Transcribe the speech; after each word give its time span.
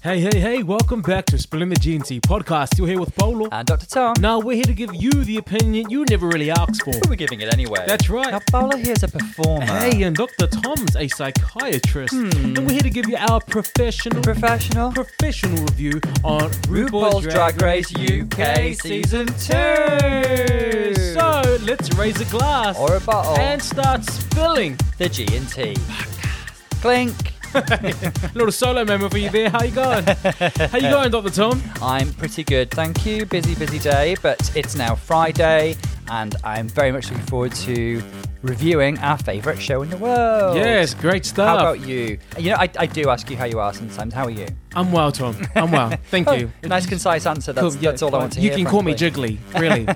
Hey, 0.00 0.20
hey, 0.20 0.38
hey, 0.38 0.62
welcome 0.62 1.02
back 1.02 1.26
to 1.26 1.38
Spilling 1.38 1.70
the 1.70 1.74
GNT 1.74 2.20
podcast. 2.20 2.68
Still 2.74 2.86
here 2.86 3.00
with 3.00 3.12
Polo. 3.16 3.48
And 3.50 3.66
Dr. 3.66 3.84
Tom. 3.86 4.14
Now, 4.20 4.38
we're 4.38 4.54
here 4.54 4.62
to 4.64 4.72
give 4.72 4.94
you 4.94 5.10
the 5.10 5.38
opinion 5.38 5.90
you 5.90 6.04
never 6.08 6.28
really 6.28 6.52
asked 6.52 6.84
for. 6.84 6.92
We're 7.08 7.16
giving 7.16 7.40
it 7.40 7.52
anyway. 7.52 7.82
That's 7.84 8.08
right. 8.08 8.30
Now, 8.30 8.38
Paula 8.48 8.76
here's 8.78 9.02
a 9.02 9.08
performer. 9.08 9.66
Hey, 9.66 10.04
and 10.04 10.14
Dr. 10.14 10.46
Tom's 10.46 10.94
a 10.94 11.08
psychiatrist. 11.08 12.14
Hmm. 12.14 12.30
And 12.30 12.58
we're 12.58 12.74
here 12.74 12.80
to 12.82 12.90
give 12.90 13.08
you 13.08 13.16
our 13.16 13.40
professional 13.40 14.22
Professional. 14.22 14.92
professional 14.92 15.60
review 15.64 16.00
on 16.22 16.48
RuPaul's 16.70 17.24
Drag 17.26 17.60
Race 17.60 17.92
UK 17.92 18.74
Season 18.80 19.26
2. 19.26 20.94
So, 21.12 21.58
let's 21.66 21.92
raise 21.96 22.20
a 22.20 22.24
glass 22.26 22.78
Or 22.78 22.94
a 22.94 23.00
bottle. 23.00 23.36
and 23.36 23.60
start 23.60 24.04
spilling. 24.04 24.78
the 24.98 25.08
G&T. 25.08 25.76
Clink. 26.80 27.32
little 28.34 28.52
solo 28.52 28.84
moment 28.84 29.10
for 29.12 29.18
you 29.18 29.30
there. 29.30 29.50
How 29.50 29.62
you 29.62 29.70
going? 29.74 30.04
How 30.04 30.76
you 30.78 30.90
going, 30.90 31.10
Dr. 31.10 31.30
Tom? 31.30 31.62
I'm 31.82 32.12
pretty 32.14 32.44
good, 32.44 32.70
thank 32.70 33.06
you. 33.06 33.26
Busy, 33.26 33.54
busy 33.54 33.78
day, 33.78 34.16
but 34.22 34.50
it's 34.56 34.74
now 34.74 34.94
Friday, 34.94 35.76
and 36.10 36.36
I'm 36.44 36.68
very 36.68 36.92
much 36.92 37.10
looking 37.10 37.26
forward 37.26 37.52
to 37.52 38.02
reviewing 38.42 38.98
our 38.98 39.18
favourite 39.18 39.60
show 39.60 39.82
in 39.82 39.90
the 39.90 39.96
world. 39.96 40.56
Yes, 40.56 40.94
great 40.94 41.24
stuff. 41.24 41.48
How 41.48 41.58
about 41.58 41.86
you? 41.86 42.18
You 42.38 42.50
know, 42.50 42.56
I, 42.56 42.68
I 42.78 42.86
do 42.86 43.08
ask 43.10 43.28
you 43.30 43.36
how 43.36 43.44
you 43.46 43.58
are 43.60 43.72
sometimes. 43.74 44.14
How 44.14 44.24
are 44.24 44.30
you? 44.30 44.46
I'm 44.74 44.92
well, 44.92 45.10
Tom. 45.10 45.36
I'm 45.54 45.70
well. 45.70 45.90
Thank 46.10 46.28
oh, 46.28 46.34
you. 46.34 46.52
Oh, 46.62 46.68
nice, 46.68 46.86
concise 46.86 47.24
answer. 47.26 47.52
That's, 47.52 47.74
Cool, 47.74 47.82
that's 47.82 48.02
all 48.02 48.14
I 48.14 48.18
want 48.18 48.32
to 48.34 48.40
you 48.40 48.50
hear. 48.50 48.58
You 48.58 48.64
can 48.64 48.70
call 48.70 48.82
me. 48.82 48.94
Jiggly, 48.94 49.38
really. 49.58 49.86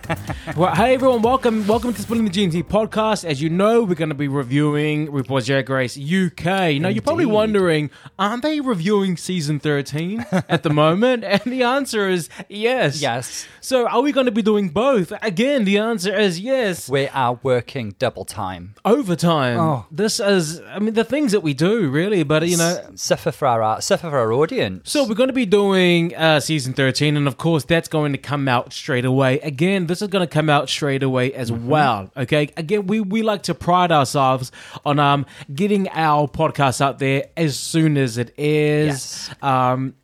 well, 0.57 0.75
hey 0.75 0.95
everyone, 0.95 1.21
welcome, 1.23 1.67
welcome 1.67 1.93
to 1.93 2.01
Spilling 2.01 2.25
the 2.25 2.31
GNT 2.31 2.65
podcast. 2.65 3.25
As 3.25 3.43
you 3.43 3.51
know, 3.51 3.83
we're 3.83 3.95
going 3.95 4.09
to 4.09 4.15
be 4.15 4.29
reviewing 4.29 5.09
RuPaul's 5.09 5.47
Drag 5.47 5.69
Race 5.69 5.99
UK. 5.99 6.81
Now, 6.81 6.89
you're 6.89 7.03
probably 7.03 7.27
wondering, 7.27 7.91
aren't 8.19 8.43
they 8.43 8.61
reviewing 8.61 9.17
season 9.17 9.61
13 9.61 10.25
at 10.49 10.63
the 10.63 10.71
moment? 10.71 11.25
And 11.33 11.41
the 11.51 11.63
answer 11.63 12.09
is 12.09 12.29
yes. 12.49 13.01
Yes. 13.01 13.49
So, 13.61 13.89
are 13.89 14.03
we 14.03 14.13
going 14.13 14.27
to 14.27 14.33
be 14.33 14.43
doing 14.43 14.69
both? 14.69 15.13
Again, 15.23 15.65
the 15.65 15.79
answer 15.79 16.15
is 16.15 16.39
yes. 16.39 16.89
We 16.89 17.09
are 17.09 17.41
working 17.43 17.95
double 17.99 18.25
time. 18.25 18.75
Overtime. 18.85 19.59
Oh. 19.59 19.87
This 19.91 20.21
is, 20.21 20.61
I 20.61 20.79
mean, 20.79 20.95
the 20.95 21.05
things 21.05 21.33
that 21.33 21.41
we 21.41 21.55
do, 21.55 21.89
really. 21.89 22.23
But 22.23 22.47
you 22.47 22.59
know, 22.59 22.91
suffer 22.95 23.33
for 23.33 23.49
our 23.49 23.63
art, 23.63 23.83
suffer 23.83 24.11
for 24.11 24.19
our 24.19 24.33
audience. 24.33 24.62
So 24.85 25.07
we're 25.07 25.15
going 25.15 25.29
to 25.29 25.33
be 25.35 25.47
doing 25.47 26.15
uh, 26.17 26.41
season 26.41 26.73
13, 26.73 27.17
and 27.17 27.27
of 27.29 27.37
course, 27.37 27.65
that's 27.65 27.89
going 27.89 28.13
to 28.13 28.19
come 28.19 28.49
out 28.49 28.73
straight 28.73 29.05
away. 29.05 29.39
Again, 29.41 29.87
this 29.87 30.03
is 30.03 30.09
going 30.09 30.27
to 30.27 30.33
come 30.33 30.49
out 30.51 30.69
straight 30.69 31.03
away 31.03 31.33
as 31.33 31.51
Mm-hmm. 31.51 31.69
well. 31.69 32.11
Okay. 32.17 32.51
Again, 32.57 32.87
we, 32.87 33.01
we 33.01 33.23
like 33.23 33.43
to 33.45 33.55
pride 33.55 33.93
ourselves 33.93 34.51
on 34.85 34.99
um 34.99 35.27
getting 35.55 35.89
our 35.91 36.27
podcast 36.29 36.81
out 36.81 36.99
there 36.99 37.27
as 37.37 37.59
soon 37.59 37.97
as 37.97 38.19
it 38.19 38.33
is. 38.39 38.87
Yes. 38.89 39.35
Um. 39.43 39.95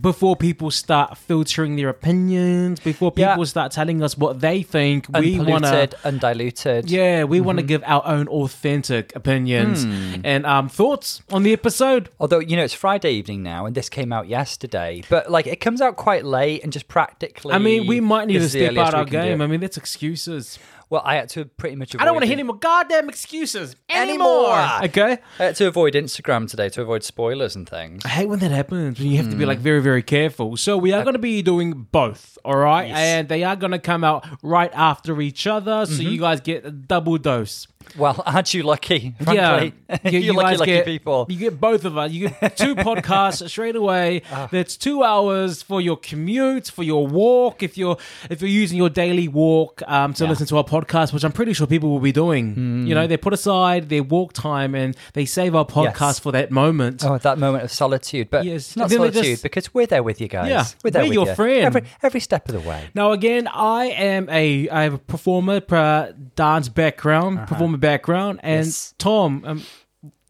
Before 0.00 0.34
people 0.34 0.72
start 0.72 1.16
filtering 1.16 1.76
their 1.76 1.88
opinions, 1.88 2.80
before 2.80 3.12
Yeah. 3.14 3.30
people 3.34 3.46
start 3.46 3.70
telling 3.70 4.02
us 4.02 4.18
what 4.18 4.40
they 4.40 4.60
think, 4.62 5.06
we 5.16 5.38
want 5.38 5.64
to 5.64 5.88
undiluted. 6.04 6.90
yeah, 6.90 7.22
we 7.22 7.40
want 7.40 7.58
to 7.58 7.62
Mm-hmm. 7.62 7.68
give 7.68 7.82
our 7.86 8.04
own 8.04 8.26
authentic 8.26 9.14
opinions 9.14 9.84
Hmm. 9.84 10.20
and 10.24 10.44
um, 10.46 10.68
thoughts 10.68 11.22
on 11.30 11.44
the 11.44 11.52
episode. 11.52 12.08
Although 12.18 12.40
you 12.40 12.56
know 12.56 12.64
it's 12.64 12.74
Friday 12.74 13.12
evening 13.12 13.44
now, 13.44 13.66
and 13.66 13.76
this 13.76 13.88
came 13.88 14.12
out 14.12 14.26
yesterday, 14.26 15.02
but 15.08 15.30
like 15.30 15.46
it 15.46 15.60
comes 15.60 15.80
out 15.80 15.94
quite 15.94 16.24
late 16.24 16.64
and 16.64 16.72
just 16.72 16.88
practically. 16.88 17.52
I 17.54 17.58
mean, 17.58 17.86
we 17.86 18.00
might 18.00 18.26
need 18.26 18.38
to 18.38 18.48
step 18.48 18.76
out 18.76 18.94
our 18.94 19.04
game. 19.04 19.40
I 19.40 19.46
mean, 19.46 19.60
that's 19.60 19.76
excuses. 19.76 20.58
Well, 20.94 21.02
I 21.04 21.16
had 21.16 21.28
to 21.30 21.44
pretty 21.44 21.74
much. 21.74 21.92
Avoid 21.92 22.02
I 22.02 22.04
don't 22.04 22.14
want 22.14 22.22
to 22.22 22.26
hear 22.28 22.34
any 22.34 22.44
more 22.44 22.56
goddamn 22.56 23.08
excuses 23.08 23.74
Anymore. 23.90 24.54
anymore. 24.54 24.84
Okay. 24.84 25.18
I 25.40 25.44
had 25.44 25.56
to 25.56 25.66
avoid 25.66 25.94
Instagram 25.94 26.48
today 26.48 26.68
to 26.68 26.82
avoid 26.82 27.02
spoilers 27.02 27.56
and 27.56 27.68
things. 27.68 28.04
I 28.04 28.10
hate 28.10 28.28
when 28.28 28.38
that 28.38 28.52
happens. 28.52 29.00
When 29.00 29.08
you 29.08 29.16
have 29.16 29.28
to 29.28 29.34
be 29.34 29.44
like 29.44 29.58
hmm. 29.58 29.64
very, 29.64 29.82
very 29.82 30.04
careful. 30.04 30.56
So 30.56 30.78
we 30.78 30.92
are 30.92 31.00
uh, 31.00 31.02
going 31.02 31.14
to 31.14 31.18
be 31.18 31.42
doing 31.42 31.88
both. 31.90 32.38
All 32.44 32.56
right, 32.56 32.86
Yes. 32.86 32.98
and 32.98 33.28
they 33.28 33.42
are 33.42 33.56
going 33.56 33.72
to 33.72 33.80
come 33.80 34.04
out 34.04 34.24
right 34.40 34.70
after 34.72 35.20
each 35.20 35.48
other, 35.48 35.84
so 35.86 35.94
mm-hmm. 35.94 36.12
you 36.12 36.20
guys 36.20 36.40
get 36.40 36.64
a 36.64 36.70
double 36.70 37.18
dose. 37.18 37.66
Well, 37.96 38.22
aren't 38.26 38.52
you 38.54 38.62
lucky? 38.62 39.14
Yeah, 39.20 39.58
Frankly? 39.58 39.72
you, 40.04 40.10
you, 40.10 40.18
you 40.20 40.32
lucky, 40.32 40.56
lucky 40.56 40.72
get, 40.72 40.84
people. 40.84 41.26
You 41.28 41.36
get 41.38 41.60
both 41.60 41.84
of 41.84 41.96
us. 41.98 42.10
You 42.10 42.28
get 42.30 42.56
two 42.56 42.74
podcasts 42.88 43.48
straight 43.48 43.76
away. 43.76 44.22
Ah. 44.30 44.48
That's 44.50 44.76
two 44.76 45.02
hours 45.02 45.62
for 45.62 45.80
your 45.80 45.96
commute, 45.96 46.68
for 46.68 46.82
your 46.82 47.06
walk. 47.06 47.62
If 47.62 47.76
you're 47.78 47.96
if 48.30 48.40
you're 48.40 48.50
using 48.50 48.78
your 48.78 48.90
daily 48.90 49.28
walk 49.28 49.82
um, 49.86 50.12
to 50.14 50.26
listen 50.26 50.46
to 50.48 50.56
our 50.56 50.64
podcast, 50.64 51.12
which 51.12 51.24
I'm 51.24 51.32
pretty 51.32 51.52
sure 51.52 51.66
people 51.66 51.90
will 51.90 52.00
be 52.00 52.12
doing. 52.12 52.54
Hmm. 52.54 52.86
You 52.86 52.94
know, 52.94 53.06
they 53.06 53.16
put 53.16 53.32
aside 53.32 53.88
their 53.88 54.02
walk 54.02 54.32
time 54.32 54.74
and 54.74 54.96
they 55.12 55.24
save 55.24 55.54
our 55.54 55.64
podcast 55.66 56.00
Yes. 56.00 56.18
for 56.18 56.32
that 56.32 56.50
moment. 56.50 57.04
Oh, 57.04 57.18
that 57.18 57.38
moment 57.38 57.64
of 57.64 57.70
solitude, 57.70 58.28
but 58.30 58.44
Yes. 58.44 58.68
it's 58.68 58.76
not 58.76 58.90
solitude 58.90 59.22
just- 59.24 59.42
because 59.42 59.72
we're 59.74 59.86
there 59.86 60.02
with 60.02 60.20
you 60.20 60.28
guys. 60.28 60.48
Yeah, 60.48 60.64
we're 60.82 60.90
there 60.90 61.02
we're 61.02 61.08
with 61.08 61.14
your 61.14 61.26
you. 61.28 61.34
friend. 61.34 61.64
every 61.64 61.82
every 62.02 62.20
step 62.20 62.48
of 62.48 62.54
the 62.54 62.68
way. 62.68 62.88
Now, 62.94 63.12
again, 63.12 63.48
I 63.48 63.86
am 63.86 64.28
a 64.30 64.68
I 64.68 64.82
have 64.82 64.94
a 64.94 64.98
performer, 64.98 65.60
pra- 65.60 66.14
dance 66.36 66.68
background, 66.68 67.46
performer 67.48 67.73
background, 67.78 68.40
and. 68.42 68.66
Yes. 68.66 68.94
Tom, 68.98 69.42
um, 69.44 69.62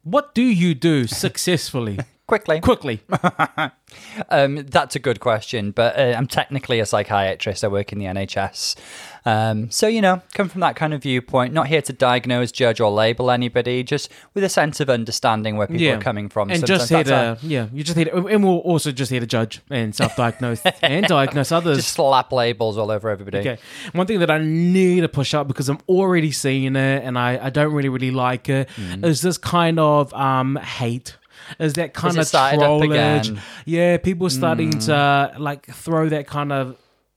what 0.03 0.35
do 0.35 0.43
you 0.43 0.75
do 0.75 1.07
successfully? 1.07 1.99
Quickly, 2.27 2.61
Quickly. 2.61 3.01
Um, 4.29 4.67
that's 4.67 4.97
a 4.97 4.99
good 4.99 5.21
question, 5.21 5.71
but 5.71 5.97
uh, 5.99 6.15
I'm 6.17 6.27
technically 6.27 6.81
a 6.81 6.87
psychiatrist. 6.87 7.63
I 7.65 7.69
work 7.69 7.93
in 7.93 7.99
the 7.99 8.07
NHS. 8.07 8.77
Um, 9.25 9.71
so, 9.71 9.87
you 9.87 10.01
know, 10.01 10.21
come 10.35 10.49
from 10.49 10.61
that 10.63 10.77
kind 10.77 10.93
of 10.93 11.03
viewpoint, 11.03 11.53
not 11.55 11.69
here 11.69 11.83
to 11.83 11.93
diagnose, 11.93 12.53
judge, 12.53 12.81
or 12.81 12.91
label 12.91 13.31
anybody, 13.31 13.83
just 13.83 14.11
with 14.35 14.45
a 14.45 14.49
sense 14.49 14.81
of 14.81 14.91
understanding 14.91 15.57
where 15.57 15.67
people 15.67 15.83
yeah. 15.83 15.97
are 15.97 16.01
coming 16.01 16.29
from. 16.29 16.51
and 16.51 16.61
Sometimes 16.61 16.89
just 16.89 16.91
here 16.91 17.05
to 17.05 17.39
yeah, 17.43 17.69
you 17.73 17.85
just 17.85 17.97
here 17.97 18.07
to, 18.07 18.27
and 18.27 18.45
we're 18.45 18.51
also 18.51 18.91
just 18.91 19.11
here 19.11 19.21
to 19.21 19.27
judge 19.27 19.61
and 19.71 19.95
self-diagnose 19.95 20.63
and 20.83 21.07
diagnose 21.07 21.53
others. 21.53 21.79
just 21.79 21.93
slap 21.93 22.33
labels 22.33 22.77
all 22.77 22.91
over 22.91 23.09
everybody. 23.09 23.39
Okay. 23.39 23.59
One 23.93 24.07
thing 24.07 24.19
that 24.21 24.31
I 24.31 24.39
need 24.39 25.03
to 25.03 25.09
push 25.09 25.35
up 25.35 25.49
because 25.49 25.69
I'm 25.69 25.81
already 25.89 26.33
seeing 26.33 26.77
it 26.77 27.05
and 27.05 27.19
I, 27.19 27.47
I 27.47 27.51
don't 27.51 27.73
really 27.73 27.89
really 27.89 28.11
like 28.11 28.49
it 28.49 28.69
is 28.79 29.23
this 29.23 29.39
kind 29.39 29.79
of 29.79 30.13
um 30.15 30.57
hate. 30.57 31.17
Is 31.59 31.75
that 31.75 31.95
kind 31.95 32.19
of 32.19 32.27
trollage? 32.27 33.39
Yeah, 33.65 33.97
people 33.99 34.31
starting 34.31 34.73
mm. 34.73 34.87
to 34.87 35.39
like 35.41 35.67
throw 35.67 36.09
that 36.09 36.27
kind 36.27 36.53
of 36.53 36.77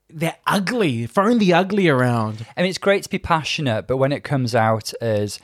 they're 0.10 0.38
ugly, 0.46 1.06
throwing 1.06 1.38
the 1.38 1.54
ugly 1.54 1.90
around. 1.90 2.46
I 2.56 2.62
mean, 2.62 2.70
it's 2.70 2.78
great 2.78 3.04
to 3.04 3.10
be 3.10 3.20
passionate, 3.20 3.88
but 3.88 3.98
when 3.98 4.12
it 4.12 4.24
comes 4.24 4.56
out 4.56 4.94
as 5.02 5.40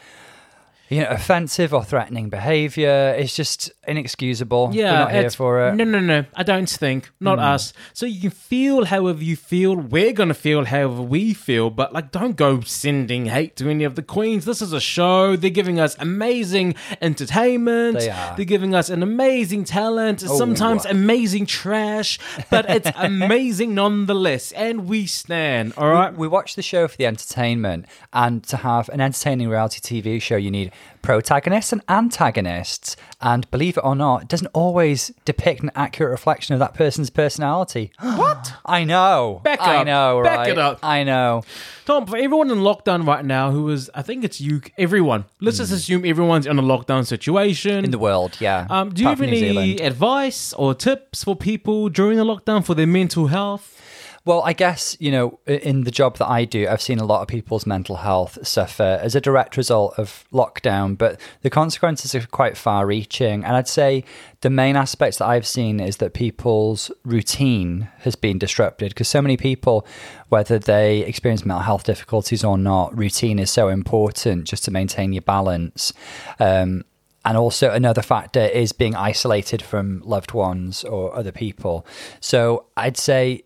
you 0.93 1.01
know, 1.01 1.09
offensive 1.09 1.73
or 1.73 1.83
threatening 1.83 2.29
behaviour, 2.29 3.15
it's 3.17 3.35
just 3.35 3.71
inexcusable. 3.87 4.69
Yeah, 4.73 4.91
We're 4.91 4.99
not 4.99 5.11
here 5.11 5.29
for 5.31 5.67
it. 5.67 5.75
No, 5.75 5.83
no, 5.83 5.99
no. 5.99 6.25
I 6.35 6.43
don't 6.43 6.69
think. 6.69 7.09
Not 7.19 7.39
hmm. 7.39 7.45
us. 7.45 7.73
So 7.93 8.05
you 8.05 8.21
can 8.21 8.29
feel 8.29 8.85
however 8.85 9.23
you 9.23 9.35
feel. 9.35 9.75
We're 9.75 10.13
gonna 10.13 10.35
feel 10.35 10.65
however 10.65 11.01
we 11.01 11.33
feel. 11.33 11.71
But 11.71 11.93
like, 11.93 12.11
don't 12.11 12.35
go 12.35 12.61
sending 12.61 13.25
hate 13.25 13.55
to 13.57 13.69
any 13.69 13.83
of 13.83 13.95
the 13.95 14.03
queens. 14.03 14.45
This 14.45 14.61
is 14.61 14.71
a 14.71 14.79
show. 14.79 15.35
They're 15.35 15.49
giving 15.49 15.79
us 15.79 15.95
amazing 15.97 16.75
entertainment. 17.01 17.99
They 17.99 18.09
are. 18.11 18.35
They're 18.35 18.45
giving 18.45 18.75
us 18.75 18.89
an 18.89 19.01
amazing 19.01 19.63
talent. 19.63 20.23
Oh, 20.27 20.37
Sometimes 20.37 20.85
amazing 20.85 21.47
trash, 21.47 22.19
but 22.51 22.69
it's 22.69 22.91
amazing 22.95 23.73
nonetheless. 23.73 24.51
And 24.51 24.87
we 24.87 25.07
stand. 25.07 25.73
All 25.75 25.89
right. 25.89 26.15
We 26.15 26.27
watch 26.27 26.55
the 26.55 26.61
show 26.61 26.87
for 26.87 26.97
the 26.97 27.07
entertainment, 27.07 27.87
and 28.11 28.43
to 28.43 28.57
have 28.57 28.89
an 28.89 29.01
entertaining 29.01 29.49
reality 29.49 29.79
TV 29.79 30.21
show, 30.21 30.35
you 30.35 30.51
need 30.51 30.71
protagonists 31.01 31.71
and 31.73 31.81
antagonists. 31.89 32.95
And 33.21 33.49
believe 33.51 33.77
it 33.77 33.83
or 33.83 33.95
not, 33.95 34.23
it 34.23 34.27
doesn't 34.29 34.47
always 34.53 35.11
depict 35.25 35.61
an 35.63 35.71
accurate 35.75 36.11
reflection 36.11 36.53
of 36.53 36.59
that 36.59 36.73
person's 36.73 37.09
personality. 37.09 37.91
What? 38.23 38.53
I 38.65 38.83
know. 38.85 39.41
Back 39.43 39.61
I 39.61 39.77
up. 39.77 39.85
know, 39.85 40.21
Back 40.23 40.37
right? 40.39 40.49
it 40.49 40.57
up. 40.57 40.79
I 40.81 41.03
know. 41.03 41.43
Tom, 41.85 42.05
for 42.05 42.15
everyone 42.17 42.49
in 42.51 42.59
lockdown 42.59 43.05
right 43.05 43.23
now, 43.25 43.51
who 43.51 43.69
is, 43.69 43.89
I 43.93 44.01
think 44.01 44.23
it's 44.23 44.39
you, 44.39 44.61
everyone. 44.77 45.25
Let's 45.41 45.57
just 45.57 45.71
assume 45.73 46.05
everyone's 46.05 46.45
in 46.45 46.57
a 46.57 46.61
lockdown 46.63 47.05
situation. 47.05 47.79
Hmm. 47.79 47.85
In 47.85 47.91
the 47.91 47.99
world, 47.99 48.37
yeah. 48.39 48.65
Um, 48.69 48.93
do 48.93 49.01
you 49.01 49.07
Apart 49.09 49.19
have 49.19 49.25
from 49.27 49.31
New 49.31 49.37
any 49.47 49.53
Zealand. 49.75 49.81
advice 49.81 50.53
or 50.53 50.73
tips 50.73 51.23
for 51.23 51.35
people 51.35 51.89
during 51.89 52.17
the 52.17 52.23
lockdown 52.25 52.63
for 52.65 52.75
their 52.75 52.87
mental 52.87 53.27
health? 53.27 53.79
Well, 54.25 54.41
I 54.43 54.53
guess, 54.53 54.95
you 55.01 55.11
know, 55.11 55.39
in 55.45 55.83
the 55.83 55.91
job 55.91 56.17
that 56.19 56.29
I 56.29 56.45
do, 56.45 56.65
I've 56.69 56.81
seen 56.81 56.99
a 56.99 57.05
lot 57.05 57.21
of 57.21 57.27
people's 57.27 57.65
mental 57.65 57.97
health 57.97 58.37
suffer 58.47 58.97
as 59.01 59.15
a 59.15 59.21
direct 59.21 59.57
result 59.57 59.95
of 59.97 60.23
lockdown, 60.31 60.97
but 60.97 61.19
the 61.41 61.49
consequences 61.49 62.15
are 62.15 62.25
quite 62.27 62.55
far 62.55 62.85
reaching. 62.85 63.43
And 63.43 63.57
I'd 63.57 63.67
say 63.67 64.05
the 64.39 64.49
main 64.49 64.77
aspects 64.77 65.17
that 65.17 65.25
I've 65.25 65.45
seen 65.45 65.81
is 65.81 65.97
that 65.97 66.13
people's 66.13 66.89
routine 67.03 67.89
has 67.99 68.15
been 68.15 68.39
disrupted 68.39 68.91
because 68.91 69.09
so 69.09 69.21
many 69.21 69.35
people, 69.35 69.85
whether 70.29 70.57
they 70.57 70.99
experience 70.99 71.45
mental 71.45 71.63
health 71.63 71.83
difficulties 71.83 72.45
or 72.45 72.57
not, 72.57 72.97
routine 72.97 73.39
is 73.39 73.51
so 73.51 73.67
important 73.67 74.45
just 74.45 74.63
to 74.63 74.71
maintain 74.71 75.11
your 75.11 75.23
balance. 75.23 75.91
Um, 76.39 76.85
and 77.25 77.37
also 77.37 77.71
another 77.71 78.01
factor 78.01 78.41
is 78.41 78.71
being 78.71 78.95
isolated 78.95 79.61
from 79.61 80.01
loved 80.05 80.31
ones 80.33 80.85
or 80.85 81.13
other 81.13 81.33
people. 81.33 81.85
So 82.21 82.67
I'd 82.77 82.97
say 82.97 83.43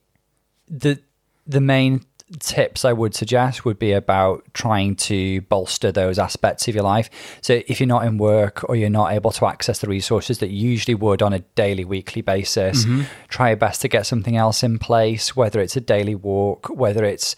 the 0.67 0.99
the 1.45 1.61
main 1.61 2.05
tips 2.39 2.83
I 2.83 2.91
would 2.91 3.15
suggest 3.15 3.63
would 3.63 3.79
be 3.79 3.93
about 3.93 4.43
trying 4.53 4.95
to 4.97 5.41
bolster 5.41 5.93
those 5.93 6.19
aspects 6.19 6.67
of 6.67 6.75
your 6.75 6.83
life. 6.83 7.09
So 7.41 7.61
if 7.67 7.79
you're 7.79 7.87
not 7.87 8.05
in 8.05 8.17
work 8.17 8.67
or 8.69 8.75
you're 8.75 8.89
not 8.89 9.13
able 9.13 9.31
to 9.31 9.45
access 9.45 9.79
the 9.79 9.87
resources 9.87 10.39
that 10.39 10.49
you 10.49 10.69
usually 10.69 10.95
would 10.95 11.21
on 11.21 11.31
a 11.31 11.39
daily, 11.55 11.85
weekly 11.85 12.21
basis, 12.21 12.83
mm-hmm. 12.83 13.03
try 13.29 13.49
your 13.49 13.57
best 13.57 13.81
to 13.81 13.87
get 13.87 14.05
something 14.05 14.35
else 14.35 14.61
in 14.61 14.77
place, 14.77 15.37
whether 15.37 15.61
it's 15.61 15.77
a 15.77 15.81
daily 15.81 16.15
walk, 16.15 16.67
whether 16.67 17.05
it's 17.05 17.35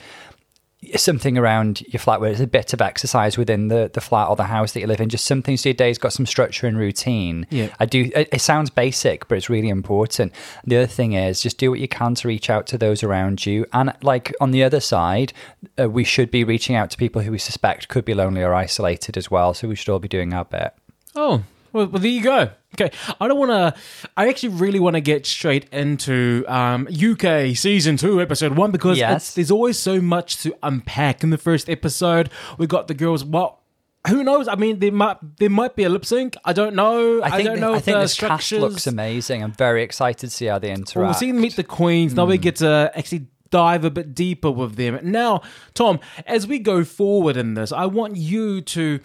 something 0.96 1.38
around 1.38 1.82
your 1.82 2.00
flat 2.00 2.22
where 2.22 2.32
it's 2.32 2.40
a 2.40 2.48
bit 2.48 2.74
of 2.74 2.82
exercise 2.82 3.38
within 3.38 3.68
the, 3.68 3.92
the 3.94 4.00
flat 4.00 4.30
or 4.30 4.36
the 4.36 4.46
house 4.46 4.72
that 4.72 4.80
you 4.80 4.88
live 4.88 5.02
in. 5.02 5.10
Just 5.10 5.26
something 5.26 5.58
so 5.58 5.70
your 5.70 5.74
day's 5.74 5.98
got 5.98 6.14
some 6.14 6.26
structure 6.26 6.68
and 6.68 6.78
routine. 6.78 7.46
Yeah. 7.50 7.74
i 7.80 7.86
do 7.86 8.10
it, 8.16 8.30
it 8.32 8.42
sounds 8.42 8.70
basic 8.70 9.28
but 9.28 9.38
it's 9.38 9.50
really 9.50 9.70
important. 9.70 10.34
The 10.66 10.78
other 10.78 10.88
thing 10.88 11.14
is 11.14 11.42
just 11.42 11.58
do 11.58 11.70
what 11.70 11.80
you 11.80 11.88
can 11.88 12.16
to 12.16 12.28
reach 12.28 12.50
out 12.50 12.66
to 12.68 12.78
those 12.78 13.04
around 13.04 13.46
you. 13.46 13.66
And 13.74 13.94
like 14.02 14.34
on 14.40 14.52
the 14.52 14.64
other 14.64 14.80
side 14.80 15.34
uh, 15.78 15.90
we 15.90 16.04
should 16.04 16.32
be 16.32 16.44
reaching 16.44 16.76
out 16.76 16.90
to 16.92 16.98
people 16.98 17.22
who 17.22 17.32
we 17.32 17.40
suspect 17.40 17.90
could 17.90 18.06
be 18.06 18.14
lonely 18.14 18.42
or 18.42 18.54
isolated 18.54 19.18
as 19.18 19.30
well. 19.30 19.54
So 19.54 19.68
we 19.68 19.76
should 19.76 19.92
all 19.92 20.00
be 20.00 20.08
doing 20.08 20.34
our 20.34 20.46
bit. 20.46 20.74
Oh, 21.16 21.44
well, 21.74 21.88
well 21.88 22.02
there 22.02 22.12
you 22.12 22.22
go. 22.22 22.50
Okay, 22.76 22.92
I 23.20 23.28
don't 23.28 23.40
want 23.40 23.52
to. 23.52 23.82
I 24.16 24.30
actually 24.30 24.50
really 24.50 24.80
want 24.80 24.96
to 24.96 25.02
get 25.02 25.26
straight 25.26 25.68
into 25.72 26.46
um, 26.48 26.88
UK 26.88 27.56
season 27.56 27.98
two, 27.98 28.22
episode 28.22 28.54
one, 28.56 28.72
because 28.72 28.98
Yes. 28.98 29.16
it's, 29.30 29.34
there's 29.36 29.52
always 29.52 29.78
so 29.80 30.00
much 30.00 30.38
to 30.44 30.56
unpack 30.62 31.24
in 31.24 31.30
the 31.32 31.38
first 31.38 31.70
episode. 31.70 32.30
We 32.58 32.68
got 32.68 32.88
the 32.88 32.94
girls. 32.94 33.24
Well, 33.26 33.62
who 34.08 34.24
knows? 34.24 34.48
I 34.48 34.56
mean, 34.56 34.80
there 34.80 34.92
might 34.92 35.18
there 35.40 35.50
might 35.50 35.76
be 35.76 35.84
a 35.84 35.90
lip 35.90 36.06
sync. 36.06 36.38
I 36.46 36.54
don't 36.54 36.76
know. 36.76 37.22
i 37.24 37.32
think, 37.32 37.44
don't 37.50 37.60
know 37.60 37.74
I 37.74 37.78
if 37.78 37.84
think 37.84 37.96
the 37.98 38.02
this 38.02 38.14
cast 38.16 38.46
structures. 38.46 38.60
looks 38.62 38.88
amazing 38.88 39.44
i'm 39.44 39.52
very 39.52 39.84
excited 39.84 40.20
to 40.22 40.30
see 40.30 40.46
how 40.46 40.58
they 40.58 40.72
interact 40.72 40.96
Well, 40.96 41.08
we've 41.08 41.16
seen 41.18 41.34
them 41.36 41.42
meet 41.42 41.56
the 41.58 41.64
queens. 41.66 42.14
Now 42.14 42.26
we 42.26 42.38
Hmm. 42.38 42.42
get 42.42 42.56
to 42.58 42.92
actually 42.96 43.28
dive 43.52 43.84
a 43.84 43.90
bit 43.90 44.14
deeper 44.14 44.52
with 44.52 44.76
them. 44.76 45.00
Now, 45.02 45.42
Tom, 45.74 46.00
as 46.28 46.46
we 46.48 46.60
go 46.60 46.84
forward 46.86 47.36
in 47.36 47.56
this, 47.56 47.72
I 47.72 47.88
want 47.88 48.16
you 48.16 48.62
to 48.62 49.00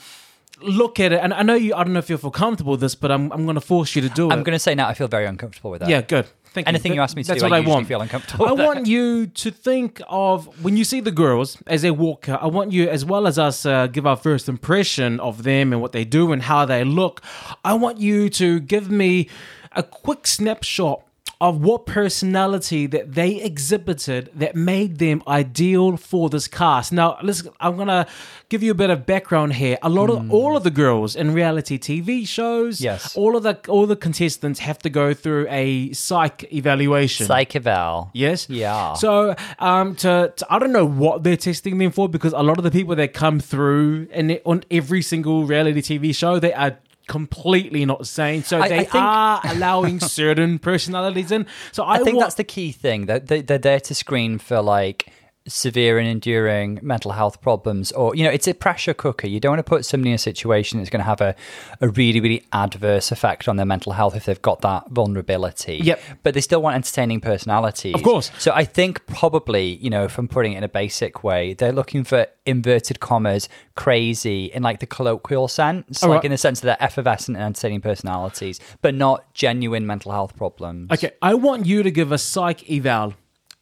look 0.65 0.99
at 1.01 1.13
it. 1.13 1.21
And 1.23 1.33
I 1.35 1.43
know 1.43 1.55
you. 1.55 1.75
I 1.75 1.85
don't 1.85 1.93
know 1.93 1.99
if 1.99 2.11
you 2.11 2.17
feel 2.19 2.31
comfortable 2.31 2.73
with 2.73 2.81
this, 2.81 2.95
but 2.95 3.11
I'm 3.11 3.31
I'm 3.33 3.45
going 3.45 3.55
to 3.55 3.61
force 3.61 3.95
you 3.97 4.03
to 4.03 4.09
do 4.09 4.29
it. 4.31 4.33
i'm 4.33 4.43
going 4.43 4.55
to 4.55 4.59
say 4.59 4.75
now 4.75 4.89
i 4.89 4.95
feel 4.95 5.09
very 5.09 5.27
uncomfortable 5.27 5.71
with 5.71 5.81
that 5.81 5.89
Yeah, 5.91 6.03
good. 6.03 6.27
Thank 6.55 6.69
Anything 6.69 6.93
you. 6.93 6.97
you 6.97 7.03
ask 7.03 7.17
me 7.17 7.25
to 7.25 7.29
That's 7.29 7.41
do, 7.43 7.47
what 7.47 7.53
I 7.53 7.57
I, 7.57 7.61
want. 7.67 7.89
feel 7.89 8.01
uncomfortable 8.01 8.47
I 8.47 8.53
with. 8.53 8.61
want 8.65 8.87
you 8.87 9.27
to 9.27 9.51
think 9.51 10.01
of 10.09 10.47
when 10.65 10.77
you 10.77 10.85
see 10.85 11.01
the 11.01 11.11
girls 11.11 11.59
as 11.67 11.83
they 11.83 11.91
walk. 11.91 12.29
I 12.29 12.47
want 12.47 12.71
you, 12.71 12.89
as 12.89 13.05
well 13.05 13.27
as 13.27 13.41
us, 13.41 13.67
uh, 13.67 13.89
give 13.89 14.07
our 14.07 14.17
first 14.17 14.49
impression 14.49 15.19
of 15.19 15.43
them 15.43 15.73
and 15.73 15.83
what 15.83 15.91
they 15.91 16.05
do 16.05 16.31
and 16.31 16.43
how 16.43 16.65
they 16.65 16.85
look. 16.85 17.23
I 17.65 17.75
want 17.75 17.99
you 17.99 18.31
to 18.31 18.61
give 18.61 18.89
me 18.89 19.29
a 19.73 19.83
quick 19.83 20.29
snapshot 20.29 21.03
of 21.45 21.63
what 21.63 21.85
personality 21.85 22.87
that 22.87 23.13
they 23.15 23.33
exhibited 23.43 24.31
that 24.35 24.57
made 24.57 24.99
them 24.99 25.23
ideal 25.29 25.99
for 25.99 26.31
this 26.31 26.49
cast. 26.49 26.91
Now, 26.91 27.19
let's. 27.23 27.43
I'm 27.61 27.77
gonna 27.77 28.07
give 28.49 28.63
you 28.63 28.71
a 28.71 28.75
bit 28.75 28.89
of 28.89 29.05
background 29.05 29.53
here. 29.55 29.77
A 29.83 29.91
lot 29.91 30.09
of 30.09 30.33
all 30.33 30.57
of 30.57 30.63
the 30.65 30.71
girls 30.71 31.15
in 31.15 31.35
reality 31.35 31.77
TV 31.79 32.27
shows, 32.27 32.81
Yes. 32.81 33.15
all 33.15 33.37
of 33.37 33.43
the 33.43 33.59
all 33.69 33.87
the 33.87 33.95
contestants 34.07 34.61
have 34.61 34.79
to 34.79 34.89
go 34.89 35.13
through 35.13 35.47
a 35.51 35.93
psych 35.93 36.51
evaluation. 36.51 37.27
Psych 37.27 37.55
eval. 37.57 38.11
Yes. 38.15 38.49
Yeah. 38.49 38.95
So, 38.95 39.35
um, 39.59 39.95
to, 39.97 40.33
to 40.35 40.47
I 40.49 40.59
don't 40.59 40.73
know 40.73 40.87
what 40.87 41.25
they're 41.25 41.37
testing 41.37 41.77
them 41.77 41.91
for 41.91 42.09
because 42.09 42.33
a 42.33 42.43
lot 42.43 42.57
of 42.57 42.65
the 42.65 42.71
people 42.71 42.97
that 42.97 43.13
come 43.13 43.39
through 43.39 44.09
and 44.13 44.41
on 44.47 44.65
every 44.71 45.03
single 45.03 45.45
reality 45.45 45.83
TV 45.83 46.15
show 46.15 46.39
they 46.39 46.55
are 46.55 46.79
completely 47.09 47.85
not 47.85 48.07
sane. 48.07 48.43
So 48.45 48.59
I- 48.61 48.69
they 48.69 48.75
I 48.81 48.85
think- 48.85 48.95
are 48.95 49.41
allowing 49.45 50.01
certain 50.01 50.59
personalities 50.59 51.31
in. 51.31 51.47
So 51.73 51.83
I, 51.85 51.95
I 51.95 51.99
think 52.05 52.17
wa- 52.17 52.23
that's 52.25 52.37
the 52.37 52.45
key 52.45 52.73
thing. 52.73 53.07
That 53.07 53.27
they, 53.29 53.43
they're 53.43 53.59
there 53.59 53.81
to 53.81 53.95
screen 53.95 54.39
for 54.39 54.61
like 54.63 55.09
severe 55.47 55.99
and 55.99 56.09
enduring 56.09 56.79
mental 56.83 57.13
health 57.13 57.41
problems, 57.41 57.93
or 57.93 58.15
you 58.17 58.25
know, 58.25 58.31
it's 58.31 58.49
a 58.49 58.55
pressure 58.55 58.95
cooker. 58.95 59.27
You 59.27 59.41
don't 59.41 59.53
want 59.53 59.59
to 59.59 59.69
put 59.69 59.85
somebody 59.85 60.11
in 60.11 60.15
a 60.15 60.19
situation 60.19 60.79
that's 60.79 60.91
going 60.91 61.01
to 61.01 61.07
have 61.07 61.21
a, 61.21 61.35
a 61.81 61.89
really, 61.89 62.21
really 62.21 62.45
adverse 62.53 63.13
effect 63.13 63.47
on 63.47 63.57
their 63.57 63.67
mental 63.67 63.93
health 63.93 64.17
if 64.17 64.25
they've 64.25 64.41
got 64.41 64.63
that 64.63 64.91
vulnerability. 64.91 65.81
Yep. 65.83 66.01
But 66.23 66.35
they 66.35 66.41
still 66.41 66.63
want 66.63 66.77
entertaining 66.77 67.21
personalities. 67.21 67.95
Of 67.95 68.03
course. 68.03 68.31
So 68.39 68.53
I 68.53 68.65
think 68.65 69.05
probably, 69.07 69.75
you 69.77 69.91
know, 69.91 70.05
if 70.05 70.17
I'm 70.19 70.29
putting 70.29 70.55
it 70.55 70.59
in 70.59 70.65
a 70.65 70.69
basic 70.69 71.23
way, 71.23 71.55
they're 71.55 71.73
looking 71.73 72.05
for 72.05 72.27
inverted 72.47 73.01
commas, 73.01 73.49
crazy 73.75 74.47
in 74.47 74.63
like 74.63 74.81
the 74.81 74.87
colloquial 74.87 75.49
sense, 75.49 76.03
All 76.03 76.09
like 76.09 76.19
right. 76.19 76.25
in 76.27 76.31
the 76.31 76.39
sense 76.39 76.61
that 76.61 76.67
they're 76.67 76.83
effervescent 76.83 77.37
and 77.37 77.45
entertaining 77.45 77.81
personalities, 77.81 78.61
but 78.81 78.95
not 78.95 79.33
genuine 79.35 79.87
mental 79.87 80.13
health 80.13 80.37
problems. 80.37 80.91
Okay, 80.91 81.13
I 81.21 81.35
want 81.35 81.67
you 81.67 81.83
to 81.83 81.91
give 81.91 82.13
a 82.13 82.19
psych 82.19 82.71
eval 82.71 83.15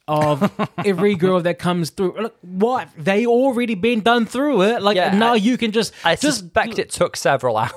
of 0.07 0.51
every 0.83 1.15
girl 1.15 1.39
that 1.41 1.59
comes 1.59 1.89
through. 1.89 2.15
Look, 2.21 2.35
what 2.41 2.89
they 2.97 3.25
already 3.25 3.75
been 3.75 4.01
done 4.01 4.25
through 4.25 4.63
it. 4.63 4.81
Like 4.81 4.95
Yeah, 4.97 5.17
now 5.17 5.33
I- 5.33 5.37
you 5.37 5.57
can 5.57 5.71
just 5.71 5.93
I 6.03 6.15
just 6.15 6.39
suspect 6.39 6.77
it 6.79 6.89
took 6.91 7.15
several 7.15 7.55
hours. 7.63 7.71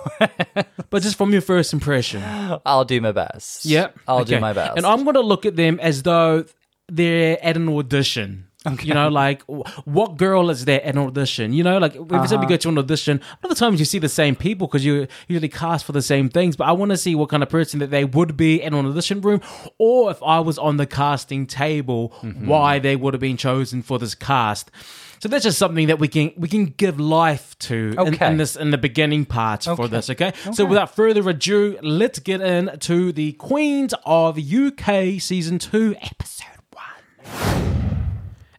but 0.90 1.02
just 1.02 1.16
from 1.16 1.32
your 1.32 1.40
first 1.42 1.72
impression. 1.72 2.22
I'll 2.66 2.84
do 2.84 3.00
my 3.00 3.12
best. 3.12 3.64
Yep. 3.64 3.98
I'll 4.08 4.24
do 4.24 4.40
my 4.40 4.52
best. 4.52 4.76
And 4.76 4.84
I'm 4.86 5.04
going 5.04 5.14
to 5.14 5.20
look 5.20 5.46
at 5.46 5.56
them 5.56 5.78
as 5.80 6.02
though 6.02 6.44
they're 6.88 7.38
at 7.44 7.56
an 7.56 7.68
audition. 7.68 8.48
You 8.82 8.94
know, 8.94 9.08
like 9.08 9.42
what 9.84 10.16
girl 10.16 10.50
is 10.50 10.64
there 10.64 10.82
at 10.84 10.94
an 10.94 10.98
audition? 10.98 11.52
You 11.52 11.62
know, 11.64 11.78
like 11.78 11.94
every 11.96 12.16
Uh-huh. 12.18 12.26
time 12.26 12.42
you 12.42 12.48
go 12.48 12.56
to 12.56 12.68
an 12.68 12.78
audition, 12.78 13.20
a 13.42 13.46
lot 13.46 13.52
of 13.52 13.58
times 13.58 13.78
you 13.78 13.84
see 13.84 13.98
the 13.98 14.08
same 14.08 14.34
people 14.36 14.66
because 14.66 14.84
you 14.84 15.06
usually 15.28 15.48
cast 15.48 15.84
for 15.84 15.92
the 15.92 16.02
same 16.02 16.28
things. 16.28 16.56
But 16.56 16.66
I 16.68 16.72
want 16.72 16.90
to 16.90 16.96
see 16.96 17.14
what 17.14 17.28
kind 17.28 17.42
of 17.42 17.48
person 17.48 17.80
that 17.80 17.90
they 17.90 18.04
would 18.04 18.36
be 18.36 18.60
in 18.62 18.74
an 18.74 18.86
audition 18.86 19.20
room, 19.20 19.40
or 19.78 20.10
if 20.10 20.22
I 20.22 20.40
was 20.40 20.58
on 20.58 20.76
the 20.76 20.86
casting 20.86 21.46
table, 21.46 22.12
Mm-hmm. 22.22 22.46
why 22.48 22.78
they 22.78 22.96
would 22.96 23.14
have 23.14 23.20
been 23.20 23.36
chosen 23.36 23.82
for 23.82 23.98
this 23.98 24.14
cast. 24.14 24.70
So 25.18 25.28
that's 25.28 25.44
just 25.44 25.58
something 25.58 25.86
that 25.86 25.98
we 25.98 26.08
can 26.08 26.32
we 26.36 26.46
can 26.48 26.66
give 26.66 27.00
life 27.00 27.58
to 27.60 27.92
in, 27.92 27.98
Okay. 27.98 28.26
in 28.30 28.36
this 28.36 28.54
in 28.56 28.70
the 28.70 28.78
beginning 28.78 29.24
part 29.24 29.64
for 29.64 29.88
this. 29.88 30.10
Okay? 30.10 30.32
so 30.52 30.64
without 30.66 30.94
further 30.94 31.26
ado, 31.28 31.78
let's 31.82 32.18
get 32.18 32.40
into 32.40 33.12
the 33.12 33.32
Queens 33.32 33.94
of 34.04 34.38
UK 34.38 35.18
season 35.20 35.58
two, 35.58 35.94
episode. 36.02 36.55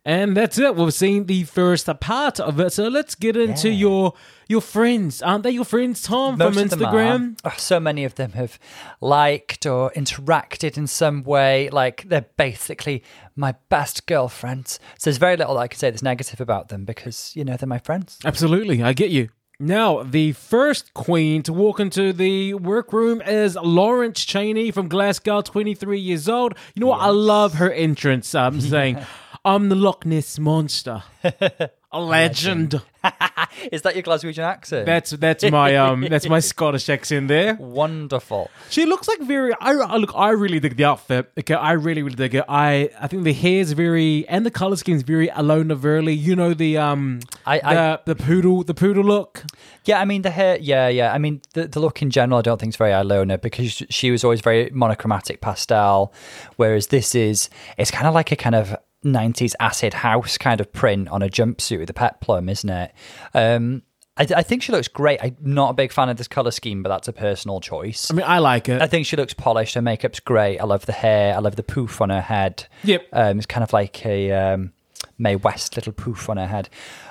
And 0.08 0.38
that's 0.38 0.58
it. 0.58 0.74
We've 0.74 0.94
seen 0.94 1.26
the 1.26 1.44
first 1.44 1.90
part 2.00 2.40
of 2.40 2.62
it. 2.62 2.72
So 2.72 2.88
let's 2.88 3.14
get 3.14 3.36
into 3.36 3.70
your 3.70 4.14
your 4.48 4.62
friends. 4.62 5.22
Aren't 5.22 5.44
they 5.44 5.52
your 5.52 5.66
friends, 5.66 6.02
Tom, 6.02 6.38
Most 6.38 6.58
from 6.58 6.70
Instagram? 6.70 7.38
Oh, 7.44 7.54
so 7.58 7.78
many 7.82 8.06
of 8.06 8.16
them 8.16 8.32
have 8.32 8.58
liked 9.02 9.66
or 9.66 9.92
interacted 9.98 10.78
in 10.78 10.88
some 10.88 11.24
way. 11.24 11.70
Like 11.72 12.04
they're 12.08 12.26
basically 12.38 13.04
my 13.36 13.56
best 13.68 14.06
girlfriends. 14.06 14.80
So 14.98 15.10
there's 15.10 15.18
very 15.18 15.36
little 15.36 15.58
I 15.58 15.68
can 15.68 15.78
say 15.78 15.90
that's 15.90 16.02
negative 16.02 16.40
about 16.40 16.70
them 16.70 16.86
because 16.86 17.36
you 17.36 17.44
know 17.44 17.58
they're 17.58 17.68
my 17.68 17.80
friends. 17.80 18.18
Absolutely, 18.24 18.82
I 18.82 18.94
get 18.94 19.10
you. 19.10 19.28
Now, 19.60 20.04
the 20.04 20.34
first 20.34 20.94
queen 20.94 21.42
to 21.42 21.52
walk 21.52 21.80
into 21.80 22.14
the 22.14 22.54
workroom 22.54 23.24
is 23.24 23.56
Lawrence 23.56 24.24
Chaney 24.24 24.70
from 24.70 24.88
Glasgow, 24.88 25.42
23 25.42 26.00
years 26.00 26.30
old. 26.30 26.54
You 26.76 26.82
know 26.82 26.88
what? 26.88 27.02
I 27.02 27.10
love 27.10 27.56
her 27.56 27.72
entrance. 27.72 28.36
I'm 28.36 28.62
saying, 28.62 29.00
I'm 29.46 29.70
the 29.70 29.76
Loch 29.76 30.06
Ness 30.06 30.38
Monster. 30.38 31.02
A 31.92 32.02
legend. 32.02 32.82
Is 33.72 33.84
that 33.84 33.96
your 33.96 34.04
Glaswegian 34.04 34.44
accent? 34.44 34.86
That's 34.86 35.12
that's 35.12 35.50
my 35.50 35.76
um 35.78 36.02
that's 36.10 36.28
my 36.28 36.40
Scottish 36.52 36.90
accent 36.90 37.30
there. 37.30 37.56
wonderful. 37.56 38.52
She 38.70 38.86
looks 38.86 39.08
like 39.08 39.22
very. 39.22 39.54
I 39.62 39.72
I- 39.72 39.96
look. 39.96 40.12
I 40.14 40.32
really 40.32 40.60
dig 40.60 40.76
the 40.76 40.84
outfit. 40.84 41.32
Okay, 41.40 41.54
I 41.54 41.72
really 41.72 42.04
really 42.04 42.16
dig 42.18 42.36
it. 42.36 42.44
I 42.50 42.90
I 43.00 43.08
think 43.08 43.24
the 43.24 43.32
hair 43.32 43.62
is 43.62 43.72
very 43.72 44.28
and 44.28 44.46
the 44.46 44.52
color 44.52 44.76
scheme 44.76 44.98
is 44.98 45.04
very 45.04 45.30
Alona 45.30 45.78
Verley. 45.78 46.18
You 46.18 46.36
know 46.36 46.54
the 46.54 46.78
um 46.78 47.22
I- 47.46 47.62
I- 47.64 47.74
the, 47.76 48.02
the 48.14 48.16
poodle 48.16 48.64
the 48.66 48.74
poodle 48.74 49.06
look. 49.06 49.44
Yeah, 49.86 50.02
I 50.02 50.06
mean 50.06 50.24
the 50.24 50.32
hair. 50.32 50.58
Yeah, 50.60 50.90
yeah. 50.90 51.14
I 51.14 51.18
mean 51.20 51.42
the 51.54 51.68
the 51.70 51.80
look 51.80 52.02
in 52.02 52.10
general. 52.10 52.40
I 52.40 52.42
don't 52.42 52.60
think 52.60 52.72
is 52.74 52.78
very 52.78 52.92
Alona 52.92 53.40
because 53.42 53.82
she 53.90 54.12
was 54.12 54.26
always 54.26 54.42
very 54.42 54.70
monochromatic 54.74 55.40
pastel, 55.40 56.12
whereas 56.58 56.88
this 56.88 57.16
is 57.16 57.50
it's 57.78 57.92
kind 57.92 58.08
of 58.08 58.14
like 58.14 58.34
a 58.34 58.36
kind 58.36 58.56
of 58.56 58.76
90s 59.06 59.54
acid 59.60 59.94
house 59.96 60.38
kind 60.38 60.60
of 60.60 60.72
print 60.74 61.08
on 61.10 61.22
a 61.22 61.30
jumpsuit 61.30 61.80
with 61.80 61.90
a 61.90 61.94
peplum, 61.94 62.50
isn't 62.50 62.70
it? 62.70 62.94
Um, 63.34 63.84
I, 64.18 64.28
I 64.38 64.44
think 64.44 64.64
she 64.64 64.72
looks 64.72 64.88
great. 64.88 65.20
I'm 65.22 65.38
not 65.42 65.70
a 65.70 65.74
big 65.74 65.92
fan 65.92 66.10
of 66.10 66.18
this 66.18 66.28
color 66.28 66.52
scheme, 66.52 66.84
but 66.84 66.90
that's 66.90 67.08
a 67.08 67.14
personal 67.14 67.60
choice. 67.60 68.10
I 68.12 68.16
mean, 68.16 68.26
I 68.26 68.40
like 68.40 68.68
it. 68.70 68.82
I 68.82 68.88
think 68.88 69.06
she 69.06 69.16
looks 69.16 69.34
polished. 69.34 69.76
Her 69.76 69.82
makeup's 69.82 70.20
great. 70.20 70.60
I 70.60 70.66
love 70.66 70.86
the 70.86 70.94
hair. 70.94 71.36
I 71.36 71.40
love 71.40 71.56
the 71.56 71.64
poof 71.64 72.02
on 72.02 72.10
her 72.10 72.22
head. 72.22 72.66
Yep. 72.84 73.08
Um, 73.14 73.38
it's 73.38 73.46
kind 73.46 73.64
of 73.64 73.74
like 73.74 74.06
a 74.06 74.32
um, 74.32 74.74
Mae 75.18 75.36
West 75.36 75.76
little 75.76 75.94
poof 75.94 76.30
on 76.30 76.38
her 76.38 76.48
head. 76.48 76.70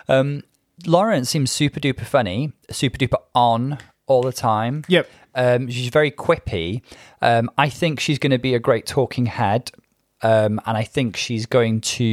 Um, 0.09 0.43
Lawrence 0.85 1.31
seems 1.31 1.51
super 1.51 1.81
duper 1.81 2.05
funny, 2.05 2.53
super 2.71 2.99
duper 2.99 3.21
on 3.35 3.79
all 4.07 4.23
the 4.23 4.33
time. 4.33 4.85
Yep. 4.89 5.09
Um, 5.35 5.69
she's 5.69 5.89
very 5.89 6.11
quippy. 6.11 6.83
Um, 7.23 7.51
I 7.57 7.69
think 7.69 8.01
she's 8.01 8.19
going 8.19 8.31
to 8.31 8.39
be 8.39 8.55
a 8.55 8.59
great 8.59 8.87
talking 8.87 9.27
head. 9.27 9.71
Um, 10.23 10.61
and 10.67 10.77
I 10.77 10.83
think 10.83 11.17
she's 11.17 11.45
going 11.47 11.83
to, 11.83 12.05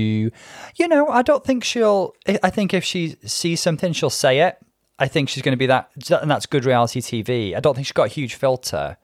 you 0.76 0.88
know, 0.88 1.08
I 1.08 1.22
don't 1.22 1.44
think 1.44 1.64
she'll. 1.64 2.14
I 2.28 2.50
think 2.50 2.74
if 2.74 2.84
she 2.84 3.16
sees 3.26 3.62
something, 3.62 3.94
she'll 3.94 4.10
say 4.10 4.40
it. 4.40 4.58
I 5.00 5.08
think 5.08 5.30
she's 5.30 5.42
going 5.42 5.54
to 5.54 5.58
be 5.58 5.68
that, 5.68 5.90
and 6.22 6.30
that's 6.30 6.46
good 6.46 6.66
reality 6.66 7.02
TV. 7.02 7.56
I 7.56 7.60
don't 7.60 7.74
think 7.74 7.88
she's 7.88 7.94
got 7.94 8.06
a 8.06 8.10
huge 8.10 8.36
filter. 8.36 8.98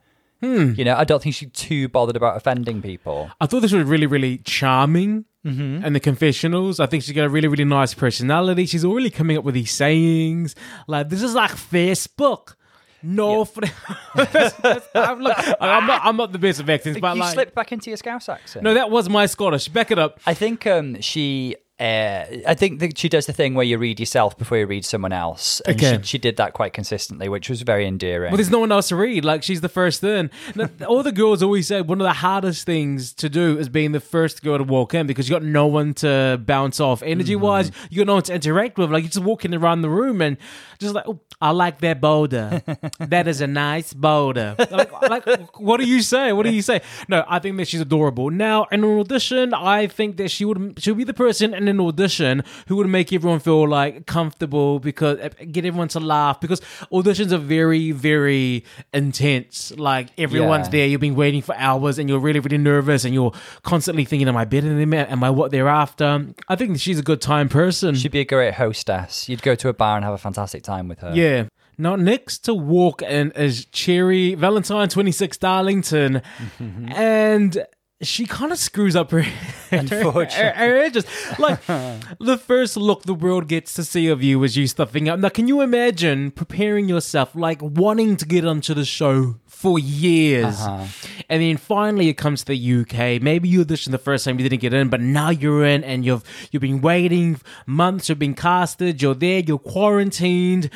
You 0.76 0.86
know, 0.86 0.96
I 0.96 1.04
don't 1.04 1.22
think 1.22 1.36
she's 1.36 1.52
too 1.52 1.90
bothered 1.90 2.16
about 2.16 2.38
offending 2.38 2.82
people. 2.82 3.30
I 3.42 3.46
thought 3.46 3.62
this 3.62 3.74
was 3.74 3.84
really 3.86 4.06
really 4.06 4.38
charming. 4.40 5.26
mm-hmm. 5.46 5.84
and 5.84 5.96
the 5.96 6.00
confessionals. 6.00 6.80
I 6.80 6.86
think 6.86 7.04
she's 7.04 7.16
got 7.16 7.26
a 7.26 7.30
really, 7.30 7.48
really 7.48 7.66
nice 7.66 7.94
personality. 7.94 8.66
She's 8.66 8.86
already 8.86 9.10
coming 9.10 9.38
up 9.38 9.44
with 9.44 9.56
these 9.56 9.72
sayings. 9.72 10.56
Like, 10.88 11.10
this 11.10 11.22
is 11.22 11.34
like 11.34 11.52
Facebook. 11.52 12.56
No, 13.02 13.48
yeah. 13.62 13.70
I'm, 14.96 15.20
look, 15.22 15.38
I'm, 15.62 15.88
not. 15.88 16.02
I'm 16.04 16.18
not 16.18 16.32
the 16.32 16.40
best 16.40 16.60
of 16.60 16.70
accents, 16.70 17.00
but 17.00 17.16
you 17.16 17.22
like, 17.22 17.34
slipped 17.34 17.56
back 17.56 17.72
into 17.72 17.90
your 17.90 17.98
Scouse 17.98 18.28
accent. 18.28 18.64
No, 18.64 18.74
that 18.74 18.92
was 18.92 19.10
my 19.10 19.26
Scottish. 19.26 19.68
Back 19.70 19.92
it 19.92 20.00
up. 20.00 20.20
I 20.26 20.34
think 20.34 20.68
um, 20.68 21.00
she 21.02 21.56
uh, 21.80 22.26
I 22.46 22.56
think 22.56 22.80
that 22.80 22.98
she 22.98 23.08
does 23.08 23.26
the 23.26 23.34
thing 23.34 23.54
where 23.54 23.66
you 23.66 23.78
read 23.78 24.00
yourself 24.00 24.38
before 24.38 24.58
you 24.58 24.66
read 24.66 24.84
someone 24.84 25.14
else. 25.14 25.62
And 25.62 25.76
Okay. 25.78 25.98
she, 26.02 26.04
she 26.10 26.18
did 26.18 26.36
that 26.38 26.54
quite 26.54 26.74
consistently, 26.74 27.30
which 27.30 27.50
was 27.50 27.62
very 27.62 27.88
endearing. 27.88 28.32
Well, 28.32 28.38
there's 28.38 28.50
no 28.50 28.60
one 28.60 28.72
else 28.72 28.90
to 28.90 28.96
read. 28.98 29.24
Like 29.24 29.44
she's 29.44 29.62
the 29.62 29.70
first 29.70 30.04
in. 30.04 30.30
Now, 30.56 30.70
All 30.88 31.04
the 31.04 31.12
girls 31.14 31.42
always 31.42 31.68
say 31.68 31.82
one 31.82 32.02
of 32.02 32.06
the 32.06 32.14
hardest 32.14 32.66
things 32.66 33.14
to 33.14 33.30
do 33.30 33.58
is 33.58 33.70
being 33.70 33.94
the 33.94 34.00
first 34.02 34.44
girl 34.44 34.58
to 34.58 34.64
walk 34.64 34.94
in 34.94 35.08
because 35.08 35.30
you 35.30 35.36
got 35.36 35.44
no 35.44 35.68
one 35.68 35.94
to 35.96 36.42
bounce 36.46 36.80
off. 36.82 37.02
Energy 37.02 37.36
wise, 37.38 37.72
Mm-hmm. 37.72 37.88
you 37.92 37.98
got 38.00 38.08
no 38.08 38.14
one 38.16 38.24
to 38.24 38.34
interact 38.34 38.78
with. 38.78 38.92
Like 38.92 39.04
you're 39.04 39.10
just 39.12 39.24
walking 39.26 39.54
around 39.54 39.82
the 39.82 39.90
room 39.90 40.22
and 40.22 40.36
just 40.80 40.94
like, 40.94 41.06
oh, 41.08 41.20
I 41.42 41.52
like 41.52 41.80
that 41.80 42.02
boulder. 42.02 42.62
that 43.00 43.28
is 43.28 43.40
a 43.40 43.48
nice 43.48 43.94
boulder. 43.94 44.56
Like, 44.70 44.92
like, 45.10 45.60
what 45.60 45.78
do 45.80 45.86
you 45.86 46.02
say? 46.02 46.34
What 46.34 46.44
do 46.44 46.52
you 46.52 46.62
say? 46.62 46.82
No, 47.08 47.24
I 47.28 47.40
think 47.40 47.56
that 47.58 47.68
she's 47.70 47.80
adorable. 47.82 48.30
Now, 48.30 48.66
in 48.72 48.84
an 48.84 49.00
audition, 49.00 49.54
I 49.54 49.88
think 49.88 50.18
that 50.18 50.30
she 50.32 50.44
would 50.44 50.76
she'll 50.78 50.96
be 50.96 51.06
the 51.06 51.14
person 51.14 51.54
in 51.54 51.69
an 51.70 51.80
audition 51.80 52.44
who 52.68 52.76
would 52.78 52.88
make 52.88 53.14
everyone 53.14 53.40
feel 53.40 53.68
like 53.68 54.06
comfortable 54.06 54.80
because 54.80 55.18
eh, 55.20 55.30
get 55.46 55.64
everyone 55.66 55.88
to 55.90 56.00
laugh 56.00 56.42
because 56.42 56.60
auditions 56.92 57.32
are 57.32 57.38
very 57.38 57.92
very 57.92 58.66
intense. 58.94 59.72
Like 59.78 60.08
everyone's 60.18 60.68
Yeah. 60.68 60.72
there, 60.72 60.88
you've 60.88 61.02
been 61.02 61.16
waiting 61.16 61.42
for 61.42 61.56
hours 61.56 61.98
and 62.00 62.10
you're 62.10 62.20
really 62.20 62.40
really 62.40 62.58
nervous 62.58 63.06
and 63.06 63.14
you're 63.14 63.34
constantly 63.64 64.06
thinking, 64.06 64.28
am 64.28 64.36
I 64.38 64.46
better 64.46 64.68
than 64.68 64.78
them? 64.78 64.94
Am 64.94 65.24
I 65.24 65.30
what 65.30 65.52
they're 65.52 65.68
after? 65.70 66.26
I 66.48 66.56
think 66.56 66.80
she's 66.80 67.00
a 67.00 67.04
good 67.04 67.22
time 67.22 67.50
person. 67.50 67.96
She'd 67.96 68.12
be 68.12 68.20
a 68.20 68.26
great 68.26 68.56
hostess. 68.56 69.30
You'd 69.30 69.42
go 69.42 69.56
to 69.56 69.70
a 69.70 69.74
bar 69.74 69.96
and 69.96 70.04
have 70.06 70.14
a 70.14 70.18
fantastic 70.18 70.64
time 70.64 70.88
with 70.88 71.00
her. 71.00 71.12
Yeah. 71.16 71.46
Now, 71.82 71.96
next 71.96 72.40
to 72.40 72.54
walk 72.54 73.02
in 73.02 73.32
is 73.32 73.64
Cherry 73.68 74.36
Valentine 74.36 74.90
26 74.90 75.38
Darlington. 75.38 76.22
and 76.90 77.66
she 78.02 78.26
kind 78.26 78.52
of 78.52 78.58
screws 78.58 78.96
up 78.96 79.12
her, 79.12 79.26
Unfortunately. 79.72 80.44
her, 80.44 80.52
her 80.52 80.78
edges. 80.78 81.06
Like, 81.38 81.66
the 82.20 82.38
first 82.38 82.78
look 82.78 83.04
the 83.04 83.14
world 83.14 83.48
gets 83.48 83.74
to 83.74 83.84
see 83.84 84.08
of 84.08 84.24
you 84.24 84.42
is 84.44 84.56
you 84.56 84.68
stuffing 84.68 85.10
up. 85.10 85.20
Now, 85.20 85.30
can 85.30 85.48
you 85.48 85.60
imagine 85.62 86.32
preparing 86.32 86.88
yourself, 86.88 87.36
like 87.36 87.62
wanting 87.62 88.16
to 88.18 88.26
get 88.26 88.46
onto 88.46 88.74
the 88.74 88.86
show 88.86 89.36
for 89.48 89.78
years? 89.78 90.62
Uh-huh. 90.62 90.86
And 91.28 91.42
then 91.42 91.58
finally 91.58 92.08
it 92.08 92.14
comes 92.16 92.44
to 92.46 92.54
the 92.54 92.82
UK. 92.82 93.22
Maybe 93.22 93.50
you 93.50 93.66
auditioned 93.66 93.92
the 93.92 93.98
first 93.98 94.24
time 94.24 94.40
you 94.40 94.48
didn't 94.48 94.62
get 94.62 94.74
in, 94.74 94.88
but 94.90 95.02
now 95.02 95.30
you're 95.30 95.66
in 95.66 95.84
and 95.84 96.06
you've 96.06 96.24
you've 96.52 96.62
been 96.62 96.80
waiting 96.82 97.40
months, 97.66 98.08
you've 98.08 98.18
been 98.20 98.34
casted, 98.34 99.02
you're 99.02 99.14
there, 99.14 99.40
you're 99.40 99.60
quarantined, 99.60 100.70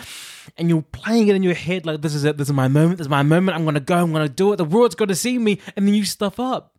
and 0.58 0.70
you're 0.70 0.82
playing 0.82 1.30
it 1.30 1.36
in 1.36 1.44
your 1.44 1.53
head 1.53 1.86
like 1.86 2.01
this 2.01 2.13
is 2.13 2.25
it, 2.25 2.38
this 2.38 2.50
is 2.50 2.53
my 2.53 2.68
moment, 2.68 2.98
this 2.98 3.06
is 3.06 3.10
my 3.10 3.24
moment, 3.24 3.58
I'm 3.58 3.63
gonna 3.65 3.80
go, 3.80 3.98
I'm 3.98 4.12
gonna 4.12 4.27
do 4.30 4.51
it, 4.53 4.58
the 4.58 4.65
world's 4.65 4.96
gonna 4.96 5.15
see 5.15 5.39
me, 5.39 5.60
and 5.75 5.88
then 5.88 5.96
you 5.96 6.03
stuff 6.06 6.39
up. 6.39 6.73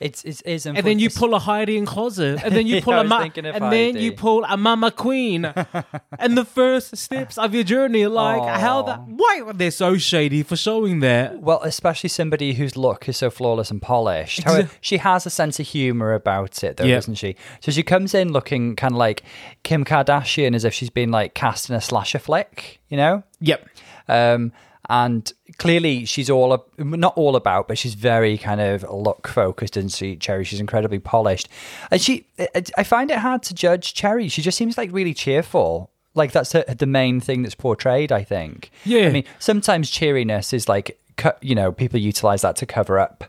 It's, 0.00 0.24
it's, 0.24 0.42
it's 0.46 0.66
And 0.66 0.78
then 0.78 0.98
you 0.98 1.10
pull 1.10 1.34
a 1.34 1.38
Heidi 1.38 1.76
N 1.76 1.84
Closet, 1.84 2.42
and 2.42 2.54
then 2.56 2.66
you 2.66 2.80
pull 2.82 2.94
I 2.94 3.00
a 3.02 3.04
ma- 3.04 3.28
and 3.36 3.72
then 3.72 3.96
you 3.96 4.12
pull 4.12 4.44
a 4.44 4.56
Mama 4.56 4.90
Queen, 4.90 5.44
and 6.18 6.36
the 6.38 6.44
first 6.44 6.96
steps 6.96 7.36
of 7.36 7.54
your 7.54 7.64
journey, 7.64 8.06
like 8.06 8.42
how 8.58 8.82
that 8.82 9.00
why 9.06 9.42
are 9.44 9.52
they 9.52 9.70
so 9.70 9.98
shady 9.98 10.42
for 10.42 10.56
showing 10.56 11.00
that? 11.00 11.40
Well, 11.40 11.60
especially 11.62 12.08
somebody 12.08 12.54
whose 12.54 12.76
look 12.76 13.08
is 13.08 13.18
so 13.18 13.30
flawless 13.30 13.70
and 13.70 13.82
polished. 13.82 14.42
However, 14.42 14.70
she 14.80 14.96
has 14.98 15.26
a 15.26 15.30
sense 15.30 15.60
of 15.60 15.66
humor 15.66 16.14
about 16.14 16.64
it, 16.64 16.78
though, 16.78 16.84
Yeah. 16.84 16.96
doesn't 16.96 17.16
she? 17.16 17.36
So 17.60 17.70
she 17.70 17.82
comes 17.82 18.14
in 18.14 18.32
looking 18.32 18.76
kind 18.76 18.94
of 18.94 18.98
like 18.98 19.22
Kim 19.62 19.84
Kardashian, 19.84 20.54
as 20.54 20.64
if 20.64 20.72
she's 20.72 20.90
been 20.90 21.10
like 21.10 21.34
cast 21.34 21.68
in 21.68 21.76
a 21.76 21.80
slasher 21.80 22.18
flick, 22.18 22.80
you 22.88 22.96
know. 22.96 23.22
Yep. 23.40 23.68
Um, 24.08 24.52
and 24.88 25.32
clearly, 25.60 26.04
she's 26.04 26.28
all 26.28 26.66
not 26.78 27.12
all 27.16 27.36
about, 27.36 27.68
but 27.68 27.78
she's 27.78 27.94
very 27.94 28.36
kind 28.36 28.60
of 28.60 28.82
look 28.90 29.28
focused, 29.28 29.76
and 29.76 29.92
she 29.92 30.16
Cherry. 30.16 30.42
She's 30.44 30.58
incredibly 30.58 30.98
polished, 30.98 31.48
and 31.92 32.00
she. 32.00 32.26
I- 32.40 32.64
I 32.76 32.82
find 32.82 33.10
it 33.12 33.18
hard 33.18 33.42
to 33.44 33.54
judge 33.54 33.94
Cherry. 33.94 34.26
She 34.28 34.42
just 34.42 34.58
seems 34.58 34.76
like 34.76 34.90
really 34.92 35.14
cheerful. 35.14 35.90
Like 36.14 36.32
that's 36.32 36.52
her, 36.54 36.64
the 36.64 36.86
main 36.86 37.20
thing 37.20 37.42
that's 37.42 37.54
portrayed. 37.54 38.10
I 38.10 38.24
think. 38.24 38.70
Yeah. 38.84 39.06
I 39.06 39.10
mean, 39.12 39.24
sometimes 39.38 39.90
cheeriness 39.90 40.52
is 40.52 40.68
like, 40.68 40.98
you 41.40 41.54
know, 41.54 41.70
people 41.70 42.00
utilize 42.00 42.42
that 42.42 42.56
to 42.56 42.66
cover 42.66 42.98
up 42.98 43.24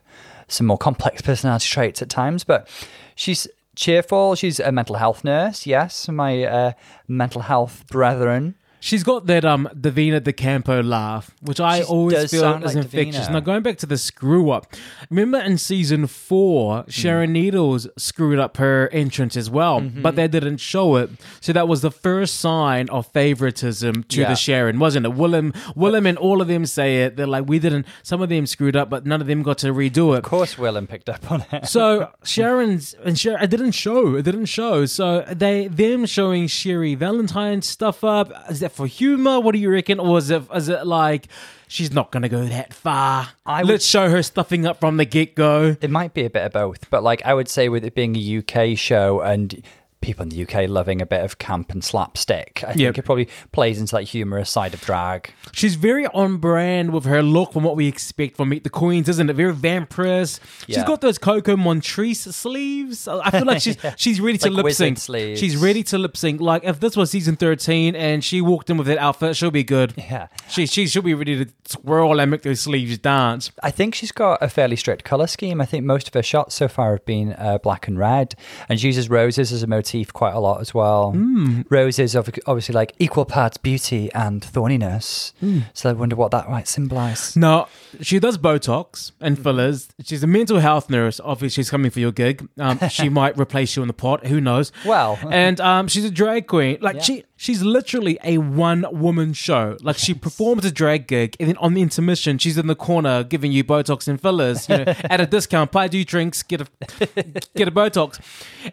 some 0.47 0.65
more 0.67 0.77
complex 0.77 1.21
personality 1.21 1.67
traits 1.67 2.01
at 2.01 2.09
times, 2.09 2.43
but 2.43 2.67
she's 3.15 3.47
cheerful. 3.75 4.35
She's 4.35 4.59
a 4.59 4.71
mental 4.71 4.95
health 4.95 5.23
nurse. 5.23 5.65
Yes, 5.67 6.09
my 6.09 6.43
uh, 6.43 6.71
mental 7.07 7.41
health 7.41 7.85
brethren. 7.87 8.55
She's 8.81 9.03
got 9.03 9.27
that 9.27 9.45
um 9.45 9.69
Divina 9.79 10.19
De 10.19 10.33
Campo 10.33 10.81
laugh, 10.81 11.31
which 11.41 11.59
I 11.59 11.77
She 11.79 11.83
always 11.85 12.31
feel 12.31 12.43
is 12.55 12.75
like 12.75 12.75
infectious. 12.75 13.27
Davina. 13.27 13.31
Now 13.33 13.39
going 13.39 13.61
back 13.61 13.77
to 13.77 13.85
the 13.85 13.97
screw 13.97 14.49
up, 14.49 14.73
remember 15.09 15.39
in 15.39 15.57
season 15.57 16.07
four, 16.07 16.81
Hmm. 16.83 16.89
Sharon 16.89 17.31
Needles 17.33 17.87
screwed 17.97 18.39
up 18.39 18.57
her 18.57 18.89
entrance 18.91 19.37
as 19.37 19.49
well, 19.49 19.81
Mm-hmm. 19.81 20.01
but 20.01 20.15
they 20.15 20.27
didn't 20.27 20.57
show 20.57 20.95
it. 20.95 21.09
So 21.39 21.53
that 21.53 21.67
was 21.67 21.81
the 21.81 21.91
first 21.91 22.39
sign 22.39 22.89
of 22.89 23.05
favoritism 23.07 24.03
to 24.09 24.21
Yeah. 24.21 24.29
the 24.29 24.35
Sharon, 24.35 24.79
wasn't 24.79 25.05
it? 25.05 25.13
Willam, 25.13 25.53
Willam, 25.75 26.07
and 26.07 26.17
all 26.17 26.41
of 26.41 26.47
them 26.47 26.65
say 26.65 27.03
it. 27.03 27.15
They're 27.17 27.27
like, 27.27 27.47
we 27.47 27.59
didn't. 27.59 27.85
Some 28.03 28.21
of 28.21 28.29
them 28.29 28.45
screwed 28.47 28.75
up, 28.75 28.89
but 28.89 29.05
none 29.05 29.21
of 29.21 29.27
them 29.27 29.43
got 29.43 29.59
to 29.59 29.67
redo 29.67 30.13
it. 30.15 30.19
Of 30.19 30.23
course, 30.23 30.55
Willam 30.55 30.87
picked 30.89 31.07
up 31.09 31.31
on 31.31 31.45
it. 31.51 31.67
So 31.67 32.09
Sharon's 32.23 32.95
and 33.05 33.17
Sharon, 33.17 33.43
it 33.43 33.49
didn't 33.51 33.71
show. 33.73 34.15
It 34.15 34.23
didn't 34.23 34.45
show. 34.47 34.85
So 34.85 35.21
they 35.31 35.67
them 35.67 36.05
showing 36.05 36.47
Cherry 36.47 36.95
Valentine 36.95 37.61
stuff 37.61 38.03
up. 38.03 38.31
Is 38.49 38.59
that 38.61 38.70
for 38.71 38.87
humor? 38.87 39.39
What 39.39 39.53
do 39.53 39.59
you 39.59 39.69
reckon? 39.71 39.99
Or 39.99 40.17
is 40.17 40.29
it 40.29 40.43
is 40.53 40.69
it 40.69 40.85
like 40.85 41.27
she's 41.67 41.91
not 41.91 42.11
gonna 42.11 42.29
go 42.29 42.45
that 42.45 42.73
far? 42.73 43.29
I 43.45 43.63
Let's 43.63 43.85
show 43.85 44.09
her 44.09 44.23
stuffing 44.23 44.65
up 44.65 44.79
from 44.79 44.97
the 44.97 45.05
get 45.05 45.35
go. 45.35 45.75
It 45.81 45.89
might 45.89 46.13
be 46.13 46.25
a 46.25 46.29
bit 46.29 46.45
of 46.45 46.51
both, 46.51 46.89
but 46.89 47.03
like 47.03 47.21
I 47.25 47.33
would 47.33 47.47
say, 47.47 47.69
with 47.69 47.85
it 47.85 47.95
being 47.95 48.15
a 48.15 48.37
UK 48.39 48.77
show 48.77 49.21
and 49.21 49.61
people 50.01 50.23
in 50.23 50.29
the 50.29 50.41
UK 50.43 50.67
loving 50.67 51.01
a 51.01 51.05
bit 51.05 51.23
of 51.23 51.37
camp 51.37 51.71
and 51.71 51.83
slapstick, 51.83 52.63
I 52.63 52.73
think 52.73 52.79
Yep. 52.79 52.97
it 52.97 53.05
probably 53.05 53.29
plays 53.51 53.79
into 53.79 53.95
that 53.95 54.03
humorous 54.03 54.49
side 54.49 54.73
of 54.73 54.81
drag. 54.81 55.31
She's 55.51 55.75
very 55.75 56.07
on 56.07 56.37
brand 56.37 56.91
with 56.91 57.05
her 57.05 57.21
look 57.21 57.53
from 57.53 57.63
what 57.63 57.75
we 57.75 57.87
expect 57.87 58.37
from 58.37 58.49
Meet 58.49 58.63
the 58.63 58.69
Queens, 58.69 59.07
isn't 59.09 59.29
it? 59.29 59.33
Very 59.33 59.53
vampirous. 59.53 60.39
She's 60.67 60.83
got 60.83 61.01
those 61.01 61.17
Coco 61.17 61.55
Montrese 61.55 62.33
sleeves. 62.33 63.07
I 63.07 63.29
feel 63.29 63.45
like 63.45 63.61
she's 63.61 63.77
she's 63.97 64.19
ready 64.19 64.37
to 64.39 64.49
Like 64.49 64.65
lip 64.65 64.73
sync. 64.73 64.97
She's 65.37 65.55
ready 65.57 65.83
to 65.83 65.97
lip 65.97 66.17
sync. 66.17 66.41
Like 66.41 66.63
if 66.63 66.79
this 66.79 66.97
was 66.97 67.11
season 67.11 67.35
thirteen 67.35 67.95
and 67.95 68.23
she 68.23 68.41
walked 68.41 68.69
in 68.69 68.77
with 68.77 68.87
that 68.87 68.97
outfit, 68.97 69.35
she'll 69.35 69.51
be 69.51 69.63
good. 69.63 69.93
Yeah. 69.97 70.27
She 70.49 70.65
she 70.65 70.87
should 70.87 71.03
be 71.05 71.13
ready 71.13 71.45
to 71.45 71.51
twirl 71.77 72.19
and 72.19 72.31
make 72.31 72.41
those 72.41 72.61
sleeves 72.61 72.97
dance. 72.97 73.51
I 73.61 73.69
think 73.71 73.93
she's 73.95 74.11
got 74.11 74.41
a 74.41 74.49
fairly 74.49 74.75
strict 74.75 75.03
color 75.03 75.27
scheme. 75.27 75.61
I 75.61 75.65
think 75.65 75.85
most 75.85 76.07
of 76.07 76.13
her 76.15 76.23
shots 76.23 76.55
so 76.55 76.67
far 76.67 76.91
have 76.93 77.05
been 77.05 77.33
uh, 77.33 77.59
black 77.59 77.87
and 77.87 77.97
red, 77.99 78.33
and 78.67 78.79
she 78.79 78.87
uses 78.87 79.09
roses 79.09 79.51
as 79.51 79.61
a 79.61 79.67
motif 79.67 79.90
quite 80.13 80.33
a 80.33 80.39
lot 80.39 80.61
as 80.61 80.73
well. 80.73 81.11
Hmm. 81.11 81.61
Roses, 81.69 82.15
ob- 82.15 82.29
obviously, 82.47 82.73
like 82.73 82.93
equal 82.99 83.25
parts 83.25 83.57
beauty 83.57 84.11
and 84.13 84.41
thorniness. 84.41 85.33
Hmm. 85.39 85.59
So 85.73 85.89
I 85.89 85.93
wonder 85.93 86.15
what 86.15 86.31
that 86.31 86.49
might 86.49 86.67
symbolize. 86.67 87.35
No, 87.35 87.67
she 88.01 88.19
does 88.19 88.37
Botox 88.37 89.11
and 89.19 89.37
fillers. 89.41 89.89
She's 90.03 90.23
a 90.23 90.27
mental 90.27 90.59
health 90.59 90.89
nurse. 90.89 91.19
Obviously, 91.23 91.61
she's 91.63 91.69
coming 91.69 91.91
for 91.91 91.99
your 91.99 92.11
gig. 92.11 92.47
Um, 92.57 92.79
she 92.89 93.09
might 93.21 93.37
replace 93.37 93.75
you 93.75 93.81
in 93.83 93.87
the 93.87 93.93
pot. 93.93 94.25
Who 94.27 94.39
knows? 94.41 94.71
Well. 94.85 95.19
and 95.29 95.59
um, 95.59 95.87
she's 95.87 96.05
a 96.05 96.11
drag 96.11 96.47
queen. 96.47 96.77
Like 96.81 96.95
Yeah. 96.97 97.01
she, 97.01 97.23
she's 97.41 97.63
literally 97.63 98.19
a 98.23 98.37
one 98.37 98.85
woman 98.91 99.33
show. 99.33 99.75
Like 99.81 99.97
she 99.97 100.13
performs 100.13 100.63
a 100.63 100.71
drag 100.71 101.07
gig, 101.07 101.35
and 101.39 101.49
then 101.49 101.57
on 101.57 101.73
the 101.73 101.81
intermission, 101.81 102.37
she's 102.37 102.57
in 102.57 102.67
the 102.67 102.75
corner 102.75 103.23
giving 103.23 103.51
you 103.51 103.63
Botox 103.63 104.07
and 104.07 104.21
fillers. 104.21 104.69
You 104.69 104.77
know, 104.77 104.83
at 105.09 105.19
a 105.19 105.25
discount, 105.25 105.71
buy 105.71 105.87
two 105.87 106.05
drinks, 106.05 106.43
get 106.43 106.61
a 106.61 106.67
get 107.55 107.67
a 107.67 107.71
Botox. 107.71 108.19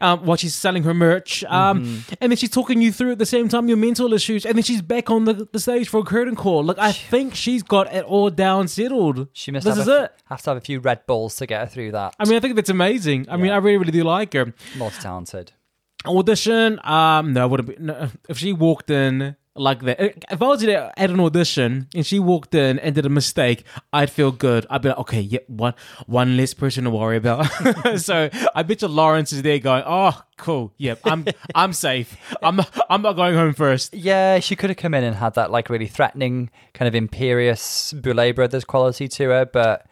Um, 0.03 0.25
while 0.27 0.37
she's 0.37 0.55
selling 0.55 0.83
her 0.83 0.93
merch, 0.95 1.43
um, 1.45 1.79
Mm-hmm. 1.79 2.15
and 2.21 2.33
then 2.33 2.37
she's 2.37 2.51
talking 2.51 2.83
you 2.83 2.93
through 2.93 3.13
at 3.13 3.19
the 3.19 3.27
same 3.27 3.49
time 3.49 3.69
your 3.69 3.77
mental 3.79 4.13
issues, 4.13 4.45
and 4.45 4.57
then 4.57 4.63
she's 4.63 4.83
back 4.83 5.11
on 5.11 5.25
the, 5.25 5.49
the 5.53 5.59
stage 5.61 5.89
for 5.89 6.01
a 6.01 6.05
curtain 6.05 6.37
call. 6.37 6.63
Like 6.65 6.79
I 6.79 6.93
think 6.93 7.35
she's 7.35 7.63
got 7.63 7.93
it 7.95 8.05
all 8.05 8.29
down 8.31 8.69
settled. 8.69 9.29
She 9.33 9.51
must 9.51 9.65
this 9.65 9.77
have, 9.77 9.83
is 9.83 9.89
a, 9.89 10.05
it. 10.05 10.13
have 10.27 10.43
to 10.43 10.51
have 10.51 10.57
a 10.59 10.61
few 10.61 10.81
Red 10.81 11.07
Bulls 11.07 11.37
to 11.37 11.47
get 11.47 11.61
her 11.61 11.67
through 11.67 11.93
that. 11.93 12.15
I 12.19 12.25
mean, 12.27 12.37
I 12.37 12.41
think 12.41 12.57
that's 12.57 12.69
amazing. 12.71 13.27
I 13.31 13.37
mean, 13.39 13.51
I 13.53 13.57
really, 13.57 13.79
really 13.79 13.93
do 13.93 14.05
like 14.05 14.35
her. 14.35 14.53
Multi 14.77 14.97
talented. 15.01 15.53
Audition? 16.07 16.81
Um, 16.85 17.33
no, 17.33 17.43
I 17.43 17.47
would 17.47 17.61
have 17.61 17.67
be. 17.67 17.77
No, 17.79 18.11
if 18.29 18.39
she 18.39 18.53
walked 18.53 18.91
in 18.91 19.37
like 19.57 19.81
that, 19.83 20.01
if 20.01 20.41
I 20.41 20.47
was 20.47 20.63
at 20.63 20.93
an 20.97 21.21
audition 21.21 21.89
and 21.93 22.07
she 22.07 22.21
walked 22.21 22.55
in 22.55 22.79
and 22.79 22.95
did 22.95 23.05
a 23.05 23.09
mistake, 23.09 23.65
I'd 23.93 24.09
feel 24.09 24.31
good. 24.31 24.65
I'd 24.71 24.83
be 24.83 24.91
like, 24.91 24.99
okay, 24.99 25.21
yep, 25.21 25.49
one 25.49 25.75
one 26.07 26.37
less 26.37 26.55
person 26.55 26.85
to 26.85 26.91
worry 26.91 27.17
about. 27.17 27.47
so 27.97 28.31
I 28.55 28.63
bet 28.63 28.83
you 28.83 28.89
Lawrence 28.89 29.33
is 29.33 29.43
there 29.43 29.59
going, 29.59 29.83
oh, 29.87 30.23
cool, 30.37 30.73
yep, 30.79 31.01
I'm 31.05 31.27
I'm 31.55 31.73
safe. 31.73 32.17
I'm 32.43 32.57
not, 32.57 32.79
I'm 32.89 33.03
not 33.03 33.15
going 33.15 33.35
home 33.35 33.55
first. 33.55 33.93
Yeah, 33.93 34.39
she 34.39 34.55
could 34.55 34.71
have 34.71 34.77
come 34.77 34.95
in 34.95 35.03
and 35.03 35.17
had 35.17 35.35
that 35.35 35.51
like 35.51 35.69
really 35.69 35.89
threatening, 35.89 36.51
kind 36.75 36.87
of 36.87 36.95
imperious 36.95 37.93
Boulet 37.93 38.37
Brothers 38.37 38.65
quality 38.65 39.09
to 39.09 39.25
her, 39.31 39.47
but 39.47 39.88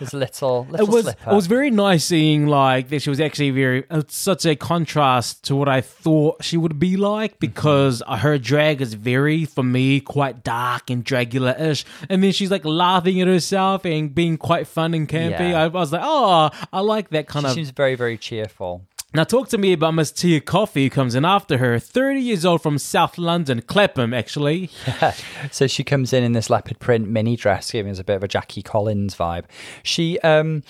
A 0.00 0.16
little 0.16 0.66
little 0.70 0.86
it 0.86 0.90
was 0.90 1.04
slipper. 1.04 1.30
it 1.30 1.34
was 1.34 1.46
very 1.46 1.70
nice 1.70 2.04
seeing 2.04 2.46
like 2.46 2.88
that 2.88 3.02
she 3.02 3.10
was 3.10 3.20
actually 3.20 3.50
very 3.50 3.84
uh, 3.90 4.02
such 4.08 4.46
a 4.46 4.56
contrast 4.56 5.44
to 5.44 5.56
what 5.56 5.68
I 5.68 5.80
thought 5.80 6.42
she 6.42 6.56
would 6.56 6.78
be 6.78 6.96
like 6.96 7.38
because 7.38 8.02
her 8.08 8.38
drag 8.38 8.80
is 8.80 8.94
very 8.94 9.44
for 9.44 9.62
me 9.62 10.00
quite 10.00 10.42
dark 10.42 10.90
and 10.90 11.04
Dracula-ish 11.04 11.84
and 12.08 12.22
then 12.24 12.32
she's 12.32 12.50
like 12.50 12.64
laughing 12.64 13.20
at 13.20 13.28
herself 13.28 13.84
and 13.84 14.14
being 14.14 14.38
quite 14.38 14.66
fun 14.66 14.94
and 14.94 15.08
campy 15.08 15.50
Yeah. 15.50 15.60
I, 15.60 15.64
I 15.64 15.68
was 15.68 15.92
like 15.92 16.02
oh 16.04 16.50
I 16.72 16.80
like 16.80 17.10
that 17.10 17.26
kind 17.26 17.44
she 17.44 17.48
of 17.50 17.54
seems 17.54 17.70
very 17.70 17.94
very 17.94 18.16
cheerful. 18.18 18.82
Now 19.12 19.24
talk 19.24 19.48
to 19.48 19.58
me 19.58 19.72
about 19.72 19.94
Miss 19.94 20.12
Tia 20.12 20.40
Kofi 20.40 20.84
who 20.84 20.90
comes 20.90 21.14
in 21.14 21.24
after 21.24 21.58
her 21.58 21.78
30 21.80 22.20
years 22.20 22.44
old 22.44 22.62
from 22.62 22.78
South 22.78 23.18
London 23.18 23.60
Clapham 23.62 24.14
actually 24.14 24.70
so 25.50 25.66
she 25.66 25.82
comes 25.82 26.12
in 26.12 26.22
in 26.22 26.32
this 26.32 26.48
leopard 26.48 26.78
print 26.78 27.08
mini 27.08 27.36
dress, 27.36 27.70
giving 27.72 27.90
us 27.90 27.98
a 27.98 28.04
bit 28.04 28.16
of 28.16 28.22
a 28.22 28.28
Jackie 28.28 28.62
Collins 28.62 29.14
vibe. 29.16 29.44
She, 29.82 30.18
um, 30.20 30.62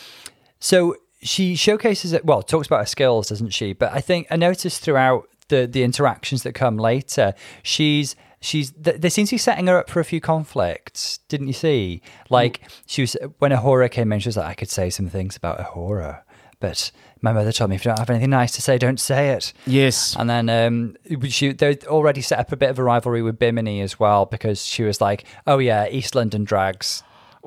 so 0.59 0.97
she 1.23 1.55
showcases 1.55 2.13
it. 2.13 2.25
Well, 2.25 2.43
talks 2.43 2.67
about 2.67 2.81
her 2.81 2.87
skills, 2.87 3.29
doesn't 3.29 3.51
she? 3.51 3.73
But 3.73 3.93
I 3.93 4.01
think 4.01 4.27
I 4.31 4.37
noticed 4.37 4.83
throughout 4.83 5.29
the 5.49 5.67
the 5.67 5.83
interactions 5.83 6.43
that 6.45 6.55
come 6.55 6.79
later, 6.79 7.35
she's 7.63 8.17
she's 8.41 8.73
th- 8.73 9.01
they 9.01 9.11
seem 9.11 9.27
to 9.27 9.35
be 9.35 9.39
setting 9.39 9.67
her 9.67 9.79
up 9.79 9.91
for 9.91 10.01
a 10.01 10.05
few 10.05 10.21
conflicts. 10.21 11.19
Didn't 11.29 11.49
you 11.49 11.53
see? 11.53 12.03
Like 12.31 12.63
she 12.87 13.03
was 13.03 13.17
when 13.39 13.51
A'Whora 13.53 13.91
came 13.91 14.13
in, 14.13 14.21
she 14.21 14.29
was 14.29 14.37
like, 14.37 14.47
I 14.47 14.55
could 14.55 14.71
say 14.71 14.89
some 14.89 15.09
things 15.09 15.37
about 15.37 15.59
A'Whora, 15.59 16.23
but 16.61 16.91
my 17.23 17.33
mother 17.33 17.53
told 17.53 17.71
me 17.71 17.77
if 17.77 17.85
you 17.85 17.91
don't 17.91 17.99
have 17.99 18.09
anything 18.11 18.31
nice 18.31 18.53
to 18.53 18.63
say, 18.63 18.79
don't 18.79 19.01
say 19.01 19.31
it. 19.31 19.53
yes 19.67 20.15
And 20.19 20.31
then 20.31 20.49
um, 20.49 20.97
she 21.29 21.53
they 21.53 21.77
already 21.87 22.21
set 22.23 22.39
up 22.39 22.53
a 22.53 22.57
bit 22.57 22.71
of 22.71 22.79
a 22.79 22.83
rivalry 22.85 23.23
with 23.23 23.39
Bimini 23.39 23.81
as 23.81 23.99
well 23.99 24.25
because 24.27 24.65
she 24.65 24.83
was 24.85 25.01
like, 25.01 25.25
"Oh 25.47 25.59
yeah, 25.59 25.89
East 25.89 26.15
London 26.15 26.45
drags." 26.45 27.03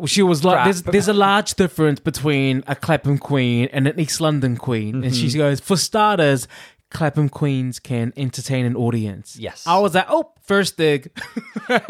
She 0.07 0.23
was 0.23 0.43
like, 0.43 0.63
there's, 0.63 0.81
there's 0.81 1.07
a 1.07 1.13
large 1.13 1.53
difference 1.53 1.99
between 1.99 2.63
a 2.65 2.75
Clapham 2.75 3.19
Queen 3.19 3.69
and 3.71 3.87
an 3.87 3.99
East 3.99 4.19
London 4.19 4.57
Queen. 4.57 4.95
And 4.95 5.13
Mm-hmm. 5.13 5.27
she 5.29 5.37
goes, 5.37 5.59
for 5.59 5.77
starters, 5.77 6.47
Clapham 6.93 7.27
Queens 7.29 7.79
can 7.79 8.13
entertain 8.15 8.65
an 8.65 8.75
audience. 8.75 9.35
Yes. 9.37 9.65
I 9.67 9.79
was 9.79 9.95
like, 9.95 10.05
oh, 10.09 10.31
first 10.41 10.77
dig. 10.77 11.11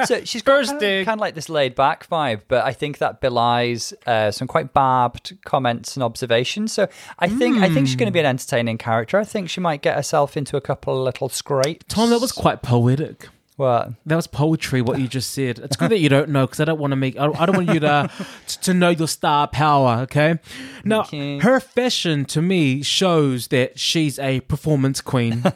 So 0.06 0.24
she's 0.24 0.44
got 0.44 0.58
First 0.60 0.70
kind, 0.72 0.80
dig. 0.80 1.06
kind 1.06 1.18
of 1.18 1.22
like 1.22 1.34
this 1.34 1.50
laid 1.50 1.74
back 1.74 2.08
vibe, 2.08 2.42
but 2.48 2.64
I 2.64 2.74
think 2.74 3.00
that 3.00 3.22
belies 3.22 3.92
uh, 4.06 4.30
some 4.30 4.48
quite 4.48 4.72
barbed 4.72 5.36
comments 5.46 5.96
and 5.96 6.04
observations. 6.04 6.72
So 6.72 6.88
I 7.18 7.28
think 7.28 7.58
I 7.58 7.70
think 7.70 7.88
she's 7.88 7.96
going 7.96 8.06
to 8.08 8.12
be 8.14 8.20
an 8.20 8.28
entertaining 8.28 8.78
character. 8.78 9.18
I 9.18 9.24
think 9.24 9.50
she 9.50 9.60
might 9.62 9.82
get 9.82 9.96
herself 9.96 10.38
into 10.38 10.58
a 10.58 10.62
couple 10.62 10.96
of 10.96 11.04
little 11.04 11.28
scrapes. 11.30 11.86
Tom, 11.90 12.12
that 12.12 12.22
was 12.22 12.32
quite 12.32 12.62
poetic. 12.62 13.30
What? 13.58 13.92
That 14.06 14.16
was 14.16 14.28
poetry, 14.28 14.82
what 14.82 15.00
you 15.00 15.08
just 15.08 15.32
said. 15.32 15.60
It's 15.60 15.76
good 15.76 15.92
that 15.92 16.00
you 16.00 16.10
don't 16.10 16.30
know 16.30 16.46
because 16.46 16.60
I 16.60 16.66
don't 16.66 16.80
want 16.80 16.92
to 16.92 16.96
make, 16.96 17.18
I 17.18 17.26
I 17.28 17.46
don't 17.46 17.56
want 17.58 17.70
you 17.74 17.80
to, 17.82 18.10
to 18.64 18.74
know 18.74 18.90
your 18.90 19.08
star 19.08 19.48
power, 19.48 20.00
okay? 20.04 20.40
Now, 20.84 21.02
Okay. 21.02 21.40
her 21.40 21.60
fashion 21.60 22.26
to 22.26 22.42
me 22.42 22.82
shows 22.84 23.48
that 23.48 23.80
she's 23.80 24.18
a 24.20 24.40
performance 24.42 25.02
queen. 25.02 25.44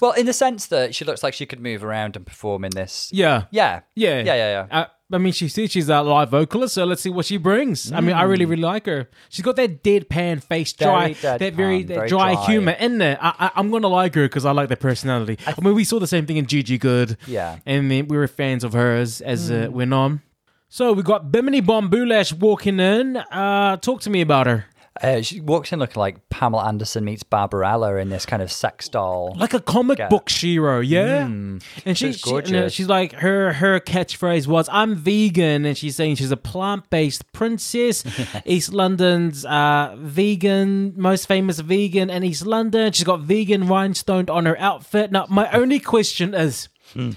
Well, 0.00 0.12
in 0.12 0.26
the 0.26 0.32
sense 0.32 0.66
that 0.66 0.94
she 0.94 1.04
looks 1.04 1.22
like 1.22 1.34
she 1.34 1.46
could 1.46 1.60
move 1.60 1.82
around 1.84 2.16
and 2.16 2.26
perform 2.26 2.64
in 2.64 2.70
this. 2.72 3.10
yeah. 3.12 3.44
Yeah. 3.50 3.80
Yeah, 3.94 4.18
Yeah, 4.22 4.34
yeah, 4.34 4.66
yeah. 4.70 4.78
Uh, 4.80 4.86
I 5.12 5.18
mean, 5.18 5.32
she 5.32 5.46
said 5.48 5.70
she's 5.70 5.88
a 5.88 6.02
live 6.02 6.30
vocalist, 6.30 6.74
so 6.74 6.84
let's 6.84 7.00
see 7.00 7.10
what 7.10 7.26
she 7.26 7.36
brings. 7.36 7.92
I 7.92 8.00
mean, 8.00 8.16
I 8.16 8.22
really, 8.24 8.44
really 8.44 8.62
like 8.62 8.86
her. 8.86 9.08
She's 9.28 9.44
got 9.44 9.54
that 9.54 9.84
deadpan 9.84 10.42
face, 10.42 10.72
dry, 10.72 11.12
Very 11.12 11.38
that 11.38 11.54
very, 11.54 11.82
that 11.84 11.94
very 11.94 12.08
dry, 12.08 12.34
dry. 12.34 12.44
humor 12.46 12.72
in 12.72 12.98
there. 12.98 13.16
I, 13.20 13.34
I, 13.38 13.50
I'm 13.54 13.70
gonna 13.70 13.86
like 13.86 14.16
her 14.16 14.24
because 14.24 14.44
I 14.44 14.50
like 14.50 14.66
their 14.66 14.76
personality. 14.76 15.38
I, 15.46 15.54
mean, 15.60 15.74
we 15.76 15.84
saw 15.84 16.00
the 16.00 16.08
same 16.08 16.26
thing 16.26 16.38
in 16.38 16.46
Gigi 16.46 16.76
Goode, 16.76 17.16
Yeah. 17.28 17.58
and 17.64 17.88
then 17.88 18.08
we 18.08 18.16
were 18.16 18.26
fans 18.26 18.64
of 18.64 18.72
hers 18.72 19.20
as 19.20 19.48
uh, 19.48 19.54
it 19.54 19.72
went 19.72 19.94
on. 19.94 20.22
So 20.68 20.92
we 20.92 21.04
got 21.04 21.30
Bimini 21.30 21.60
Bon 21.60 21.88
Boulash 21.88 22.32
walking 22.32 22.80
in. 22.80 23.16
Uh, 23.16 23.76
talk 23.76 24.00
to 24.00 24.10
me 24.10 24.20
about 24.22 24.48
her. 24.48 24.66
Uh, 25.02 25.20
she 25.22 25.40
walks 25.40 25.72
in 25.72 25.78
looking 25.78 26.00
like 26.00 26.28
Pamela 26.30 26.66
Anderson 26.68 27.04
meets 27.04 27.22
Barbarella 27.22 27.96
in 27.96 28.08
this 28.08 28.24
kind 28.26 28.42
of 28.42 28.50
sex 28.50 28.88
doll. 28.88 29.34
like 29.38 29.54
a 29.54 29.60
comic 29.60 29.98
Yeah. 29.98 30.08
book 30.08 30.28
Shiro, 30.28 30.80
yeah. 30.80 31.24
and 31.26 31.62
she, 31.84 31.94
She's 31.94 32.18
she- 32.20 32.30
you 32.30 32.42
know, 32.52 32.68
she's 32.68 32.88
like 32.88 33.12
her 33.14 33.52
her 33.54 33.80
catchphrase 33.80 34.46
was 34.46 34.68
"I'm 34.72 34.94
vegan," 34.94 35.64
and 35.64 35.76
she's 35.76 35.96
saying 35.96 36.16
she's 36.16 36.30
a 36.30 36.36
plant 36.36 36.88
based 36.90 37.30
princess. 37.32 38.04
East 38.46 38.72
London's 38.72 39.44
uh, 39.44 39.94
vegan, 39.98 40.94
most 40.96 41.26
famous 41.26 41.60
vegan 41.60 42.10
in 42.10 42.24
East 42.24 42.46
London. 42.46 42.92
She's 42.92 43.04
got 43.04 43.20
vegan 43.20 43.64
rhinestoned 43.68 44.30
on 44.30 44.46
her 44.46 44.58
outfit. 44.58 45.10
Now, 45.12 45.26
my 45.28 45.50
only 45.52 45.78
question 45.80 46.34
is. 46.34 46.68
Hmm. 46.92 47.10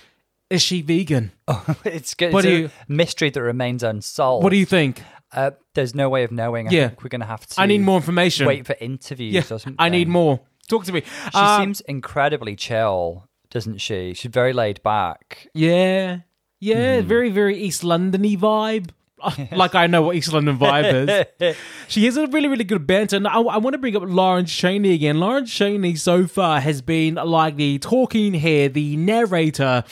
Is 0.49 0.63
she 0.63 0.81
vegan? 0.81 1.31
it's 1.85 2.15
good. 2.15 2.33
What 2.33 2.43
it's 2.43 2.51
do 2.51 2.57
you- 2.63 2.69
mystery 2.87 3.29
that 3.29 3.39
remains 3.39 3.83
unsolved. 3.83 4.43
What 4.43 4.49
do 4.49 4.57
you 4.57 4.65
think? 4.65 5.03
Uh, 5.31 5.51
there's 5.75 5.93
no 5.93 6.09
way 6.09 6.23
of 6.23 6.31
knowing. 6.31 6.67
I 6.67 6.71
Yeah. 6.71 6.87
think 6.89 7.03
we're 7.03 7.09
going 7.09 7.21
to 7.21 7.27
have 7.27 7.45
to. 7.47 7.61
I 7.61 7.65
need 7.65 7.81
more 7.81 7.97
information. 7.97 8.47
Wait 8.47 8.65
for 8.65 8.75
interviews 8.79 9.33
yeah, 9.33 9.41
or 9.41 9.59
something. 9.59 9.75
I 9.77 9.89
need 9.89 10.07
more. 10.07 10.39
Talk 10.67 10.85
to 10.85 10.91
me. 10.93 11.01
She 11.01 11.29
Uh, 11.33 11.59
seems 11.59 11.81
incredibly 11.81 12.55
chill, 12.55 13.27
doesn't 13.49 13.77
she? 13.79 14.13
She's 14.13 14.31
very 14.31 14.53
laid 14.53 14.81
back. 14.83 15.47
Yeah. 15.53 16.19
Yeah, 16.59 16.97
Mm-hmm. 16.99 17.07
very, 17.07 17.29
very 17.29 17.57
East 17.57 17.83
Londony 17.83 18.37
vibe. 18.37 18.89
like 19.51 19.75
I 19.75 19.88
know 19.88 20.01
what 20.01 20.15
East 20.15 20.32
London 20.32 20.58
vibe 20.58 21.27
is. 21.41 21.55
she 21.88 22.05
has 22.05 22.17
a 22.17 22.27
really, 22.27 22.47
really 22.47 22.63
good 22.63 22.86
banter. 22.88 23.17
And 23.17 23.27
I, 23.27 23.39
I 23.39 23.58
want 23.58 23.73
to 23.73 23.77
bring 23.77 23.95
up 23.95 24.03
Lawrence 24.05 24.51
Chaney 24.51 24.93
again. 24.93 25.19
Lawrence 25.19 25.51
Chaney 25.51 25.95
so 25.95 26.27
far 26.27 26.60
has 26.60 26.82
been 26.82 27.15
like 27.15 27.55
the 27.55 27.79
talking 27.79 28.34
head, 28.36 28.73
the 28.73 28.97
narrator 28.97 29.84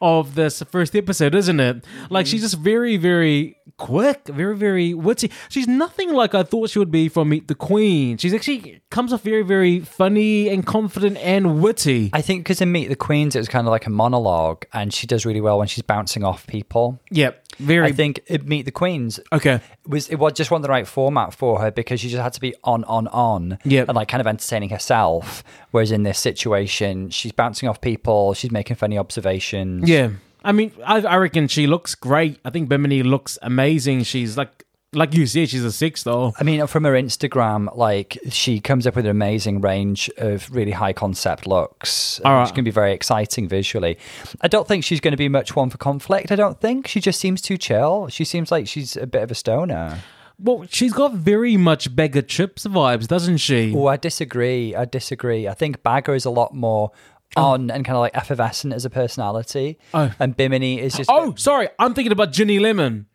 of 0.00 0.34
this 0.34 0.62
first 0.62 0.94
episode, 0.94 1.34
isn't 1.34 1.60
it? 1.60 1.84
Like 2.10 2.26
she's 2.26 2.40
mm. 2.40 2.44
just 2.44 2.58
very, 2.58 2.96
very 2.96 3.56
quick, 3.76 4.28
very, 4.28 4.56
very 4.56 4.94
witty. 4.94 5.30
She's 5.48 5.66
nothing 5.66 6.12
like 6.12 6.34
I 6.34 6.42
thought 6.42 6.70
she 6.70 6.78
would 6.78 6.90
be 6.90 7.08
from 7.08 7.30
Meet 7.30 7.48
the 7.48 7.54
Queen. 7.54 8.18
She's 8.18 8.34
actually 8.34 8.82
comes 8.90 9.12
off 9.12 9.22
very, 9.22 9.42
very 9.42 9.80
funny 9.80 10.48
and 10.48 10.64
confident 10.66 11.16
and 11.18 11.62
witty. 11.62 12.10
I 12.12 12.22
think 12.22 12.44
because 12.44 12.60
in 12.60 12.70
Meet 12.72 12.88
the 12.88 12.96
Queens, 12.96 13.34
it 13.34 13.38
was 13.38 13.48
kind 13.48 13.66
of 13.66 13.70
like 13.70 13.86
a 13.86 13.90
monologue, 13.90 14.64
and 14.72 14.92
she 14.92 15.06
does 15.06 15.24
really 15.24 15.40
well 15.40 15.58
when 15.58 15.66
she's 15.66 15.82
bouncing 15.82 16.24
off 16.24 16.46
people. 16.46 17.00
Yep, 17.10 17.39
very. 17.58 17.88
I 17.88 17.92
think 17.92 18.20
in 18.26 18.46
Meet 18.48 18.62
the 18.66 18.70
Queens 18.70 19.20
okay. 19.32 19.54
It 19.54 19.88
was 19.88 20.08
it 20.08 20.16
was 20.16 20.32
just 20.34 20.50
wasn't 20.50 20.62
the 20.64 20.68
right 20.70 20.86
format 20.86 21.34
for 21.34 21.60
her 21.60 21.70
because 21.70 22.00
she 22.00 22.08
just 22.08 22.22
had 22.22 22.32
to 22.34 22.40
be 22.40 22.54
on, 22.64 22.84
on, 22.84 23.08
on, 23.08 23.58
Yep. 23.64 23.88
and 23.88 23.96
like 23.96 24.08
kind 24.08 24.20
of 24.20 24.26
entertaining 24.26 24.70
herself. 24.70 25.42
Whereas 25.70 25.90
in 25.92 26.02
this 26.02 26.18
situation, 26.18 27.10
she's 27.10 27.32
bouncing 27.32 27.68
off 27.68 27.80
people, 27.80 28.34
she's 28.34 28.50
making 28.50 28.76
funny 28.76 28.98
observations. 28.98 29.88
Yeah, 29.88 30.10
I 30.44 30.52
mean, 30.52 30.72
I, 30.84 31.00
I 31.02 31.16
reckon 31.16 31.48
she 31.48 31.66
looks 31.66 31.94
great. 31.94 32.38
I 32.44 32.50
think 32.50 32.68
Bimini 32.68 33.02
looks 33.02 33.38
amazing. 33.42 34.04
She's 34.04 34.36
like, 34.36 34.64
like 34.92 35.14
you 35.14 35.26
said, 35.26 35.48
she's 35.48 35.64
a 35.64 35.70
six 35.70 36.02
though. 36.02 36.32
I 36.38 36.42
mean, 36.42 36.66
from 36.66 36.84
her 36.84 36.92
Instagram, 36.92 37.74
like 37.76 38.18
she 38.30 38.60
comes 38.60 38.86
up 38.86 38.96
with 38.96 39.04
an 39.04 39.10
amazing 39.10 39.60
range 39.60 40.10
of 40.16 40.50
really 40.50 40.72
high 40.72 40.92
concept 40.92 41.46
looks. 41.46 42.20
Uh, 42.20 42.28
All 42.28 42.34
right. 42.34 42.42
It's 42.42 42.50
going 42.50 42.64
to 42.64 42.70
be 42.70 42.72
very 42.72 42.92
exciting 42.92 43.48
visually. 43.48 43.98
I 44.40 44.48
don't 44.48 44.66
think 44.66 44.84
she's 44.84 45.00
going 45.00 45.12
to 45.12 45.16
be 45.18 45.28
much 45.28 45.54
one 45.54 45.70
for 45.70 45.78
conflict. 45.78 46.32
I 46.32 46.36
don't 46.36 46.60
think 46.60 46.88
she 46.88 47.00
just 47.00 47.20
seems 47.20 47.40
too 47.40 47.56
chill. 47.56 48.08
She 48.08 48.24
seems 48.24 48.50
like 48.50 48.66
she's 48.66 48.96
a 48.96 49.06
bit 49.06 49.22
of 49.22 49.30
a 49.30 49.34
stoner. 49.34 49.98
Well, 50.38 50.64
she's 50.70 50.92
got 50.94 51.12
very 51.12 51.56
much 51.56 51.94
Baga 51.94 52.22
Chipz 52.22 52.66
vibes, 52.66 53.06
doesn't 53.06 53.36
she? 53.36 53.74
Oh, 53.76 53.86
I 53.86 53.96
disagree. 53.96 54.74
I 54.74 54.86
disagree. 54.86 55.46
I 55.46 55.54
think 55.54 55.82
Baga 55.82 56.14
is 56.14 56.24
a 56.24 56.30
lot 56.30 56.54
more 56.54 56.92
oh. 57.36 57.42
on 57.42 57.70
and 57.70 57.84
kind 57.84 57.94
of 57.96 58.00
like 58.00 58.16
effervescent 58.16 58.72
as 58.72 58.84
a 58.84 58.90
personality, 58.90 59.78
Oh. 59.92 60.10
and 60.18 60.36
Bimini 60.36 60.80
is 60.80 60.94
just 60.94 61.10
Oh, 61.12 61.34
sorry, 61.36 61.68
I'm 61.78 61.94
thinking 61.94 62.12
about 62.12 62.32
Ginny 62.32 62.58
Lemon. 62.58 63.06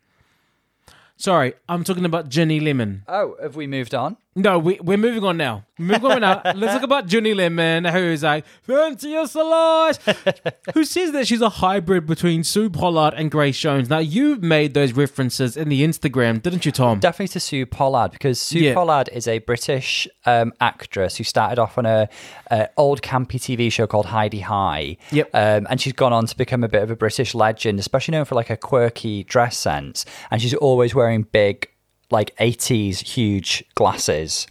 Sorry, 1.16 1.54
I'm 1.68 1.82
talking 1.82 2.04
about 2.04 2.28
Ginny 2.28 2.60
Lemon. 2.60 3.02
Oh, 3.08 3.36
have 3.40 3.56
we 3.56 3.66
moved 3.66 3.94
on? 3.94 4.18
No, 4.38 4.58
we, 4.58 4.78
we're 4.82 4.98
moving 4.98 5.24
on 5.24 5.38
now. 5.38 5.64
Moving 5.78 6.12
on 6.12 6.20
now. 6.20 6.42
Let's 6.54 6.74
talk 6.74 6.82
about 6.82 7.06
Ginny 7.06 7.32
Lemon, 7.32 7.86
who's 7.86 8.22
like, 8.22 8.44
fancy 8.62 9.26
salad. 9.26 9.98
who 10.74 10.84
says 10.84 11.12
that 11.12 11.26
she's 11.26 11.40
a 11.40 11.48
hybrid 11.48 12.06
between 12.06 12.44
Sue 12.44 12.68
Pollard 12.68 13.14
and 13.14 13.30
Grace 13.30 13.58
Jones. 13.58 13.88
Now, 13.88 13.98
you 13.98 14.36
made 14.36 14.74
those 14.74 14.92
references 14.92 15.56
in 15.56 15.70
the 15.70 15.82
Instagram, 15.82 16.42
didn't 16.42 16.66
you, 16.66 16.72
Tom? 16.72 17.00
Definitely 17.00 17.28
to 17.28 17.40
Sue 17.40 17.64
Pollard 17.64 18.10
because 18.12 18.38
Sue 18.38 18.58
Yeah. 18.58 18.74
Pollard 18.74 19.08
is 19.10 19.26
a 19.26 19.38
British 19.38 20.06
um, 20.26 20.52
actress 20.60 21.16
who 21.16 21.24
started 21.24 21.58
off 21.58 21.78
on 21.78 21.86
a, 21.86 22.06
a 22.50 22.68
old 22.76 23.00
campy 23.00 23.40
TV 23.40 23.72
show 23.72 23.86
called 23.86 24.06
Hi-de-Hi. 24.06 24.98
Yep. 25.12 25.30
Um, 25.32 25.66
and 25.70 25.80
she's 25.80 25.94
gone 25.94 26.12
on 26.12 26.26
to 26.26 26.36
become 26.36 26.62
a 26.62 26.68
bit 26.68 26.82
of 26.82 26.90
a 26.90 26.96
British 26.96 27.34
legend, 27.34 27.78
especially 27.78 28.12
known 28.12 28.26
for 28.26 28.34
like 28.34 28.50
a 28.50 28.56
quirky 28.58 29.24
dress 29.24 29.56
sense. 29.56 30.04
And 30.30 30.42
she's 30.42 30.52
always 30.54 30.94
wearing 30.94 31.22
big, 31.22 31.68
like 32.10 32.36
80s 32.36 33.02
huge 33.02 33.64
glasses. 33.74 34.46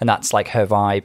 And 0.00 0.08
that's 0.08 0.32
like 0.32 0.48
her 0.48 0.66
vibe. 0.66 1.04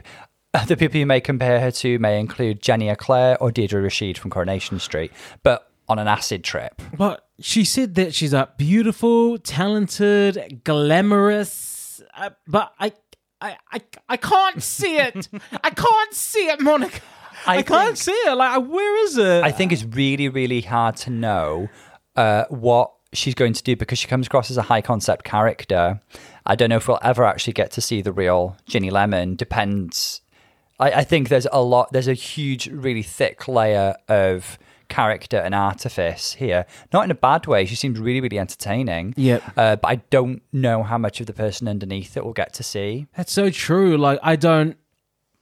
The 0.67 0.77
people 0.77 0.99
you 0.99 1.07
may 1.07 1.19
compare 1.19 1.59
her 1.59 1.71
to 1.71 1.97
may 1.97 2.19
include 2.19 2.61
Jenny 2.61 2.87
Eclair 2.87 3.41
or 3.41 3.51
Deirdre 3.51 3.81
Rashid 3.81 4.19
from 4.19 4.29
Coronation 4.29 4.79
Street, 4.79 5.11
but 5.41 5.71
on 5.89 5.97
an 5.97 6.07
acid 6.07 6.43
trip. 6.43 6.79
But 6.95 7.27
she 7.39 7.65
said 7.65 7.95
that 7.95 8.13
she's 8.13 8.33
a 8.33 8.49
beautiful, 8.57 9.39
talented, 9.39 10.61
glamorous. 10.63 12.03
Uh, 12.15 12.29
but 12.47 12.71
I, 12.79 12.93
I, 13.41 13.57
I, 13.71 13.81
I 14.09 14.17
can't 14.17 14.61
see 14.61 14.97
it. 14.97 15.27
I 15.63 15.71
can't 15.71 16.13
see 16.13 16.47
it, 16.49 16.61
Monica. 16.61 17.01
I, 17.47 17.57
I 17.57 17.61
can't 17.63 17.97
see 17.97 18.11
it. 18.11 18.35
Like, 18.35 18.67
where 18.67 19.05
is 19.05 19.17
it? 19.17 19.43
I 19.43 19.51
think 19.51 19.71
it's 19.71 19.83
really, 19.83 20.29
really 20.29 20.61
hard 20.61 20.95
to 20.97 21.09
know 21.09 21.67
uh, 22.15 22.45
what 22.49 22.92
she's 23.13 23.36
going 23.36 23.54
to 23.54 23.63
do 23.63 23.76
because 23.76 23.99
she 23.99 24.08
comes 24.08 24.28
across 24.28 24.52
as 24.52 24.58
a 24.58 24.63
high 24.63 24.82
concept 24.82 25.23
character. 25.23 25.99
I 26.45 26.56
don't 26.56 26.69
know 26.69 26.78
if 26.78 26.88
we'll 26.88 26.99
ever 27.02 27.23
actually 27.26 27.54
get 27.54 27.71
to 27.71 27.82
see 27.82 28.02
the 28.02 28.12
real 28.12 28.58
Ginny 28.65 28.89
Lemon. 28.89 29.36
Depends. 29.36 30.21
I, 30.80 30.91
I 30.91 31.04
think 31.04 31.30
there's 31.30 31.47
a 31.52 31.62
lot. 31.62 31.91
There's 31.91 32.08
a 32.08 32.13
huge, 32.13 32.67
really 32.67 33.04
thick 33.04 33.47
layer 33.47 33.95
of 34.08 34.58
character 34.89 35.38
and 35.38 35.56
artifice 35.56 36.34
here. 36.34 36.65
Not 36.91 37.06
in 37.06 37.12
a 37.12 37.15
bad 37.15 37.47
way. 37.47 37.65
She 37.65 37.76
seems 37.76 37.99
really, 37.99 38.21
really 38.21 38.39
entertaining. 38.39 39.13
Yep. 39.17 39.43
Uh, 39.58 39.76
but 39.78 39.88
I 39.88 39.95
don't 40.10 40.41
know 40.52 40.84
how 40.84 40.97
much 40.97 41.19
of 41.19 41.26
the 41.26 41.34
person 41.34 41.67
underneath 41.67 42.15
it 42.17 42.23
we'll 42.23 42.34
get 42.34 42.54
to 42.54 42.63
see. 42.63 43.08
That's 43.15 43.32
so 43.32 43.49
true. 43.49 43.97
Like 43.97 44.19
I 44.21 44.36
don't 44.36 44.78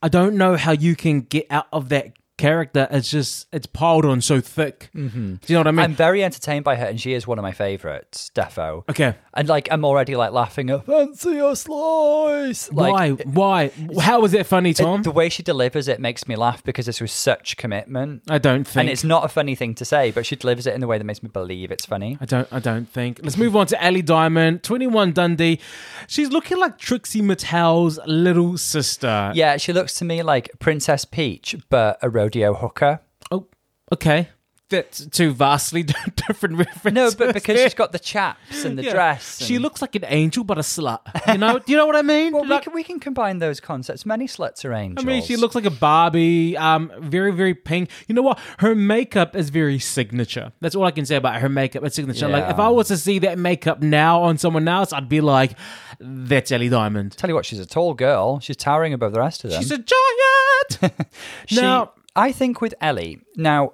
I 0.02 0.08
don't 0.08 0.36
know 0.36 0.56
how 0.56 0.72
you 0.72 0.96
can 0.96 1.22
get 1.22 1.48
out 1.50 1.68
of 1.72 1.90
that 1.90 2.14
character. 2.42 2.88
It's 2.92 3.10
just 3.10 3.48
it's 3.52 3.66
piled 3.66 4.06
on 4.06 4.22
so 4.22 4.42
thick. 4.42 4.90
Mm-hmm. 4.96 5.36
Do 5.36 5.40
you 5.48 5.54
know 5.56 5.60
what 5.60 5.68
I 5.68 5.72
mean? 5.72 5.80
I'm 5.86 5.94
very 5.96 6.24
entertained 6.24 6.64
by 6.64 6.76
her, 6.76 6.86
and 6.86 7.00
she 7.00 7.14
is 7.14 7.26
one 7.28 7.38
of 7.40 7.44
my 7.44 7.52
favorites, 7.52 8.32
defo. 8.36 8.84
okay. 8.90 9.16
And 9.34 9.48
like, 9.48 9.70
I'm 9.72 9.86
already 9.86 10.16
like 10.18 10.32
laughing 10.34 10.70
at 10.70 10.86
fancy 10.86 11.40
a 11.40 11.56
slice. 11.56 12.72
Like, 12.72 12.92
Why? 12.92 13.10
Why? 13.12 13.72
How 14.02 14.24
is 14.26 14.34
it 14.34 14.46
funny, 14.46 14.74
Tom? 14.74 15.04
The 15.04 15.12
way 15.12 15.30
she 15.30 15.42
delivers 15.44 15.88
it 15.88 16.00
makes 16.02 16.28
me 16.28 16.36
laugh 16.36 16.64
because 16.64 16.86
this 16.86 17.00
was 17.00 17.12
such 17.12 17.56
commitment. 17.58 18.24
I 18.30 18.38
don't 18.40 18.66
think. 18.66 18.78
And 18.82 18.90
it's 18.90 19.04
not 19.04 19.24
a 19.24 19.30
funny 19.30 19.56
thing 19.56 19.74
to 19.76 19.86
say, 19.86 20.12
but 20.12 20.26
she 20.26 20.36
delivers 20.36 20.68
it 20.68 20.74
in 20.74 20.82
the 20.82 20.88
way 20.88 20.98
that 20.98 21.04
makes 21.06 21.24
me 21.24 21.30
believe 21.32 21.72
it's 21.72 21.86
funny. 21.86 22.18
I 22.20 22.26
don't. 22.26 22.48
I 22.52 22.60
don't 22.60 22.90
think. 22.90 23.20
Let's 23.24 23.38
move 23.38 23.56
on 23.56 23.68
to 23.68 23.82
Ellie 23.84 24.02
Diamond, 24.02 24.64
Twenty 24.64 24.88
One 24.88 25.14
Dundee. 25.14 25.60
She's 26.08 26.30
looking 26.30 26.58
like 26.60 26.78
Trixie 26.78 27.22
Mattel's 27.22 28.00
little 28.06 28.58
sister. 28.58 29.32
Yeah, 29.34 29.58
she 29.58 29.72
looks 29.72 29.94
to 29.96 30.06
me 30.06 30.24
like 30.24 30.50
Princess 30.60 31.06
Peach, 31.06 31.56
but 31.70 31.98
a 32.02 32.10
rodeo 32.32 32.54
hooker. 32.54 33.00
Oh, 33.30 33.48
okay. 33.91 34.30
That's 34.70 35.06
two 35.08 35.34
vastly 35.34 35.84
different 36.30 36.56
references. 36.58 36.94
No, 36.94 37.12
but 37.17 37.34
because 37.34 37.60
she's 37.60 37.74
got 37.74 37.91
the 37.91 38.00
chaps 38.00 38.63
and 38.63 38.80
the 38.80 38.84
Yeah. 38.86 38.94
dress. 38.94 39.44
She 39.44 39.56
and- 39.56 39.63
looks 39.63 39.82
like 39.82 39.96
an 39.96 40.06
angel, 40.08 40.46
but 40.46 40.58
a 40.58 40.62
slut. 40.62 41.02
You 41.28 41.38
know? 41.39 41.60
Do 41.60 41.70
you 41.74 41.78
know 41.78 41.86
what 41.86 41.98
I 41.98 42.02
mean? 42.02 42.32
Well, 42.34 42.44
we 42.44 42.48
Like- 42.52 42.63
can, 42.63 42.74
we 42.74 42.84
can 42.86 42.98
combine 43.02 43.39
those 43.39 43.60
concepts. 43.60 44.06
Many 44.06 44.28
sluts 44.28 44.63
are 44.63 44.72
angels. 44.74 45.06
I 45.06 45.08
mean, 45.10 45.24
she 45.24 45.36
looks 45.36 45.56
like 45.56 45.65
a 45.65 45.70
Barbie, 45.72 46.56
um, 46.56 46.89
very, 47.02 47.34
very 47.34 47.54
pink. 47.54 47.89
You 48.08 48.15
know 48.15 48.22
what? 48.22 48.39
Her 48.60 48.74
makeup 48.74 49.36
is 49.36 49.50
very 49.50 49.78
signature. 49.78 50.54
That's 50.62 50.74
all 50.74 50.86
I 50.86 50.91
can 50.91 51.06
say 51.06 51.17
about 51.17 51.41
her 51.41 51.50
makeup. 51.50 51.84
It's 51.84 51.98
signature. 51.98 52.30
Like, 52.30 52.50
if 52.50 52.58
I 52.58 52.70
was 52.70 52.88
to 52.88 52.98
see 52.98 53.20
that 53.20 53.38
makeup 53.38 53.82
now 53.82 54.22
on 54.22 54.38
someone 54.38 54.70
else, 54.70 54.94
I'd 54.94 55.10
be 55.10 55.20
like, 55.20 55.52
that's 56.00 56.50
Ellie 56.50 56.70
Diamond. 56.70 57.12
Tell 57.17 57.30
you 57.30 57.36
what, 57.36 57.46
she's 57.46 57.60
a 57.60 57.65
tall 57.65 57.94
girl. 57.94 58.39
She's 58.39 58.56
towering 58.56 58.94
above 58.94 59.12
the 59.12 59.20
rest 59.20 59.44
of 59.44 59.50
them. 59.52 59.62
She's 59.62 59.72
a 59.72 59.80
giant. 59.80 60.94
She- 61.48 61.58
now, 61.60 61.91
I 62.15 62.32
think 62.32 62.62
with 62.62 62.74
Ellie, 62.82 63.19
now, 63.36 63.74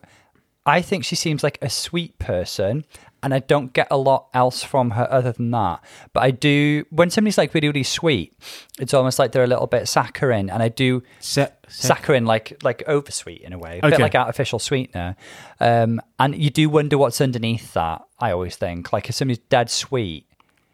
I 0.66 0.82
think 0.82 1.06
she 1.06 1.16
seems 1.16 1.44
like 1.44 1.58
a 1.62 1.70
sweet 1.70 2.20
person, 2.20 2.86
and 3.24 3.34
I 3.34 3.40
don't 3.40 3.74
get 3.74 3.88
a 3.90 3.98
lot 3.98 4.28
else 4.34 4.64
from 4.64 4.92
her 4.92 5.08
other 5.12 5.32
than 5.32 5.50
that. 5.52 5.82
But 6.14 6.24
I 6.24 6.32
do, 6.32 6.86
when 6.92 7.10
somebody's 7.10 7.38
like 7.38 7.54
really, 7.54 7.68
really 7.68 7.84
sweet, 7.84 8.34
it's 8.80 8.94
almost 8.94 9.18
like 9.18 9.32
they're 9.32 9.44
a 9.44 9.48
little 9.48 9.66
bit 9.66 9.88
saccharine, 9.88 10.50
and 10.50 10.62
I 10.62 10.68
do 10.70 11.02
sa- 11.20 11.48
sa- 11.68 11.96
saccharine 11.96 12.26
like 12.26 12.62
like 12.64 12.84
oversweet 12.88 13.42
in 13.42 13.54
a 13.54 13.58
way, 13.58 13.80
a 13.82 13.88
Okay. 13.88 13.96
bit 13.98 14.04
like 14.04 14.16
artificial 14.16 14.60
sweetener. 14.60 15.16
Um, 15.60 16.00
and 16.20 16.36
you 16.36 16.50
do 16.50 16.70
wonder 16.70 16.98
what's 16.98 17.22
underneath 17.22 17.74
that. 17.74 18.04
I 18.20 18.32
always 18.32 18.56
think, 18.56 18.94
like 18.94 19.10
if 19.10 19.16
somebody's 19.16 19.44
dead 19.50 19.70
sweet, 19.72 20.28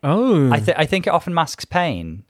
oh, 0.04 0.52
I, 0.52 0.60
th- 0.60 0.78
I 0.78 0.86
think 0.86 1.08
it 1.08 1.12
often 1.12 1.34
masks 1.34 1.65
pain. 1.65 2.23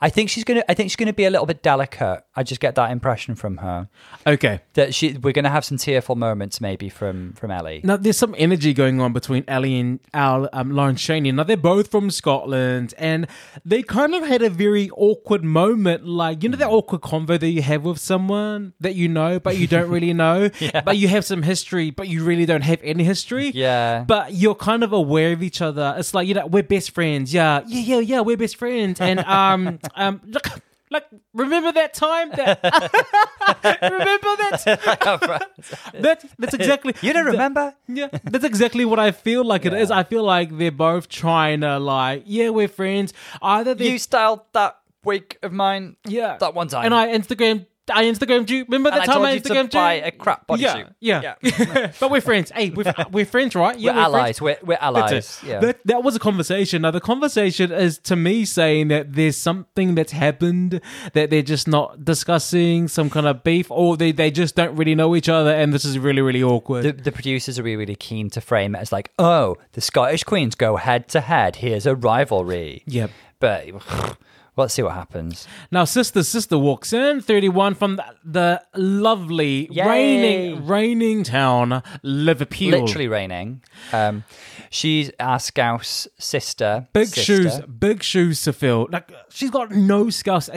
I 0.00 0.10
think 0.10 0.30
she's 0.30 0.44
gonna. 0.44 0.64
I 0.68 0.74
think 0.74 0.90
she's 0.90 0.96
gonna 0.96 1.12
be 1.12 1.24
a 1.24 1.30
little 1.30 1.46
bit 1.46 1.62
delicate. 1.62 2.24
I 2.36 2.42
just 2.42 2.60
get 2.60 2.74
that 2.76 2.90
impression 2.90 3.34
from 3.34 3.58
her 3.58 3.88
okay. 4.26 4.60
that 4.74 4.94
she. 4.94 5.16
We're 5.16 5.32
gonna 5.32 5.50
have 5.50 5.64
some 5.64 5.78
tearful 5.78 6.16
moments 6.16 6.60
maybe 6.60 6.88
from 6.88 7.32
from 7.34 7.50
Ellie. 7.50 7.80
Now, 7.82 7.96
there's 7.96 8.16
some 8.16 8.34
energy 8.38 8.72
going 8.72 9.00
on 9.00 9.12
between 9.12 9.44
Ellie 9.48 9.78
and 9.78 10.00
Al, 10.14 10.48
um, 10.52 10.70
Lauren 10.70 10.96
Chaney. 10.96 11.32
Now, 11.32 11.44
they're 11.44 11.56
both 11.56 11.90
from 11.90 12.10
Scotland, 12.10 12.94
and 12.98 13.26
they 13.64 13.82
kind 13.82 14.14
of 14.14 14.26
had 14.26 14.42
a 14.42 14.50
very 14.50 14.90
awkward 14.90 15.42
moment. 15.44 16.06
Like, 16.06 16.42
you 16.42 16.48
know, 16.48 16.56
that 16.56 16.68
awkward 16.68 17.00
convo 17.00 17.38
that 17.38 17.48
you 17.48 17.62
have 17.62 17.84
with 17.84 17.98
someone 17.98 18.74
that 18.80 18.94
you 18.94 19.08
know, 19.08 19.40
but 19.40 19.56
you 19.56 19.66
don't 19.66 19.90
really 19.90 20.12
know, 20.12 20.50
but 20.84 20.96
you 20.96 21.08
have 21.08 21.24
some 21.24 21.42
history, 21.42 21.90
but 21.90 22.08
you 22.08 22.24
really 22.24 22.46
don't 22.46 22.62
have 22.62 22.80
any 22.82 23.04
history. 23.04 23.50
Yeah. 23.50 24.04
But 24.06 24.34
you're 24.34 24.54
kind 24.54 24.84
of 24.84 24.92
aware 24.92 25.32
of 25.32 25.42
each 25.42 25.60
other. 25.60 25.94
It's 25.98 26.14
like, 26.14 26.28
you 26.28 26.34
know, 26.34 26.46
we're 26.46 26.62
best 26.62 26.92
friends. 26.92 27.34
Yeah, 27.34 27.62
yeah, 27.66 27.80
yeah, 27.80 28.00
yeah, 28.00 28.20
we're 28.20 28.36
best 28.36 28.56
friends. 28.56 29.00
And, 29.00 29.20
um, 29.20 29.79
um, 29.94 30.20
look, 30.24 30.46
like, 30.90 31.06
remember 31.34 31.70
that 31.72 31.94
time 31.94 32.30
that, 32.30 32.60
remember 33.82 34.36
that? 34.36 34.62
that 35.94 36.24
that's 36.38 36.54
exactly 36.54 36.94
You 37.00 37.12
don't 37.12 37.26
remember? 37.26 37.74
yeah, 37.88 38.08
that's 38.24 38.44
exactly 38.44 38.84
what 38.84 38.98
I 38.98 39.12
feel 39.12 39.44
like 39.44 39.64
it 39.66 39.72
is. 39.72 39.90
I 39.90 40.02
feel 40.02 40.24
like 40.24 40.56
they're 40.56 40.72
both 40.72 41.08
trying 41.08 41.60
to 41.60 41.78
like, 41.78 42.24
yeah, 42.26 42.50
we're 42.50 42.68
friends. 42.68 43.12
Either 43.40 43.74
they, 43.74 43.90
You 43.90 43.98
styled 43.98 44.40
that 44.52 44.78
wig 45.04 45.38
of 45.42 45.52
mine. 45.52 45.96
yeah, 46.06 46.36
that 46.38 46.54
one 46.54 46.68
time. 46.68 46.84
and 46.86 46.94
I 46.94 47.08
Instagram, 47.16 47.66
I 47.92 48.04
Instagrammed 48.04 48.48
you. 48.50 48.64
Remember 48.64 48.90
And 48.90 48.96
that 48.98 49.02
I 49.02 49.06
time 49.06 49.14
told 49.14 49.26
I 49.26 49.32
you 49.32 49.40
to 49.40 49.48
Instagrammed 49.48 49.72
buy 49.72 49.94
you? 49.96 50.02
a 50.04 50.10
crap 50.10 50.46
bodysuit. 50.46 50.94
Yeah, 51.00 51.34
yeah. 51.42 51.92
but 52.00 52.10
we're 52.10 52.20
friends. 52.20 52.50
Hey, 52.54 52.70
we're, 52.70 52.92
we're 53.10 53.24
friends, 53.26 53.54
right? 53.54 53.78
Yeah, 53.78 53.90
We're 53.92 53.94
friends. 53.94 54.14
allies. 54.14 54.40
We're, 54.40 54.58
we're 54.62 54.78
allies. 54.80 55.40
Yeah. 55.46 55.60
That 55.60 55.80
that 55.86 56.02
was 56.02 56.16
a 56.16 56.18
conversation. 56.18 56.82
Now 56.82 56.90
the 56.90 57.00
conversation 57.00 57.72
is 57.72 57.98
to 58.00 58.16
me 58.16 58.44
saying 58.44 58.88
that 58.88 59.12
there's 59.14 59.36
something 59.36 59.94
that's 59.94 60.12
happened 60.12 60.80
that 61.12 61.30
they're 61.30 61.42
just 61.42 61.66
not 61.68 62.04
discussing, 62.04 62.88
some 62.88 63.10
kind 63.10 63.26
of 63.26 63.42
beef, 63.44 63.70
or 63.70 63.96
they, 63.96 64.12
they 64.12 64.30
just 64.30 64.54
don't 64.56 64.76
really 64.76 64.94
know 64.94 65.14
each 65.16 65.28
other, 65.28 65.50
and 65.52 65.72
this 65.72 65.84
is 65.84 65.98
really 65.98 66.22
really 66.22 66.42
awkward. 66.42 66.84
the, 66.84 66.92
the 66.92 67.12
producers 67.12 67.58
are 67.58 67.62
really, 67.62 67.76
really 67.76 67.96
keen 67.96 68.30
to 68.30 68.40
frame 68.40 68.74
it 68.74 68.78
as 68.78 68.92
like, 68.92 69.10
oh, 69.18 69.56
the 69.72 69.80
Scottish 69.80 70.24
Queens 70.24 70.54
go 70.54 70.76
head 70.76 71.08
to 71.08 71.20
head. 71.20 71.56
Here's 71.56 71.86
a 71.86 71.94
rivalry. 71.96 72.82
yep. 72.86 73.10
But 73.40 73.68
let's 74.56 74.74
see 74.74 74.82
what 74.82 74.94
happens. 74.94 75.46
Now, 75.70 75.84
sister, 75.84 76.22
sister 76.22 76.58
walks 76.58 76.92
in, 76.92 77.20
31 77.20 77.74
from 77.74 77.96
the, 77.96 78.04
the 78.24 78.62
lovely, 78.74 79.68
Yay. 79.70 79.86
raining, 79.86 80.66
raining 80.66 81.24
town, 81.24 81.82
Liverpool. 82.02 82.68
Literally 82.70 83.08
raining. 83.08 83.62
Um, 83.92 84.24
she's 84.70 85.10
our 85.18 85.38
Scouse 85.38 86.08
sister. 86.18 86.88
Big 86.92 87.08
sister. 87.08 87.22
shoes, 87.22 87.60
big 87.66 88.02
shoes 88.02 88.42
to 88.42 88.52
fill. 88.52 88.88
Like, 88.90 89.10
she's 89.30 89.50
got 89.50 89.70
no 89.70 90.10
Scouse. 90.10 90.50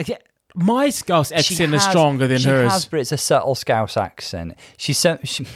My 0.54 0.90
Scouse 0.90 1.28
She 1.28 1.34
accent 1.34 1.74
is 1.74 1.82
stronger 1.82 2.28
than 2.28 2.38
she 2.38 2.48
hers. 2.48 2.70
Has, 2.70 2.84
but 2.86 3.00
it's 3.00 3.12
a 3.12 3.18
subtle 3.18 3.54
Scouse 3.56 3.96
accent. 3.96 4.54
She's 4.76 4.98
so. 4.98 5.18
She, 5.24 5.46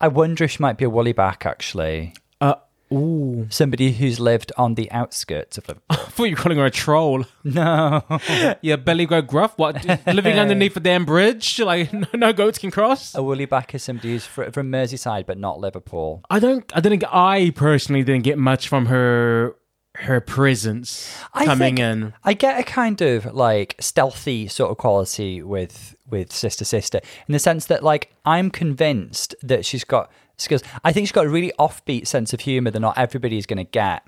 I 0.00 0.08
wonder 0.08 0.44
if 0.44 0.52
she 0.52 0.62
might 0.62 0.78
be 0.78 0.86
a 0.86 0.90
woolly 0.90 1.12
back 1.12 1.44
actually. 1.44 2.14
Ooh. 2.92 3.46
Somebody 3.50 3.92
who's 3.92 4.20
lived 4.20 4.52
on 4.56 4.74
the 4.74 4.90
outskirts 4.92 5.58
of 5.58 5.66
Liverpool. 5.68 5.84
I 5.90 5.96
thought 5.96 6.24
you 6.24 6.36
were 6.36 6.42
calling 6.42 6.58
her 6.58 6.66
a 6.66 6.70
troll. 6.70 7.24
no. 7.44 8.02
Yeah, 8.62 8.76
belly 8.76 9.06
go 9.06 9.22
gruff. 9.22 9.58
What? 9.58 9.84
living 10.06 10.38
underneath 10.38 10.76
a 10.76 10.80
damn 10.80 11.04
bridge? 11.04 11.60
Like, 11.66 11.92
no, 11.92 12.06
no 12.14 12.32
goats 12.32 12.58
can 12.58 12.70
cross? 12.70 13.14
A 13.14 13.22
woolly 13.22 13.44
back 13.44 13.74
is 13.74 13.82
somebody 13.82 14.10
who's 14.12 14.24
fr- 14.24 14.50
from 14.52 14.70
Merseyside 14.70 15.26
but 15.26 15.36
not 15.36 15.58
Liverpool. 15.58 16.22
I 16.30 16.38
don't, 16.38 16.64
I 16.76 16.80
didn't, 16.80 17.02
I 17.12 17.50
personally 17.50 18.04
didn't 18.04 18.22
get 18.22 18.38
much 18.38 18.68
from 18.68 18.86
her, 18.86 19.56
her 19.96 20.20
presence 20.20 21.12
I 21.34 21.44
coming 21.46 21.78
in. 21.78 22.12
I 22.22 22.34
get 22.34 22.60
a 22.60 22.62
kind 22.62 23.00
of 23.00 23.34
like 23.34 23.74
stealthy 23.80 24.46
sort 24.46 24.70
of 24.70 24.76
quality 24.76 25.42
with 25.42 25.96
with 26.08 26.30
Sister 26.32 26.64
Sister 26.64 27.00
in 27.26 27.32
the 27.32 27.38
sense 27.40 27.66
that 27.66 27.82
like 27.82 28.12
I'm 28.24 28.50
convinced 28.50 29.34
that 29.42 29.64
she's 29.64 29.82
got 29.84 30.10
skills. 30.36 30.62
I 30.84 30.92
think 30.92 31.06
she's 31.06 31.12
got 31.12 31.26
a 31.26 31.28
really 31.28 31.52
offbeat 31.58 32.06
sense 32.06 32.32
of 32.32 32.40
humor 32.40 32.70
that 32.70 32.80
not 32.80 32.96
everybody 32.98 33.38
is 33.38 33.46
going 33.46 33.58
to 33.58 33.64
get, 33.64 34.06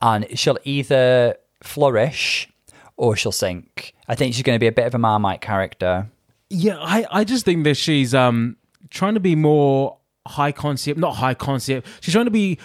and 0.00 0.26
she'll 0.38 0.58
either 0.64 1.36
flourish 1.62 2.48
or 2.96 3.16
she'll 3.16 3.32
sink. 3.32 3.94
I 4.08 4.14
think 4.14 4.34
she's 4.34 4.42
going 4.42 4.56
to 4.56 4.60
be 4.60 4.66
a 4.66 4.72
bit 4.72 4.86
of 4.86 4.94
a 4.94 4.98
Marmite 4.98 5.40
character. 5.40 6.08
Yeah, 6.48 6.78
I, 6.78 7.06
I 7.10 7.24
just 7.24 7.44
think 7.44 7.64
that 7.64 7.76
she's 7.76 8.14
um 8.14 8.56
trying 8.90 9.14
to 9.14 9.20
be 9.20 9.36
more 9.36 9.96
high 10.26 10.52
concept, 10.52 10.98
not 10.98 11.16
high 11.16 11.34
concept. 11.34 11.86
She's 12.00 12.12
trying 12.12 12.26
to 12.26 12.30
be 12.30 12.58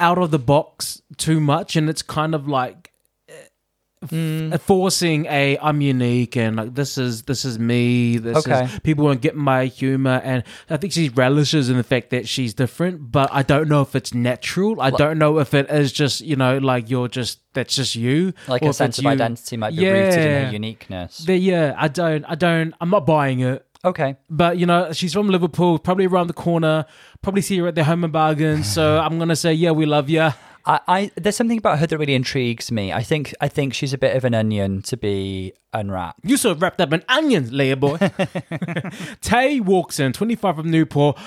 out 0.00 0.18
of 0.18 0.30
the 0.30 0.38
box 0.38 1.02
too 1.16 1.40
much, 1.40 1.76
and 1.76 1.88
it's 1.88 2.02
kind 2.02 2.34
of 2.34 2.46
like 2.46 2.92
Mm. 4.08 4.60
forcing 4.60 5.26
a 5.26 5.58
I'm 5.58 5.80
unique 5.80 6.36
and 6.36 6.56
like 6.56 6.74
this 6.74 6.98
is 6.98 7.22
this 7.22 7.44
is 7.44 7.58
me. 7.58 8.18
This 8.18 8.36
Okay. 8.38 8.64
is 8.64 8.78
people 8.80 9.04
won't 9.04 9.20
get 9.20 9.34
my 9.36 9.66
humor, 9.66 10.20
and 10.24 10.42
I 10.70 10.76
think 10.76 10.92
she 10.92 11.08
relishes 11.08 11.70
in 11.70 11.76
the 11.76 11.82
fact 11.82 12.10
that 12.10 12.28
she's 12.28 12.54
different. 12.54 13.10
But 13.12 13.30
I 13.32 13.42
don't 13.42 13.68
know 13.68 13.80
if 13.82 13.94
it's 13.94 14.12
natural. 14.14 14.80
I 14.80 14.90
don't 14.90 15.18
know 15.18 15.38
if 15.38 15.54
it 15.54 15.70
is 15.70 15.92
just 15.92 16.20
you 16.20 16.36
know 16.36 16.58
like 16.58 16.90
you're 16.90 17.08
just 17.08 17.40
that's 17.54 17.74
just 17.76 17.94
you, 17.94 18.32
Like 18.48 18.62
or 18.62 18.70
a 18.70 18.72
sense 18.72 18.98
of 18.98 19.04
you. 19.04 19.10
identity 19.10 19.56
might 19.56 19.76
be 19.76 19.86
rooted 19.88 20.14
in 20.14 20.26
Yeah. 20.28 20.44
her 20.46 20.52
uniqueness. 20.52 21.18
The- 21.18 21.36
yeah, 21.36 21.74
I 21.78 21.86
don't, 21.88 22.24
I 22.24 22.34
don't, 22.34 22.74
I'm 22.80 22.90
not 22.90 23.06
buying 23.06 23.40
it. 23.40 23.64
Okay. 23.84 24.16
But 24.30 24.58
you 24.58 24.66
know, 24.66 24.92
she's 24.92 25.12
from 25.12 25.28
Liverpool, 25.28 25.78
probably 25.78 26.06
around 26.06 26.26
the 26.28 26.32
corner. 26.32 26.86
Probably 27.22 27.42
see 27.42 27.58
her 27.58 27.66
at 27.68 27.74
their 27.74 27.84
home 27.84 28.02
and 28.02 28.12
bargain. 28.12 28.64
So 28.64 28.98
I'm 29.04 29.18
gonna 29.18 29.36
say, 29.36 29.52
yeah, 29.54 29.70
we 29.72 29.86
love 29.86 30.08
you. 30.10 30.30
I, 30.66 30.80
I 30.88 31.10
there's 31.16 31.36
something 31.36 31.58
about 31.58 31.78
her 31.78 31.86
that 31.86 31.98
really 31.98 32.14
intrigues 32.14 32.72
me. 32.72 32.92
I 32.92 33.02
think 33.02 33.34
I 33.40 33.48
think 33.48 33.74
she's 33.74 33.92
a 33.92 33.98
bit 33.98 34.16
of 34.16 34.24
an 34.24 34.34
onion 34.34 34.82
to 34.82 34.96
be 34.96 35.52
unwrapped. 35.72 36.20
You 36.24 36.36
so 36.36 36.54
wrapped 36.54 36.80
up 36.80 36.92
in 36.92 37.02
onions, 37.08 37.50
Leia 37.50 37.78
boy. 37.78 37.98
Tay 39.20 39.60
walks 39.60 40.00
in, 40.00 40.12
25 40.12 40.56
from 40.56 40.70
Newport, 40.70 41.18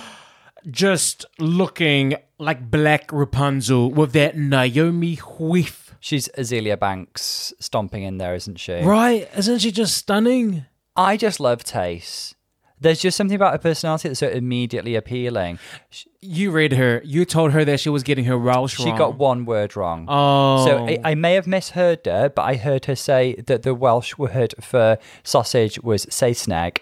just 0.69 1.25
looking 1.39 2.15
like 2.39 2.71
Black 2.71 3.11
Rapunzel 3.11 3.91
with 3.91 4.13
that 4.13 4.37
Naomi 4.37 5.15
whiff 5.15 5.87
She's 5.99 6.29
Azealia 6.37 6.79
Banks 6.79 7.53
stomping 7.59 8.03
in 8.03 8.17
there, 8.17 8.35
isn't 8.35 8.57
she? 8.57 8.75
Right? 8.75 9.29
Isn't 9.35 9.59
she 9.59 9.71
just 9.71 9.97
stunning? 9.97 10.65
I 10.95 11.17
just 11.17 11.39
love 11.39 11.63
Tayce. 11.63 12.33
There's 12.79 12.99
just 12.99 13.17
something 13.17 13.35
about 13.35 13.53
her 13.53 13.57
personality 13.57 14.09
that's 14.09 14.19
so 14.19 14.27
immediately 14.27 14.95
appealing. 14.95 15.59
You 16.21 16.51
read 16.51 16.73
her. 16.73 17.01
You 17.03 17.25
told 17.25 17.51
her 17.51 17.65
that 17.65 17.79
she 17.79 17.89
was 17.89 18.03
getting 18.03 18.25
her 18.25 18.37
Welsh 18.37 18.77
wrong. 18.77 18.85
She 18.85 18.89
wrong. 18.89 18.97
got 18.97 19.17
one 19.17 19.45
word 19.45 19.75
wrong. 19.75 20.05
Oh. 20.07 20.65
So 20.65 20.85
I, 20.85 20.99
I 21.03 21.15
may 21.15 21.33
have 21.33 21.47
misheard 21.47 22.05
her, 22.05 22.29
but 22.29 22.43
I 22.43 22.55
heard 22.55 22.85
her 22.85 22.95
say 22.95 23.35
that 23.47 23.63
the 23.63 23.73
Welsh 23.73 24.17
word 24.17 24.53
for 24.61 24.97
sausage 25.23 25.81
was 25.81 26.05
Saesneg. 26.07 26.79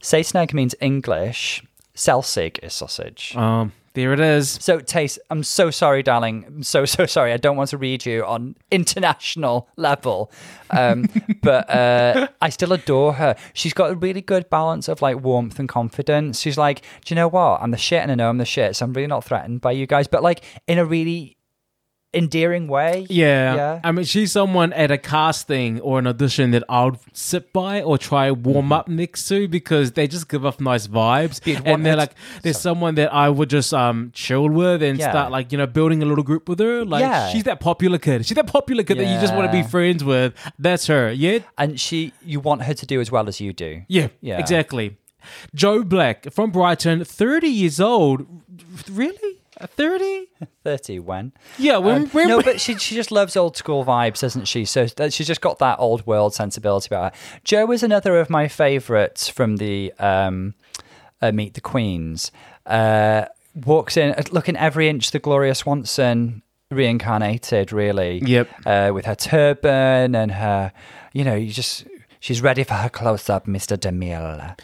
Saesneg 0.00 0.52
means 0.52 0.74
English. 0.80 1.62
Selsig 1.94 2.58
is 2.62 2.72
sausage. 2.72 3.36
Um, 3.36 3.72
there 3.94 4.12
it 4.12 4.20
is. 4.20 4.58
So, 4.60 4.80
Tayce, 4.80 5.18
I'm 5.30 5.44
so 5.44 5.70
sorry, 5.70 6.02
darling. 6.02 6.44
I'm 6.46 6.62
so, 6.64 6.84
so 6.84 7.06
sorry. 7.06 7.32
I 7.32 7.36
don't 7.36 7.56
want 7.56 7.70
to 7.70 7.78
read 7.78 8.04
you 8.04 8.24
on 8.24 8.56
international 8.70 9.68
level. 9.76 10.32
Um, 10.70 11.06
but 11.42 11.70
uh, 11.70 12.28
I 12.40 12.48
still 12.48 12.72
adore 12.72 13.14
her. 13.14 13.36
She's 13.52 13.72
got 13.72 13.90
a 13.90 13.94
really 13.94 14.20
good 14.20 14.50
balance 14.50 14.88
of 14.88 15.00
like 15.00 15.22
warmth 15.22 15.58
and 15.60 15.68
confidence. 15.68 16.40
She's 16.40 16.58
like, 16.58 16.80
do 17.04 17.14
you 17.14 17.16
know 17.16 17.28
what? 17.28 17.62
I'm 17.62 17.70
the 17.70 17.76
shit 17.76 18.02
and 18.02 18.10
I 18.10 18.16
know 18.16 18.28
I'm 18.28 18.38
the 18.38 18.44
shit. 18.44 18.74
So 18.76 18.84
I'm 18.84 18.92
really 18.92 19.06
not 19.06 19.24
threatened 19.24 19.60
by 19.60 19.72
you 19.72 19.86
guys, 19.86 20.08
but 20.08 20.22
like 20.22 20.44
in 20.66 20.78
a 20.78 20.84
really 20.84 21.33
endearing 22.14 22.68
way. 22.68 23.06
Yeah. 23.10 23.54
Yeah. 23.54 23.80
I 23.84 23.92
mean, 23.92 24.04
she's 24.04 24.32
someone 24.32 24.72
at 24.72 24.90
a 24.90 24.98
casting 24.98 25.80
or 25.80 25.98
an 25.98 26.06
audition 26.06 26.50
that 26.52 26.62
I'll 26.68 26.96
sit 27.12 27.52
by 27.52 27.82
or 27.82 27.98
try 27.98 28.30
warm 28.30 28.72
up 28.72 28.88
next 28.88 29.26
to 29.28 29.48
because 29.48 29.92
they 29.92 30.06
just 30.06 30.28
give 30.28 30.46
off 30.46 30.60
nice 30.60 30.86
vibes. 30.86 31.44
You'd 31.46 31.66
And 31.66 31.84
they're 31.84 31.96
like, 31.96 32.12
there's 32.42 32.58
someone 32.60 32.94
that 32.96 33.12
I 33.12 33.28
would 33.28 33.50
just 33.50 33.74
um 33.74 34.10
chill 34.14 34.48
with 34.48 34.82
and 34.82 34.98
Yeah. 34.98 35.10
start 35.10 35.32
like, 35.32 35.52
you 35.52 35.58
know, 35.58 35.66
building 35.66 36.02
a 36.02 36.06
little 36.06 36.24
group 36.24 36.48
with 36.48 36.58
her. 36.60 36.84
Like, 36.84 37.00
Yeah. 37.02 37.28
she's 37.30 37.44
that 37.44 37.60
popular 37.60 37.98
kid. 37.98 38.24
She's 38.26 38.36
that 38.36 38.46
popular 38.46 38.82
kid 38.84 38.98
that 38.98 39.04
you 39.12 39.20
just 39.20 39.34
want 39.34 39.50
to 39.50 39.52
be 39.52 39.62
friends 39.62 40.02
with. 40.04 40.32
That's 40.58 40.86
her. 40.86 41.10
Yeah. 41.12 41.40
And 41.58 41.78
she, 41.80 42.12
you 42.24 42.40
want 42.40 42.62
her 42.62 42.74
to 42.74 42.86
do 42.86 43.00
as 43.00 43.10
well 43.10 43.28
as 43.28 43.40
you 43.40 43.52
do. 43.52 43.82
Yeah, 43.88 44.08
Yeah. 44.20 44.38
exactly. 44.38 44.96
Joe 45.54 45.82
Black 45.82 46.30
from 46.32 46.50
Brighton, 46.50 47.02
30 47.04 47.48
years 47.48 47.80
old. 47.80 48.26
Really? 48.90 49.38
30? 49.60 50.26
30 50.64 50.98
when? 51.00 51.32
Yeah, 51.58 51.78
when, 51.78 52.10
Um, 52.14 52.28
no, 52.28 52.42
but 52.42 52.60
she 52.60 52.76
she 52.76 52.94
just 52.94 53.12
loves 53.12 53.36
old 53.36 53.56
school 53.56 53.84
vibes, 53.84 54.20
doesn't 54.20 54.46
she? 54.46 54.64
So 54.64 54.86
that, 54.86 55.12
she's 55.12 55.26
just 55.26 55.40
got 55.40 55.58
that 55.60 55.78
old 55.78 56.06
world 56.06 56.34
sensibility 56.34 56.88
about 56.88 57.14
her. 57.14 57.20
Joe 57.44 57.70
is 57.70 57.82
another 57.82 58.18
of 58.18 58.30
my 58.30 58.48
favourites 58.48 59.28
from 59.28 59.56
the 59.56 59.92
um, 59.98 60.54
uh, 61.22 61.32
Meet 61.32 61.54
the 61.54 61.60
Queens. 61.60 62.30
Uh, 62.66 63.26
walks 63.54 63.96
in 63.96 64.14
looking 64.32 64.56
every 64.56 64.88
inch 64.88 65.10
the 65.12 65.18
Gloria 65.18 65.54
Swanson 65.54 66.42
reincarnated, 66.70 67.72
really. 67.72 68.18
Yep. 68.24 68.48
Uh, 68.66 68.90
with 68.92 69.04
her 69.06 69.14
turban 69.14 70.14
and 70.14 70.32
her, 70.32 70.72
you 71.12 71.24
know, 71.24 71.34
you 71.34 71.52
just 71.52 71.86
she's 72.20 72.42
ready 72.42 72.64
for 72.64 72.74
her 72.74 72.88
close 72.88 73.30
up, 73.30 73.46
Mister 73.46 73.76
Demille. 73.76 74.58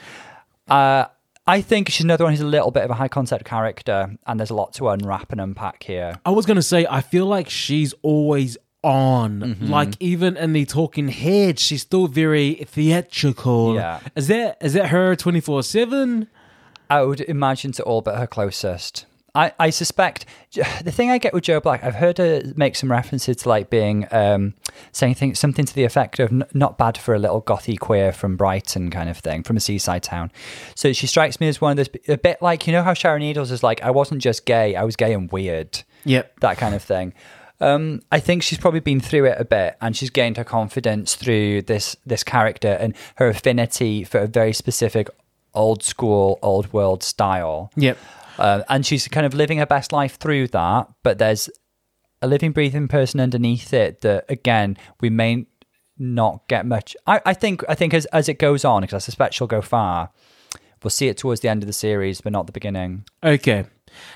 Uh, 0.68 1.06
I 1.46 1.60
think 1.62 1.88
she's 1.88 2.04
another 2.04 2.24
one 2.24 2.32
who's 2.32 2.40
a 2.40 2.46
little 2.46 2.70
bit 2.70 2.84
of 2.84 2.90
a 2.90 2.94
high 2.94 3.08
concept 3.08 3.44
character, 3.44 4.16
and 4.26 4.38
there's 4.38 4.50
a 4.50 4.54
lot 4.54 4.72
to 4.74 4.88
unwrap 4.88 5.32
and 5.32 5.40
unpack 5.40 5.82
here. 5.82 6.20
I 6.24 6.30
was 6.30 6.46
gonna 6.46 6.62
say, 6.62 6.86
I 6.88 7.00
feel 7.00 7.26
like 7.26 7.50
she's 7.50 7.92
always 8.02 8.56
on. 8.82 9.40
Mm-hmm. 9.40 9.66
Like 9.66 9.94
even 10.00 10.36
in 10.36 10.52
the 10.52 10.64
Talking 10.64 11.08
Heads, 11.08 11.62
she's 11.62 11.82
still 11.82 12.06
very 12.06 12.54
theatrical. 12.54 13.74
Yeah. 13.74 14.00
Is 14.16 14.28
that 14.28 14.58
is 14.60 14.74
that 14.74 14.88
her 14.88 15.16
twenty 15.16 15.40
four 15.40 15.62
seven? 15.62 16.28
I 16.88 17.02
would 17.02 17.20
imagine 17.20 17.72
to 17.72 17.82
all 17.84 18.02
but 18.02 18.16
her 18.16 18.26
closest. 18.26 19.06
I, 19.34 19.52
I 19.58 19.70
suspect 19.70 20.26
the 20.52 20.92
thing 20.92 21.10
I 21.10 21.18
get 21.18 21.32
with 21.32 21.44
Joe 21.44 21.60
Black, 21.60 21.84
I've 21.84 21.96
heard 21.96 22.18
her 22.18 22.42
make 22.56 22.76
some 22.76 22.90
references 22.90 23.36
to 23.38 23.48
like 23.48 23.70
being 23.70 24.06
um, 24.10 24.54
saying 24.92 25.14
things, 25.14 25.38
something 25.38 25.64
to 25.64 25.74
the 25.74 25.84
effect 25.84 26.18
of 26.18 26.30
n- 26.30 26.44
not 26.54 26.78
bad 26.78 26.98
for 26.98 27.14
a 27.14 27.18
little 27.18 27.42
gothy 27.42 27.78
queer 27.78 28.12
from 28.12 28.36
Brighton 28.36 28.90
kind 28.90 29.08
of 29.08 29.18
thing, 29.18 29.42
from 29.42 29.56
a 29.56 29.60
seaside 29.60 30.02
town. 30.02 30.30
So 30.74 30.92
she 30.92 31.06
strikes 31.06 31.40
me 31.40 31.48
as 31.48 31.60
one 31.60 31.72
of 31.72 31.76
those, 31.76 31.88
a 32.08 32.18
bit 32.18 32.40
like, 32.42 32.66
you 32.66 32.72
know 32.72 32.82
how 32.82 32.94
Sharon 32.94 33.20
Needles 33.20 33.50
is 33.50 33.62
like, 33.62 33.82
I 33.82 33.90
wasn't 33.90 34.22
just 34.22 34.44
gay, 34.46 34.76
I 34.76 34.84
was 34.84 34.96
gay 34.96 35.12
and 35.12 35.30
weird. 35.30 35.82
Yep. 36.04 36.40
That 36.40 36.56
kind 36.58 36.74
of 36.74 36.82
thing. 36.82 37.12
Um, 37.60 38.00
I 38.10 38.20
think 38.20 38.42
she's 38.42 38.58
probably 38.58 38.80
been 38.80 39.00
through 39.00 39.26
it 39.26 39.36
a 39.38 39.44
bit, 39.44 39.76
and 39.82 39.94
she's 39.94 40.08
gained 40.08 40.38
her 40.38 40.44
confidence 40.44 41.14
through 41.14 41.62
this 41.62 41.94
this 42.06 42.24
character 42.24 42.68
and 42.68 42.94
her 43.16 43.28
affinity 43.28 44.02
for 44.02 44.18
a 44.18 44.26
very 44.26 44.54
specific 44.54 45.10
old 45.52 45.82
school, 45.82 46.38
old 46.42 46.72
world 46.72 47.02
style. 47.02 47.70
Yep. 47.76 47.98
Uh, 48.40 48.62
and 48.68 48.86
she's 48.86 49.06
kind 49.06 49.26
of 49.26 49.34
living 49.34 49.58
her 49.58 49.66
best 49.66 49.92
life 49.92 50.16
through 50.16 50.48
that, 50.48 50.88
but 51.02 51.18
there's 51.18 51.50
a 52.22 52.26
living, 52.26 52.52
breathing 52.52 52.88
person 52.88 53.20
underneath 53.20 53.72
it 53.72 54.00
that, 54.00 54.24
again, 54.28 54.76
we 55.00 55.10
may 55.10 55.46
not 55.98 56.48
get 56.48 56.64
much. 56.64 56.96
I, 57.06 57.20
I 57.26 57.34
think, 57.34 57.62
I 57.68 57.74
think 57.74 57.92
as 57.92 58.06
as 58.06 58.28
it 58.28 58.38
goes 58.38 58.64
on, 58.64 58.80
because 58.80 58.94
I 58.94 58.98
suspect 58.98 59.34
she'll 59.34 59.46
go 59.46 59.60
far. 59.60 60.10
We'll 60.82 60.90
see 60.90 61.08
it 61.08 61.18
towards 61.18 61.40
the 61.42 61.50
end 61.50 61.62
of 61.62 61.66
the 61.66 61.74
series, 61.74 62.22
but 62.22 62.32
not 62.32 62.46
the 62.46 62.52
beginning. 62.52 63.04
Okay. 63.22 63.66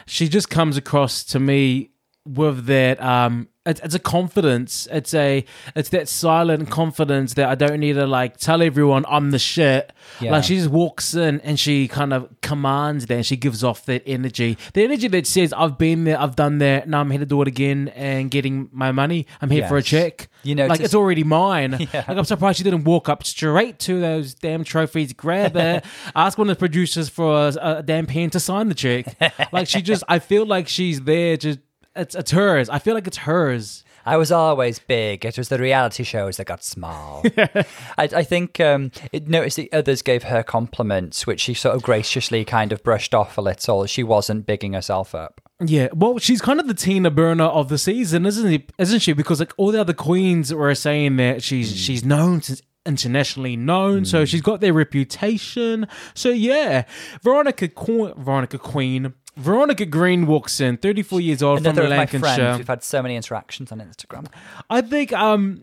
She 0.06 0.28
just 0.28 0.48
comes 0.48 0.78
across 0.78 1.22
to 1.24 1.38
me 1.38 1.90
with 2.24 2.64
that 2.66 3.02
um 3.02 3.48
it's, 3.66 3.80
it's 3.80 3.94
a 3.94 3.98
confidence. 3.98 4.86
It's 4.90 5.14
a 5.14 5.44
it's 5.74 5.88
that 5.90 6.08
silent 6.08 6.70
confidence 6.70 7.34
that 7.34 7.48
i 7.48 7.54
don't 7.54 7.80
need 7.80 7.94
to 7.94 8.06
like 8.06 8.36
tell 8.36 8.62
everyone 8.62 9.04
i'm 9.08 9.30
the 9.30 9.38
shit. 9.38 9.92
Yeah. 10.20 10.32
like 10.32 10.44
she 10.44 10.56
just 10.56 10.70
walks 10.70 11.14
in 11.14 11.40
and 11.40 11.58
she 11.58 11.88
kind 11.88 12.12
of 12.12 12.28
commands 12.42 13.06
that 13.06 13.14
and 13.14 13.26
she 13.26 13.36
gives 13.36 13.64
off 13.64 13.86
that 13.86 14.02
energy. 14.06 14.58
The 14.74 14.84
energy 14.84 15.08
that 15.08 15.26
says 15.26 15.52
i've 15.52 15.78
been 15.78 16.04
there 16.04 16.20
i've 16.20 16.36
done 16.36 16.58
that 16.58 16.88
now 16.88 17.00
i'm 17.00 17.10
here 17.10 17.20
to 17.20 17.26
do 17.26 17.40
it 17.42 17.48
again 17.48 17.88
and 17.88 18.30
getting 18.30 18.68
my 18.72 18.92
money. 18.92 19.26
I'm 19.40 19.50
here 19.50 19.66
for 19.66 19.76
a 19.76 19.82
check. 19.82 20.28
You 20.42 20.54
know, 20.54 20.66
like 20.66 20.80
it's 20.80 20.94
already 20.94 21.24
mine. 21.24 21.88
Yeah. 21.94 22.04
like 22.08 22.18
i'm 22.18 22.24
surprised 22.24 22.58
she 22.58 22.64
didn't 22.64 22.84
walk 22.84 23.08
up 23.08 23.24
straight 23.24 23.78
to 23.80 24.00
those 24.00 24.34
damn 24.34 24.64
trophies 24.64 25.12
grab 25.12 25.56
it 25.56 25.84
ask 26.16 26.38
one 26.38 26.48
of 26.50 26.56
the 26.56 26.58
producers 26.58 27.08
for 27.08 27.48
a, 27.48 27.78
a 27.78 27.82
damn 27.82 28.06
pen 28.06 28.30
to 28.30 28.40
sign 28.40 28.68
the 28.68 28.74
check. 28.74 29.16
Like 29.52 29.68
she 29.68 29.82
just 29.82 30.02
i 30.08 30.18
feel 30.18 30.46
like 30.46 30.68
she's 30.68 31.00
there 31.02 31.36
just 31.36 31.58
it's, 31.96 32.14
it's 32.14 32.30
hers 32.32 32.68
i 32.68 32.78
feel 32.78 32.94
like 32.94 33.06
it's 33.06 33.18
hers 33.18 33.82
I 34.06 34.18
was 34.18 34.30
always 34.30 34.78
big. 34.80 35.24
It 35.24 35.38
was 35.38 35.48
the 35.48 35.56
reality 35.58 36.02
shows 36.04 36.36
that 36.36 36.44
got 36.46 36.62
small. 36.62 37.22
I, 37.38 37.64
I 37.96 38.22
think 38.22 38.60
um, 38.60 38.90
it 39.12 39.28
noticed 39.28 39.56
the 39.56 39.72
others 39.72 40.02
gave 40.02 40.24
her 40.24 40.42
compliments, 40.42 41.26
which 41.26 41.40
she 41.40 41.54
sort 41.54 41.74
of 41.74 41.82
graciously 41.82 42.44
kind 42.44 42.70
of 42.70 42.82
brushed 42.82 43.14
off 43.14 43.38
a 43.38 43.40
little. 43.40 43.86
She 43.86 44.02
wasn't 44.02 44.44
bigging 44.44 44.74
herself 44.74 45.14
up. 45.14 45.40
yeah 45.64 45.88
well 45.94 46.18
she's 46.18 46.42
kind 46.42 46.60
of 46.60 46.68
the 46.68 46.74
tina 46.74 47.10
burner 47.10 47.44
of 47.44 47.70
the 47.70 47.78
season 47.78 48.26
isn't 48.26 48.50
he 48.50 48.66
isn't 48.76 48.98
she 49.00 49.14
because 49.14 49.40
like 49.40 49.54
all 49.56 49.72
the 49.72 49.80
other 49.80 49.94
queens 49.94 50.52
were 50.52 50.74
saying 50.74 51.16
that 51.16 51.42
she's 51.42 51.74
she's 51.74 52.04
known 52.04 52.42
since 52.42 52.60
internationally 52.84 53.56
known 53.56 54.04
so 54.04 54.26
she's 54.26 54.42
got 54.42 54.60
their 54.60 54.74
reputation 54.74 55.86
so 56.12 56.28
yeah 56.28 56.84
veronica 57.22 57.68
Qu- 57.68 58.12
veronica 58.18 58.58
queen 58.58 59.14
veronica 59.36 59.84
green 59.86 60.26
walks 60.26 60.60
in 60.60 60.76
34 60.76 61.20
years 61.20 61.42
old 61.42 61.58
Another 61.60 61.82
from 61.82 61.84
of 61.86 61.90
my 61.90 61.96
lancashire. 61.98 62.56
We've 62.56 62.68
had 62.68 62.82
so 62.84 63.02
many 63.02 63.16
interactions 63.16 63.72
on 63.72 63.80
Instagram. 63.80 64.26
I 64.70 64.80
think 64.80 65.12
um 65.12 65.62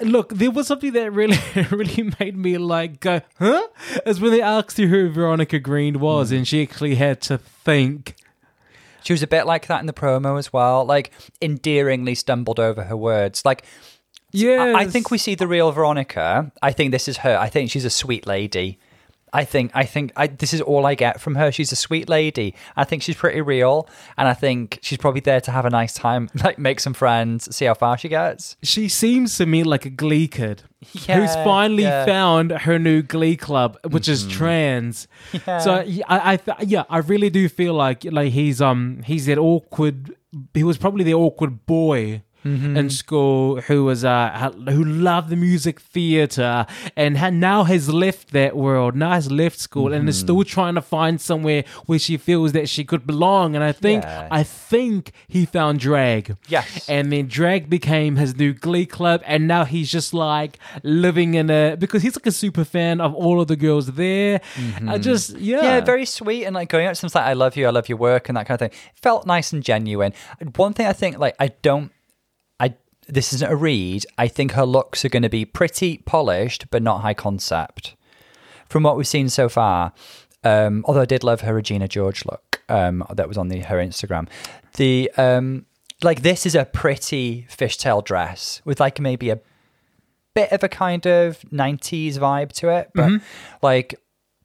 look, 0.00 0.32
there 0.34 0.50
was 0.50 0.66
something 0.66 0.92
that 0.92 1.12
really 1.12 1.38
really 1.70 2.12
made 2.20 2.36
me 2.36 2.58
like 2.58 3.00
go, 3.00 3.20
huh? 3.38 3.66
Is 4.04 4.20
when 4.20 4.30
they 4.32 4.42
asked 4.42 4.78
you 4.78 4.88
who 4.88 5.10
Veronica 5.10 5.58
Green 5.58 6.00
was 6.00 6.32
and 6.32 6.46
she 6.46 6.62
actually 6.62 6.96
had 6.96 7.20
to 7.22 7.38
think. 7.38 8.16
She 9.02 9.12
was 9.12 9.22
a 9.22 9.28
bit 9.28 9.46
like 9.46 9.68
that 9.68 9.78
in 9.80 9.86
the 9.86 9.92
promo 9.92 10.36
as 10.36 10.52
well, 10.52 10.84
like 10.84 11.12
endearingly 11.40 12.16
stumbled 12.16 12.58
over 12.58 12.82
her 12.84 12.96
words. 12.96 13.44
Like, 13.44 13.64
Yeah. 14.32 14.74
I, 14.76 14.80
I 14.80 14.86
think 14.86 15.12
we 15.12 15.18
see 15.18 15.36
the 15.36 15.46
real 15.46 15.70
Veronica. 15.70 16.50
I 16.60 16.72
think 16.72 16.90
this 16.90 17.06
is 17.06 17.18
her. 17.18 17.38
I 17.38 17.48
think 17.48 17.70
she's 17.70 17.84
a 17.84 17.90
sweet 17.90 18.26
lady. 18.26 18.80
I 19.36 19.44
think 19.44 19.70
I 19.74 19.84
think 19.84 20.12
I, 20.16 20.28
this 20.28 20.54
is 20.54 20.62
all 20.62 20.86
I 20.86 20.94
get 20.94 21.20
from 21.20 21.34
her. 21.34 21.52
She's 21.52 21.70
a 21.70 21.76
sweet 21.76 22.08
lady. 22.08 22.54
I 22.74 22.84
think 22.84 23.02
she's 23.02 23.16
pretty 23.16 23.42
real, 23.42 23.86
and 24.16 24.26
I 24.26 24.32
think 24.32 24.78
she's 24.80 24.96
probably 24.96 25.20
there 25.20 25.42
to 25.42 25.50
have 25.50 25.66
a 25.66 25.70
nice 25.70 25.92
time, 25.92 26.30
like 26.42 26.58
make 26.58 26.80
some 26.80 26.94
friends, 26.94 27.54
see 27.54 27.66
how 27.66 27.74
far 27.74 27.98
she 27.98 28.08
gets. 28.08 28.56
she 28.62 28.88
seems 28.88 29.36
to 29.36 29.44
me 29.44 29.62
like 29.62 29.84
a 29.84 29.90
glee 29.90 30.26
kid 30.26 30.62
who's 30.92 31.34
finally 31.34 31.82
yeah. 31.82 32.06
found 32.06 32.50
her 32.50 32.78
new 32.78 33.02
glee 33.02 33.36
club 33.36 33.76
which 33.90 34.08
is 34.08 34.26
trans 34.26 35.08
so 35.44 35.80
yeah, 35.80 36.04
I, 36.06 36.32
I 36.32 36.36
th- 36.36 36.68
yeah 36.68 36.84
i 36.88 36.98
really 36.98 37.30
do 37.30 37.48
feel 37.48 37.74
like 37.74 38.04
like 38.04 38.30
he's 38.32 38.60
um 38.60 39.02
he's 39.04 39.26
that 39.26 39.38
awkward 39.38 40.14
he 40.54 40.62
was 40.62 40.76
probably 40.78 41.02
the 41.02 41.14
awkward 41.14 41.66
boy 41.66 42.22
Mm-hmm. 42.46 42.76
in 42.76 42.90
school 42.90 43.60
who 43.62 43.84
was 43.84 44.04
uh 44.04 44.50
who 44.68 44.84
loved 44.84 45.30
the 45.30 45.36
music 45.36 45.80
theater 45.80 46.66
and 46.96 47.18
ha- 47.18 47.30
now 47.30 47.64
has 47.64 47.88
left 47.88 48.30
that 48.32 48.56
world 48.56 48.94
now 48.94 49.10
has 49.10 49.30
left 49.30 49.58
school 49.58 49.92
and 49.92 50.08
is 50.08 50.16
mm-hmm. 50.16 50.26
still 50.26 50.44
trying 50.44 50.76
to 50.76 50.82
find 50.82 51.20
somewhere 51.20 51.64
where 51.86 51.98
she 51.98 52.16
feels 52.16 52.52
that 52.52 52.68
she 52.68 52.84
could 52.84 53.06
belong 53.06 53.54
and 53.56 53.64
i 53.64 53.72
think 53.72 54.04
Yeah. 54.04 54.28
i 54.30 54.42
think 54.42 55.12
he 55.26 55.44
found 55.44 55.80
drag 55.80 56.36
Yes. 56.46 56.88
and 56.88 57.12
then 57.12 57.26
drag 57.26 57.68
became 57.68 58.16
his 58.16 58.36
new 58.36 58.52
glee 58.52 58.86
club 58.86 59.22
and 59.26 59.48
now 59.48 59.64
he's 59.64 59.90
just 59.90 60.14
like 60.14 60.58
living 60.84 61.34
in 61.34 61.50
a 61.50 61.74
because 61.76 62.02
he's 62.02 62.16
like 62.16 62.26
a 62.26 62.32
super 62.32 62.64
fan 62.64 63.00
of 63.00 63.12
all 63.14 63.40
of 63.40 63.48
the 63.48 63.56
girls 63.56 63.92
there 63.92 64.40
i 64.42 64.60
mm-hmm. 64.60 65.00
just 65.00 65.36
yeah 65.38 65.62
Yeah, 65.62 65.80
very 65.80 66.04
sweet 66.04 66.44
and 66.44 66.54
like 66.54 66.68
going 66.68 66.86
out 66.86 66.94
to 66.94 67.06
like 67.06 67.26
I 67.26 67.32
love 67.32 67.56
you, 67.56 67.66
I 67.66 67.70
love 67.70 67.88
your 67.88 67.98
work 67.98 68.28
and 68.28 68.36
that 68.36 68.46
kind 68.46 68.60
of 68.60 68.70
thing. 68.70 68.78
Felt 68.94 69.26
nice 69.26 69.52
and 69.52 69.62
genuine. 69.62 70.12
One 70.56 70.72
thing 70.72 70.86
I 70.86 70.92
think 70.92 71.18
like 71.18 71.34
I 71.40 71.48
don't 71.48 71.90
this 73.08 73.32
isn't 73.32 73.50
a 73.50 73.56
read. 73.56 74.04
I 74.18 74.28
think 74.28 74.52
her 74.52 74.66
looks 74.66 75.04
are 75.04 75.08
going 75.08 75.22
to 75.22 75.28
be 75.28 75.44
pretty 75.44 75.98
polished, 75.98 76.66
but 76.70 76.82
not 76.82 77.02
high 77.02 77.14
concept. 77.14 77.96
From 78.68 78.82
what 78.82 78.96
we've 78.96 79.06
seen 79.06 79.28
so 79.28 79.48
far, 79.48 79.92
um, 80.42 80.84
although 80.86 81.02
I 81.02 81.06
did 81.06 81.22
love 81.22 81.42
her 81.42 81.54
Regina 81.54 81.86
George 81.88 82.24
look 82.24 82.62
um, 82.68 83.04
that 83.12 83.28
was 83.28 83.38
on 83.38 83.48
the 83.48 83.60
her 83.60 83.76
Instagram. 83.76 84.28
The 84.74 85.10
um, 85.16 85.66
like 86.02 86.22
this 86.22 86.46
is 86.46 86.54
a 86.54 86.64
pretty 86.64 87.46
fishtail 87.50 88.04
dress 88.04 88.60
with 88.64 88.80
like 88.80 89.00
maybe 89.00 89.30
a 89.30 89.40
bit 90.34 90.52
of 90.52 90.62
a 90.62 90.68
kind 90.68 91.06
of 91.06 91.40
90s 91.52 92.14
vibe 92.14 92.52
to 92.52 92.68
it, 92.68 92.90
but 92.94 93.10
like 93.62 93.94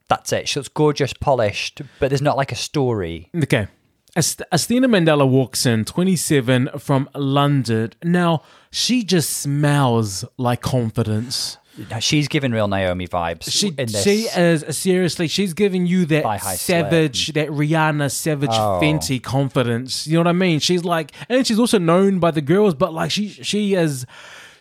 that's 0.08 0.32
it. 0.34 0.48
She 0.48 0.60
looks 0.60 0.70
gorgeous, 0.70 1.14
polished, 1.14 1.82
but 2.00 2.10
there's 2.10 2.22
not 2.22 2.38
like 2.38 2.52
a 2.52 2.56
story. 2.56 3.30
Okay. 3.36 3.68
Ast- 4.16 4.42
Asttina 4.52 4.86
Mandella 4.88 5.28
walks 5.28 5.66
in, 5.66 5.86
27, 5.86 6.70
from 6.80 7.10
London. 7.16 7.92
Now, 8.04 8.44
she 8.72 9.04
just 9.04 9.30
smells 9.38 10.26
like 10.38 10.62
confidence. 10.62 11.58
She's 12.02 12.28
giving 12.28 12.52
real 12.52 12.68
Naomi 12.68 13.08
vibes. 13.08 13.50
She 13.50 13.70
in 13.70 13.76
this. 13.88 14.04
she 14.04 14.24
is 14.24 14.78
seriously. 14.78 15.30
She's 15.30 15.54
giving 15.54 15.86
you 15.86 16.06
that 16.08 16.42
savage, 16.58 17.28
that 17.34 17.48
Rihanna 17.48 18.12
savage 18.12 18.50
Oh. 18.52 18.80
Fenty 18.84 19.24
confidence. 19.24 20.06
You 20.06 20.16
know 20.16 20.20
what 20.20 20.28
I 20.28 20.34
mean? 20.34 20.60
She's 20.60 20.84
like, 20.84 21.14
and 21.30 21.48
she's 21.48 21.58
also 21.60 21.80
known 21.80 22.20
by 22.20 22.32
the 22.32 22.42
girls, 22.42 22.76
but 22.76 22.94
like 22.94 23.10
she 23.10 23.30
she 23.30 23.74
is, 23.76 24.06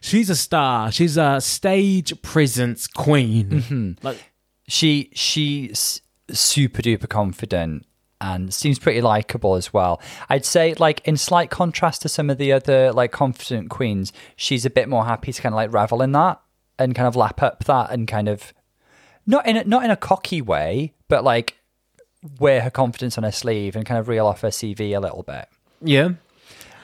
she's 0.01 0.31
a 0.31 0.37
star. 0.37 0.93
She's 0.93 1.17
a 1.17 1.41
stage 1.41 2.23
presence 2.23 2.87
queen. 2.87 3.49
Mm-hmm. 3.51 4.07
Like 4.07 4.19
she 4.69 5.11
she's 5.13 6.01
super 6.31 6.81
duper 6.81 7.09
confident 7.09 7.85
and 8.21 8.53
seems 8.53 8.79
pretty 8.79 9.01
likable 9.01 9.55
as 9.55 9.73
well. 9.73 10.01
I'd 10.29 10.45
say 10.45 10.75
like 10.75 11.01
in 11.07 11.17
slight 11.17 11.51
contrast 11.51 12.03
to 12.03 12.09
some 12.09 12.31
of 12.31 12.39
the 12.39 12.53
other 12.53 12.93
like 12.93 13.13
confident 13.13 13.71
queens, 13.71 14.13
she's 14.37 14.67
a 14.67 14.71
bit 14.71 14.89
more 14.89 15.05
happy 15.07 15.33
to 15.33 15.43
kind 15.43 15.55
of 15.55 15.57
like 15.57 15.73
revel 15.73 16.03
in 16.03 16.13
that 16.13 16.41
and 16.79 16.95
kind 16.95 17.09
of 17.09 17.17
lap 17.17 17.43
up 17.43 17.65
that 17.65 17.91
and 17.91 18.07
kind 18.07 18.29
of 18.29 18.53
not 19.27 19.47
in 19.47 19.57
a, 19.57 19.65
not 19.65 19.85
in 19.85 19.91
a 19.91 19.97
cocky 19.97 20.43
way, 20.43 20.95
but 21.09 21.25
like 21.25 21.57
wear 22.39 22.61
her 22.61 22.71
confidence 22.71 23.17
on 23.17 23.25
her 23.25 23.33
sleeve 23.33 23.77
and 23.77 23.87
kind 23.87 23.99
of 23.99 24.09
reel 24.09 24.27
off 24.27 24.43
her 24.43 24.49
CV 24.49 24.97
a 24.97 25.01
little 25.01 25.23
bit. 25.23 25.49
yeah, 25.83 26.11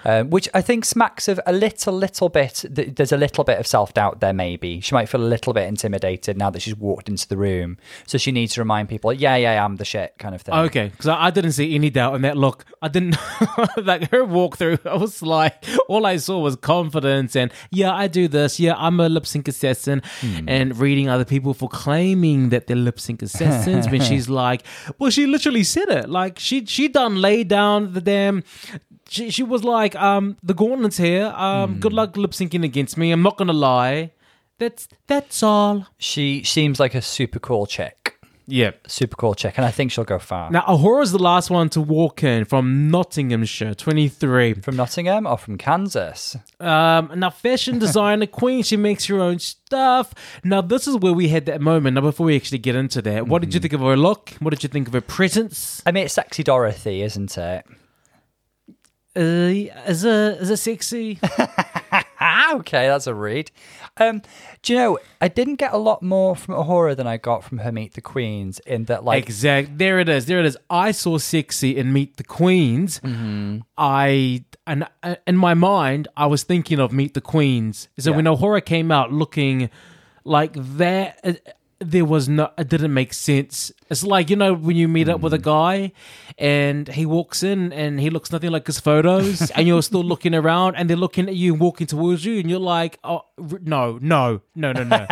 Um, 0.06 0.30
which 0.30 0.48
I 0.54 0.62
think 0.62 0.84
smacks 0.84 1.26
of 1.26 1.40
a 1.46 1.52
little, 1.52 1.92
little 1.92 2.28
bit. 2.28 2.64
There's 2.70 3.10
a 3.10 3.16
little 3.16 3.42
bit 3.42 3.58
of 3.58 3.66
self 3.66 3.92
doubt 3.92 4.20
there. 4.20 4.32
Maybe 4.32 4.80
she 4.80 4.94
might 4.94 5.08
feel 5.08 5.20
a 5.20 5.26
little 5.26 5.52
bit 5.52 5.66
intimidated 5.66 6.38
now 6.38 6.48
that 6.50 6.62
she's 6.62 6.76
walked 6.76 7.08
into 7.08 7.26
the 7.26 7.36
room, 7.36 7.76
so 8.06 8.16
she 8.16 8.30
needs 8.30 8.54
to 8.54 8.60
remind 8.60 8.88
people, 8.88 9.12
"Yeah, 9.12 9.34
yeah, 9.34 9.64
I'm 9.64 9.76
the 9.76 9.84
shit," 9.84 10.14
kind 10.18 10.32
of 10.36 10.42
thing. 10.42 10.54
Okay, 10.54 10.90
because 10.90 11.08
I, 11.08 11.24
I 11.24 11.30
didn't 11.30 11.52
see 11.52 11.74
any 11.74 11.90
doubt 11.90 12.14
in 12.14 12.22
that 12.22 12.36
look. 12.36 12.64
I 12.80 12.86
didn't 12.86 13.16
like 13.78 14.08
her 14.12 14.24
walkthrough. 14.24 14.86
I 14.86 14.94
was 14.96 15.22
like, 15.22 15.64
all 15.88 16.06
I 16.06 16.18
saw 16.18 16.38
was 16.38 16.54
confidence 16.54 17.34
and 17.34 17.52
yeah, 17.72 17.92
I 17.92 18.06
do 18.06 18.28
this. 18.28 18.60
Yeah, 18.60 18.74
I'm 18.76 19.00
a 19.00 19.08
lip 19.08 19.26
sync 19.26 19.48
assassin, 19.48 20.02
and 20.46 20.76
reading 20.78 21.08
other 21.08 21.24
people 21.24 21.52
for 21.52 21.68
claiming 21.68 22.50
that 22.50 22.68
they're 22.68 22.76
lip 22.76 23.00
sync 23.00 23.22
assassins. 23.22 23.88
when 23.88 24.00
she's 24.10 24.28
like, 24.28 24.62
well, 25.00 25.10
she 25.10 25.26
literally 25.26 25.64
said 25.64 25.88
it. 25.88 26.08
Like 26.08 26.38
she 26.38 26.64
she 26.66 26.86
done 26.86 27.20
laid 27.20 27.48
down 27.48 27.92
the 27.92 28.00
damn. 28.00 28.44
She 29.08 29.30
she 29.30 29.42
was 29.42 29.62
like, 29.64 29.94
um, 29.96 30.36
the 30.42 30.54
gauntlet's 30.54 30.96
here. 30.96 31.26
Um, 31.36 31.78
good 31.80 31.92
luck 31.92 32.16
lip 32.16 32.32
syncing 32.32 32.64
against 32.64 32.96
me. 32.96 33.12
I'm 33.12 33.22
not 33.22 33.36
gonna 33.36 33.52
lie. 33.52 34.12
That's 34.58 34.88
that's 35.06 35.42
all. 35.42 35.86
She 35.98 36.42
seems 36.42 36.80
like 36.80 36.94
a 36.94 37.02
super 37.02 37.38
cool 37.38 37.66
chick, 37.66 38.18
Yeah. 38.46 38.70
super 38.86 39.14
cool 39.16 39.34
chick, 39.34 39.54
and 39.58 39.66
I 39.66 39.70
think 39.70 39.92
she'll 39.92 40.04
go 40.04 40.18
far. 40.18 40.50
Now, 40.50 40.62
A'Whora's 40.62 41.12
the 41.12 41.18
last 41.18 41.50
one 41.50 41.68
to 41.70 41.80
walk 41.80 42.24
in 42.24 42.46
from 42.46 42.90
Nottinghamshire, 42.90 43.74
23. 43.74 44.54
From 44.54 44.76
Nottingham 44.76 45.26
or 45.26 45.36
from 45.36 45.58
Kansas? 45.58 46.36
Um, 46.58 47.12
now, 47.16 47.28
fashion 47.30 47.78
designer 47.86 48.26
queen, 48.26 48.62
she 48.62 48.76
makes 48.78 49.04
her 49.06 49.20
own 49.20 49.38
stuff. 49.40 50.14
Now, 50.42 50.62
this 50.62 50.88
is 50.88 50.96
where 50.96 51.12
we 51.12 51.28
had 51.28 51.44
that 51.46 51.60
moment. 51.60 51.94
Now, 51.96 52.00
before 52.00 52.26
we 52.26 52.34
actually 52.36 52.58
get 52.58 52.74
into 52.76 53.02
that, 53.02 53.28
what 53.28 53.42
did 53.42 53.52
you 53.52 53.60
think 53.60 53.74
of 53.74 53.80
her 53.82 53.96
look? 53.96 54.30
What 54.40 54.50
did 54.50 54.62
you 54.62 54.68
think 54.70 54.88
of 54.88 54.94
her 54.94 55.00
presence? 55.02 55.82
I 55.84 55.92
mean, 55.92 56.06
it's 56.06 56.14
sexy 56.14 56.42
Dorothy, 56.42 57.02
isn't 57.02 57.36
it? 57.36 57.66
Uh, 59.16 59.20
is 59.88 60.04
it, 60.04 60.40
is 60.42 60.50
it 60.50 60.56
sexy? 60.58 61.18
Okay, 62.52 62.86
that's 62.88 63.06
a 63.06 63.14
read. 63.14 63.50
Um, 63.98 64.20
do 64.62 64.72
you 64.72 64.78
know, 64.78 64.98
I 65.20 65.28
didn't 65.28 65.56
get 65.56 65.72
a 65.72 65.76
lot 65.78 66.02
more 66.02 66.36
from 66.36 66.54
A'Whora 66.54 66.96
than 66.96 67.06
I 67.06 67.16
got 67.16 67.44
from 67.44 67.58
her 67.58 67.72
Meet 67.72 67.94
the 67.94 68.00
Queens. 68.00 68.58
In 68.60 68.84
that, 68.84 69.04
like, 69.04 69.24
exact. 69.24 69.78
There 69.78 69.98
it 70.00 70.08
is. 70.08 70.26
There 70.26 70.38
it 70.38 70.46
is. 70.46 70.56
I 70.68 70.90
saw 70.92 71.18
sexy 71.18 71.76
in 71.76 71.92
Meet 71.92 72.16
the 72.18 72.24
Queens. 72.24 73.00
I 73.78 74.44
and 74.66 74.86
uh, 75.02 75.16
in 75.26 75.36
my 75.36 75.54
mind, 75.54 76.08
I 76.16 76.26
was 76.26 76.42
thinking 76.42 76.78
of 76.80 76.92
Meet 76.92 77.14
the 77.14 77.20
Queens. 77.20 77.88
So 77.98 78.10
Yeah. 78.10 78.16
when 78.16 78.24
A'Whora 78.26 78.64
came 78.64 78.90
out 78.90 79.12
looking 79.12 79.70
like 80.24 80.52
that, 80.54 81.20
it, 81.24 81.55
there 81.78 82.04
was 82.04 82.28
no. 82.28 82.50
It 82.56 82.68
didn't 82.68 82.94
make 82.94 83.12
sense. 83.12 83.70
It's 83.90 84.02
like 84.02 84.30
you 84.30 84.36
know 84.36 84.54
when 84.54 84.76
you 84.76 84.88
meet 84.88 85.08
up 85.08 85.20
with 85.20 85.34
a 85.34 85.38
guy, 85.38 85.92
and 86.38 86.88
he 86.88 87.04
walks 87.06 87.42
in 87.42 87.72
and 87.72 88.00
he 88.00 88.10
looks 88.10 88.32
nothing 88.32 88.50
like 88.50 88.66
his 88.66 88.80
photos, 88.80 89.50
and 89.54 89.66
you're 89.66 89.82
still 89.82 90.02
looking 90.02 90.34
around, 90.34 90.76
and 90.76 90.88
they're 90.88 90.96
looking 90.96 91.28
at 91.28 91.36
you, 91.36 91.52
and 91.52 91.60
walking 91.60 91.86
towards 91.86 92.24
you, 92.24 92.38
and 92.40 92.48
you're 92.48 92.58
like, 92.58 92.98
oh 93.04 93.22
no, 93.38 93.98
no, 94.00 94.40
no, 94.54 94.72
no, 94.72 94.82
no, 94.84 95.06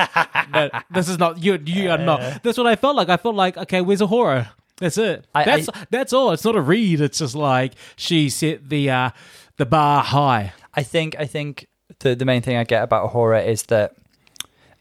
no 0.53 0.71
this 0.91 1.09
is 1.09 1.19
not 1.19 1.43
you. 1.43 1.59
You 1.65 1.91
are 1.91 1.99
not. 1.99 2.43
That's 2.43 2.57
what 2.59 2.67
I 2.67 2.77
felt 2.77 2.97
like. 2.97 3.09
I 3.09 3.17
felt 3.19 3.35
like 3.35 3.57
okay, 3.59 3.81
where's 3.81 4.01
A'Whora? 4.01 4.49
That's 4.79 4.99
it. 4.99 5.27
I- 5.35 5.45
that's 5.45 5.69
I- 5.69 5.87
that's 5.91 6.13
all. 6.13 6.33
It's 6.33 6.45
not 6.45 6.57
a 6.57 6.61
read. 6.61 7.01
It's 7.01 7.19
just 7.19 7.35
like 7.35 7.75
she 7.97 8.29
set 8.31 8.69
the 8.71 8.91
uh, 8.91 9.11
the 9.59 9.67
bar 9.67 10.03
high. 10.03 10.53
I 10.75 10.83
think 10.83 11.15
I 11.19 11.27
think 11.27 11.67
the 12.01 12.15
the 12.17 12.25
main 12.25 12.41
thing 12.43 12.57
I 12.57 12.65
get 12.65 12.83
about 12.83 13.13
A'Whora 13.13 13.47
is 13.47 13.65
that 13.65 13.95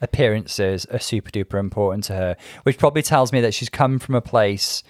appearances 0.03 0.85
are 0.87 0.99
super 0.99 1.31
duper 1.31 1.59
important 1.59 2.03
to 2.05 2.13
her, 2.13 2.37
which 2.63 2.77
probably 2.77 3.01
tells 3.01 3.31
me 3.31 3.41
that 3.41 3.53
she's 3.53 3.69
come 3.69 3.97
from 3.97 4.13
a 4.13 4.21
place 4.21 4.83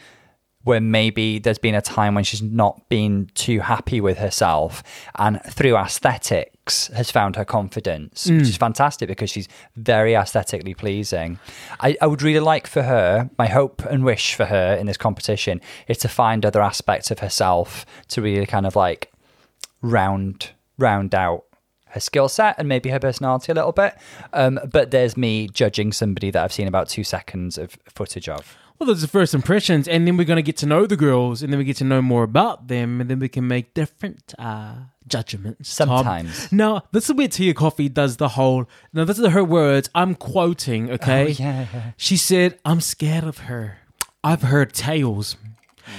where 0.63 0.81
maybe 0.81 1.39
there's 1.39 1.57
been 1.57 1.75
a 1.75 1.81
time 1.81 2.15
when 2.15 2.23
she's 2.23 2.41
not 2.41 2.87
been 2.89 3.29
too 3.35 3.59
happy 3.59 3.99
with 3.99 4.17
herself 4.17 4.81
and 5.15 5.41
through 5.43 5.75
aesthetics 5.75 6.87
has 6.87 7.11
found 7.11 7.35
her 7.35 7.43
confidence 7.43 8.25
which 8.25 8.35
hmm. 8.35 8.41
is 8.41 8.55
fantastic 8.55 9.09
because 9.09 9.29
she's 9.29 9.49
very 9.75 10.15
aesthetically 10.15 10.73
pleasing. 10.73 11.37
I, 11.81 11.97
I 12.01 12.07
would 12.07 12.21
really 12.21 12.39
like 12.39 12.65
for 12.65 12.83
her 12.83 13.29
my 13.37 13.47
hope 13.47 13.85
and 13.85 14.03
wish 14.03 14.35
for 14.35 14.45
her 14.45 14.75
in 14.75 14.87
this 14.87 14.97
competition 14.97 15.61
is 15.87 15.97
to 15.99 16.07
find 16.07 16.45
other 16.45 16.61
aspects 16.61 17.11
of 17.11 17.19
herself 17.19 17.85
to 18.09 18.21
really 18.21 18.45
kind 18.45 18.65
of 18.65 18.75
like 18.75 19.11
round 19.81 20.51
round 20.77 21.13
out 21.13 21.43
her 21.93 21.99
skill 21.99 22.27
set 22.29 22.55
and 22.57 22.67
maybe 22.67 22.89
her 22.89 22.99
personality 22.99 23.51
a 23.51 23.55
little 23.55 23.71
bit. 23.71 23.95
Um, 24.33 24.59
but 24.71 24.91
there's 24.91 25.15
me 25.15 25.47
judging 25.47 25.91
somebody 25.91 26.31
that 26.31 26.43
I've 26.43 26.53
seen 26.53 26.67
about 26.67 26.89
two 26.89 27.03
seconds 27.03 27.57
of 27.57 27.77
footage 27.87 28.27
of. 28.27 28.57
Well, 28.79 28.87
there's 28.87 29.01
the 29.01 29.07
first 29.07 29.33
impressions, 29.33 29.87
and 29.87 30.07
then 30.07 30.17
we're 30.17 30.25
going 30.25 30.37
to 30.37 30.43
get 30.43 30.57
to 30.57 30.65
know 30.65 30.87
the 30.87 30.97
girls, 30.97 31.43
and 31.43 31.53
then 31.53 31.59
we 31.59 31.63
get 31.63 31.77
to 31.77 31.83
know 31.83 32.01
more 32.01 32.23
about 32.23 32.67
them, 32.67 32.99
and 32.99 33.09
then 33.09 33.19
we 33.19 33.29
can 33.29 33.47
make 33.47 33.73
different 33.75 34.33
uh, 34.39 34.75
judgments. 35.07 35.75
Tom. 35.75 35.89
Sometimes. 35.89 36.51
Now, 36.51 36.83
this 36.91 37.07
is 37.07 37.15
where 37.15 37.27
Tia 37.27 37.53
Kofi 37.53 37.93
does 37.93 38.17
the 38.17 38.29
whole. 38.29 38.67
Now, 38.91 39.05
this 39.05 39.19
is 39.19 39.27
her 39.27 39.43
words. 39.43 39.89
I'm 39.93 40.15
quoting, 40.15 40.89
okay? 40.89 41.25
Oh, 41.25 41.27
yeah, 41.27 41.67
yeah. 41.71 41.91
She 41.97 42.17
said, 42.17 42.59
I'm 42.65 42.81
scared 42.81 43.23
of 43.23 43.37
her. 43.39 43.77
I've 44.23 44.41
heard 44.41 44.73
tales. 44.73 45.37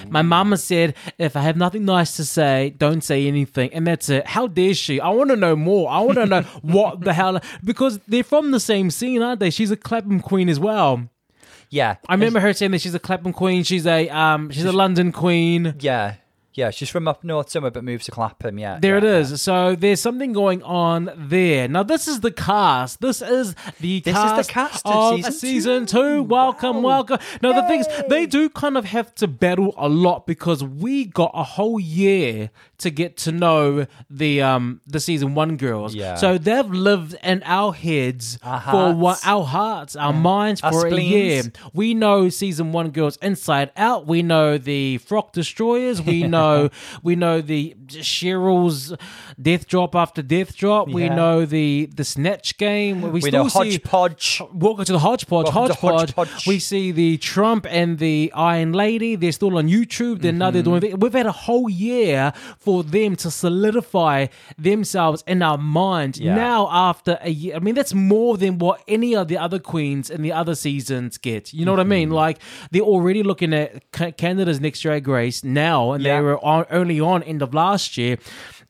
My 0.09 0.23
mama 0.23 0.57
said, 0.57 0.95
if 1.19 1.37
I 1.37 1.41
have 1.41 1.57
nothing 1.57 1.85
nice 1.85 2.17
to 2.17 2.25
say, 2.25 2.75
don't 2.77 3.03
say 3.03 3.27
anything. 3.27 3.73
And 3.73 3.87
that's 3.87 4.09
it. 4.09 4.27
How 4.27 4.47
dare 4.47 4.75
she? 4.75 5.01
I 5.01 5.11
want 5.11 5.31
to 5.31 5.37
know 5.37 5.57
more. 5.57 5.91
I 5.91 6.01
want 6.01 6.19
to 6.19 6.27
know 6.27 6.43
what 6.63 7.01
the 7.01 7.13
hell. 7.13 7.41
Because 7.63 7.99
they're 8.09 8.25
from 8.25 8.51
the 8.51 8.61
same 8.61 8.91
scene, 8.91 9.23
aren't 9.23 9.41
they? 9.41 9.51
She's 9.51 9.71
a 9.71 9.77
Clapham 9.77 10.21
queen 10.21 10.49
as 10.49 10.61
well. 10.61 11.09
Yeah. 11.71 11.97
I 12.09 12.15
remember 12.15 12.41
her 12.41 12.53
saying 12.53 12.71
that 12.73 12.81
she's 12.81 12.95
a 12.95 13.01
Clapham 13.01 13.33
queen. 13.33 13.65
She's 13.65 13.87
a 13.87 14.09
um, 14.11 14.51
she's 14.51 14.65
a 14.65 14.73
London 14.73 15.13
queen. 15.13 15.75
Yeah. 15.81 16.15
Yeah. 16.55 16.71
She's 16.71 16.89
from 16.91 17.07
up 17.09 17.25
north 17.25 17.51
somewhere 17.51 17.71
but 17.71 17.85
moves 17.85 18.05
to 18.07 18.11
Clapham. 18.11 18.59
Yeah. 18.59 18.79
There 18.81 18.93
yeah, 18.93 18.99
it 18.99 19.05
is. 19.05 19.43
So 19.43 19.75
there's 19.75 20.01
something 20.01 20.33
going 20.33 20.63
on 20.63 21.11
there. 21.17 21.69
Now 21.69 21.83
this 21.83 22.09
is 22.09 22.21
the 22.21 22.31
cast. 22.31 23.01
This 23.01 23.21
is 23.23 23.55
the 23.81 24.01
This 24.01 24.17
is 24.17 24.47
the 24.47 24.53
cast, 24.53 24.85
cast 24.85 24.87
of 24.87 25.17
season 25.17 25.33
season 25.33 25.87
two. 25.87 25.95
two. 26.19 26.23
Welcome, 26.23 26.77
Wow. 26.83 26.83
welcome. 27.05 27.19
Now 27.43 27.53
the 27.61 27.67
things 27.69 27.87
they 28.09 28.27
do 28.27 28.49
kind 28.49 28.77
of 28.77 28.85
have 28.87 29.15
to 29.17 29.27
battle 29.29 29.75
a 29.77 29.89
lot 29.89 30.27
because 30.27 30.63
we 30.63 31.05
got 31.07 31.31
a 31.35 31.43
whole 31.43 31.79
year 31.81 32.51
to 32.79 32.91
get 32.91 33.17
to 33.19 33.33
know 33.33 33.87
the 34.11 34.43
um 34.43 34.81
the 34.87 35.01
season 35.01 35.35
one 35.35 35.57
girls. 35.57 35.95
Yeah. 35.95 36.17
So 36.17 36.39
they've 36.39 36.67
lived 36.67 37.17
in 37.23 37.43
our 37.45 37.73
heads 37.73 38.39
Our 38.43 38.61
for 38.61 38.95
what 38.95 39.21
our 39.25 39.45
hearts, 39.45 39.97
our 39.97 40.13
minds 40.13 40.63
Our 40.63 40.73
for 40.73 40.87
a 40.87 41.01
year. 41.01 41.43
We 41.73 41.95
know 41.95 42.29
season 42.29 42.73
one 42.73 42.91
girls 42.91 43.17
inside 43.19 43.71
out. 43.77 44.07
We 44.07 44.23
know 44.23 44.59
the 44.59 44.99
Frock 44.99 45.33
Destroyers. 45.33 46.03
We 46.03 46.23
know 46.27 46.71
we 47.03 47.17
know 47.17 47.41
the 47.41 47.77
Cheryl's 47.97 48.93
death 49.41 49.67
drop 49.67 49.95
after 49.95 50.23
death 50.23 50.57
drop. 50.57 50.89
We 50.89 51.09
know 51.09 51.45
the 51.47 51.89
the 51.95 52.05
snatch 52.05 52.57
game. 52.59 53.03
We, 53.03 53.11
We 53.11 53.21
still 53.21 53.45
know 53.45 53.49
see 53.49 53.59
hodgepodge. 53.59 54.43
Welcome 54.53 54.85
to 54.87 54.93
the 54.93 54.99
hodgepodge. 54.99 55.49
Hodgepodge. 55.49 56.13
hodgepodge. 56.15 56.47
We 56.47 56.59
see 56.59 56.93
the 56.93 57.17
Trump 57.19 57.67
and 57.69 57.99
the 57.99 58.33
Iron 58.35 58.73
Lady. 58.73 59.17
They're 59.17 59.33
still 59.33 59.57
on 59.59 59.69
YouTube. 59.69 60.21
They're 60.21 60.33
now 60.33 60.51
they're 60.51 60.63
Mm-hmm. 60.63 60.79
doing. 60.79 61.01
We've 61.01 61.13
had 61.13 61.27
a 61.27 61.33
whole 61.33 61.69
year 61.69 62.33
for 62.59 62.83
them 62.83 63.17
to 63.17 63.31
solidify 63.31 64.27
themselves 64.59 65.23
in 65.27 65.43
our 65.43 65.59
mind. 65.59 66.17
Yeah. 66.19 66.35
Now 66.35 66.69
after 66.71 67.19
a 67.21 67.31
year, 67.31 67.57
I 67.57 67.59
mean 67.59 67.75
that's 67.75 67.95
more 67.95 68.37
than 68.37 68.59
what 68.59 68.83
any 68.89 69.15
of 69.17 69.29
the 69.29 69.39
other 69.39 69.59
queens 69.59 70.11
in 70.11 70.23
the 70.23 70.33
other 70.33 70.55
seasons 70.55 71.19
get. 71.19 71.53
You 71.53 71.65
know 71.65 71.73
what 71.73 71.81
I 71.81 71.85
mean? 71.85 72.09
Mm-hmm. 72.09 72.15
Like 72.17 72.39
they're 72.71 72.83
already 72.83 73.23
looking 73.23 73.53
at 73.53 73.91
Ca- 73.93 74.13
Canada's 74.13 74.61
Next 74.61 74.81
Drag 74.81 75.07
Race 75.07 75.45
now, 75.45 75.93
and 75.93 76.03
Yeah. 76.03 76.17
they 76.17 76.23
were 76.23 76.39
on, 76.45 76.67
only 76.71 77.01
on 77.01 77.23
end 77.23 77.43
of 77.43 77.53
last 77.55 77.84
year. 77.97 78.19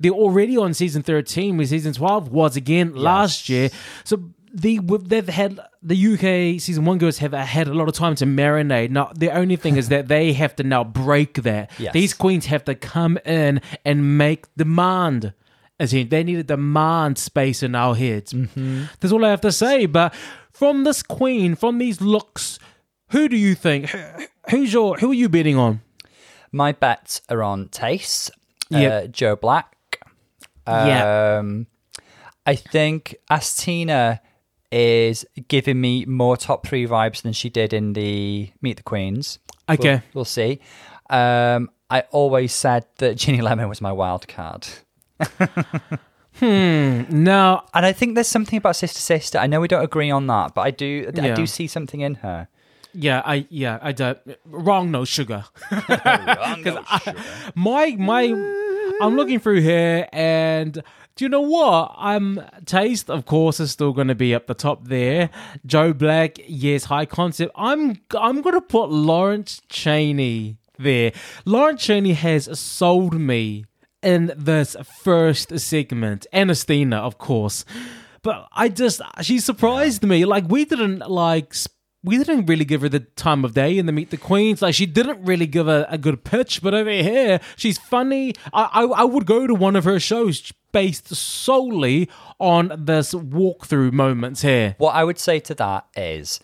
They're 0.00 0.12
already 0.12 0.56
on 0.56 0.74
season 0.74 1.02
thirteen, 1.02 1.56
where 1.56 1.66
season 1.66 1.92
twelve 1.92 2.30
was 2.30 2.56
again 2.56 2.94
last 2.94 3.48
year. 3.48 3.70
So 4.04 4.30
the 4.52 4.78
they've 4.78 5.28
had 5.28 5.58
the 5.82 6.14
UK 6.14 6.60
season 6.60 6.84
one 6.84 6.98
girls 6.98 7.18
have 7.18 7.32
had 7.32 7.66
a 7.66 7.74
lot 7.74 7.88
of 7.88 7.94
time 7.94 8.14
to 8.16 8.24
marinate. 8.24 8.90
Now 8.90 9.12
the 9.14 9.30
only 9.30 9.56
thing 9.56 9.76
is 9.76 9.88
that 9.88 10.08
they 10.08 10.32
have 10.32 10.54
to 10.56 10.62
now 10.62 10.84
break 10.84 11.42
that. 11.42 11.70
Yes. 11.78 11.92
These 11.92 12.14
queens 12.14 12.46
have 12.46 12.64
to 12.66 12.74
come 12.74 13.18
in 13.24 13.60
and 13.84 14.16
make 14.16 14.46
demand. 14.56 15.34
As 15.80 15.92
in, 15.92 16.08
they 16.08 16.22
need 16.22 16.38
a 16.38 16.44
demand 16.44 17.18
space 17.18 17.60
in 17.64 17.74
our 17.74 17.96
heads. 17.96 18.32
Mm-hmm. 18.32 18.84
That's 19.00 19.12
all 19.12 19.24
I 19.24 19.30
have 19.30 19.40
to 19.40 19.50
say. 19.50 19.86
But 19.86 20.14
from 20.52 20.84
this 20.84 21.02
queen, 21.02 21.56
from 21.56 21.78
these 21.78 22.00
looks, 22.00 22.60
who 23.10 23.28
do 23.28 23.36
you 23.36 23.56
think? 23.56 23.92
Who's 24.50 24.72
your? 24.72 24.96
Who 24.98 25.10
are 25.10 25.14
you 25.14 25.28
betting 25.28 25.56
on? 25.56 25.80
My 26.52 26.70
bets 26.70 27.22
are 27.28 27.42
on 27.42 27.68
Tayce, 27.70 28.30
Yep. 28.70 29.04
uh, 29.04 29.06
Joe 29.08 29.36
Black. 29.36 30.00
Yeah. 30.66 31.38
Um, 31.38 31.66
I 32.46 32.54
think 32.56 33.16
Asttina 33.30 34.20
is 34.72 35.24
giving 35.48 35.80
me 35.80 36.04
more 36.06 36.36
top 36.36 36.66
three 36.66 36.86
vibes 36.86 37.22
than 37.22 37.32
she 37.32 37.48
did 37.48 37.72
in 37.72 37.92
the 37.92 38.50
Meet 38.62 38.78
the 38.78 38.82
Queens. 38.82 39.38
Okay. 39.68 39.92
We'll, 39.94 40.02
we'll 40.14 40.24
see. 40.24 40.60
Um, 41.10 41.70
I 41.90 42.00
always 42.10 42.52
said 42.52 42.86
that 42.98 43.16
Ginny 43.16 43.40
Lemon 43.40 43.68
was 43.68 43.80
my 43.80 43.92
wild 43.92 44.26
card. 44.26 44.66
hmm. 46.38 47.02
No. 47.08 47.62
And 47.72 47.86
I 47.86 47.92
think 47.92 48.14
there's 48.14 48.28
something 48.28 48.56
about 48.56 48.76
Sister 48.76 49.00
Sister. 49.00 49.38
I 49.38 49.46
know 49.46 49.60
we 49.60 49.68
don't 49.68 49.84
agree 49.84 50.10
on 50.10 50.26
that, 50.26 50.54
but 50.54 50.62
I 50.62 50.70
do 50.70 51.10
I 51.16 51.20
Yeah. 51.26 51.34
do 51.34 51.46
see 51.46 51.66
something 51.66 52.00
in 52.00 52.16
her. 52.16 52.48
Yeah, 52.94 53.22
I 53.24 53.46
yeah, 53.50 53.78
I 53.82 53.92
don't. 53.92 54.18
Wrong, 54.46 54.90
no 54.90 55.04
sugar. 55.04 55.44
my 57.54 57.96
my 57.98 58.22
I'm 59.00 59.16
looking 59.16 59.40
through 59.40 59.60
here 59.62 60.08
and 60.12 60.82
do 61.16 61.24
you 61.24 61.28
know 61.28 61.40
what? 61.40 61.94
I'm 61.96 62.36
Tayce 62.64 63.08
of 63.08 63.26
course 63.26 63.60
is 63.60 63.70
still 63.72 63.92
going 63.92 64.08
to 64.08 64.14
be 64.14 64.34
up 64.34 64.46
the 64.46 64.54
top 64.54 64.86
there. 64.86 65.30
Joe 65.66 65.92
Black, 65.92 66.38
yes, 66.46 66.84
high 66.84 67.06
concept. 67.06 67.52
I'm 67.56 68.00
I'm 68.18 68.40
going 68.42 68.54
to 68.54 68.60
put 68.60 68.90
Lawrence 68.90 69.60
Chaney 69.68 70.56
there. 70.78 71.12
Lawrence 71.44 71.82
Chaney 71.82 72.12
has 72.12 72.58
sold 72.58 73.14
me 73.14 73.64
in 74.02 74.32
this 74.36 74.76
first 75.02 75.58
segment. 75.58 76.26
Anastina, 76.32 76.98
of 76.98 77.18
course. 77.18 77.64
But 78.22 78.48
I 78.52 78.68
just 78.68 79.00
she 79.22 79.38
surprised 79.38 80.02
me. 80.02 80.24
Like 80.24 80.44
we 80.48 80.64
didn't 80.64 81.08
like 81.10 81.54
we 82.04 82.18
didn't 82.18 82.46
really 82.46 82.66
give 82.66 82.82
her 82.82 82.88
the 82.88 83.00
time 83.00 83.44
of 83.44 83.54
day 83.54 83.78
in 83.78 83.86
the 83.86 83.92
Meet 83.92 84.10
the 84.10 84.16
Queens. 84.18 84.60
Like 84.60 84.74
she 84.74 84.86
didn't 84.86 85.24
really 85.24 85.46
give 85.46 85.66
her 85.66 85.86
a 85.88 85.98
good 85.98 86.22
pitch, 86.22 86.62
but 86.62 86.74
over 86.74 86.90
here 86.90 87.40
she's 87.56 87.78
funny. 87.78 88.34
I, 88.52 88.68
I 88.72 88.84
I 88.84 89.04
would 89.04 89.26
go 89.26 89.46
to 89.46 89.54
one 89.54 89.74
of 89.74 89.84
her 89.84 89.98
shows 89.98 90.52
based 90.70 91.08
solely 91.14 92.10
on 92.38 92.72
this 92.76 93.14
walkthrough 93.14 93.92
moments 93.92 94.42
here. 94.42 94.74
What 94.78 94.94
I 94.94 95.02
would 95.02 95.18
say 95.18 95.40
to 95.40 95.54
that 95.54 95.86
is 95.96 96.40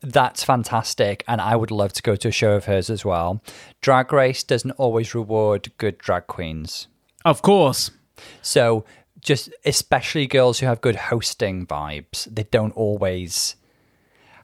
that's 0.00 0.44
fantastic, 0.44 1.24
and 1.28 1.40
I 1.40 1.56
would 1.56 1.70
love 1.70 1.92
to 1.94 2.02
go 2.02 2.16
to 2.16 2.28
a 2.28 2.32
show 2.32 2.52
of 2.52 2.66
hers 2.66 2.90
as 2.90 3.04
well. 3.04 3.42
Drag 3.80 4.12
Race 4.12 4.42
doesn't 4.42 4.72
always 4.72 5.14
reward 5.14 5.72
good 5.78 5.98
drag 5.98 6.26
queens. 6.26 6.86
Of 7.24 7.42
course. 7.42 7.90
So, 8.40 8.84
just 9.20 9.50
especially 9.64 10.26
girls 10.26 10.60
who 10.60 10.66
have 10.66 10.80
good 10.80 10.96
hosting 10.96 11.66
vibes, 11.66 12.32
they 12.32 12.44
don't 12.44 12.76
always 12.76 13.56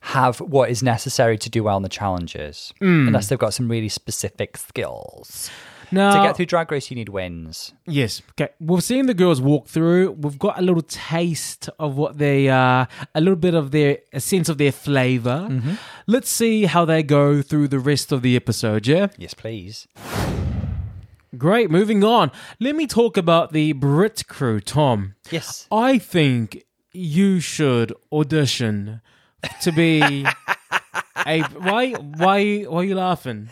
have 0.02 0.40
what 0.40 0.68
is 0.68 0.82
necessary 0.82 1.38
to 1.38 1.48
do 1.48 1.62
well 1.64 1.76
in 1.76 1.82
the 1.82 1.88
challenges, 1.88 2.74
hmm. 2.80 3.06
unless 3.06 3.28
they've 3.28 3.38
got 3.38 3.54
some 3.54 3.70
really 3.70 3.88
specific 3.88 4.56
skills. 4.56 5.50
Now 5.92 6.22
to 6.22 6.26
get 6.26 6.36
through 6.36 6.46
Drag 6.46 6.72
Race, 6.72 6.90
you 6.90 6.96
need 6.96 7.10
wins. 7.10 7.74
Yes. 7.86 8.22
Okay. 8.30 8.52
We've 8.58 8.82
seen 8.82 9.06
the 9.06 9.14
girls 9.14 9.40
walk 9.40 9.68
through. 9.68 10.12
We've 10.12 10.38
got 10.38 10.58
a 10.58 10.62
little 10.62 10.82
taste 10.82 11.68
of 11.78 11.96
what 11.96 12.18
they 12.18 12.48
are, 12.48 12.88
a 13.14 13.20
little 13.20 13.36
bit 13.36 13.54
of 13.54 13.70
their, 13.70 13.98
a 14.12 14.18
sense 14.18 14.48
of 14.48 14.56
their 14.58 14.72
flavor. 14.72 15.46
Mm-hmm. 15.50 15.74
Let's 16.06 16.30
see 16.30 16.64
how 16.64 16.86
they 16.86 17.02
go 17.02 17.42
through 17.42 17.68
the 17.68 17.78
rest 17.78 18.10
of 18.10 18.22
the 18.22 18.36
episode, 18.36 18.86
yeah? 18.86 19.08
Yes, 19.18 19.34
please. 19.34 19.86
Great. 21.36 21.70
Moving 21.70 22.02
on. 22.02 22.32
Let 22.58 22.74
me 22.74 22.86
talk 22.86 23.16
about 23.18 23.52
the 23.52 23.72
Brit 23.72 24.26
crew, 24.26 24.60
Tom. 24.60 25.14
Yes. 25.30 25.66
I 25.70 25.98
think 25.98 26.64
you 26.92 27.38
should 27.38 27.92
audition 28.10 29.02
to 29.62 29.72
be 29.72 30.26
a. 31.26 31.42
Why? 31.42 31.92
Why? 31.92 32.62
Why 32.62 32.80
are 32.80 32.84
you 32.84 32.94
laughing? 32.94 33.48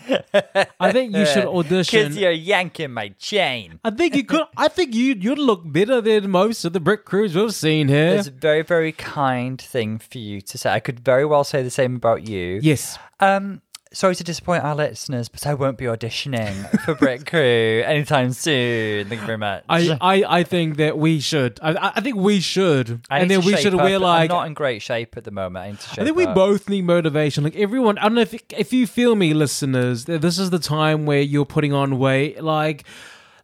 I 0.81 0.93
think 0.93 1.15
you 1.15 1.27
should 1.27 1.47
audition. 1.47 2.03
Because 2.03 2.17
you're 2.17 2.31
yanking 2.31 2.93
my 2.93 3.09
chain. 3.19 3.81
I 3.85 3.91
think 3.91 4.15
you 4.15 4.25
could. 4.25 4.43
I 4.57 4.69
think 4.69 4.95
you 4.95 5.15
you'd 5.15 5.39
look 5.39 5.63
better 5.65 6.01
than 6.01 6.31
most 6.31 6.65
of 6.65 6.73
the 6.73 6.81
Brit 6.81 7.05
Crews 7.05 7.35
we've 7.35 7.55
seen 7.55 7.89
here. 7.89 8.17
It's 8.17 8.29
a 8.29 8.33
very, 8.33 8.63
very 8.63 8.93
kind 8.93 9.61
thing 9.61 9.99
for 9.99 10.19
you 10.19 10.41
to 10.41 10.59
say. 10.59 10.71
I 10.71 10.81
could 10.81 11.01
very 11.01 11.25
well 11.25 11.45
say 11.45 11.63
the 11.63 11.71
same 11.71 11.97
about 11.97 12.27
you. 12.27 12.61
Yes. 12.63 12.99
Um, 13.21 13.63
sorry 13.93 14.15
to 14.15 14.25
disappoint 14.25 14.63
our 14.65 14.75
listeners, 14.75 15.29
but 15.29 15.47
I 15.47 15.55
won't 15.55 15.77
be 15.77 15.87
auditioning 15.87 16.81
for 16.81 16.95
Brit 16.95 17.27
Crew 17.27 17.83
anytime 17.87 18.33
soon. 18.33 19.09
Thank 19.09 19.21
you 19.21 19.27
very 19.27 19.39
much. 19.39 19.65
I, 19.69 19.99
I, 20.01 20.39
I 20.39 20.43
think 20.45 20.77
that 20.77 20.97
we 20.99 21.21
should. 21.21 21.59
I, 21.63 21.93
I 21.97 22.01
think 22.01 22.17
we 22.17 22.41
should, 22.41 23.07
I 23.11 23.21
and 23.21 23.31
then 23.31 23.45
we 23.45 23.57
should 23.57 23.75
up. 23.75 23.83
wear 23.83 23.99
like. 23.99 24.31
I'm 24.31 24.37
not 24.37 24.47
in 24.47 24.55
great 24.55 24.83
shape 24.83 25.17
at 25.17 25.25
the 25.25 25.31
moment. 25.31 25.65
I 25.65 25.71
need 25.71 25.81
to 25.81 25.89
shape 25.89 25.99
I 25.99 26.05
think 26.05 26.17
we 26.17 26.27
up. 26.27 26.35
both 26.35 26.69
need 26.69 26.83
motivation. 26.83 27.45
Like 27.45 27.57
everyone, 27.57 27.99
I 27.99 28.03
don't 28.03 28.15
know 28.15 28.21
if 28.21 28.35
if 28.53 28.73
you 28.73 28.87
feel 28.87 29.15
me, 29.17 29.35
listeners. 29.35 30.05
This 30.05 30.39
is 30.39 30.51
the 30.51 30.59
time 30.59 31.07
where 31.07 31.21
you're 31.21 31.47
putting 31.47 31.73
on 31.73 31.99
weight. 31.99 32.43
Like 32.43 32.85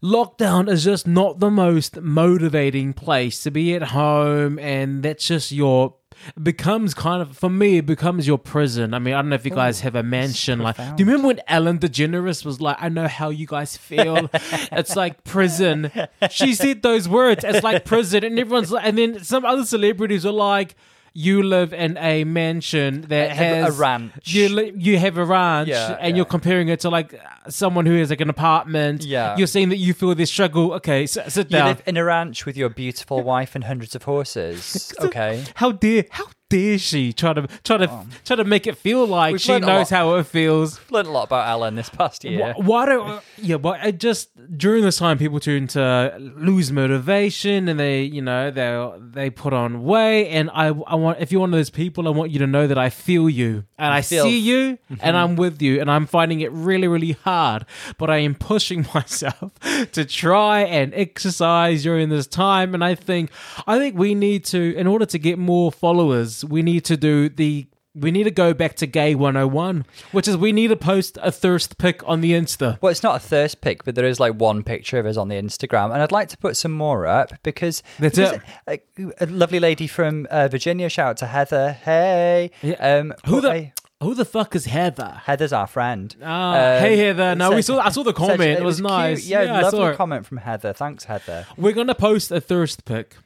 lockdown 0.03 0.69
is 0.69 0.85
just 0.85 1.07
not 1.07 1.41
the 1.41 1.51
most 1.51 2.01
motivating 2.01 2.93
place 2.93 3.43
to 3.43 3.51
be 3.51 3.75
at 3.75 3.83
home, 3.83 4.59
and 4.59 5.03
that's 5.03 5.27
just 5.27 5.51
your. 5.53 5.95
Becomes 6.43 6.95
kind 6.95 7.23
of 7.23 7.37
for 7.37 7.51
me 7.51 7.79
it 7.79 7.87
becomes 7.87 8.27
your 8.27 8.39
prison. 8.39 8.95
I 8.95 8.99
mean 8.99 9.15
i 9.15 9.19
don't 9.19 9.29
know 9.29 9.35
if 9.37 9.45
you 9.45 9.51
guys 9.51 9.81
have 9.81 9.95
a 9.95 10.03
mansion 10.03 10.59
like 10.61 10.77
do 10.77 10.83
you 10.99 11.07
remember 11.07 11.29
when 11.29 11.41
ellen 11.49 11.79
degeneres 11.79 12.45
was 12.45 12.61
like 12.61 12.77
i 12.81 12.89
know 12.89 13.09
how 13.09 13.31
you 13.31 13.47
guys 13.47 13.77
feel. 13.77 14.31
It's 14.73 14.97
like 14.97 15.25
prison. 15.25 15.91
She 16.31 16.55
said 16.55 16.83
those 16.83 17.09
words 17.09 17.45
it's 17.45 17.63
like 17.63 17.85
prison 17.85 18.25
and 18.25 18.39
everyone's 18.39 18.71
like 18.73 18.85
and 18.87 18.99
then 18.99 19.23
some 19.25 19.45
other 19.45 19.65
celebrities 19.65 20.25
are 20.27 20.33
like 20.33 20.75
you 21.17 21.43
live 21.43 21.73
in 21.73 21.97
a 21.99 22.25
mansion 22.25 23.03
that 23.09 23.31
has 23.31 23.75
a 23.75 23.81
ranch. 23.81 24.13
You 24.35 24.49
li- 24.51 24.73
you 24.77 24.99
have 24.99 25.17
a 25.19 25.25
ranch, 25.25 25.69
Yeah, 25.69 25.97
and 25.99 26.11
yeah. 26.11 26.17
you're 26.17 26.25
comparing 26.27 26.69
it 26.69 26.81
to 26.81 26.91
like 26.91 27.19
someone 27.49 27.87
who 27.87 27.97
has 27.99 28.11
like 28.11 28.21
an 28.21 28.31
apartment. 28.31 29.05
Yeah. 29.05 29.37
you're 29.39 29.47
saying 29.47 29.71
that 29.71 29.79
you 29.79 29.95
feel 29.95 30.15
this 30.15 30.31
struggle. 30.31 30.73
Okay, 30.75 31.05
s- 31.05 31.19
sit 31.29 31.51
You 31.51 31.59
live 31.65 31.83
in 31.87 31.97
a 31.97 32.05
ranch 32.05 32.45
with 32.47 32.57
your 32.57 32.69
beautiful 32.69 33.23
wife 33.23 33.55
and 33.55 33.65
hundreds 33.65 33.95
of 33.95 34.03
horses. 34.05 34.93
Okay. 35.07 35.45
How 35.55 35.73
dare 35.73 36.05
how 36.11 36.25
dare 36.49 36.79
she 36.79 37.13
try 37.13 37.33
to 37.33 37.47
try 37.65 37.77
to 37.79 38.07
try 38.25 38.37
to 38.37 38.45
make 38.45 38.67
it 38.67 38.77
feel 38.77 39.07
like 39.07 39.39
she 39.41 39.59
knows 39.59 39.91
how 39.91 40.15
it 40.17 40.25
feels. 40.27 40.81
Learned 40.91 41.09
a 41.09 41.11
lot 41.11 41.25
about 41.25 41.49
Ellen 41.49 41.75
this 41.75 41.89
past 41.89 42.25
year. 42.25 42.41
Why, 42.41 42.53
why 42.65 42.87
don't 42.87 43.23
yeah? 43.39 43.57
But 43.57 43.81
I 43.83 43.91
just 43.91 44.31
during 44.57 44.83
this 44.85 44.99
time, 44.99 45.19
people 45.19 45.41
tend 45.41 45.71
to 45.71 46.15
lose 46.19 46.71
motivation, 46.73 47.69
and 47.69 47.79
they 47.81 48.03
you 48.03 48.23
know 48.23 48.51
they 48.51 48.91
they 48.99 49.31
put 49.31 49.53
on 49.53 49.83
weight. 49.85 50.29
And 50.29 50.51
I 50.53 50.67
I 50.69 50.95
want 50.95 51.19
if 51.21 51.33
you're 51.33 51.41
one 51.41 51.53
of 51.53 51.59
those 51.59 51.71
people, 51.71 52.07
I 52.07 52.11
want 52.11 52.31
you 52.31 52.39
to 52.41 52.47
know 52.47 52.67
that 52.67 52.79
I 52.79 52.91
feel 52.91 53.29
you 53.29 53.65
and 53.79 53.93
I 53.93 54.03
feel- 54.03 54.25
see 54.25 54.39
you, 54.39 54.79
Mm-hmm. 54.91 54.95
and 55.03 55.17
I'm 55.17 55.37
with 55.37 55.61
you, 55.63 55.81
and 55.81 55.91
I'm 55.91 56.07
finding 56.07 56.41
it 56.41 56.53
really 56.53 56.89
really 56.89 57.13
hard. 57.13 57.67
But 57.99 58.11
I 58.11 58.19
am 58.19 58.35
pushing 58.35 58.87
myself 58.95 59.53
to 59.93 60.05
try 60.05 60.61
and 60.63 60.93
exercise 60.95 61.83
during 61.83 62.09
this 62.09 62.27
time, 62.27 62.75
and 62.75 62.85
I 62.85 62.95
think 62.95 63.31
I 63.67 63.79
think 63.79 63.97
we 63.99 64.15
need 64.15 64.45
to 64.47 64.75
in 64.77 64.87
order 64.87 65.07
to 65.07 65.19
get 65.19 65.39
more 65.39 65.73
followers, 65.73 66.36
we 66.45 66.63
need 66.63 66.85
to 66.87 66.97
do 66.97 67.29
the 67.29 67.67
we 67.99 68.11
need 68.11 68.25
to 68.25 68.31
go 68.31 68.53
back 68.53 68.75
to 68.75 68.87
Gay 68.87 69.15
101, 69.15 69.87
which 70.13 70.29
is 70.29 70.37
we 70.37 70.53
need 70.53 70.69
to 70.69 70.77
post 70.77 71.17
a 71.23 71.33
thirst 71.33 71.79
pic 71.79 72.03
on 72.07 72.21
the 72.21 72.33
Insta. 72.33 72.77
Well, 72.83 72.91
it's 72.91 73.03
not 73.03 73.17
a 73.17 73.19
thirst 73.19 73.63
pic, 73.63 73.85
but 73.85 73.95
there 73.95 74.05
is 74.05 74.21
like 74.21 74.35
one 74.35 74.63
picture 74.63 74.99
of 74.99 75.07
us 75.07 75.17
on 75.17 75.29
the 75.29 75.37
Instagram, 75.37 75.93
and 75.95 76.03
I'd 76.03 76.13
like 76.13 76.29
to 76.29 76.37
put 76.37 76.59
some 76.59 76.73
more 76.73 77.07
up 77.07 77.33
because 77.43 77.83
That's 77.99 78.19
because, 78.19 78.35
it. 78.35 78.43
like, 78.67 78.87
a 79.19 79.25
lovely 79.27 79.61
lady 79.61 79.87
from 79.87 80.27
uh, 80.31 80.47
Virginia. 80.49 80.91
Shout 80.91 81.09
out 81.09 81.17
to 81.19 81.27
Heather. 81.27 81.73
Hey, 81.73 82.51
Yeah. 82.61 82.75
um, 82.99 83.15
Who 83.25 83.41
the 83.41 83.51
a- 83.51 83.73
Who 84.03 84.15
the 84.15 84.27
fuck 84.27 84.55
is 84.55 84.67
Heather? 84.67 85.23
Heather's 85.25 85.55
our 85.55 85.67
friend. 85.67 86.15
Ah, 86.23 86.53
Um, 86.75 86.81
hey 86.83 86.99
Heather. 86.99 87.35
No, 87.35 87.53
we 87.53 87.63
saw. 87.63 87.79
I 87.79 87.89
saw 87.89 88.03
the 88.03 88.13
comment. 88.13 88.43
It, 88.43 88.63
was, 88.63 88.77
cute. 88.77 88.89
nice. 88.91 89.27
Yeah, 89.27 89.41
I 89.41 89.63
lovely 89.63 89.79
saw 89.79 89.87
it. 89.89 89.97
comment 89.97 90.27
from 90.27 90.37
Heather. 90.37 90.75
Thanks, 90.75 91.05
Heather. 91.05 91.47
We're 91.57 91.73
gonna 91.73 91.95
post 91.95 92.31
a 92.31 92.43
thirst 92.43 92.85
pic. 92.85 93.17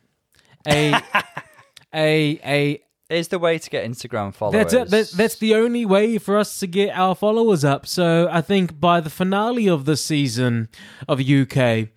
A, 0.68 0.94
a, 1.92 2.40
a. 2.44 2.82
Is 3.10 3.28
the 3.28 3.38
way 3.40 3.58
to 3.58 3.68
get 3.70 3.84
Instagram 3.90 4.32
followers. 4.32 4.70
That's 4.70 4.74
it. 4.74 4.90
That, 4.90 5.16
that's 5.16 5.34
the 5.36 5.56
only 5.56 5.84
way 5.84 6.16
for 6.18 6.38
us 6.38 6.60
to 6.60 6.68
get 6.68 6.96
our 6.96 7.16
followers 7.16 7.64
up. 7.64 7.86
So 7.86 8.28
I 8.30 8.40
think 8.40 8.78
by 8.78 9.00
the 9.00 9.10
finale 9.10 9.68
of 9.68 9.84
the 9.84 9.96
season 9.96 10.68
of 11.08 11.20
UK, 11.20 11.88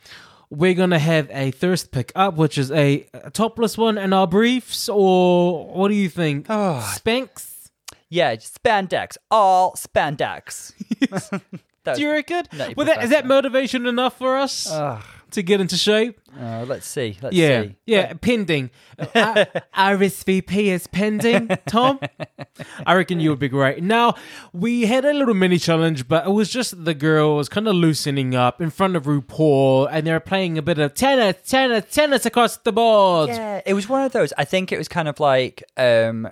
we're 0.50 0.74
gonna 0.74 1.00
have 1.00 1.30
a 1.32 1.52
thirst 1.52 1.92
pick 1.92 2.12
up, 2.16 2.36
which 2.36 2.58
is 2.58 2.72
a, 2.72 3.06
a 3.14 3.30
topless 3.30 3.78
one 3.78 3.98
and 3.98 4.14
our 4.14 4.26
briefs, 4.28 4.90
or 4.90 5.68
what 5.68 5.90
do 5.90 5.94
you 5.94 6.10
think? 6.10 6.48
Oh. 6.50 6.82
Spanx. 6.98 7.70
yeah, 8.10 8.36
spandex. 8.36 9.18
All 9.30 9.74
spandex. 9.74 10.74
Do 11.86 12.00
you 12.02 12.12
reckon? 12.12 12.46
Well, 12.78 12.86
that, 12.86 13.04
is 13.04 13.10
that 13.10 13.26
motivation 13.26 13.86
enough 13.88 14.18
for 14.18 14.38
us 14.38 14.72
Ugh. 14.72 15.04
To 15.34 15.44
get 15.44 15.62
into 15.62 15.78
shape? 15.78 16.20
Uh, 16.40 16.66
let's 16.68 16.88
see. 16.88 17.18
Let's 17.22 17.36
Yeah, 17.36 17.62
see. 17.64 17.76
yeah, 17.86 18.14
pending. 18.14 18.72
Uh, 18.98 19.46
RSVP 19.76 20.52
is 20.66 20.88
pending, 20.88 21.50
Tom. 21.68 22.00
I 22.86 22.96
reckon 22.96 23.20
you 23.20 23.30
would 23.30 23.40
be 23.40 23.50
great. 23.50 23.84
Now, 23.84 24.16
we 24.52 24.86
had 24.86 25.06
a 25.06 25.14
little 25.14 25.34
mini 25.36 25.58
challenge, 25.60 26.08
but 26.08 26.26
it 26.26 26.32
was 26.32 26.50
just 26.50 26.86
the 26.86 26.94
girls 26.94 27.50
kind 27.50 27.68
of 27.68 27.76
loosening 27.76 28.34
up 28.36 28.62
in 28.62 28.70
front 28.72 28.96
of 28.96 29.04
RuPaul, 29.04 29.88
and 29.92 30.08
they 30.08 30.12
were 30.12 30.20
playing 30.20 30.58
a 30.58 30.62
bit 30.62 30.80
of 30.80 30.94
tennis, 30.96 31.36
tennis, 31.48 31.86
tennis 31.94 32.26
across 32.26 32.58
the 32.58 32.72
board. 32.72 33.30
Yeah, 33.30 33.62
it 33.66 33.74
was 33.74 33.88
one 33.88 34.04
of 34.04 34.12
those. 34.12 34.34
I 34.38 34.46
think 34.46 34.72
it 34.72 34.78
was 34.78 34.88
kind 34.88 35.08
of 35.08 35.20
like 35.20 35.64
um 35.78 36.28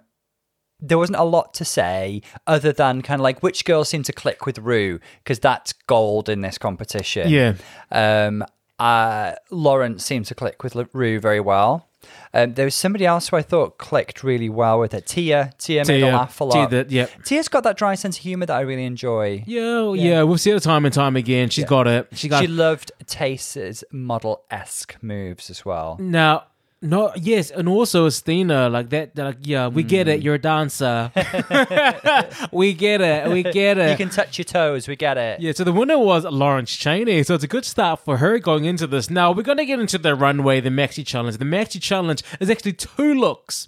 there 0.84 0.98
wasn't 0.98 1.20
a 1.20 1.24
lot 1.24 1.54
to 1.54 1.64
say 1.64 2.24
other 2.48 2.72
than 2.72 3.04
kind 3.04 3.20
of 3.20 3.24
like 3.24 3.44
which 3.44 3.66
girls 3.66 3.88
seem 3.88 4.02
to 4.02 4.12
click 4.12 4.48
with 4.48 4.58
Rue 4.58 5.00
because 5.24 5.38
that's 5.38 5.74
gold 5.86 6.28
in 6.28 6.42
this 6.42 6.58
competition. 6.58 7.30
Yeah. 7.30 7.54
Um, 7.92 8.44
uh, 8.82 9.36
Lawrence 9.52 10.04
seemed 10.06 10.26
to 10.26 10.36
click 10.36 10.64
with 10.64 10.76
Rue 10.94 11.20
very 11.20 11.40
well. 11.40 11.88
Um, 12.34 12.56
there 12.56 12.66
was 12.66 12.74
somebody 12.76 13.06
else 13.06 13.30
who 13.30 13.38
I 13.38 13.42
thought 13.44 13.78
clicked 13.78 14.24
really 14.24 14.50
well 14.50 14.80
with 14.80 14.94
it. 14.94 15.06
Tia, 15.06 15.52
Tia, 15.60 15.84
made 15.86 16.02
a 16.02 16.06
Tia, 16.06 16.16
laugh 16.16 16.42
a 16.42 16.50
Tia 16.50 16.60
lot. 16.62 16.70
that- 16.72 16.90
yep. 16.92 17.12
Tia's 17.26 17.48
got 17.48 17.64
that 17.64 17.78
dry 17.78 17.94
sense 17.96 18.18
of 18.18 18.24
humor 18.24 18.46
that 18.48 18.56
I 18.58 18.62
really 18.62 18.86
enjoy. 18.86 19.44
Yeah, 19.46 19.94
yeah, 19.94 20.24
we've 20.24 20.42
seen 20.42 20.56
it 20.56 20.64
time 20.64 20.86
and 20.86 20.94
time 20.94 21.16
again. 21.16 21.50
She's 21.50 21.66
got 21.66 21.88
it. 21.88 22.08
She 22.14 22.28
got 22.28 22.42
She 22.42 22.48
loved 22.48 22.92
Tayce's 23.06 23.84
model 23.92 24.44
esque 24.50 24.96
moves 25.04 25.50
as 25.52 25.64
well. 25.64 25.98
Now, 26.00 26.46
no, 26.82 27.12
yes, 27.16 27.52
and 27.52 27.70
also 27.70 28.08
Estina, 28.08 28.72
like 28.72 28.90
that, 28.90 29.16
like, 29.18 29.38
yeah, 29.42 29.68
we 29.68 29.84
get 29.84 30.08
Mm. 30.08 30.14
it. 30.16 30.22
You're 30.24 30.36
a 30.36 30.40
dancer. 30.40 31.12
we 32.52 32.74
get 32.74 33.02
it. 33.02 33.30
We 33.30 33.44
get 33.44 33.78
it. 33.78 33.92
You 33.92 33.98
can 33.98 34.10
touch 34.10 34.38
your 34.38 34.46
toes. 34.46 34.88
We 34.88 34.96
get 34.96 35.18
it. 35.18 35.40
Yeah, 35.40 35.52
so 35.52 35.64
the 35.64 35.72
winner 35.72 35.98
was 35.98 36.26
Lawrence 36.26 36.76
Chaney. 36.76 37.24
So 37.24 37.36
it's 37.36 37.44
a 37.44 37.48
good 37.48 37.66
start 37.66 38.00
for 38.04 38.18
her 38.18 38.40
going 38.40 38.66
into 38.66 38.88
this. 38.88 39.10
Now 39.10 39.32
we're 39.32 39.44
gonna 39.44 39.66
get 39.66 39.80
into 39.80 39.98
the 39.98 40.16
runway, 40.16 40.60
the 40.60 40.70
Maxi 40.70 41.06
Challenge. 41.06 41.38
The 41.38 41.46
Maxi 41.46 41.82
Challenge 41.82 42.24
is 42.40 42.50
actually 42.50 42.74
two 42.74 43.14
looks. 43.14 43.68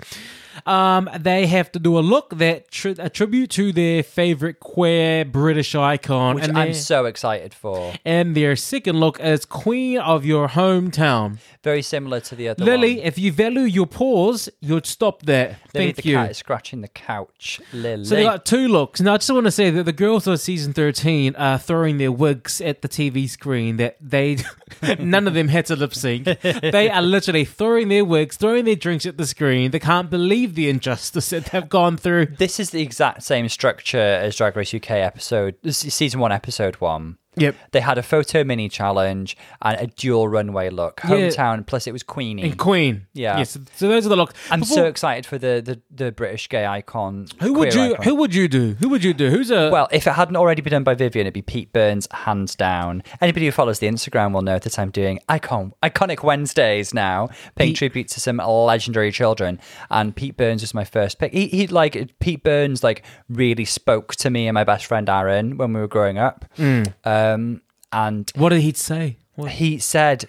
Um, 0.65 1.09
they 1.19 1.47
have 1.47 1.71
to 1.73 1.79
do 1.79 1.97
a 1.97 2.01
look 2.01 2.37
that 2.37 2.69
tri- 2.71 2.95
a 2.99 3.09
tribute 3.09 3.49
to 3.51 3.71
their 3.71 4.03
favorite 4.03 4.59
queer 4.59 5.25
British 5.25 5.75
icon, 5.75 6.35
Which 6.35 6.45
and, 6.45 6.57
I'm 6.57 6.65
their, 6.67 6.73
so 6.73 7.05
excited 7.05 7.53
for. 7.53 7.93
and 8.05 8.35
their 8.35 8.55
second 8.55 8.99
look 8.99 9.19
is 9.19 9.45
Queen 9.45 9.99
of 9.99 10.25
Your 10.25 10.47
Hometown. 10.49 11.37
Very 11.63 11.81
similar 11.81 12.19
to 12.21 12.35
the 12.35 12.49
other 12.49 12.63
Lily, 12.65 12.97
one. 12.97 13.05
if 13.05 13.17
you 13.17 13.31
value 13.31 13.61
your 13.61 13.87
pause, 13.87 14.49
you'd 14.59 14.85
stop 14.85 15.21
there. 15.23 15.57
Lily 15.73 15.85
Thank 15.93 15.95
the 15.97 16.09
you. 16.09 16.15
cat 16.17 16.31
is 16.31 16.37
scratching 16.37 16.81
the 16.81 16.87
couch. 16.89 17.61
Lily. 17.71 18.03
So 18.03 18.15
they 18.15 18.23
got 18.23 18.45
two 18.45 18.67
looks. 18.67 18.99
Now 18.99 19.13
I 19.13 19.17
just 19.17 19.31
want 19.31 19.45
to 19.45 19.51
say 19.51 19.69
that 19.69 19.83
the 19.83 19.93
girls 19.93 20.27
of 20.27 20.39
season 20.41 20.73
thirteen 20.73 21.35
are 21.37 21.57
throwing 21.57 21.97
their 21.99 22.11
wigs 22.11 22.59
at 22.59 22.81
the 22.81 22.89
TV 22.89 23.29
screen. 23.29 23.77
That 23.77 23.95
they, 24.01 24.37
none 24.99 25.25
of 25.27 25.33
them 25.33 25.47
had 25.47 25.65
to 25.67 25.75
lip 25.75 25.93
sync. 25.95 26.27
They 26.73 26.89
are 26.89 27.01
literally 27.01 27.45
throwing 27.45 27.87
their 27.87 28.03
wigs, 28.03 28.35
throwing 28.35 28.65
their 28.65 28.75
drinks 28.75 29.05
at 29.05 29.17
the 29.17 29.25
screen. 29.25 29.71
They 29.71 29.79
can't 29.79 30.09
believe 30.09 30.42
the 30.51 30.69
injustice 30.69 31.29
that 31.29 31.45
they've 31.45 31.69
gone 31.69 31.97
through. 31.97 32.25
this 32.25 32.59
is 32.59 32.71
the 32.71 32.81
exact 32.81 33.23
same 33.23 33.47
structure 33.49 33.97
as 33.97 34.35
Drag 34.35 34.55
Race 34.55 34.73
UK 34.73 34.91
episode, 34.91 35.55
season 35.69 36.19
one, 36.19 36.31
episode 36.31 36.75
one. 36.75 37.17
Yep. 37.35 37.55
They 37.71 37.79
had 37.79 37.97
a 37.97 38.03
photo 38.03 38.43
mini 38.43 38.69
challenge 38.69 39.37
and 39.61 39.79
a 39.79 39.87
dual 39.87 40.27
runway 40.27 40.69
look. 40.69 40.97
Hometown, 41.01 41.65
plus 41.65 41.87
it 41.87 41.91
was 41.91 42.03
Queenie. 42.03 42.43
And 42.43 42.57
Queen. 42.57 43.07
Yeah. 43.13 43.37
Yes. 43.39 43.57
So 43.75 43.87
those 43.87 44.05
are 44.05 44.09
the 44.09 44.15
looks. 44.15 44.33
I'm 44.51 44.59
Before- 44.61 44.77
so 44.77 44.85
excited 44.85 45.25
for 45.25 45.37
the, 45.37 45.61
the, 45.63 45.81
the 46.05 46.11
British 46.11 46.49
gay 46.49 46.65
icon. 46.65 47.27
Who 47.41 47.53
would 47.53 47.71
queer 47.71 47.85
you? 47.87 47.93
icon. 47.93 48.05
Who 48.05 48.15
would 48.15 48.35
you 48.35 48.47
do? 48.47 48.73
Who 48.79 48.89
would 48.89 49.03
you 49.03 49.13
do? 49.13 49.29
Who's 49.29 49.51
a? 49.51 49.69
Well, 49.69 49.87
if 49.91 50.07
it 50.07 50.13
hadn't 50.13 50.35
already 50.35 50.61
been 50.61 50.71
done 50.71 50.83
by 50.83 50.93
Vivienne, 50.93 51.25
it'd 51.25 51.33
be 51.33 51.41
Pete 51.41 51.71
Burns, 51.73 52.07
hands 52.11 52.55
down. 52.55 53.03
Anybody 53.21 53.45
who 53.45 53.51
follows 53.51 53.79
the 53.79 53.87
Instagram 53.87 54.33
will 54.33 54.41
know 54.41 54.59
that 54.59 54.77
I'm 54.79 54.91
doing 54.91 55.19
icon 55.29 55.73
iconic 55.81 56.23
Wednesdays 56.23 56.93
now, 56.93 57.29
paying 57.55 57.73
tribute 57.73 58.07
to 58.09 58.19
some 58.19 58.37
legendary 58.37 59.11
children. 59.11 59.59
And 59.89 60.15
Pete 60.15 60.37
Burns 60.37 60.61
was 60.61 60.73
my 60.73 60.83
first 60.83 61.19
pick. 61.19 61.33
He, 61.33 61.47
he 61.47 61.67
like 61.67 62.17
Pete 62.19 62.43
Burns 62.43 62.83
like 62.83 63.03
really 63.29 63.65
spoke 63.65 64.15
to 64.15 64.29
me 64.29 64.47
and 64.47 64.53
my 64.53 64.63
best 64.63 64.85
friend 64.85 65.09
Aaron 65.09 65.57
when 65.57 65.73
we 65.73 65.79
were 65.79 65.87
growing 65.87 66.17
up. 66.17 66.45
Mm. 66.57 66.93
Um, 67.23 67.61
and 67.91 68.31
what 68.35 68.49
did 68.49 68.61
he 68.61 68.73
say? 68.73 69.17
What? 69.35 69.51
he 69.51 69.77
said, 69.79 70.25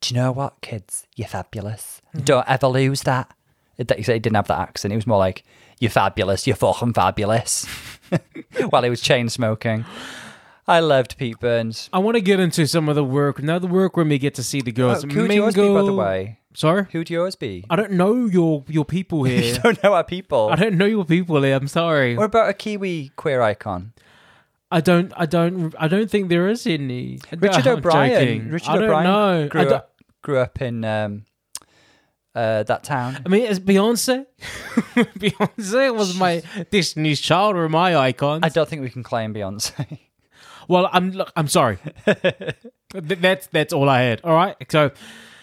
"Do 0.00 0.14
you 0.14 0.20
know 0.20 0.32
what, 0.32 0.60
kids? 0.60 1.06
You're 1.16 1.28
fabulous. 1.28 2.00
Don't 2.24 2.48
ever 2.48 2.66
lose 2.68 3.02
that." 3.02 3.32
It- 3.76 3.92
He 3.96 4.02
said 4.02 4.14
he 4.14 4.18
didn't 4.20 4.36
have 4.36 4.48
that 4.48 4.58
accent. 4.60 4.92
He 4.92 4.96
was 4.96 5.06
more 5.06 5.18
like, 5.18 5.44
"You're 5.80 5.90
fabulous. 5.90 6.46
You're 6.46 6.56
fucking 6.56 6.92
fabulous." 6.94 7.66
While 8.70 8.82
he 8.82 8.90
was 8.90 9.00
chain 9.00 9.28
smoking, 9.28 9.84
I 10.66 10.80
loved 10.80 11.16
Pete 11.18 11.38
Burns. 11.40 11.88
I 11.92 11.98
want 11.98 12.16
to 12.16 12.20
get 12.22 12.40
into 12.40 12.66
some 12.66 12.88
of 12.88 12.94
the 12.94 13.04
work. 13.04 13.42
Now 13.42 13.58
the 13.58 13.66
workroom, 13.66 14.08
we 14.08 14.18
get 14.18 14.34
to 14.36 14.42
see 14.42 14.60
the 14.62 14.72
girls 14.72 15.04
Oh, 15.04 15.08
who 15.08 15.22
would 15.22 15.32
yours 15.32 15.54
be, 15.54 15.60
by 15.68 15.82
the 15.82 15.92
way? 15.94 16.38
Sorry, 16.54 16.86
Who'd 16.90 17.08
yours 17.10 17.36
be? 17.36 17.64
I 17.70 17.76
don't 17.76 17.92
know 17.92 18.26
your 18.26 18.64
your 18.68 18.84
people 18.84 19.26
You 19.28 19.40
here. 19.40 19.58
don't 19.62 19.82
know 19.82 19.92
our 19.94 20.04
people. 20.04 20.48
I 20.50 20.56
don't 20.56 20.76
know 20.76 20.86
your 20.86 21.04
people 21.04 21.40
here. 21.42 21.54
I'm 21.54 21.68
sorry. 21.68 22.16
What 22.16 22.24
about 22.24 22.48
a 22.48 22.54
Kiwi 22.54 23.12
queer 23.16 23.40
icon? 23.42 23.92
I 24.70 24.80
don't. 24.80 25.12
I 25.16 25.26
don't. 25.26 25.74
I 25.78 25.88
don't 25.88 26.10
think 26.10 26.28
there 26.28 26.48
is 26.48 26.66
any. 26.66 27.20
Richard 27.32 27.66
I'm 27.66 27.78
O'Brien. 27.78 28.50
Richard 28.50 28.70
I 28.70 28.74
don't 28.74 28.84
O'Brien 28.84 29.04
know. 29.04 29.48
grew 29.48 29.68
up 29.70 29.94
grew 30.22 30.38
up 30.38 30.60
in 30.60 30.84
um, 30.84 31.24
uh, 32.34 32.62
that 32.64 32.84
town. 32.84 33.18
I 33.24 33.28
mean, 33.28 33.42
it's 33.42 33.58
Beyonce. 33.58 34.26
Beyonce 34.94 35.94
was 35.96 36.18
my 36.18 36.42
Destiny's 36.70 37.20
Child 37.20 37.56
or 37.56 37.68
my 37.68 37.96
icon. 37.96 38.44
I 38.44 38.48
don't 38.48 38.68
think 38.68 38.82
we 38.82 38.90
can 38.90 39.02
claim 39.02 39.34
Beyonce. 39.34 39.98
Well, 40.68 40.90
I'm 40.92 41.12
look, 41.12 41.32
I'm 41.34 41.48
sorry. 41.48 41.78
That's 42.92 43.46
that's 43.46 43.72
all 43.72 43.88
I 43.88 44.02
had. 44.02 44.20
All 44.22 44.34
right. 44.34 44.54
So 44.70 44.90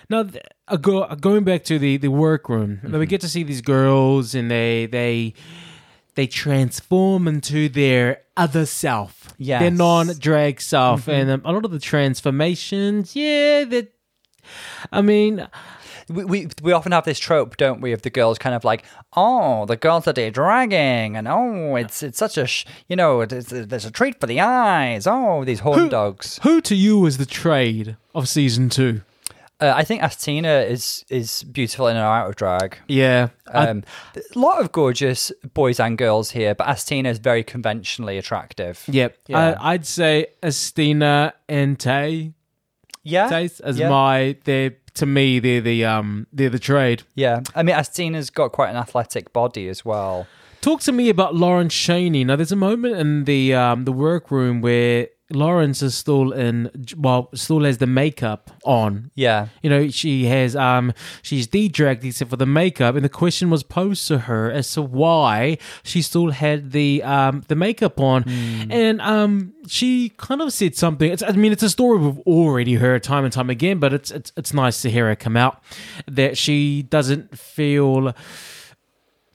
now 0.07 0.21
th- 0.21 0.43
go 0.81 1.07
going 1.15 1.43
back 1.43 1.63
to 1.63 1.79
the 1.79 1.97
the 1.97 2.09
workroom. 2.09 2.79
Mm-hmm. 2.83 2.99
we 2.99 3.07
get 3.07 3.21
to 3.21 3.27
see 3.27 3.41
these 3.41 3.61
girls, 3.61 4.35
and 4.35 4.51
they 4.51 4.85
they 4.85 5.33
they 6.15 6.27
transform 6.27 7.27
into 7.27 7.69
their 7.69 8.21
other 8.37 8.65
self. 8.65 9.33
Yes. 9.37 9.61
their 9.61 9.71
non-drag 9.71 10.59
self, 10.61 11.01
Mm-hmm. 11.01 11.11
and 11.11 11.31
um, 11.31 11.41
a 11.45 11.51
lot 11.51 11.65
of 11.65 11.71
the 11.71 11.79
transformations. 11.79 13.15
Yeah, 13.15 13.63
that. 13.65 13.91
I 14.91 15.01
mean, 15.01 15.47
we, 16.07 16.23
we 16.25 16.47
we 16.61 16.71
often 16.71 16.91
have 16.91 17.03
this 17.05 17.17
trope, 17.19 17.57
don't 17.57 17.81
we, 17.81 17.91
of 17.93 18.03
the 18.03 18.09
girls 18.11 18.37
kind 18.37 18.55
of 18.55 18.63
like, 18.63 18.85
oh, 19.17 19.65
the 19.65 19.75
girls 19.75 20.05
that 20.05 20.17
are 20.19 20.29
dragging, 20.29 21.15
and 21.17 21.27
oh, 21.27 21.75
it's 21.75 22.03
it's 22.03 22.17
such 22.19 22.37
a, 22.37 22.45
sh- 22.45 22.65
you 22.87 22.95
know, 22.95 23.21
it's, 23.21 23.49
there's 23.49 23.85
a 23.85 23.91
treat 23.91 24.19
for 24.19 24.27
the 24.27 24.39
eyes. 24.39 25.07
Oh, 25.07 25.43
these 25.43 25.61
horn 25.61 25.89
dogs. 25.89 26.39
who 26.43 26.61
to 26.61 26.75
you 26.75 26.99
was 26.99 27.17
the 27.17 27.25
trade 27.25 27.97
of 28.13 28.29
season 28.29 28.69
two? 28.69 29.01
Uh, 29.61 29.71
I 29.73 29.83
think 29.83 30.01
Asttina 30.01 30.69
is 30.69 31.05
is 31.09 31.43
beautiful 31.43 31.87
in 31.87 31.95
and 31.95 32.03
out 32.05 32.27
of 32.27 32.35
drag. 32.35 32.77
Yeah, 32.87 33.29
Um, 33.47 33.83
a 34.15 34.39
lot 34.39 34.59
of 34.59 34.71
gorgeous 34.71 35.31
boys 35.53 35.79
and 35.79 35.97
girls 35.97 36.31
here, 36.31 36.53
but 36.53 36.67
Asttina 36.67 37.07
is 37.07 37.19
very 37.19 37.43
conventionally 37.43 38.17
attractive. 38.17 38.83
Yep. 38.87 39.17
Yeah. 39.27 39.55
I, 39.59 39.73
I'd 39.73 39.85
say 39.85 40.27
Estina 40.43 41.33
and 41.47 41.79
Tay. 41.79 42.33
Yeah, 43.03 43.29
Tayce 43.29 43.61
as 43.61 43.77
yeah. 43.77 43.89
my 43.89 44.35
they're 44.45 44.75
to 44.95 45.05
me 45.05 45.39
they're 45.39 45.61
the 45.61 45.85
um 45.85 46.27
they're 46.33 46.49
the 46.49 46.59
trade. 46.59 47.03
yeah. 47.13 47.41
I 47.53 47.63
mean, 47.63 47.75
Asttina's 47.75 48.29
got 48.29 48.51
quite 48.51 48.69
an 48.69 48.77
athletic 48.77 49.31
body 49.31 49.69
as 49.69 49.85
well. 49.85 50.27
Talk 50.61 50.81
to 50.81 50.91
me 50.91 51.09
about 51.09 51.35
Lauren 51.35 51.69
Chaney. 51.69 52.23
Now 52.23 52.35
there's 52.35 52.51
a 52.51 52.55
moment 52.55 52.95
in 52.97 53.25
the 53.25 53.53
um 53.53 53.85
the 53.85 53.91
workroom 53.93 54.61
where 54.61 55.07
Lawrence 55.31 55.81
is 55.81 55.95
still 55.95 56.31
in 56.31 56.69
well 56.97 57.29
still 57.33 57.63
has 57.63 57.79
the 57.79 57.87
makeup 57.87 58.51
on. 58.63 59.09
Yeah, 59.15 59.47
You 59.63 59.69
know, 59.71 59.89
she 59.89 60.25
has 60.25 60.55
um 60.55 60.93
she's 61.23 61.47
de-dragged 61.47 62.03
except 62.05 62.29
for 62.29 62.37
the 62.37 62.45
makeup, 62.45 62.95
and 62.95 63.03
the 63.03 63.09
question 63.09 63.49
was 63.49 63.63
posed 63.63 64.07
to 64.09 64.19
her 64.19 64.51
as 64.51 64.71
to 64.73 64.81
why 64.83 65.57
she 65.83 66.01
still 66.03 66.29
had 66.29 66.71
the 66.71 67.01
um 67.03 67.43
the 67.47 67.55
makeup 67.55 67.99
on, 67.99 68.23
and 68.69 69.01
um 69.01 69.53
she 69.67 70.09
kind 70.17 70.41
of 70.41 70.53
said 70.53 70.75
something. 70.75 71.11
It's 71.11 71.23
I 71.23 71.31
mean 71.31 71.51
it's 71.51 71.63
a 71.63 71.69
story 71.69 71.97
we've 71.97 72.19
already 72.19 72.75
heard 72.75 73.01
time 73.01 73.23
and 73.23 73.33
time 73.33 73.49
again, 73.49 73.79
but 73.79 73.93
it's 73.93 74.11
it's 74.11 74.31
it's 74.37 74.53
nice 74.53 74.81
to 74.83 74.91
hear 74.91 75.07
her 75.07 75.15
come 75.15 75.35
out 75.37 75.63
that 76.07 76.37
she 76.37 76.83
doesn't 76.83 77.37
feel 77.37 78.13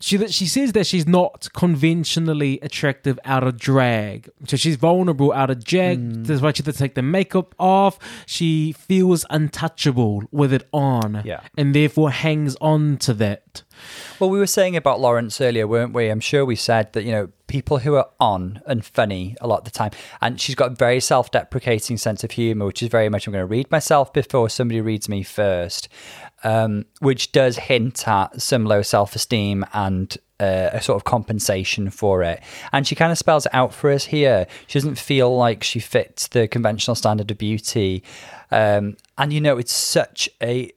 she 0.01 0.17
that 0.17 0.33
she 0.33 0.47
says 0.47 0.73
that 0.73 0.87
she's 0.87 1.07
not 1.07 1.49
conventionally 1.55 2.59
attractive 2.63 3.19
out 3.25 3.45
of 3.45 3.57
drag, 3.59 4.31
so 4.47 4.57
she's 4.57 4.77
vulnerable 4.77 5.33
out 5.33 5.51
of 5.51 5.65
drag. 5.65 5.99
Hmm. 5.99 6.23
That's 6.25 6.41
why 6.41 6.53
she 6.53 6.63
has 6.65 6.75
to 6.75 6.79
take 6.79 6.95
the 6.95 7.03
makeup 7.03 7.55
off. 7.59 7.99
She 8.27 8.73
feels 8.73 9.25
untouchable 9.31 10.23
with 10.31 10.53
it 10.53 10.67
on, 10.73 11.23
Yeah. 11.25 11.41
and 11.57 11.75
therefore 11.75 12.11
hangs 12.11 12.57
on 12.61 12.97
to 12.99 13.15
that. 13.15 13.63
Well, 14.19 14.29
we 14.29 14.39
were 14.39 14.47
saying 14.47 14.77
about 14.77 15.01
Lawrence 15.01 15.41
earlier, 15.41 15.67
weren't 15.67 15.95
we? 15.95 16.09
I'm 16.09 16.21
sure 16.21 16.45
we 16.45 16.55
said 16.57 16.93
that, 16.93 17.05
you 17.05 17.13
know, 17.13 17.31
people 17.47 17.79
who 17.79 17.95
are 17.95 18.09
on 18.21 18.61
and 18.67 18.85
funny 18.85 19.35
a 19.41 19.47
lot 19.47 19.61
of 19.61 19.65
the 19.65 19.71
time, 19.71 19.91
and 20.21 20.39
she's 20.41 20.55
got 20.55 20.73
a 20.73 20.75
very 20.75 21.01
self 21.01 21.31
deprecating 21.31 21.97
sense 21.97 22.23
of 22.23 22.33
humor, 22.33 22.67
which 22.67 22.83
is 22.83 22.89
very 22.91 23.09
much, 23.09 23.27
I'm 23.27 23.33
going 23.33 23.43
to 23.43 23.47
read 23.47 23.71
myself 23.71 24.13
before 24.13 24.51
somebody 24.51 24.81
reads 24.83 25.09
me 25.09 25.23
first, 25.23 25.89
um, 26.45 26.87
which 27.01 27.33
does 27.33 27.57
hint 27.57 28.07
at 28.07 28.41
some 28.41 28.65
low 28.65 28.83
self 28.83 29.15
esteem 29.15 29.65
and 29.73 30.17
uh, 30.41 30.71
a 30.73 30.81
sort 30.81 30.97
of 30.97 31.05
compensation 31.05 31.91
for 31.91 32.23
it. 32.23 32.43
And 32.73 32.87
she 32.87 32.95
kind 32.95 33.13
of 33.13 33.19
spells 33.19 33.47
it 33.47 33.55
out 33.55 33.75
for 33.75 33.91
us 33.91 34.07
here. 34.07 34.47
She 34.67 34.79
doesn't 34.79 34.99
feel 34.99 35.37
like 35.37 35.63
she 35.63 35.81
fits 35.81 36.29
the 36.29 36.49
conventional 36.49 36.95
standard 36.95 37.31
of 37.31 37.39
beauty. 37.39 38.03
Um, 38.51 38.97
and, 39.19 39.33
you 39.33 39.41
know, 39.41 39.59
it's 39.59 39.73
such 39.73 40.29
a 40.43 40.73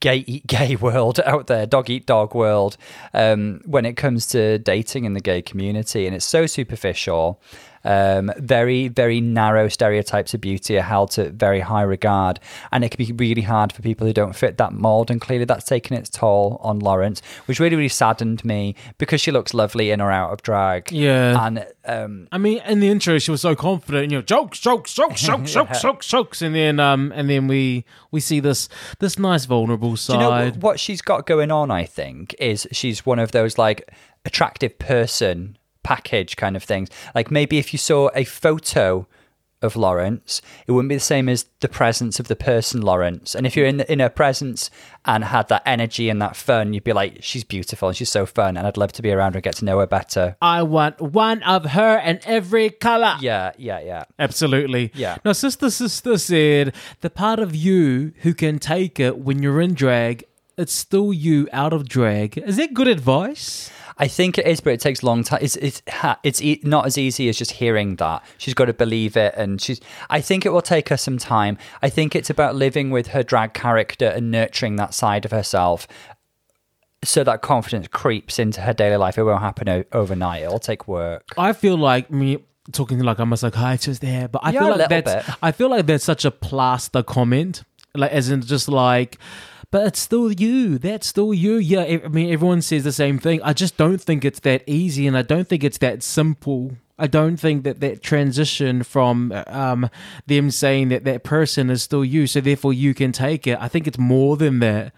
gay 0.00 0.24
eat 0.26 0.46
gay 0.46 0.76
world 0.80 1.20
out 1.24 1.46
there, 1.46 1.64
dog 1.66 1.88
eat 1.88 2.06
dog 2.06 2.34
world, 2.34 2.76
um, 3.14 3.62
when 3.64 3.86
it 3.86 3.94
comes 3.94 4.26
to 4.28 4.58
dating 4.58 5.04
in 5.04 5.14
the 5.14 5.20
gay 5.20 5.40
community. 5.40 6.06
And 6.06 6.14
it's 6.14 6.26
so 6.26 6.46
superficial. 6.46 7.40
Um, 7.86 8.32
very, 8.36 8.88
very 8.88 9.20
narrow 9.20 9.68
stereotypes 9.68 10.34
of 10.34 10.40
beauty 10.40 10.76
are 10.76 10.82
held 10.82 11.12
to 11.12 11.30
very 11.30 11.60
high 11.60 11.82
regard. 11.82 12.40
And 12.72 12.84
it 12.84 12.90
can 12.90 13.04
be 13.04 13.12
really 13.12 13.42
hard 13.42 13.72
for 13.72 13.80
people 13.80 14.06
who 14.06 14.12
don't 14.12 14.34
fit 14.34 14.58
that 14.58 14.72
mold. 14.72 15.10
And 15.10 15.20
clearly 15.20 15.44
that's 15.44 15.64
taken 15.64 15.96
its 15.96 16.10
toll 16.10 16.60
on 16.62 16.80
Lawrence, 16.80 17.22
which 17.46 17.60
really, 17.60 17.76
really 17.76 17.88
saddened 17.88 18.44
me 18.44 18.74
because 18.98 19.20
she 19.20 19.30
looks 19.30 19.54
lovely 19.54 19.92
in 19.92 20.00
or 20.00 20.10
out 20.10 20.32
of 20.32 20.42
drag. 20.42 20.90
Yeah. 20.90 21.46
And 21.46 21.64
um, 21.84 22.28
I 22.32 22.38
mean, 22.38 22.60
in 22.66 22.80
the 22.80 22.88
intro, 22.88 23.18
she 23.18 23.30
was 23.30 23.40
so 23.40 23.54
confident, 23.54 24.10
you 24.10 24.18
know, 24.18 24.22
jokes, 24.22 24.58
jokes, 24.58 24.92
jokes, 24.92 25.22
jokes, 25.22 25.52
jokes, 25.52 25.80
jokes, 25.82 26.06
jokes, 26.08 26.42
and 26.42 26.54
then, 26.54 26.80
um, 26.80 27.12
and 27.14 27.30
then 27.30 27.46
we 27.46 27.84
we 28.10 28.20
see 28.20 28.40
this 28.40 28.68
this 28.98 29.18
nice 29.18 29.44
vulnerable 29.44 29.94
Do 29.94 30.12
you 30.12 30.18
know 30.18 30.30
side. 30.30 30.62
what 30.62 30.80
she's 30.80 31.02
got 31.02 31.26
going 31.26 31.50
on? 31.52 31.70
I 31.70 31.84
think 31.84 32.34
is 32.38 32.66
she's 32.72 33.06
one 33.06 33.18
of 33.18 33.30
those 33.32 33.58
like 33.58 33.90
attractive 34.24 34.78
person 34.78 35.56
package 35.86 36.34
kind 36.34 36.56
of 36.56 36.64
things. 36.64 36.88
Like 37.14 37.30
maybe 37.30 37.58
if 37.58 37.72
you 37.72 37.78
saw 37.78 38.10
a 38.12 38.24
photo 38.24 39.06
of 39.62 39.76
Lawrence, 39.76 40.42
it 40.66 40.72
wouldn't 40.72 40.88
be 40.88 40.96
the 40.96 41.00
same 41.00 41.28
as 41.28 41.46
the 41.60 41.68
presence 41.68 42.18
of 42.18 42.26
the 42.26 42.34
person 42.34 42.82
Lawrence. 42.82 43.36
And 43.36 43.46
if 43.46 43.56
you're 43.56 43.66
in 43.66 43.80
in 43.82 44.00
her 44.00 44.08
presence 44.08 44.68
and 45.04 45.24
had 45.24 45.48
that 45.48 45.62
energy 45.64 46.10
and 46.10 46.20
that 46.20 46.34
fun, 46.34 46.74
you'd 46.74 46.84
be 46.84 46.92
like, 46.92 47.18
she's 47.20 47.44
beautiful 47.44 47.88
and 47.88 47.96
she's 47.96 48.10
so 48.10 48.26
fun, 48.26 48.56
and 48.56 48.66
I'd 48.66 48.76
love 48.76 48.92
to 48.92 49.02
be 49.02 49.12
around 49.12 49.32
her 49.32 49.38
and 49.38 49.44
get 49.44 49.56
to 49.56 49.64
know 49.64 49.78
her 49.78 49.86
better. 49.86 50.36
I 50.42 50.62
want 50.64 51.00
one 51.00 51.42
of 51.44 51.64
her 51.66 51.98
in 51.98 52.18
every 52.26 52.68
color. 52.70 53.16
Yeah, 53.20 53.52
yeah, 53.56 53.80
yeah. 53.80 54.04
Absolutely. 54.18 54.90
Yeah. 54.94 55.18
Now, 55.24 55.32
Sister 55.32 55.70
Sister 55.70 56.18
said 56.18 56.74
the 57.00 57.10
part 57.10 57.38
of 57.38 57.54
you 57.54 58.12
who 58.22 58.34
can 58.34 58.58
take 58.58 58.98
it 59.00 59.18
when 59.18 59.42
you're 59.42 59.60
in 59.60 59.74
drag, 59.74 60.24
it's 60.58 60.72
still 60.72 61.12
you 61.12 61.48
out 61.52 61.72
of 61.72 61.88
drag. 61.88 62.36
Is 62.38 62.56
that 62.56 62.74
good 62.74 62.88
advice? 62.88 63.70
I 63.98 64.08
think 64.08 64.36
it 64.36 64.46
is, 64.46 64.60
but 64.60 64.74
it 64.74 64.80
takes 64.80 65.02
a 65.02 65.06
long 65.06 65.24
time. 65.24 65.38
It's 65.40 65.56
it's 65.56 65.80
it's 66.22 66.42
e- 66.42 66.60
not 66.64 66.84
as 66.86 66.98
easy 66.98 67.28
as 67.30 67.38
just 67.38 67.52
hearing 67.52 67.96
that. 67.96 68.22
She's 68.36 68.52
got 68.54 68.66
to 68.66 68.74
believe 68.74 69.16
it, 69.16 69.34
and 69.36 69.60
she's. 69.60 69.80
I 70.10 70.20
think 70.20 70.44
it 70.44 70.50
will 70.50 70.60
take 70.62 70.90
her 70.90 70.98
some 70.98 71.16
time. 71.16 71.56
I 71.82 71.88
think 71.88 72.14
it's 72.14 72.28
about 72.28 72.54
living 72.54 72.90
with 72.90 73.08
her 73.08 73.22
drag 73.22 73.54
character 73.54 74.06
and 74.06 74.30
nurturing 74.30 74.76
that 74.76 74.92
side 74.92 75.24
of 75.24 75.30
herself, 75.30 75.88
so 77.04 77.24
that 77.24 77.40
confidence 77.42 77.88
creeps 77.88 78.38
into 78.38 78.60
her 78.62 78.72
daily 78.74 78.96
life. 78.96 79.16
It 79.16 79.22
won't 79.24 79.40
happen 79.40 79.68
o- 79.68 79.84
overnight. 79.92 80.42
It'll 80.42 80.58
take 80.58 80.86
work. 80.88 81.24
I 81.38 81.52
feel 81.52 81.76
like 81.78 82.10
me 82.10 82.38
talking 82.72 82.98
like 83.00 83.18
I'm 83.18 83.32
a 83.32 83.36
psychiatrist 83.36 84.00
there, 84.00 84.28
but 84.28 84.40
I 84.44 84.50
Yeah, 84.50 84.60
feel 84.60 84.76
like 84.76 84.88
that's 84.90 85.26
bit. 85.26 85.34
I 85.42 85.52
feel 85.52 85.70
like 85.70 85.86
that's 85.86 86.04
such 86.04 86.24
a 86.24 86.30
plaster 86.30 87.02
comment, 87.02 87.62
like 87.94 88.10
as 88.12 88.28
in 88.30 88.42
just 88.42 88.68
like. 88.68 89.18
But 89.70 89.86
it's 89.88 90.00
still 90.00 90.30
you. 90.32 90.78
That's 90.78 91.06
still 91.06 91.34
you. 91.34 91.56
Yeah, 91.56 92.00
I 92.04 92.08
mean, 92.08 92.32
everyone 92.32 92.62
says 92.62 92.84
the 92.84 92.92
same 92.92 93.18
thing. 93.18 93.42
I 93.42 93.52
just 93.52 93.76
don't 93.76 94.00
think 94.00 94.24
it's 94.24 94.40
that 94.40 94.62
easy, 94.66 95.06
and 95.06 95.16
I 95.16 95.22
don't 95.22 95.46
think 95.48 95.64
it's 95.64 95.78
that 95.78 96.02
simple. 96.02 96.72
I 96.98 97.06
don't 97.08 97.36
think 97.36 97.64
that 97.64 97.80
that 97.80 98.02
transition 98.02 98.82
from 98.82 99.32
um, 99.48 99.90
them 100.26 100.50
saying 100.50 100.88
that 100.88 101.04
that 101.04 101.24
person 101.24 101.68
is 101.68 101.82
still 101.82 102.04
you, 102.04 102.26
so 102.26 102.40
therefore 102.40 102.72
you 102.72 102.94
can 102.94 103.12
take 103.12 103.46
it. 103.46 103.58
I 103.60 103.68
think 103.68 103.86
it's 103.86 103.98
more 103.98 104.36
than 104.38 104.60
that. 104.60 104.94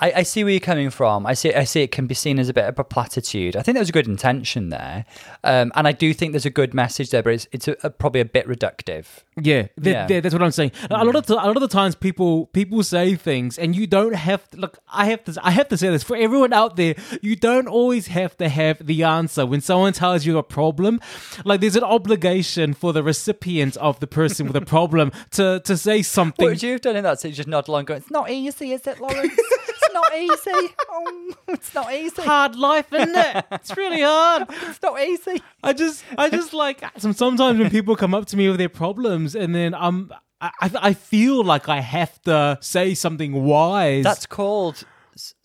I, 0.00 0.12
I 0.16 0.22
see 0.24 0.42
where 0.42 0.52
you're 0.52 0.60
coming 0.60 0.90
from. 0.90 1.24
I 1.26 1.34
see. 1.34 1.54
I 1.54 1.62
see. 1.64 1.82
It 1.82 1.92
can 1.92 2.06
be 2.08 2.14
seen 2.14 2.38
as 2.40 2.48
a 2.48 2.52
bit 2.52 2.64
of 2.64 2.78
a 2.78 2.84
platitude. 2.84 3.56
I 3.56 3.62
think 3.62 3.76
there 3.76 3.80
was 3.82 3.88
a 3.88 3.92
good 3.92 4.08
intention 4.08 4.68
there, 4.70 5.04
um, 5.44 5.70
and 5.76 5.86
I 5.86 5.92
do 5.92 6.12
think 6.12 6.32
there's 6.32 6.44
a 6.44 6.50
good 6.50 6.74
message 6.74 7.10
there, 7.10 7.22
but 7.22 7.34
it's 7.34 7.46
it's 7.52 7.68
a, 7.68 7.76
a- 7.84 7.90
probably 7.90 8.20
a 8.20 8.24
bit 8.24 8.46
reductive. 8.48 9.06
Yeah, 9.40 9.68
that, 9.78 9.90
Yeah. 9.90 10.06
that- 10.08 10.22
that's 10.24 10.34
what 10.34 10.42
I'm 10.42 10.50
saying. 10.50 10.72
A 10.90 11.04
lot 11.04 11.16
of 11.16 11.24
the, 11.26 11.34
a 11.34 11.46
lot 11.46 11.56
of 11.56 11.62
the 11.62 11.68
times, 11.68 11.94
people 11.94 12.46
people 12.46 12.82
say 12.82 13.14
things, 13.14 13.58
and 13.58 13.74
you 13.74 13.86
don't 13.86 14.14
have 14.14 14.46
to 14.50 14.58
look. 14.58 14.78
I 14.92 15.06
have 15.06 15.24
to 15.24 15.34
I 15.42 15.52
have 15.52 15.68
to 15.68 15.76
say 15.78 15.88
this 15.88 16.02
for 16.02 16.16
everyone 16.16 16.52
out 16.52 16.76
there. 16.76 16.94
You 17.22 17.34
don't 17.36 17.66
always 17.66 18.08
have 18.08 18.36
to 18.38 18.48
have 18.50 18.86
the 18.86 19.02
answer 19.04 19.46
when 19.46 19.62
someone 19.62 19.94
tells 19.94 20.26
you 20.26 20.36
a 20.36 20.42
problem. 20.42 21.00
Like 21.46 21.60
there's 21.62 21.76
an 21.76 21.84
obligation 21.84 22.74
for 22.74 22.92
the 22.92 23.02
recipient 23.02 23.76
of 23.78 24.00
the 24.00 24.06
person 24.06 24.46
with 24.46 24.56
a 24.56 24.66
problem 24.76 25.12
to 25.32 25.60
to 25.64 25.76
say 25.78 26.02
something. 26.02 26.46
What 26.46 26.62
you 26.62 26.72
have 26.72 26.82
done 26.82 26.96
in 26.96 27.04
that? 27.04 27.20
So 27.20 27.28
you 27.28 27.34
just 27.34 27.48
nod 27.48 27.68
along, 27.68 27.86
going, 27.86 28.02
"It's 28.02 28.10
not 28.10 28.30
easy, 28.30 28.72
is 28.72 28.86
it, 28.86 29.00
Lawrence? 29.00 29.32
it's 29.34 29.94
not 29.94 30.10
easy. 30.26 30.74
Oh, 30.90 31.34
it's 31.48 31.74
not 31.74 31.88
easy. 31.94 32.22
Hard 32.22 32.54
life, 32.56 32.92
isn't 32.92 33.16
it? 33.16 33.44
It's 33.52 33.74
really 33.76 34.02
hard. 34.02 34.42
It's 34.68 34.82
not 34.82 35.00
easy." 35.00 35.40
I 35.64 35.72
just, 35.72 36.04
I 36.18 36.28
just 36.28 36.52
like 36.52 36.82
some, 36.98 37.12
sometimes 37.12 37.58
when 37.60 37.70
people 37.70 37.94
come 37.94 38.14
up 38.18 38.26
to 38.26 38.36
me 38.36 38.48
with 38.48 38.58
their 38.58 38.68
problems, 38.84 39.21
and 39.34 39.54
then 39.54 39.74
I'm, 39.74 40.12
I, 40.40 40.50
I 40.60 40.70
I 40.74 40.92
feel 40.94 41.42
like 41.44 41.68
I 41.68 41.80
have 41.80 42.20
to 42.22 42.58
say 42.60 42.94
something 42.94 43.44
wise. 43.44 44.04
That's 44.04 44.26
called 44.26 44.84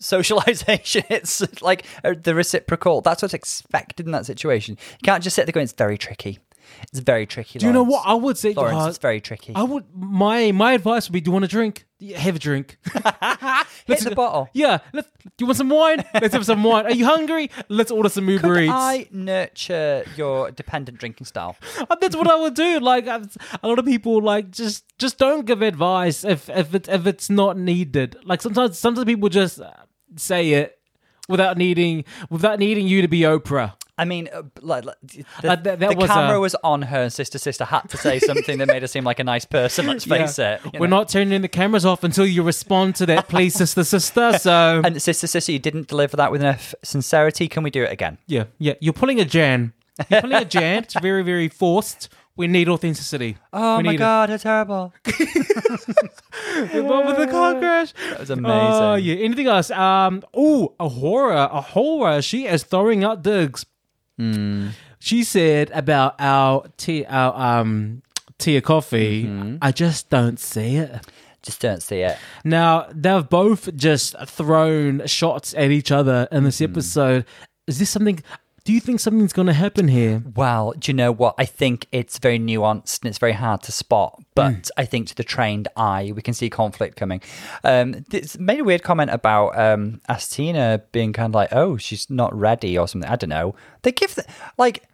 socialization. 0.00 1.04
It's 1.10 1.62
like 1.62 1.84
uh, 2.04 2.14
the 2.20 2.34
reciprocal. 2.34 3.00
That's 3.00 3.22
what's 3.22 3.34
expected 3.34 4.06
in 4.06 4.12
that 4.12 4.26
situation. 4.26 4.76
You 5.00 5.04
can't 5.04 5.22
just 5.22 5.36
sit 5.36 5.46
there 5.46 5.52
going, 5.52 5.64
"It's 5.64 5.72
very 5.72 5.98
tricky. 5.98 6.38
It's 6.84 7.00
very 7.00 7.26
tricky." 7.26 7.58
Do 7.58 7.66
you 7.66 7.72
know 7.72 7.82
what 7.82 8.04
I 8.06 8.14
would 8.14 8.38
say? 8.38 8.52
Lawrence, 8.54 8.84
Uh, 8.84 8.88
it's 8.88 8.98
very 8.98 9.20
tricky. 9.20 9.52
I 9.54 9.62
would. 9.62 9.84
My 9.94 10.52
my 10.52 10.72
advice 10.72 11.08
would 11.08 11.12
be: 11.12 11.20
Do 11.20 11.28
you 11.28 11.32
want 11.32 11.44
a 11.44 11.48
drink? 11.48 11.86
Yeah, 12.00 12.18
have 12.18 12.36
a 12.36 12.38
drink. 12.38 12.78
Hit 13.86 14.00
the 14.04 14.12
bottle. 14.14 14.48
Yeah. 14.52 14.78
Let's, 14.92 15.10
do 15.24 15.30
you 15.40 15.46
want 15.46 15.56
some 15.56 15.68
wine? 15.68 16.04
Let's 16.14 16.32
have 16.32 16.44
some 16.46 16.62
wine. 16.62 16.84
Are 16.86 16.92
you 16.92 17.04
hungry? 17.04 17.50
Let's 17.68 17.90
order 17.90 18.08
some 18.08 18.28
Uber 18.28 18.54
Could 18.54 18.62
Eats. 18.64 18.72
I 18.72 19.08
nurture 19.10 20.04
your 20.16 20.52
dependent 20.52 20.98
drinking 20.98 21.26
style? 21.26 21.56
Uh, 21.78 21.96
That's 22.00 22.14
what 22.14 22.30
I 22.30 22.36
would 22.36 22.54
do. 22.54 22.78
Like 22.78 23.06
a 23.08 23.20
lot 23.64 23.78
of 23.80 23.84
people, 23.84 24.20
like 24.22 24.52
just 24.52 24.84
just 24.98 25.18
don't 25.18 25.44
give 25.44 25.60
advice 25.62 26.22
if 26.22 26.48
if 26.50 26.72
it 26.74 26.88
if 26.88 27.06
it's 27.06 27.28
not 27.28 27.58
needed. 27.58 28.16
Like 28.24 28.42
sometimes 28.42 28.78
sometimes 28.78 29.04
people 29.04 29.28
just 29.28 29.60
uh, 29.60 29.72
say 30.16 30.50
it 30.52 30.78
without 31.28 31.56
needing 31.58 32.04
without 32.30 32.58
needing 32.60 32.86
you 32.86 33.02
to 33.02 33.08
be 33.08 33.20
Oprah. 33.22 33.72
I 33.98 34.04
mean, 34.04 34.28
uh, 34.32 34.42
like, 34.62 34.84
like, 34.84 34.96
the, 35.02 35.24
Uh, 35.42 35.56
that- 35.56 35.64
that 35.64 35.78
the 35.80 35.96
was 35.96 36.08
camera 36.08 36.36
a- 36.36 36.40
was 36.40 36.54
on 36.62 36.82
her, 36.82 37.02
and 37.02 37.12
sister 37.12 37.36
sister 37.38 37.64
had 37.64 37.88
to 37.90 37.96
say 37.96 38.18
something 38.20 38.58
that 38.58 38.68
made 38.68 38.82
her 38.82 38.88
seem 38.88 39.04
like 39.04 39.18
a 39.18 39.24
nice 39.24 39.44
person. 39.44 39.86
Let's 39.86 40.04
face 40.04 40.38
Yeah. 40.38 40.54
it. 40.54 40.60
you 40.72 40.80
We're 40.80 40.86
know. 40.86 40.98
not 40.98 41.08
turning 41.08 41.42
the 41.42 41.48
cameras 41.48 41.84
off 41.84 42.04
until 42.04 42.24
you 42.26 42.42
respond 42.42 42.94
to 42.96 43.06
that, 43.06 43.28
please, 43.28 43.54
sister, 43.54 43.82
sister. 43.84 44.38
So 44.38 44.80
And 44.84 45.02
sister 45.02 45.26
sister, 45.26 45.52
you 45.52 45.58
didn't 45.58 45.88
deliver 45.88 46.16
that 46.16 46.30
with 46.32 46.40
enough 46.42 46.74
sincerity. 46.84 47.48
Can 47.48 47.62
we 47.64 47.70
do 47.70 47.82
it 47.82 47.92
again? 47.92 48.18
Yeah, 48.26 48.44
yeah. 48.58 48.74
You're 48.80 48.92
pulling 48.94 49.20
a 49.20 49.24
Jan. 49.24 49.72
You're 50.08 50.20
pulling 50.20 50.36
a 50.42 50.44
Jan. 50.44 50.84
It's 50.84 50.94
very, 51.00 51.22
very 51.24 51.48
forced. 51.48 52.08
We 52.36 52.46
need 52.46 52.68
authenticity. 52.68 53.36
Oh 53.52 53.78
we 53.78 53.82
my 53.82 53.90
need 53.90 53.96
god, 53.98 54.30
how 54.30 54.36
terrible! 54.36 54.92
It. 56.72 56.84
What 56.84 57.06
with 57.06 57.16
the 57.16 57.26
car 57.26 57.58
crash? 57.58 57.92
That 58.10 58.20
was 58.20 58.30
amazing. 58.30 58.52
Oh 58.82 58.94
yeah. 58.94 59.16
Anything 59.24 59.46
else? 59.48 59.70
Um. 59.70 60.22
Oh, 60.34 60.74
A'Whora. 60.80 61.48
A 61.52 61.60
horror. 61.60 62.22
She 62.22 62.46
is 62.46 62.62
throwing 62.64 63.04
out 63.04 63.22
digs. 63.22 63.66
Hmm. 64.18 64.68
She 64.98 65.22
said 65.24 65.70
about 65.72 66.16
our 66.18 66.64
tea, 66.76 67.04
our 67.06 67.60
um 67.60 68.02
tea 68.38 68.56
or 68.58 68.60
coffee. 68.60 69.24
Mm-hmm. 69.24 69.56
I 69.62 69.72
just 69.72 70.10
don't 70.10 70.38
see 70.40 70.76
it. 70.76 71.06
Just 71.42 71.60
don't 71.60 71.82
see 71.82 72.00
it. 72.00 72.18
Now 72.44 72.88
they've 72.92 73.26
both 73.28 73.74
just 73.76 74.16
thrown 74.26 75.06
shots 75.06 75.54
at 75.54 75.70
each 75.70 75.90
other 75.92 76.26
in 76.32 76.42
this 76.44 76.58
Mm-hmm. 76.60 76.72
episode. 76.72 77.24
Is 77.68 77.78
this 77.78 77.90
something? 77.90 78.20
Do 78.68 78.74
you 78.74 78.80
think 78.80 79.00
something's 79.00 79.32
going 79.32 79.46
to 79.46 79.54
happen 79.54 79.88
here? 79.88 80.22
Well, 80.36 80.74
do 80.78 80.90
you 80.90 80.94
know 80.94 81.10
what? 81.10 81.34
I 81.38 81.46
think 81.46 81.86
it's 81.90 82.18
very 82.18 82.38
nuanced 82.38 83.00
and 83.00 83.08
it's 83.08 83.16
very 83.16 83.32
hard 83.32 83.62
to 83.62 83.72
spot. 83.72 84.22
But 84.34 84.70
I 84.76 84.84
think 84.84 85.08
to 85.08 85.14
the 85.14 85.24
trained 85.24 85.68
eye, 85.74 86.12
we 86.14 86.20
can 86.20 86.34
see 86.34 86.50
conflict 86.50 86.94
coming. 86.94 87.22
Um, 87.64 88.04
it's 88.12 88.38
made 88.38 88.60
a 88.60 88.64
weird 88.64 88.82
comment 88.82 89.10
about 89.10 89.58
um, 89.58 90.02
Asttina 90.10 90.82
being 90.92 91.14
kind 91.14 91.30
of 91.30 91.34
like, 91.34 91.48
oh, 91.50 91.78
she's 91.78 92.10
not 92.10 92.38
ready 92.38 92.76
or 92.76 92.86
something. 92.86 93.08
I 93.08 93.16
don't 93.16 93.30
know. 93.30 93.54
They 93.84 93.90
give 93.90 94.14
the, 94.16 94.26
like 94.58 94.84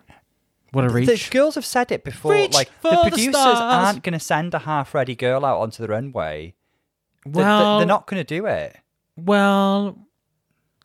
What 0.71 0.85
a 0.85 0.89
reach. 0.91 1.09
the 1.09 1.29
girls 1.33 1.57
have 1.57 1.67
said 1.67 1.91
it 1.91 2.05
before. 2.05 2.31
Reach 2.31 2.55
like 2.55 2.71
the 2.81 2.91
the 2.91 2.97
producers 3.09 3.31
stars. 3.35 3.59
aren't 3.59 4.05
going 4.05 4.13
to 4.13 4.21
send 4.25 4.55
a 4.55 4.61
half-ready 4.61 5.17
girl 5.17 5.45
out 5.45 5.59
onto 5.59 5.83
the 5.83 5.89
runway. 5.89 6.55
Well- 7.27 7.79
they're 7.79 7.89
not 7.89 8.07
going 8.07 8.21
to 8.21 8.25
do 8.25 8.47
it. 8.47 8.77
Well, 9.17 9.99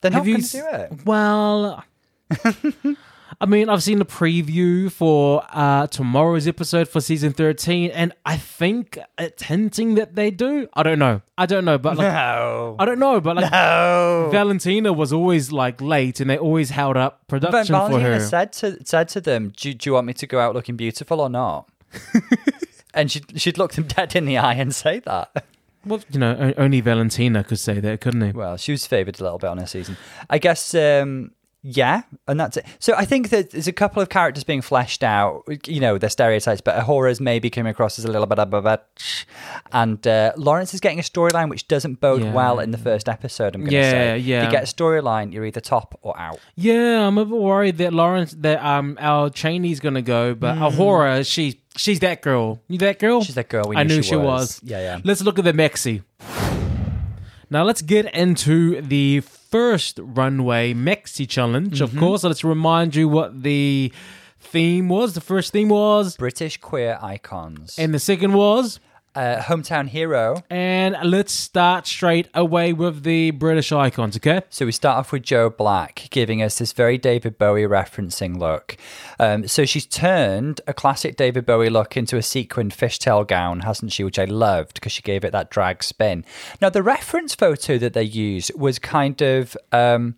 They're 0.02 0.10
not 0.10 0.24
going 0.24 0.42
to 0.42 0.50
do 0.50 0.66
it. 0.66 1.04
Well, 1.04 1.84
I 3.42 3.46
mean, 3.46 3.70
I've 3.70 3.82
seen 3.82 3.98
the 4.00 4.04
preview 4.04 4.92
for 4.92 5.42
uh, 5.50 5.86
tomorrow's 5.86 6.46
episode 6.46 6.88
for 6.88 7.00
season 7.00 7.32
13, 7.32 7.90
and 7.92 8.12
I 8.26 8.36
think 8.36 8.98
it's 9.18 9.44
hinting 9.44 9.94
that 9.94 10.14
they 10.14 10.30
do. 10.30 10.68
I 10.74 10.82
don't 10.82 10.98
know. 10.98 11.22
I 11.38 11.46
don't 11.46 11.64
know, 11.64 11.78
but 11.78 11.96
like, 11.96 12.12
No. 12.12 12.76
I 12.78 12.84
don't 12.84 12.98
know, 12.98 13.18
but 13.20 13.36
like, 13.36 13.50
No. 13.50 14.28
Valentina 14.30 14.92
was 14.92 15.12
always 15.12 15.52
like 15.52 15.80
late, 15.80 16.20
and 16.20 16.28
they 16.28 16.36
always 16.36 16.70
held 16.70 16.98
up 16.98 17.22
But 17.28 17.40
production 17.40 17.74
for 17.74 17.88
Valentina 17.88 18.14
her. 18.16 18.20
said 18.20 18.52
to 18.54 18.78
said 18.84 19.08
to 19.10 19.20
them, 19.22 19.52
do, 19.56 19.72
"Do 19.72 19.88
you 19.88 19.94
want 19.94 20.06
me 20.08 20.12
to 20.14 20.26
go 20.26 20.38
out 20.38 20.54
looking 20.54 20.76
beautiful 20.76 21.20
or 21.20 21.30
not?" 21.30 21.68
and 22.94 23.10
she'd 23.10 23.40
she'd 23.40 23.56
look 23.58 23.72
them 23.72 23.84
dead 23.84 24.14
in 24.16 24.24
the 24.26 24.36
eye 24.38 24.54
and 24.54 24.74
say 24.74 24.98
that. 25.00 25.44
well, 25.86 26.00
you 26.10 26.18
know, 26.18 26.52
only 26.58 26.80
Valentina 26.82 27.42
could 27.44 27.58
say 27.58 27.80
that, 27.80 28.00
couldn't 28.02 28.20
he? 28.20 28.32
Well, 28.32 28.56
she 28.58 28.72
was 28.72 28.86
favoured 28.86 29.18
a 29.18 29.22
little 29.22 29.38
bit 29.38 29.48
on 29.48 29.58
her 29.58 29.66
season. 29.66 29.96
I 30.28 30.38
guess, 30.38 30.74
um, 30.74 31.30
yeah, 31.62 32.02
and 32.26 32.40
that's 32.40 32.56
it. 32.56 32.64
So 32.78 32.94
I 32.96 33.04
think 33.04 33.28
that 33.30 33.50
there's 33.50 33.68
a 33.68 33.72
couple 33.72 34.00
of 34.02 34.08
characters 34.08 34.44
being 34.44 34.62
fleshed 34.62 35.02
out. 35.04 35.42
You 35.66 35.80
know, 35.80 35.98
they're 35.98 36.08
stereotypes, 36.10 36.60
but 36.62 36.74
A'Whora's 36.82 37.20
maybe 37.20 37.50
coming 37.50 37.70
across 37.70 37.98
as 37.98 38.04
a 38.06 38.08
little 38.10 38.26
bit 38.26 38.38
of 38.38 38.52
a 38.54 38.62
bitch. 38.62 39.24
And 39.72 40.04
uh, 40.06 40.32
Lawrence 40.36 40.72
is 40.72 40.80
getting 40.80 40.98
a 40.98 41.02
storyline 41.02 41.50
which 41.50 41.68
doesn't 41.68 42.00
bode 42.00 42.22
Yeah. 42.22 42.32
well 42.32 42.60
in 42.60 42.70
the 42.70 42.78
first 42.78 43.08
episode, 43.08 43.54
I'm 43.54 43.60
going 43.62 43.70
to 43.72 43.76
Yeah, 43.76 43.90
say. 43.90 44.18
yeah. 44.18 44.38
yeah. 44.40 44.44
You 44.46 44.50
get 44.50 44.62
a 44.62 44.66
storyline, 44.74 45.32
you're 45.32 45.44
either 45.44 45.60
top 45.60 45.98
or 46.02 46.18
out. 46.18 46.38
Yeah, 46.56 47.06
I'm 47.06 47.18
a 47.18 47.24
bit 47.26 47.36
worried 47.36 47.76
that 47.78 47.92
Lawrence, 47.92 48.34
that 48.38 48.64
um, 48.64 48.96
our 49.00 49.28
Chaney's 49.30 49.80
gonna 49.80 50.02
go, 50.02 50.34
but 50.34 50.56
A'Whora, 50.56 51.30
she 51.30 51.60
she's 51.76 52.00
that 52.00 52.22
girl. 52.22 52.62
You 52.68 52.78
that 52.78 52.98
girl? 52.98 53.22
She's 53.22 53.34
that 53.34 53.48
girl 53.48 53.64
we 53.68 53.76
I 53.76 53.82
knew 53.82 53.96
knew 53.96 54.02
she 54.02 54.10
she 54.10 54.16
was. 54.16 54.24
was. 54.24 54.60
Yeah, 54.64 54.80
yeah. 54.80 55.00
Let's 55.04 55.22
look 55.22 55.38
at 55.38 55.44
the 55.44 55.52
Mexi. 55.52 56.02
Now 57.50 57.64
let's 57.64 57.82
get 57.82 58.12
into 58.14 58.80
the 58.80 59.22
first 59.50 59.98
runway 60.02 60.74
Mexi 60.74 61.28
challenge. 61.28 61.80
Mm-hmm. 61.80 61.84
Of 61.84 61.96
course, 61.96 62.24
let's 62.24 62.44
remind 62.44 62.94
you 62.94 63.08
what 63.08 63.42
the 63.42 63.92
theme 64.38 64.88
was. 64.88 65.14
The 65.14 65.20
first 65.20 65.52
theme 65.52 65.68
was, 65.68 66.16
British 66.16 66.56
queer 66.56 66.98
icons. 67.02 67.78
and 67.78 67.92
the 67.92 67.98
second 67.98 68.32
was, 68.32 68.80
uh, 69.14 69.38
hometown 69.42 69.88
hero. 69.88 70.42
and 70.50 70.96
let's 71.02 71.32
start 71.32 71.86
straight 71.86 72.28
away 72.34 72.72
with 72.72 73.02
the 73.02 73.30
British 73.32 73.72
icons. 73.72 74.16
Okay. 74.16 74.42
So 74.50 74.66
we 74.66 74.72
start 74.72 74.98
off 74.98 75.12
with 75.12 75.22
Joe 75.22 75.50
Black 75.50 76.08
giving 76.10 76.42
us 76.42 76.58
this 76.58 76.72
very 76.72 76.98
David 76.98 77.38
Bowie 77.38 77.62
referencing 77.62 78.38
look. 78.38 78.76
Um, 79.18 79.46
so 79.48 79.64
she's 79.64 79.86
turned 79.86 80.60
a 80.66 80.74
classic 80.74 81.16
David 81.16 81.46
Bowie 81.46 81.70
look 81.70 81.96
into 81.96 82.16
a 82.16 82.22
sequined 82.22 82.72
fishtail 82.72 83.26
gown, 83.26 83.60
hasn't 83.60 83.92
she? 83.92 84.04
Which 84.04 84.18
I 84.18 84.24
loved 84.24 84.74
because 84.74 84.92
she 84.92 85.02
gave 85.02 85.24
it 85.24 85.32
that 85.32 85.50
drag 85.50 85.82
spin. 85.82 86.24
Now 86.60 86.70
the 86.70 86.82
reference 86.82 87.34
photo 87.34 87.78
that 87.78 87.92
they 87.92 88.02
used 88.02 88.52
was 88.54 88.78
kind 88.78 89.20
of. 89.20 89.56
Um, 89.72 90.16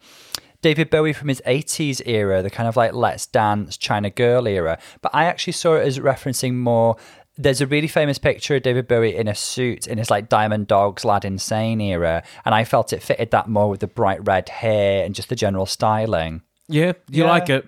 David 0.62 0.90
Bowie 0.90 1.12
from 1.12 1.26
his 1.26 1.42
80s 1.44 2.00
era, 2.06 2.40
the 2.40 2.48
kind 2.48 2.68
of 2.68 2.76
like 2.76 2.94
Let's 2.94 3.26
Dance 3.26 3.76
China 3.76 4.10
Girl 4.10 4.46
era. 4.46 4.78
But 5.00 5.12
I 5.12 5.24
actually 5.24 5.54
saw 5.54 5.74
it 5.74 5.84
as 5.84 5.98
referencing 5.98 6.54
more. 6.54 6.96
There's 7.38 7.60
a 7.62 7.66
really 7.66 7.88
famous 7.88 8.18
picture 8.18 8.56
of 8.56 8.62
David 8.62 8.86
Bowie 8.88 9.16
in 9.16 9.26
a 9.26 9.34
suit 9.34 9.86
in 9.86 9.98
his 9.98 10.10
like 10.10 10.28
Diamond 10.28 10.66
Dogs 10.66 11.02
Aladdin 11.04 11.38
Sane 11.38 11.80
era. 11.80 12.22
And 12.44 12.54
I 12.54 12.64
felt 12.64 12.92
it 12.92 13.02
fitted 13.02 13.30
that 13.30 13.48
more 13.48 13.70
with 13.70 13.80
the 13.80 13.86
bright 13.86 14.26
red 14.26 14.48
hair 14.50 15.04
and 15.04 15.14
just 15.14 15.28
the 15.30 15.34
general 15.36 15.64
styling. 15.66 16.42
Yeah, 16.68 16.92
you 17.10 17.24
Yeah. 17.24 17.30
like 17.30 17.48
it. 17.48 17.66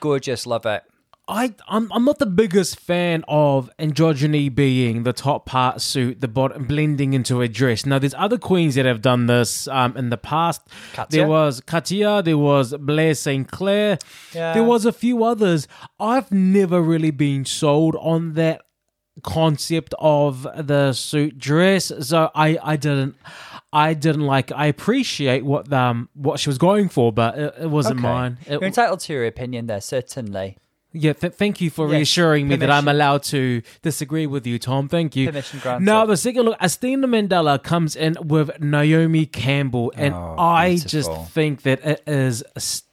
Gorgeous, 0.00 0.46
love 0.46 0.64
it. 0.66 0.82
I 1.28 1.54
I'm, 1.68 1.90
I'm 1.92 2.04
not 2.04 2.18
the 2.18 2.26
biggest 2.26 2.80
fan 2.80 3.22
of 3.28 3.70
androgyny 3.78 4.52
being 4.52 5.04
the 5.04 5.12
top 5.12 5.46
part 5.46 5.80
suit, 5.80 6.20
the 6.20 6.26
bottom 6.26 6.64
blending 6.66 7.12
into 7.12 7.40
a 7.42 7.48
dress. 7.48 7.86
Now 7.86 8.00
there's 8.00 8.14
other 8.14 8.38
queens 8.38 8.74
that 8.74 8.86
have 8.86 9.02
done 9.02 9.26
this 9.26 9.68
um, 9.68 9.96
in 9.96 10.10
the 10.10 10.16
past. 10.16 10.62
Katya? 10.94 11.20
There 11.20 11.28
was 11.28 11.60
Katya, 11.60 12.22
there 12.22 12.36
was 12.38 12.74
Blair 12.76 13.14
St. 13.14 13.48
Clair, 13.50 13.98
Yeah. 14.34 14.52
there 14.54 14.64
was 14.64 14.84
a 14.84 14.92
few 14.92 15.22
others. 15.22 15.68
I've 16.00 16.32
never 16.32 16.82
really 16.82 17.12
been 17.12 17.44
sold 17.44 17.94
on 18.00 18.34
that 18.34 18.62
concept 19.22 19.94
of 19.98 20.46
the 20.66 20.92
suit 20.92 21.38
dress, 21.38 21.92
so 22.00 22.30
I 22.34 22.58
I 22.62 22.76
didn't. 22.76 23.16
I 23.74 23.94
didn't 23.94 24.26
like. 24.26 24.52
I 24.52 24.66
appreciate 24.66 25.44
what 25.44 25.72
um 25.72 26.08
what 26.14 26.38
she 26.40 26.48
was 26.50 26.58
going 26.58 26.88
for, 26.88 27.12
but 27.12 27.38
it, 27.38 27.54
it 27.62 27.70
wasn't 27.70 28.00
Okay. 28.00 28.08
mine. 28.08 28.38
It- 28.46 28.52
You're 28.52 28.64
entitled 28.64 29.00
to 29.00 29.12
your 29.14 29.24
opinion 29.26 29.66
there, 29.66 29.80
certainly. 29.80 30.58
yeah, 30.92 31.14
th- 31.14 31.32
thank 31.32 31.62
you 31.62 31.70
for 31.70 31.86
Yes, 31.86 31.92
reassuring 31.96 32.48
me 32.48 32.56
that 32.56 32.70
I'm 32.70 32.86
allowed 32.86 33.22
to 33.24 33.62
disagree 33.80 34.26
with 34.26 34.46
you, 34.46 34.58
Tom. 34.58 34.88
Thank 34.88 35.16
you. 35.16 35.28
Permission 35.28 35.58
granted. 35.60 35.86
Now, 35.86 36.04
the 36.04 36.18
second 36.18 36.42
look, 36.44 36.58
Asttina 36.60 37.06
Mandella 37.06 37.62
comes 37.62 37.96
in 37.96 38.14
with 38.22 38.50
Naomi 38.60 39.24
Campbell, 39.24 39.90
and 39.96 40.12
Oh, 40.12 40.34
I 40.38 40.70
beautiful. 40.76 40.90
just 40.90 41.32
think 41.32 41.62
that 41.62 41.82
it 41.82 42.02
is 42.06 42.44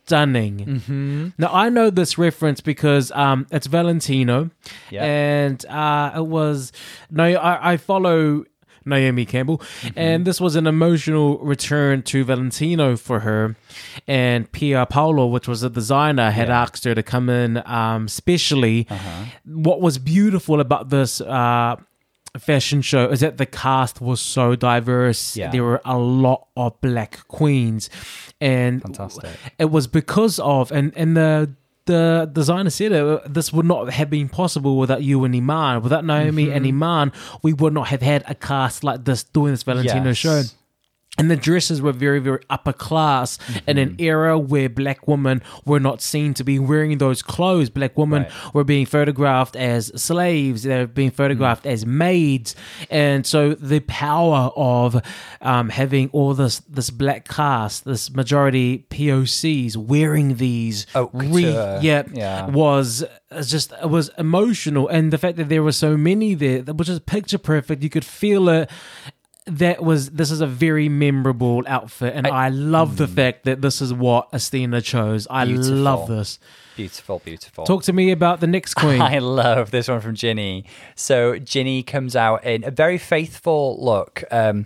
stunning. 0.09 0.57
Mm-hmm. 0.65 1.27
Now, 1.37 1.49
I 1.53 1.69
know 1.69 1.89
this 1.91 2.17
reference 2.17 2.61
because 2.61 3.11
um, 3.11 3.45
it's 3.51 3.67
Valentino, 3.67 4.49
Yeah. 4.89 5.03
and 5.05 5.63
uh, 5.67 6.11
it 6.17 6.25
was 6.25 6.71
no, 7.11 7.25
I, 7.25 7.73
I 7.73 7.77
follow. 7.77 8.45
Naomi 8.85 9.25
Campbell, 9.25 9.57
Mm-hmm. 9.59 9.99
and 9.99 10.25
this 10.25 10.41
was 10.41 10.55
an 10.55 10.65
emotional 10.65 11.37
return 11.39 12.01
to 12.03 12.23
Valentino 12.23 12.95
for 12.95 13.19
her. 13.19 13.55
And 14.07 14.51
Pierpaolo, 14.51 15.29
which 15.29 15.47
was 15.47 15.61
a 15.61 15.69
designer, 15.69 16.31
had 16.31 16.49
asked 16.49 16.85
her 16.85 16.95
to 16.95 17.03
come 17.03 17.29
in 17.29 17.61
um, 17.67 18.07
specially. 18.07 18.87
Uh-huh. 18.89 19.25
What 19.45 19.81
was 19.81 19.99
beautiful 19.99 20.59
about 20.59 20.89
this 20.89 21.21
uh, 21.21 21.75
fashion 22.39 22.81
show 22.81 23.09
is 23.09 23.19
that 23.21 23.37
the 23.37 23.45
cast 23.45 24.01
was 24.01 24.19
so 24.21 24.55
diverse. 24.55 25.35
Yeah. 25.37 25.51
There 25.51 25.63
were 25.63 25.81
a 25.85 25.97
lot 25.97 26.47
of 26.57 26.79
black 26.81 27.27
queens, 27.27 27.89
and 28.41 28.81
Fantastic. 28.81 29.29
it 29.57 29.65
was 29.71 29.87
because 29.87 30.39
of 30.39 30.71
and 30.71 30.93
and 30.95 31.15
the. 31.17 31.53
The 31.85 32.29
designer 32.31 32.69
said 32.69 32.91
it, 32.91 33.33
this 33.33 33.51
would 33.51 33.65
not 33.65 33.89
have 33.89 34.11
been 34.11 34.29
possible 34.29 34.77
without 34.77 35.01
you 35.01 35.23
and 35.23 35.33
Iman. 35.35 35.81
Without 35.81 36.05
Naomi 36.05 36.51
and 36.51 36.63
Mm-hmm. 36.63 36.83
Iman, 36.83 37.11
we 37.41 37.51
would 37.53 37.73
not 37.73 37.87
have 37.87 38.03
had 38.03 38.23
a 38.27 38.35
cast 38.35 38.83
like 38.83 39.05
this 39.05 39.23
doing 39.23 39.53
this 39.53 39.63
Valentino 39.63 40.09
Yes. 40.09 40.17
show. 40.17 40.43
And 41.19 41.29
the 41.29 41.35
dresses 41.35 41.81
were 41.81 41.91
very, 41.91 42.19
very 42.19 42.39
upper 42.49 42.73
class 42.73 43.37
in 43.67 43.77
an 43.77 43.89
Mm-hmm. 43.89 44.01
era 44.03 44.39
where 44.39 44.69
black 44.69 45.07
women 45.07 45.41
were 45.65 45.79
not 45.79 46.01
seen 46.01 46.33
to 46.35 46.43
be 46.43 46.57
wearing 46.59 46.97
those 46.97 47.21
clothes. 47.21 47.69
Black 47.69 47.97
women 47.97 48.23
Right. 48.23 48.53
were 48.53 48.63
being 48.63 48.85
photographed 48.87 49.55
as 49.55 49.91
slaves, 50.01 50.63
they 50.63 50.77
were 50.79 50.87
being 50.87 51.11
photographed 51.11 51.65
Mm. 51.65 51.71
as 51.71 51.85
maids. 51.85 52.55
And 52.89 53.25
so 53.27 53.53
the 53.53 53.81
power 53.81 54.49
of 54.55 55.01
um, 55.41 55.69
having 55.69 56.09
all 56.13 56.33
this 56.33 56.61
this 56.69 56.89
black 56.89 57.27
cast, 57.27 57.83
this 57.85 58.09
majority 58.11 58.85
POCs 58.89 59.75
wearing 59.77 60.35
these 60.35 60.85
Haute 60.93 61.11
couture. 61.11 61.79
yeah, 61.81 62.03
Yeah. 62.13 62.47
was 62.47 63.03
uh, 63.31 63.41
just 63.43 63.73
it 63.81 63.89
was 63.89 64.09
emotional 64.17 64.87
and 64.87 65.11
the 65.13 65.17
fact 65.17 65.37
that 65.37 65.49
there 65.49 65.63
were 65.63 65.71
so 65.73 65.97
many 65.97 66.33
there 66.33 66.61
that 66.61 66.75
was 66.77 66.87
just 66.87 67.05
picture 67.05 67.37
perfect 67.37 67.83
you 67.83 67.89
could 67.89 68.05
feel 68.05 68.47
it 68.49 68.69
that 69.49 69.83
was 69.83 70.11
this 70.11 70.31
is 70.31 70.41
a 70.41 70.47
very 70.47 70.89
memorable 70.89 71.63
outfit 71.67 72.13
and 72.15 72.27
i, 72.27 72.49
love 72.49 72.97
the 72.97 73.07
fact 73.07 73.45
that 73.45 73.61
this 73.61 73.81
is 73.81 73.93
what 73.93 74.31
Asttina 74.31 74.83
chose 74.83 75.27
i 75.29 75.45
Beautiful. 75.45 75.75
love 75.75 76.07
this 76.07 76.39
Beautiful, 76.75 77.19
beautiful. 77.25 77.65
talk 77.65 77.83
to 77.83 77.91
me 77.91 78.11
about 78.11 78.39
the 78.39 78.47
next 78.47 78.73
queen 78.75 79.01
I 79.01 79.19
love 79.19 79.69
this 79.69 79.89
one 79.89 79.99
from 79.99 80.15
Ginny. 80.15 80.63
So 80.95 81.37
Ginny 81.37 81.83
comes 81.83 82.15
out 82.15 82.45
in 82.45 82.63
a 82.63 82.71
very 82.71 82.97
faithful 82.97 83.83
look. 83.83 84.23
Um, 84.31 84.65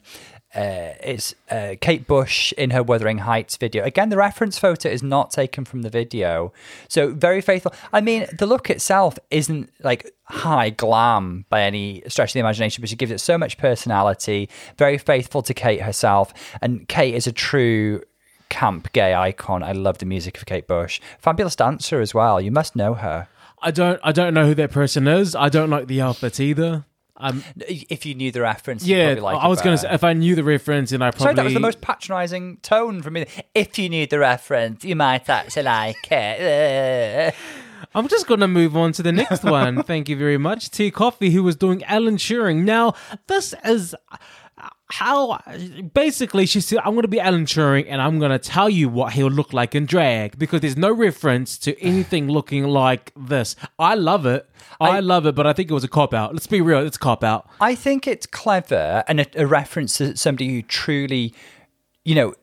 uh, 0.56 0.94
it's 1.02 1.34
uh, 1.50 1.76
Kate 1.82 2.06
Bush 2.06 2.54
in 2.54 2.70
her 2.70 2.84
Wuthering 2.84 3.20
Heights 3.20 3.58
video. 3.58 3.84
Again, 3.84 4.10
the 4.10 4.18
reference 4.18 4.60
photo 4.60 4.90
is 4.90 5.02
not 5.02 5.32
taken 5.32 5.66
from 5.66 5.82
the 5.82 5.90
video. 5.90 6.54
So 6.88 7.12
very 7.12 7.42
faithful. 7.42 7.74
I 7.92 8.02
mean, 8.02 8.28
the 8.38 8.46
look 8.46 8.70
itself 8.70 9.18
isn't 9.32 9.72
like 9.84 10.12
high 10.26 10.70
glam 10.70 11.46
by 11.50 11.64
any 11.64 12.04
stretch 12.08 12.30
of 12.30 12.34
the 12.34 12.40
imagination, 12.40 12.82
but 12.82 12.90
she 12.90 12.96
gives 12.96 13.12
it 13.12 13.20
so 13.20 13.38
much 13.38 13.58
personality. 13.58 14.50
Very 14.78 14.98
faithful 14.98 15.42
to 15.42 15.54
Kate 15.54 15.82
herself. 15.82 16.34
And 16.62 16.88
Kate 16.88 17.16
is 17.16 17.26
a 17.26 17.32
true 17.32 18.04
camp 18.50 18.94
gay 18.94 19.16
icon. 19.16 19.64
I 19.64 19.72
love 19.72 19.98
the 19.98 20.06
music 20.06 20.38
of 20.38 20.46
Kate 20.46 20.68
Bush. 20.68 21.02
Fabulous 21.18 21.56
dancer 21.56 22.00
as 22.00 22.14
well. 22.14 22.40
You 22.40 22.52
must 22.52 22.76
know 22.76 22.94
her. 22.94 23.28
i 23.64 23.72
don't 23.72 24.00
i 24.04 24.12
don't 24.12 24.34
know 24.34 24.46
who 24.46 24.54
that 24.54 24.72
person 24.72 25.08
is 25.08 25.36
i 25.36 25.48
don't 25.48 25.70
like 25.70 25.88
the 25.88 26.02
outfit 26.02 26.40
either 26.40 26.86
um 27.24 27.44
If 27.58 28.06
you 28.06 28.14
knew 28.16 28.32
the 28.32 28.42
reference, 28.42 28.86
yeah 28.86 29.06
probably 29.16 29.22
like 29.22 29.38
i 29.44 29.48
was 29.48 29.62
gonna 29.62 29.78
say 29.78 29.92
if 29.92 30.04
i 30.04 30.14
knew 30.14 30.36
the 30.36 30.44
reference 30.44 30.92
and 30.92 31.04
i 31.04 31.10
probably 31.10 31.24
Sorry, 31.24 31.36
that 31.36 31.46
was 31.46 31.54
the 31.54 31.60
most 31.60 31.82
patronising 31.82 32.58
tone 32.58 33.02
from 33.02 33.14
me. 33.14 33.26
If 33.56 33.80
you 33.80 33.90
knew 33.90 34.06
the 34.06 34.20
reference, 34.20 34.84
you 34.84 34.96
might 34.96 35.28
actually 35.30 35.64
like 35.64 36.12
it. 36.12 37.34
I'm 37.96 38.08
just 38.08 38.26
going 38.26 38.40
to 38.40 38.48
move 38.48 38.76
on 38.76 38.92
to 38.94 39.04
the 39.04 39.12
next 39.12 39.44
one. 39.44 39.84
Thank 39.92 40.10
you 40.10 40.18
very 40.18 40.40
much. 40.40 40.72
Tia 40.72 40.92
Kofi, 40.92 41.32
who 41.32 41.44
was 41.44 41.56
doing 41.56 41.84
Alan 41.84 42.18
Turing. 42.18 42.64
Now, 42.64 42.96
this 43.28 43.54
is 43.64 43.94
how 44.94 45.40
basically 45.96 46.46
she 46.46 46.62
said, 46.62 46.78
I'm 46.86 46.92
going 46.92 47.02
to 47.02 47.08
be 47.08 47.20
Alan 47.20 47.46
Turing 47.46 47.88
and 47.90 48.00
I'm 48.00 48.20
going 48.20 48.30
to 48.30 48.38
tell 48.38 48.70
you 48.70 48.88
what 48.88 49.14
he'll 49.14 49.28
look 49.28 49.52
like 49.52 49.74
in 49.74 49.88
drag 49.88 50.38
because 50.38 50.62
there's 50.62 50.78
no 50.78 50.92
reference 50.92 51.58
to 51.60 51.80
anything 51.82 52.28
looking 52.38 52.66
like 52.66 53.12
this. 53.18 53.56
I 53.80 53.96
love 53.96 54.28
it. 54.28 54.48
I, 54.80 55.00
love 55.00 55.26
it, 55.26 55.34
but 55.34 55.48
I 55.48 55.54
think 55.54 55.72
it 55.72 55.74
was 55.74 55.84
a 55.84 55.88
cop 55.88 56.14
out. 56.14 56.34
Let's 56.34 56.46
be 56.46 56.62
real, 56.62 56.86
it's 56.86 56.98
a 56.98 57.00
cop 57.00 57.24
out. 57.24 57.50
I 57.60 57.74
think 57.74 58.06
it's 58.06 58.28
clever 58.28 59.04
and 59.08 59.22
a, 59.22 59.26
a 59.36 59.48
reference 59.48 59.98
to 59.98 60.16
somebody 60.16 60.50
who 60.54 60.62
truly, 60.62 61.34
you 62.06 62.14
know, 62.14 62.36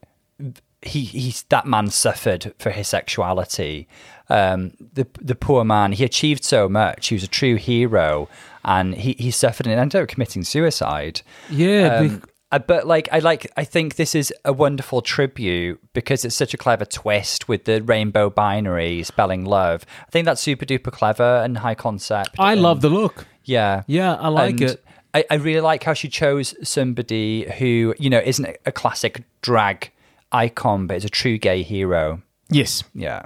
he 0.83 1.03
he's 1.03 1.43
that 1.51 1.67
man 1.67 1.91
suffered 1.91 2.55
for 2.59 2.71
his 2.71 2.89
sexuality. 2.89 3.87
Um, 4.29 4.73
the 4.95 5.07
the 5.21 5.35
poor 5.35 5.65
man, 5.65 5.93
he 5.93 6.05
achieved 6.05 6.43
so 6.43 6.69
much. 6.69 7.09
He 7.09 7.15
was 7.15 7.23
a 7.23 7.29
true 7.29 7.57
hero, 7.57 8.29
and 8.65 8.95
he, 8.95 9.15
he 9.19 9.31
suffered 9.31 9.67
and 9.67 9.79
ended 9.79 10.01
up 10.03 10.09
committing 10.09 10.43
suicide. 10.43 11.21
Yeah, 11.51 11.99
Um, 11.99 12.23
Uh, 12.53 12.59
but 12.59 12.87
like 12.87 13.09
I 13.13 13.21
like 13.21 13.51
I 13.57 13.65
think 13.65 13.95
this 13.95 14.15
is 14.15 14.33
a 14.45 14.53
wonderful 14.53 15.03
tribute 15.03 15.81
because 15.93 16.25
it's 16.25 16.35
such 16.35 16.53
a 16.53 16.57
clever 16.57 16.85
twist 16.85 17.49
with 17.49 17.65
the 17.65 17.81
rainbow 17.83 18.29
binary 18.31 19.03
spelling 19.05 19.45
love. 19.45 19.87
I 20.07 20.11
think 20.11 20.25
that's 20.27 20.41
super 20.41 20.65
duper 20.67 20.91
clever 20.93 21.43
and 21.45 21.59
high 21.59 21.77
concept. 21.77 22.31
I 22.39 22.53
and- 22.53 22.63
love 22.63 22.81
the 22.81 22.91
look. 22.91 23.27
yeah 23.45 23.83
Yeah, 23.87 24.15
I 24.15 24.29
like 24.29 24.51
And 24.61 24.63
it. 24.63 24.85
I, 25.15 25.25
I 25.31 25.35
really 25.37 25.61
like 25.61 25.83
how 25.85 25.95
she 25.95 26.09
chose 26.09 26.55
somebody 26.69 27.49
who 27.59 27.95
you 27.99 28.11
know 28.11 28.21
isn't 28.25 28.47
a 28.67 28.73
classic 28.73 29.23
drag 29.43 29.91
icon, 30.33 30.87
but 30.87 30.97
is 30.97 31.05
a 31.05 31.09
true 31.09 31.39
gay 31.39 31.63
hero. 31.63 32.23
Yes. 32.51 32.83
Yeah. 32.95 33.23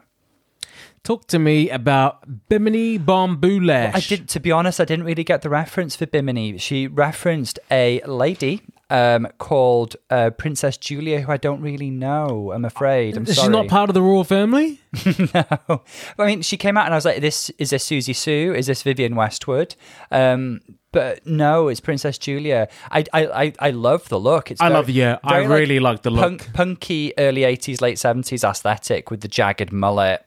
Talk 1.03 1.27
to 1.29 1.39
me 1.39 1.68
about 1.68 2.49
Bimini 2.49 2.97
Bon 2.97 3.37
Boulash. 3.37 3.95
I 3.95 4.01
did. 4.01 4.29
To 4.31 4.41
be 4.41 4.51
honest, 4.51 4.81
I 4.81 4.87
didn't 4.87 5.05
really 5.05 5.25
get 5.25 5.43
the 5.43 5.51
reference 5.51 5.95
for 5.97 6.07
Bimini. 6.07 6.57
She 6.59 6.87
referenced 6.87 7.59
a 7.70 8.01
lady 8.07 8.62
um, 8.91 9.26
called 9.39 9.97
uh, 10.11 10.30
Princess 10.30 10.76
Julia, 10.76 11.20
who 11.20 11.32
I 11.32 11.37
don't 11.37 11.61
really 11.61 11.91
know. 11.91 12.53
I'm 12.53 12.64
afraid. 12.64 13.16
I'm 13.16 13.24
Is 13.24 13.37
sorry. 13.37 13.47
she 13.47 13.51
not 13.53 13.68
part 13.68 13.91
of 13.91 13.95
the 13.95 14.03
royal 14.03 14.24
family? 14.24 14.80
no. 15.35 15.82
I 16.18 16.26
mean, 16.26 16.43
she 16.43 16.57
came 16.57 16.76
out 16.76 16.85
and 16.87 16.95
I 16.95 16.97
was 16.97 17.05
like, 17.05 17.20
"This 17.20 17.51
is 17.59 17.70
this 17.70 17.89
Siouxsie 17.89 18.14
Sioux? 18.14 18.55
Is 18.55 18.66
this 18.66 18.82
Vivienne 18.82 19.16
Westwood?" 19.16 19.74
Um, 20.11 20.61
but 20.93 21.26
no, 21.26 21.68
it's 21.68 21.80
Princess 21.80 22.18
Julia. 22.18 22.68
I 22.91 23.05
I 23.12 23.26
I, 23.45 23.53
I 23.59 23.70
love 23.70 24.09
the 24.09 24.18
look. 24.20 24.51
It's 24.51 24.61
I 24.61 24.68
very- 24.68 24.74
love- 24.76 24.91
yeah, 24.91 25.18
I 25.24 25.30
very, 25.41 25.49
like, 25.49 25.59
really 25.59 25.80
like 25.80 26.03
the 26.03 26.11
look. 26.11 26.22
Punk, 26.41 26.53
punky 26.53 27.12
early 27.18 27.41
'80s, 27.43 27.80
late 27.80 27.97
'70s 27.97 28.49
aesthetic 28.49 29.11
with 29.11 29.20
the 29.22 29.28
jagged 29.28 29.72
mullet. 29.72 30.24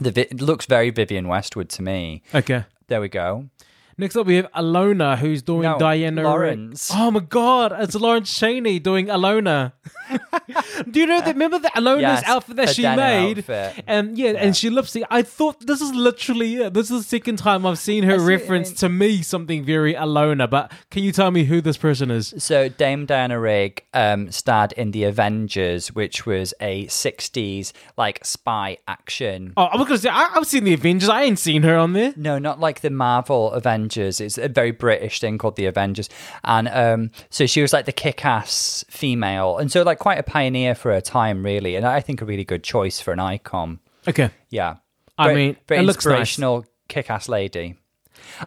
The 0.00 0.28
it 0.28 0.40
looks 0.40 0.66
very 0.66 0.90
Vivienne 0.90 1.28
Westwood 1.28 1.68
to 1.70 1.82
me. 1.82 2.22
Okay. 2.34 2.64
There 2.88 3.00
we 3.00 3.08
go. 3.08 3.48
Next 3.96 4.16
up, 4.16 4.26
we 4.26 4.36
have 4.36 4.50
Alona, 4.52 5.16
who's 5.18 5.42
doing 5.42 5.62
No, 5.62 5.78
Diana. 5.78 6.22
Lawrence. 6.22 6.90
Oh 6.92 7.10
my 7.10 7.20
god, 7.20 7.72
it's 7.78 7.94
Lawrence 7.94 8.36
Chaney 8.36 8.78
doing 8.80 9.06
Alona. 9.06 9.72
Do 10.90 11.00
you 11.00 11.06
know 11.06 11.20
that? 11.20 11.28
Remember 11.34 11.58
the 11.58 11.68
Alona's 11.76 12.00
Yes, 12.02 12.22
outfit 12.26 12.56
that 12.56 12.70
she 12.70 12.82
made? 12.82 13.38
outfit. 13.38 13.84
And 13.86 14.18
yeah, 14.18 14.32
and 14.36 14.56
she 14.56 14.68
lip. 14.70 14.86
I 15.10 15.22
thought 15.22 15.66
this 15.66 15.80
is 15.80 15.92
literally 15.94 16.56
it. 16.56 16.74
This 16.74 16.90
is 16.90 17.02
the 17.02 17.08
second 17.08 17.36
time 17.38 17.64
I've 17.64 17.78
seen 17.78 18.04
her 18.04 18.18
see, 18.18 18.24
I 18.24 18.26
reference 18.26 18.68
mean- 18.70 18.76
to 18.76 18.88
me 18.88 19.22
something 19.22 19.64
very 19.64 19.94
Alona. 19.94 20.48
But 20.50 20.72
can 20.90 21.02
you 21.04 21.12
tell 21.12 21.30
me 21.30 21.44
who 21.44 21.60
this 21.60 21.76
person 21.76 22.10
is? 22.10 22.34
So 22.38 22.68
Dame 22.68 23.06
Diana 23.06 23.38
Rigg 23.38 23.84
um, 23.94 24.30
starred 24.32 24.72
in 24.72 24.90
The 24.90 25.04
Avengers, 25.04 25.94
which 25.94 26.26
was 26.26 26.52
a 26.60 26.86
'60s 26.86 27.72
like 27.96 28.24
spy 28.24 28.78
action. 28.88 29.52
Oh, 29.56 29.64
I 29.64 29.76
was 29.76 29.86
gonna 29.86 29.98
say 29.98 30.10
I, 30.10 30.30
I've 30.34 30.46
seen 30.46 30.64
the 30.64 30.74
Avengers. 30.74 31.08
I 31.08 31.22
ain't 31.22 31.38
seen 31.38 31.62
her 31.62 31.76
on 31.76 31.92
there. 31.92 32.12
No, 32.16 32.38
not 32.38 32.58
like 32.60 32.80
the 32.80 32.90
Marvel 32.90 33.52
Avengers. 33.52 33.83
It's 34.20 34.38
a 34.38 34.48
very 34.48 34.70
British 34.70 35.20
thing 35.20 35.38
called 35.38 35.56
the 35.56 35.66
Avengers, 35.66 36.08
and 36.44 36.68
um, 36.68 37.10
so 37.30 37.46
she 37.46 37.62
was 37.62 37.72
like 37.72 37.84
the 37.86 37.92
kick-ass 37.92 38.84
female, 38.88 39.58
and 39.58 39.70
so 39.70 39.82
like 39.82 39.98
quite 39.98 40.18
a 40.18 40.22
pioneer 40.22 40.74
for 40.74 40.92
her 40.92 41.00
time, 41.00 41.44
really. 41.44 41.76
And 41.76 41.86
I 41.86 42.00
think 42.00 42.20
a 42.22 42.24
really 42.24 42.44
good 42.44 42.62
choice 42.64 43.00
for 43.00 43.12
an 43.12 43.20
icon. 43.20 43.80
Okay. 44.08 44.30
Yeah, 44.50 44.76
I 45.18 45.28
Very- 45.28 45.36
mean, 45.46 45.56
very 45.68 45.80
it 45.80 45.84
looks 45.84 46.04
nice. 46.04 46.12
inspirational, 46.12 46.64
kick-ass 46.88 47.28
lady. 47.28 47.76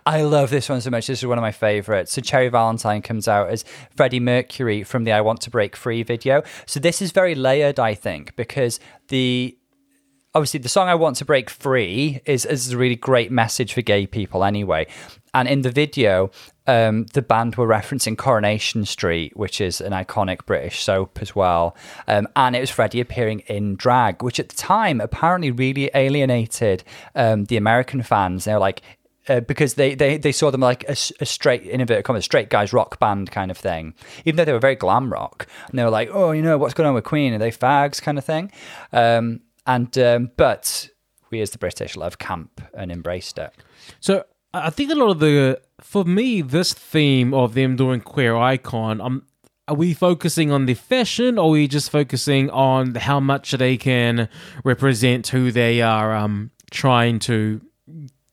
I 0.06 0.24
love 0.24 0.50
this 0.50 0.70
one 0.70 0.82
so 0.82 0.90
much. 0.90 1.08
This 1.08 1.20
is 1.20 1.26
one 1.28 1.38
of 1.38 1.42
my 1.42 1.52
favorites. 1.52 2.12
So 2.14 2.22
Cherry 2.22 2.50
Valentine 2.50 3.02
comes 3.02 3.28
out 3.28 3.50
as 3.50 3.64
Freddie 3.96 4.20
Mercury 4.20 4.84
from 4.84 5.04
the 5.04 5.12
"I 5.12 5.22
Want 5.22 5.40
to 5.42 5.50
Break 5.50 5.76
Free" 5.76 6.04
video. 6.04 6.42
So 6.66 6.80
this 6.80 7.02
is 7.02 7.12
very 7.12 7.36
layered, 7.36 7.80
I 7.80 7.94
think, 7.94 8.36
because 8.36 8.80
the 9.10 9.58
obviously 10.34 10.60
the 10.60 10.70
song 10.70 10.88
I 10.88 10.96
Want 10.96 11.16
to 11.18 11.26
Break 11.26 11.50
Free 11.50 12.22
is, 12.26 12.46
is 12.46 12.72
a 12.72 12.78
really 12.78 12.96
great 12.96 13.32
message 13.32 13.74
for 13.74 13.82
gay 13.82 14.06
people 14.08 14.44
anyway. 14.44 14.88
And 15.38 15.48
in 15.48 15.62
the 15.62 15.70
video, 15.70 16.32
um, 16.66 17.06
the 17.14 17.22
band 17.22 17.58
were 17.58 17.68
referencing 17.68 18.18
Coronation 18.18 18.86
Street, 18.86 19.38
which 19.38 19.62
is 19.62 19.80
an 19.80 19.92
iconic 19.92 20.48
British 20.48 20.82
soap 20.82 21.20
as 21.22 21.36
well. 21.36 21.78
Um, 22.08 22.28
and 22.36 22.56
it 22.56 22.60
was 22.60 22.72
Freddie 22.72 23.02
appearing 23.02 23.42
in 23.42 23.76
drag, 23.76 24.24
which 24.24 24.40
at 24.40 24.50
the 24.50 24.56
time 24.56 25.00
apparently 25.00 25.52
really 25.52 25.92
alienated 25.94 26.84
um, 27.14 27.46
the 27.46 27.56
American 27.56 28.02
fans. 28.02 28.46
They 28.46 28.54
were 28.54 28.60
like, 28.60 28.82
uh, 29.30 29.42
because 29.42 29.76
they, 29.76 29.94
they, 29.94 30.18
they 30.18 30.32
saw 30.32 30.50
them 30.50 30.62
like 30.62 30.84
a 30.86 30.96
straight, 30.96 31.62
in 31.62 31.82
inverted 31.82 32.04
commas, 32.04 32.26
straight 32.26 32.50
guys 32.50 32.74
rock 32.74 33.00
band 33.00 33.30
kind 33.30 33.52
of 33.52 33.60
thing, 33.60 33.94
even 34.26 34.38
though 34.38 34.46
they 34.46 34.54
were 34.54 34.60
very 34.60 34.76
glam 34.76 35.14
rock. 35.14 35.46
And 35.70 35.78
they 35.78 35.84
were 35.84 35.92
like, 35.92 36.10
oh, 36.12 36.32
you 36.32 36.42
know, 36.42 36.58
what's 36.58 36.74
going 36.74 36.88
on 36.88 36.96
with 36.96 37.04
Queen? 37.04 37.32
Are 37.36 37.38
they 37.38 37.52
fags 37.52 38.02
kind 38.02 38.18
of 38.18 38.26
thing? 38.26 38.52
Um, 38.92 39.42
and, 39.68 39.96
um, 40.00 40.32
but 40.36 40.90
we 41.30 41.42
as 41.42 41.52
the 41.52 41.60
British 41.60 41.96
love 41.96 42.18
camp 42.18 42.60
and 42.74 42.92
embraced 42.92 43.38
it. 43.38 43.54
So 44.00 44.24
I 44.54 44.68
I 44.68 44.70
think 44.70 44.92
a 44.92 44.96
lot 44.96 45.10
of 45.12 45.20
the 45.20 45.62
for 45.82 46.04
me 46.06 46.42
this 46.42 46.74
theme 46.74 47.34
of 47.34 47.54
them 47.54 47.76
doing 47.76 48.02
queer 48.02 48.36
icon, 48.36 49.02
um, 49.02 49.24
are 49.68 49.76
we 49.76 49.94
focusing 49.94 50.52
on 50.52 50.66
the 50.66 50.74
fashion, 50.74 51.38
or 51.38 51.48
are 51.48 51.52
we 51.52 51.68
just 51.68 51.90
focusing 51.92 52.50
on 52.50 52.96
how 52.96 53.20
much 53.20 53.52
they 53.52 53.78
can 53.78 54.30
represent 54.64 55.28
who 55.28 55.52
they 55.52 55.82
are 55.82 56.16
um 56.16 56.52
trying 56.72 57.20
to 57.20 57.62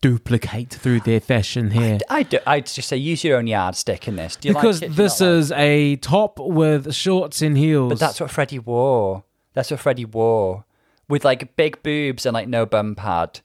duplicate 0.01 0.71
through 0.71 1.01
their 1.01 1.21
fashion 1.21 1.71
here? 1.71 1.99
I 2.11 2.23
do, 2.25 2.39
I'd 2.47 2.67
just 2.67 2.89
say 2.89 2.97
use 2.97 3.25
your 3.25 3.39
own 3.39 3.47
yardstick 3.47 4.07
in 4.07 4.17
this. 4.17 4.37
Do 4.37 4.49
you 4.49 4.55
Because 4.55 4.83
like 4.83 4.91
it? 4.91 4.95
Do 4.95 5.03
you 5.03 5.09
this 5.09 5.21
not 5.21 5.27
like 5.27 5.39
is 5.39 5.53
a 5.53 5.97
top 5.97 6.39
with 6.39 6.95
shorts 6.95 7.43
and 7.43 7.57
heels. 7.57 7.91
But 7.91 7.99
that's 7.99 8.21
what 8.21 8.31
Freddie 8.31 8.59
wore. 8.59 9.25
That's 9.55 9.71
what 9.71 9.81
Freddie 9.81 10.05
wore. 10.05 10.65
With 11.09 11.25
like 11.25 11.57
big 11.57 11.83
boobs 11.83 12.27
and 12.27 12.35
like 12.35 12.49
no 12.49 12.67
bum 12.67 12.95
pad. 12.95 13.41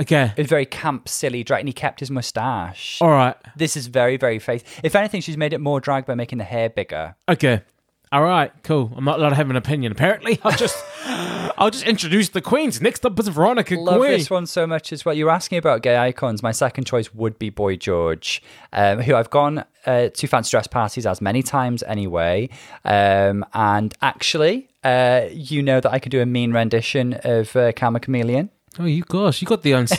Okay. 0.00 0.32
It 0.36 0.42
was 0.42 0.48
very 0.48 0.66
camp, 0.66 1.08
silly 1.08 1.44
drag, 1.44 1.60
and 1.60 1.68
he 1.68 1.72
kept 1.72 2.00
his 2.00 2.10
mustache. 2.10 2.98
All 3.00 3.10
right. 3.10 3.36
This 3.56 3.76
is 3.76 3.86
very, 3.86 4.16
very 4.16 4.38
faith. 4.38 4.80
If 4.82 4.94
anything, 4.94 5.20
she's 5.20 5.36
made 5.36 5.52
it 5.52 5.60
more 5.60 5.80
drag 5.80 6.06
by 6.06 6.14
making 6.14 6.38
the 6.38 6.44
hair 6.44 6.68
bigger. 6.70 7.16
Okay. 7.28 7.62
All 8.10 8.22
right. 8.22 8.52
Cool. 8.62 8.92
I'm 8.94 9.04
not 9.04 9.18
allowed 9.18 9.30
to 9.30 9.36
have 9.36 9.48
an 9.48 9.56
opinion. 9.56 9.90
Apparently, 9.90 10.38
I'll 10.44 10.56
just 10.56 10.84
I'll 11.58 11.70
just 11.70 11.84
introduce 11.84 12.28
the 12.28 12.40
queens. 12.40 12.80
Next 12.80 13.06
up 13.06 13.18
is 13.18 13.28
Veronica 13.28 13.74
Love 13.74 14.02
this 14.02 14.28
one 14.28 14.46
so 14.46 14.66
much 14.66 14.92
as 14.92 15.04
well. 15.04 15.14
You're 15.14 15.30
asking 15.30 15.58
about 15.58 15.82
gay 15.82 15.96
icons. 15.96 16.42
My 16.42 16.52
second 16.52 16.84
choice 16.84 17.14
would 17.14 17.38
be 17.38 17.50
Boy 17.50 17.76
George, 17.76 18.42
um, 18.72 19.00
who 19.00 19.14
I've 19.14 19.30
gone 19.30 19.64
uh, 19.86 20.08
to 20.08 20.26
fancy 20.26 20.50
dress 20.50 20.66
parties 20.66 21.06
as 21.06 21.20
many 21.20 21.42
times 21.42 21.82
anyway. 21.84 22.48
Um, 22.84 23.44
and 23.54 23.94
actually, 24.02 24.68
uh, 24.84 25.26
you 25.30 25.62
know 25.62 25.80
that 25.80 25.92
I 25.92 25.98
could 25.98 26.12
do 26.12 26.20
a 26.20 26.26
mean 26.26 26.52
rendition 26.52 27.14
of 27.24 27.54
uh, 27.56 27.72
Karma 27.72 28.00
Chameleon. 28.00 28.50
Oh, 28.78 28.84
you 28.86 29.02
gosh, 29.02 29.42
you 29.42 29.46
got 29.46 29.62
the 29.62 29.74
uns. 29.74 29.92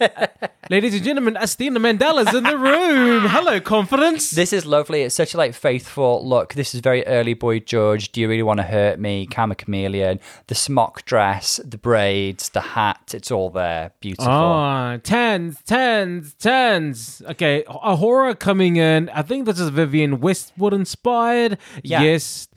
Ladies 0.70 0.94
and 0.94 1.04
gentlemen, 1.04 1.34
Asttina 1.34 1.76
Mandella's 1.76 2.34
in 2.34 2.44
the 2.44 2.56
room. 2.56 3.26
Hello, 3.28 3.60
confidence. 3.60 4.30
This 4.30 4.54
is 4.54 4.64
lovely. 4.64 5.02
It's 5.02 5.14
such 5.14 5.34
a 5.34 5.36
like 5.36 5.52
faithful 5.52 6.26
look. 6.26 6.54
This 6.54 6.74
is 6.74 6.80
very 6.80 7.06
early 7.06 7.34
Boy 7.34 7.58
George. 7.58 8.10
Do 8.10 8.22
you 8.22 8.28
really 8.28 8.42
want 8.42 8.58
to 8.58 8.62
hurt 8.62 8.98
me? 8.98 9.26
Karma 9.26 9.54
Chameleon. 9.54 10.18
The 10.46 10.54
smock 10.54 11.04
dress, 11.04 11.60
the 11.62 11.76
braids, 11.76 12.48
the 12.48 12.60
hat. 12.60 13.12
It's 13.12 13.30
all 13.30 13.50
there. 13.50 13.92
Beautiful. 14.00 14.32
Oh, 14.32 14.98
tens, 15.02 15.58
tens, 15.66 16.32
tens. 16.34 17.20
Okay, 17.28 17.64
A'Whora 17.64 18.38
coming 18.38 18.76
in. 18.76 19.10
I 19.10 19.20
think 19.20 19.44
this 19.44 19.60
is 19.60 19.68
Vivienne 19.68 20.20
Westwood 20.20 20.72
inspired. 20.72 21.58
Yeah. 21.82 22.02
Yes. 22.02 22.48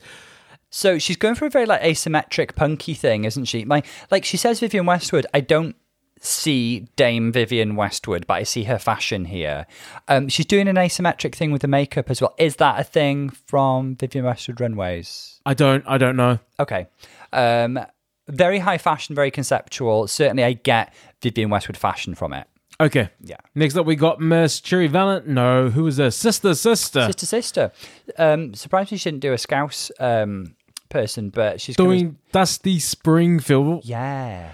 So 0.74 0.98
she's 0.98 1.16
going 1.16 1.36
for 1.36 1.46
a 1.46 1.50
very 1.50 1.66
like 1.66 1.82
asymmetric 1.82 2.56
punky 2.56 2.94
thing, 2.94 3.22
isn't 3.22 3.44
she? 3.44 3.64
My 3.64 3.84
like 4.10 4.24
she 4.24 4.36
says 4.36 4.58
Vivienne 4.58 4.86
Westwood. 4.86 5.24
I 5.32 5.38
don't 5.38 5.76
see 6.20 6.88
Dame 6.96 7.30
Vivienne 7.30 7.76
Westwood, 7.76 8.26
but 8.26 8.34
I 8.34 8.42
see 8.42 8.64
her 8.64 8.80
fashion 8.80 9.26
here. 9.26 9.68
Um, 10.08 10.28
she's 10.28 10.46
doing 10.46 10.66
an 10.66 10.74
asymmetric 10.74 11.36
thing 11.36 11.52
with 11.52 11.62
the 11.62 11.68
makeup 11.68 12.10
as 12.10 12.20
well. 12.20 12.34
Is 12.38 12.56
that 12.56 12.80
a 12.80 12.82
thing 12.82 13.30
from 13.30 13.94
Vivienne 13.94 14.24
Westwood 14.24 14.60
runways? 14.60 15.40
I 15.46 15.54
don't. 15.54 15.84
I 15.86 15.96
don't 15.96 16.16
know. 16.16 16.40
Okay. 16.58 16.88
Um, 17.32 17.78
very 18.26 18.58
high 18.58 18.78
fashion, 18.78 19.14
very 19.14 19.30
conceptual. 19.30 20.08
Certainly, 20.08 20.42
I 20.42 20.54
get 20.54 20.92
Vivienne 21.22 21.50
Westwood 21.50 21.76
fashion 21.76 22.16
from 22.16 22.32
it. 22.32 22.48
Okay. 22.80 23.10
Yeah. 23.20 23.36
Next 23.54 23.76
up, 23.76 23.86
we 23.86 23.94
got 23.94 24.20
Miss 24.20 24.58
Cherry 24.60 24.88
Valent. 24.88 25.28
No, 25.28 25.70
who 25.70 25.86
is 25.86 25.98
this? 25.98 26.16
Sister, 26.16 26.52
sister. 26.56 27.06
Sister, 27.06 27.26
sister. 27.26 27.72
Um, 28.18 28.54
surprised 28.54 28.88
she 28.88 28.96
didn't 28.96 29.20
do 29.20 29.32
a 29.32 29.38
Scouse 29.38 29.92
um, 30.00 30.56
person, 30.94 31.28
but 31.30 31.60
she's 31.60 31.76
Doing 31.76 32.16
Dusty 32.32 32.78
Springfield. 32.78 33.84
yeah. 33.84 34.52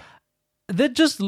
they're 0.67 0.87
just 0.89 1.21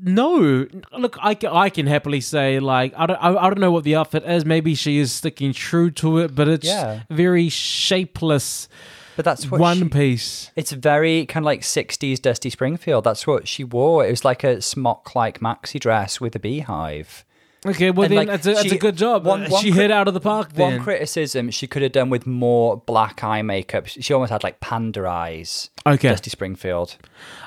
no 0.00 0.66
look 0.96 1.16
I 1.20 1.34
can, 1.34 1.50
I 1.50 1.70
can 1.70 1.86
happily 1.86 2.20
say 2.20 2.60
like 2.60 2.92
I 2.96 3.06
don't 3.06 3.16
I, 3.16 3.30
I 3.34 3.48
don't 3.50 3.60
know 3.60 3.72
what 3.72 3.84
the 3.84 3.96
outfit 3.96 4.24
is 4.24 4.44
maybe 4.44 4.74
she 4.74 4.98
is 4.98 5.10
sticking 5.10 5.52
true 5.54 5.90
to 6.02 6.18
it 6.18 6.34
but 6.34 6.48
it's 6.48 6.66
Yeah. 6.66 7.00
very 7.10 7.48
shapeless 7.48 8.68
But 9.16 9.24
that's 9.24 9.50
what 9.50 9.60
one 9.60 9.78
she- 9.78 9.88
piece 9.88 10.50
It's 10.54 10.70
very 10.72 11.24
kind 11.26 11.44
of 11.44 11.46
like 11.46 11.62
60s 11.62 12.20
Dusty 12.22 12.50
Springfield. 12.50 13.02
That's 13.04 13.26
what 13.26 13.48
she 13.48 13.64
wore. 13.64 14.06
It 14.06 14.10
was 14.10 14.24
like 14.24 14.44
a 14.44 14.62
smock 14.62 15.14
like 15.16 15.40
maxi 15.40 15.80
dress 15.80 16.20
with 16.20 16.36
a 16.36 16.38
beehive. 16.38 17.24
Okay, 17.66 17.90
well 17.90 18.04
And, 18.04 18.12
then 18.12 18.18
like, 18.18 18.28
that's, 18.28 18.46
a, 18.46 18.54
that's 18.54 18.68
she- 18.68 18.76
a 18.76 18.78
good 18.78 18.96
job. 18.96 19.26
one- 19.26 19.48
one 19.50 19.62
she 19.62 19.72
cri- 19.72 19.82
hit 19.82 19.90
out 19.90 20.06
of 20.06 20.14
the 20.14 20.20
park 20.20 20.52
then. 20.52 20.74
One 20.76 20.80
criticism 20.84 21.50
she 21.50 21.66
could 21.66 21.82
have 21.82 21.92
done 21.92 22.08
with 22.08 22.26
more 22.26 22.76
black 22.86 23.24
eye 23.24 23.42
makeup. 23.42 23.86
She 23.88 24.12
almost 24.14 24.30
had 24.30 24.44
like 24.44 24.60
panda 24.60 25.06
eyes. 25.08 25.70
Okay. 25.84 26.08
Dusty 26.10 26.30
Springfield. 26.30 26.96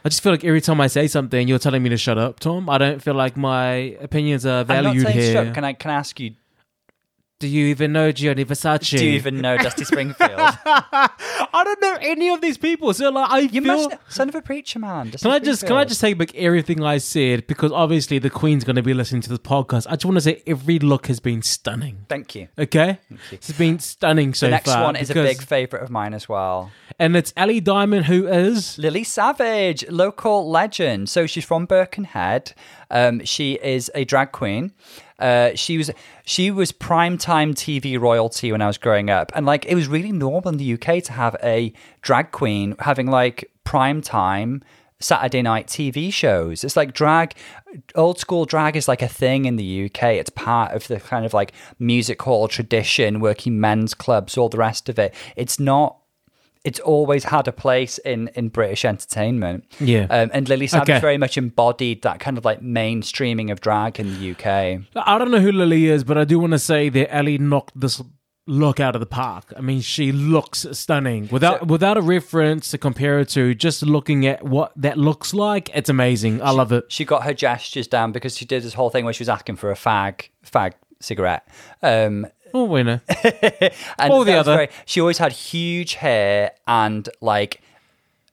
I 0.03 0.09
just 0.09 0.21
feel 0.21 0.33
like 0.33 0.43
every 0.43 0.59
time 0.61 0.81
I 0.81 0.87
say 0.87 1.07
something, 1.07 1.47
you're 1.47 1.59
telling 1.59 1.81
me 1.81 1.89
to 1.89 1.97
shut 1.97 2.17
up, 2.17 2.39
Tom. 2.41 2.69
I 2.69 2.77
don't 2.77 3.01
feel 3.01 3.13
like 3.13 3.37
my 3.37 3.95
opinions 4.01 4.45
are 4.45 4.59
I'm 4.61 4.67
not 4.67 4.83
valued 4.83 5.03
saying 5.05 5.17
here. 5.17 5.33
shut. 5.45 5.53
Can 5.53 5.63
I 5.63 5.73
can 5.73 5.91
I 5.91 5.95
ask 5.95 6.19
you? 6.19 6.33
Do 7.41 7.47
you 7.47 7.65
even 7.67 7.91
know 7.91 8.11
Gianni 8.11 8.45
Versace? 8.45 8.97
Do 8.97 9.03
you 9.05 9.11
even 9.13 9.41
know 9.41 9.57
Dusty 9.57 9.83
Springfield? 9.83 10.31
I 10.39 11.63
don't 11.65 11.81
know 11.81 11.97
any 12.01 12.29
of 12.29 12.39
these 12.41 12.57
people. 12.57 12.93
So 12.93 13.09
like, 13.09 13.29
I 13.29 13.39
You 13.39 13.61
feel. 13.61 13.89
must 13.89 13.89
son 14.09 14.29
of 14.29 14.35
a 14.35 14.41
preacher 14.41 14.79
man. 14.79 15.09
Dusty 15.09 15.23
Can 15.27 15.31
I 15.31 15.39
just 15.39 15.65
can 15.65 15.75
I 15.75 15.83
just 15.85 15.99
take 16.01 16.17
back 16.17 16.33
everything 16.35 16.83
I 16.83 16.97
said 16.99 17.47
because 17.47 17.71
obviously 17.71 18.19
the 18.19 18.29
Queen's 18.29 18.63
going 18.63 18.75
to 18.75 18.83
be 18.83 18.93
listening 18.93 19.21
to 19.23 19.29
this 19.29 19.39
podcast. 19.39 19.87
I 19.89 19.91
just 19.95 20.05
want 20.05 20.17
to 20.17 20.21
say 20.21 20.43
every 20.45 20.79
look 20.79 21.07
has 21.07 21.19
been 21.19 21.41
stunning. 21.41 22.05
Thank 22.07 22.35
you. 22.35 22.47
Okay, 22.57 22.99
it's 23.31 23.51
been 23.53 23.79
stunning 23.79 24.33
so 24.33 24.45
far. 24.45 24.49
The 24.49 24.55
next 24.55 24.71
far. 24.71 24.83
one 24.83 24.95
is 24.95 25.09
a 25.09 25.13
big 25.15 25.41
favorite 25.41 25.81
of 25.83 25.89
mine 25.89 26.13
as 26.13 26.29
well. 26.29 26.71
and 26.99 27.15
it's 27.15 27.33
Ellie 27.35 27.59
Diamond 27.61 28.05
who 28.05 28.27
is 28.27 28.77
Lily 28.77 29.03
Savage, 29.03 29.87
local 29.89 30.49
legend. 30.49 31.09
So 31.09 31.25
she's 31.27 31.45
from 31.45 31.65
Birkenhead. 31.65 32.53
Um, 32.91 33.23
she 33.25 33.53
is 33.53 33.89
a 33.95 34.05
drag 34.05 34.31
queen. 34.31 34.73
Uh, 35.17 35.51
she 35.55 35.77
was 35.77 35.89
she 36.25 36.51
was 36.51 36.71
primetime 36.71 37.53
TV 37.53 37.99
royalty 37.99 38.51
when 38.51 38.61
I 38.61 38.67
was 38.67 38.77
growing 38.77 39.09
up, 39.09 39.31
and 39.33 39.45
like 39.45 39.65
it 39.65 39.75
was 39.75 39.87
really 39.87 40.11
normal 40.11 40.51
in 40.51 40.57
the 40.57 40.73
UK 40.73 41.03
to 41.03 41.13
have 41.13 41.35
a 41.43 41.73
drag 42.01 42.31
queen 42.31 42.75
having 42.79 43.07
like 43.07 43.51
primetime 43.65 44.61
Saturday 44.99 45.41
night 45.41 45.67
TV 45.67 46.11
shows. 46.11 46.63
It's 46.63 46.75
like 46.75 46.93
drag, 46.93 47.33
old 47.95 48.19
school 48.19 48.45
drag 48.45 48.75
is 48.75 48.87
like 48.87 49.01
a 49.01 49.07
thing 49.07 49.45
in 49.45 49.55
the 49.55 49.85
UK. 49.85 50.03
It's 50.03 50.29
part 50.29 50.73
of 50.73 50.87
the 50.87 50.99
kind 50.99 51.25
of 51.25 51.33
like 51.33 51.53
music 51.79 52.21
hall 52.21 52.47
tradition, 52.47 53.19
working 53.19 53.59
men's 53.59 53.93
clubs, 53.93 54.37
all 54.37 54.49
the 54.49 54.57
rest 54.57 54.89
of 54.89 54.99
it. 54.99 55.13
It's 55.35 55.59
not 55.59 55.97
it's 56.63 56.79
always 56.79 57.23
had 57.25 57.47
a 57.47 57.51
place 57.51 57.97
in 57.99 58.29
in 58.35 58.49
British 58.49 58.85
entertainment. 58.85 59.65
Yeah. 59.79 60.05
Um, 60.09 60.29
and 60.33 60.47
Lily 60.47 60.67
Savage 60.67 60.89
Okay. 60.89 60.99
very 60.99 61.17
much 61.17 61.37
embodied 61.37 62.01
that 62.03 62.19
kind 62.19 62.37
of 62.37 62.45
like 62.45 62.61
mainstreaming 62.61 63.51
of 63.51 63.61
drag 63.61 63.99
in 63.99 64.13
the 64.19 64.31
UK. 64.31 64.81
I 64.95 65.17
don't 65.17 65.31
know 65.31 65.39
who 65.39 65.51
Lily 65.51 65.87
is, 65.87 66.03
but 66.03 66.17
I 66.17 66.23
do 66.25 66.39
want 66.39 66.51
to 66.51 66.59
say 66.59 66.89
that 66.89 67.13
Ellie 67.13 67.37
knocked 67.37 67.79
this 67.79 68.01
look 68.47 68.79
out 68.79 68.95
of 68.95 68.99
the 68.99 69.05
park. 69.05 69.53
I 69.55 69.61
mean, 69.61 69.81
she 69.81 70.11
looks 70.11 70.65
stunning 70.73 71.29
without 71.31 71.59
So- 71.61 71.65
without 71.67 71.97
a 71.97 72.01
reference 72.01 72.69
to 72.71 72.77
compare 72.77 73.19
it 73.19 73.29
to. 73.29 73.53
Just 73.55 73.83
looking 73.83 74.25
at 74.25 74.43
what 74.43 74.71
that 74.75 74.97
looks 74.97 75.33
like, 75.33 75.69
it's 75.73 75.89
amazing. 75.89 76.41
I 76.41 76.51
love 76.51 76.71
it. 76.71 76.85
She 76.89 77.05
got 77.05 77.23
her 77.23 77.33
gestures 77.33 77.87
down 77.87 78.11
because 78.11 78.37
she 78.37 78.45
did 78.45 78.63
this 78.63 78.73
whole 78.73 78.89
thing 78.89 79.05
where 79.05 79.13
she 79.13 79.21
was 79.21 79.29
asking 79.29 79.55
for 79.57 79.71
a 79.71 79.75
fag 79.75 80.29
fag 80.45 80.73
cigarette. 80.99 81.47
Um, 81.81 82.27
Oh, 82.53 82.65
winner. 82.65 83.01
and 83.23 84.11
Or 84.11 84.25
the 84.25 84.31
that 84.31 84.37
was 84.39 84.47
other. 84.47 84.55
very- 84.55 84.69
she 84.85 84.99
always 85.01 85.17
had 85.17 85.31
huge 85.31 85.95
hair 85.95 86.51
and 86.67 87.07
like, 87.21 87.61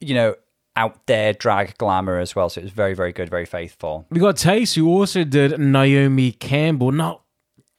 you 0.01 0.15
know, 0.15 0.35
out 0.77 1.07
there 1.07 1.33
drag 1.33 1.77
glamour 1.79 2.19
as 2.19 2.37
well. 2.37 2.49
So 2.49 2.61
it 2.61 2.65
was 2.65 2.73
very, 2.73 2.95
very 2.95 3.13
good, 3.13 3.29
very 3.29 3.47
faithful. 3.47 4.07
We 4.11 4.21
got 4.21 4.37
Tayce, 4.37 4.75
who 4.75 4.89
also 4.89 5.25
did 5.25 5.59
Naomi 5.59 6.31
Campbell. 6.33 6.93
Now, 6.93 7.23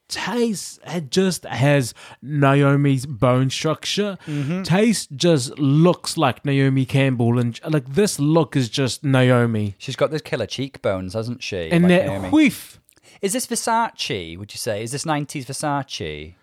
Tayce 0.10 0.80
had 0.86 1.12
just 1.12 1.44
has 1.46 1.94
Naomi's 2.22 3.06
bone 3.06 3.50
structure. 3.52 4.18
Mm-hmm. 4.26 4.64
Tayce 4.64 5.08
just 5.16 5.58
looks 5.60 6.18
like 6.18 6.44
Naomi 6.44 6.86
Campbell, 6.86 7.38
and 7.38 7.60
like 7.70 7.86
this 7.94 8.20
look 8.20 8.56
is 8.56 8.70
just 8.70 9.04
Naomi. 9.04 9.76
She's 9.78 9.96
got 9.96 10.10
those 10.10 10.24
killer 10.24 10.48
cheekbones, 10.48 11.14
hasn't 11.14 11.44
she? 11.44 11.70
And 11.70 11.84
Like 11.84 11.90
that 11.90 12.06
Naomi. 12.08 12.30
whiff. 12.30 12.79
Is 13.22 13.34
this 13.34 13.48
Versace? 13.48 14.38
Would 14.38 14.54
you 14.54 14.58
say? 14.58 14.84
Is 14.84 14.92
this 14.92 15.06
nineties 15.06 15.46
Versace? 15.46 16.36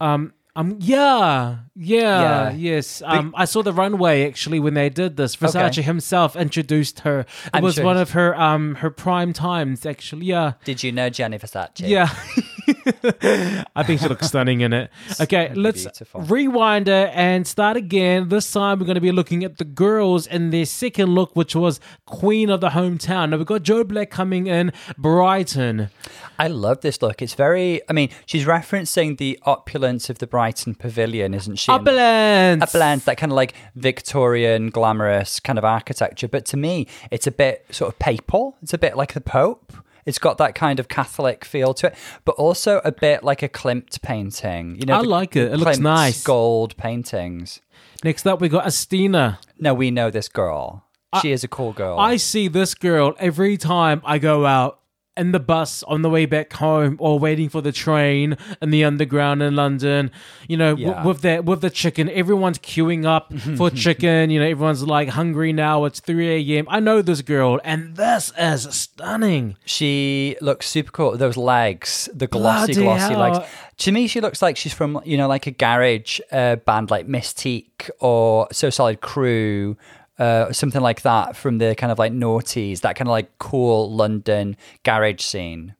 Um, 0.00 0.32
um, 0.56 0.76
yeah, 0.80 1.58
yeah, 1.76 2.22
Yeah. 2.22 2.50
yes. 2.52 3.00
Um, 3.04 3.32
I 3.36 3.44
saw 3.44 3.62
the 3.62 3.72
runway 3.72 4.26
actually 4.26 4.58
when 4.58 4.74
they 4.74 4.88
did 4.88 5.16
this. 5.16 5.36
Versace 5.36 5.70
Okay. 5.72 5.82
himself 5.82 6.34
introduced 6.36 7.00
her. 7.00 7.20
It 7.20 7.26
I'm 7.54 7.62
was 7.62 7.76
sure 7.76 7.84
one 7.84 7.96
of 7.96 8.10
her 8.10 8.34
um 8.40 8.74
her 8.76 8.90
prime 8.90 9.32
times 9.32 9.86
actually. 9.86 10.26
Yeah. 10.26 10.54
Did 10.64 10.82
you 10.82 10.90
know 10.92 11.10
Gianni 11.10 11.38
Versace? 11.38 11.88
Yeah. 11.88 12.08
I 13.76 13.82
think 13.84 14.00
she 14.00 14.08
looks 14.08 14.26
stunning 14.26 14.60
in 14.60 14.72
it. 14.72 14.90
Okay, 15.20 15.52
let's 15.54 15.82
beautiful. 15.82 16.20
rewind 16.22 16.86
it 16.88 17.10
and 17.12 17.46
start 17.46 17.76
again. 17.76 18.28
This 18.28 18.50
time 18.52 18.78
we're 18.78 18.86
going 18.86 18.94
to 18.94 19.00
be 19.00 19.10
looking 19.10 19.42
at 19.42 19.58
the 19.58 19.64
girls 19.64 20.26
in 20.26 20.50
their 20.50 20.64
second 20.66 21.14
look, 21.14 21.34
which 21.34 21.56
was 21.56 21.80
Queen 22.06 22.50
of 22.50 22.60
the 22.60 22.70
Hometown. 22.70 23.30
Now 23.30 23.36
we've 23.38 23.46
got 23.46 23.62
Joe 23.62 23.84
Black 23.84 24.10
coming 24.10 24.46
in, 24.46 24.72
Brighton. 24.96 25.90
I 26.38 26.46
love 26.48 26.82
this 26.82 27.02
look. 27.02 27.20
It's 27.20 27.34
very. 27.34 27.80
I 27.88 27.92
mean, 27.92 28.10
she's 28.26 28.44
referencing 28.44 29.18
the 29.18 29.38
opulence 29.42 30.08
of 30.08 30.18
the 30.18 30.26
Brighton 30.26 30.74
Pavilion, 30.76 31.34
isn't 31.34 31.56
she? 31.56 31.72
Uplands. 31.72 32.62
Uplands, 32.62 33.04
that 33.06 33.16
kind 33.16 33.32
of 33.32 33.36
like 33.36 33.54
Victorian, 33.74 34.70
glamorous 34.70 35.40
kind 35.40 35.58
of 35.58 35.64
architecture. 35.64 36.28
But 36.28 36.46
to 36.46 36.56
me, 36.56 36.86
it's 37.10 37.26
a 37.26 37.32
bit 37.32 37.66
sort 37.70 37.92
of 37.92 37.98
papal. 37.98 38.56
It's 38.62 38.72
a 38.74 38.78
bit 38.78 38.96
like 38.96 39.14
the 39.14 39.20
Pope. 39.20 39.72
It's 40.08 40.18
got 40.18 40.38
that 40.38 40.54
kind 40.54 40.80
of 40.80 40.88
Catholic 40.88 41.44
feel 41.44 41.74
to 41.74 41.88
it, 41.88 41.94
but 42.24 42.32
also 42.36 42.80
a 42.82 42.90
bit 42.90 43.22
like 43.22 43.42
a 43.42 43.48
Klimt 43.48 44.00
painting. 44.00 44.76
You 44.76 44.86
know, 44.86 44.94
I 44.94 45.00
like 45.02 45.36
it. 45.36 45.52
It 45.52 45.58
looks 45.58 45.76
Klimt's 45.76 45.80
nice. 45.80 46.24
Gold 46.24 46.74
paintings. 46.78 47.60
Next 48.02 48.26
up, 48.26 48.40
we 48.40 48.48
got 48.48 48.64
Asttina. 48.64 49.36
No, 49.60 49.74
we 49.74 49.90
know 49.90 50.10
this 50.10 50.30
girl. 50.30 50.86
She 51.20 51.30
is 51.30 51.44
a 51.44 51.48
cool 51.48 51.74
girl. 51.74 51.98
I 51.98 52.16
see 52.16 52.48
this 52.48 52.74
girl 52.74 53.14
every 53.18 53.58
time 53.58 54.00
I 54.02 54.18
go 54.18 54.46
out 54.46 54.80
in 55.18 55.32
the 55.32 55.40
bus 55.40 55.82
on 55.82 56.02
the 56.02 56.08
way 56.08 56.24
back 56.24 56.52
home 56.54 56.96
or 57.00 57.18
waiting 57.18 57.48
for 57.48 57.60
the 57.60 57.72
train 57.72 58.36
in 58.62 58.70
the 58.70 58.84
underground 58.84 59.42
in 59.42 59.56
London. 59.56 60.10
You 60.48 60.56
know, 60.56 60.76
w- 60.76 61.06
with 61.08 61.20
that 61.22 61.44
with 61.44 61.60
the 61.60 61.70
chicken, 61.70 62.08
everyone's 62.10 62.58
queuing 62.58 63.04
up 63.04 63.32
for 63.56 63.68
chicken. 63.84 64.30
You 64.30 64.40
know, 64.40 64.46
everyone's 64.46 64.82
like 64.84 65.08
hungry 65.10 65.52
now. 65.52 65.84
It's 65.84 66.00
three 66.00 66.54
a.m. 66.56 66.66
I 66.70 66.80
know 66.80 67.02
this 67.02 67.20
girl, 67.22 67.60
and 67.64 67.96
this 67.96 68.32
is 68.38 68.62
stunning. 68.74 69.56
She 69.64 70.36
looks 70.40 70.68
super 70.68 70.90
cool. 70.92 71.16
Those 71.16 71.36
legs, 71.36 72.08
the 72.14 72.26
glossy, 72.26 72.74
Bloody 72.74 72.82
glossy 72.84 73.12
hell. 73.14 73.20
legs. 73.32 73.38
To 73.78 73.92
me, 73.92 74.08
she 74.08 74.20
looks 74.20 74.42
like 74.42 74.56
she's 74.56 74.72
from, 74.74 75.00
you 75.04 75.16
know, 75.16 75.28
like 75.28 75.46
a 75.46 75.52
garage 75.52 76.18
uh, 76.32 76.56
band 76.56 76.90
like 76.90 77.06
Mis-Teeq 77.06 77.90
or 78.00 78.48
So 78.50 78.70
Solid 78.70 79.00
Crew, 79.00 79.76
uh, 80.18 80.52
something 80.52 80.80
like 80.80 81.02
that 81.02 81.36
from 81.36 81.58
the 81.58 81.74
kind 81.76 81.92
of 81.92 81.98
like 81.98 82.12
noughties, 82.12 82.80
that 82.80 82.96
kind 82.96 83.08
of 83.08 83.12
like 83.12 83.38
cool 83.38 83.90
London 83.92 84.56
garage 84.84 85.22
scene. 85.22 85.74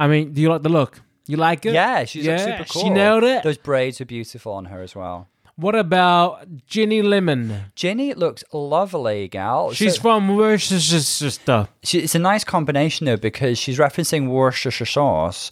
I 0.00 0.06
mean, 0.08 0.32
do 0.32 0.40
you 0.40 0.48
like 0.50 0.62
the 0.62 0.68
look? 0.68 1.00
You 1.26 1.36
like 1.36 1.66
it? 1.66 1.74
Yeah, 1.74 2.04
she's 2.04 2.26
like, 2.26 2.38
super 2.40 2.64
cool. 2.70 2.82
She 2.82 2.90
nailed 2.90 3.24
it. 3.24 3.42
Those 3.42 3.58
braids 3.58 4.00
are 4.00 4.06
beautiful 4.06 4.52
on 4.54 4.66
her 4.66 4.82
as 4.82 4.94
well. 4.96 5.28
What 5.56 5.74
about 5.74 6.46
Ginny 6.66 7.02
Lemon? 7.02 7.72
Ginny 7.74 8.14
looks 8.14 8.44
lovely, 8.52 9.26
gal. 9.26 9.72
She's 9.72 9.96
So- 9.96 10.02
from 10.02 10.36
Worcestershire. 10.36 11.68
she, 11.82 11.98
it's 11.98 12.14
a 12.14 12.18
nice 12.20 12.44
combination 12.44 13.06
though 13.06 13.16
because 13.16 13.58
she's 13.58 13.76
referencing 13.78 14.28
Worcestershire 14.28 14.86
sauce, 14.86 15.50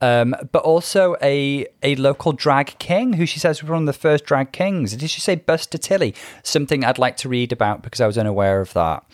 um, 0.00 0.34
but 0.52 0.62
also 0.62 1.16
a 1.22 1.66
a 1.82 1.94
local 1.96 2.32
drag 2.32 2.78
king 2.78 3.14
who 3.14 3.26
she 3.26 3.38
says 3.38 3.62
was 3.62 3.70
one 3.70 3.82
of 3.82 3.86
the 3.86 3.92
first 3.92 4.24
drag 4.24 4.52
kings. 4.52 4.96
Did 4.96 5.10
she 5.10 5.20
say 5.20 5.36
Vesta 5.36 5.78
Tilley? 5.78 6.14
Something 6.42 6.84
I'd 6.84 6.98
like 6.98 7.16
to 7.18 7.28
read 7.28 7.52
about 7.52 7.82
because 7.82 8.00
I 8.00 8.06
was 8.06 8.16
unaware 8.16 8.60
of 8.60 8.72
that. 8.72 9.04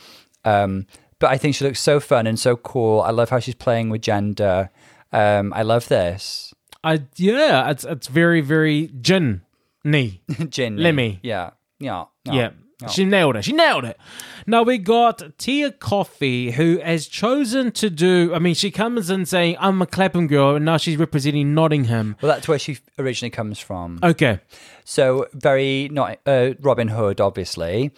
Um, 0.45 0.87
but 1.19 1.31
I 1.31 1.39
think 1.39 1.55
she 1.55 1.65
looks 1.65 1.81
so 1.81 1.99
fun 1.99 2.27
and 2.27 2.39
so 2.39 2.57
cool. 2.57 3.01
I 3.01 3.11
love 3.11 3.31
how 3.31 3.41
she's 3.41 3.55
playing 3.55 3.91
with 3.91 4.03
gender. 4.03 4.71
Um, 5.13 5.53
I 5.53 5.63
love 5.63 5.89
this. 5.89 6.55
I 6.85 7.03
yeah, 7.17 7.71
it's 7.71 7.85
it's 7.85 8.07
very 8.07 8.41
very 8.41 8.91
gin 9.01 9.43
knee. 9.83 10.23
Ginny. 10.49 10.83
Lemmy. 10.83 11.21
Yeah. 11.23 11.51
Yeah. 11.79 12.05
Yeah. 12.25 12.51
She 12.91 13.07
nailed 13.07 13.37
it. 13.37 13.45
She 13.45 13.53
nailed 13.53 13.85
it. 13.85 13.99
Now 14.47 14.63
we 14.63 14.77
got 14.77 15.39
Tia 15.39 15.71
Kofi, 15.71 16.53
who 16.53 16.79
has 16.81 17.07
chosen 17.07 17.73
to 17.73 17.89
do. 17.89 18.33
I 18.35 18.39
mean, 18.39 18.55
she 18.55 18.71
comes 18.71 19.09
in 19.09 19.25
saying, 19.25 19.57
"I'm 19.59 19.81
a 19.81 19.87
Clapham 19.87 20.27
girl," 20.27 20.57
and 20.57 20.65
now 20.65 20.77
she's 20.77 20.99
representing 20.99 21.55
Nottingham. 21.55 22.17
Well, 22.21 22.31
that's 22.31 22.47
where 22.47 22.59
she 22.59 22.79
originally 22.99 23.31
comes 23.31 23.59
from. 23.59 23.99
Okay, 24.03 24.41
So 24.85 25.27
very 25.33 25.89
not 25.91 26.19
uh, 26.27 26.51
Robin 26.61 26.89
Hood, 26.89 27.21
obviously, 27.21 27.93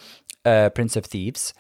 uh, 0.45 0.71
Prince 0.71 0.95
of 0.95 1.07
Thieves. 1.07 1.55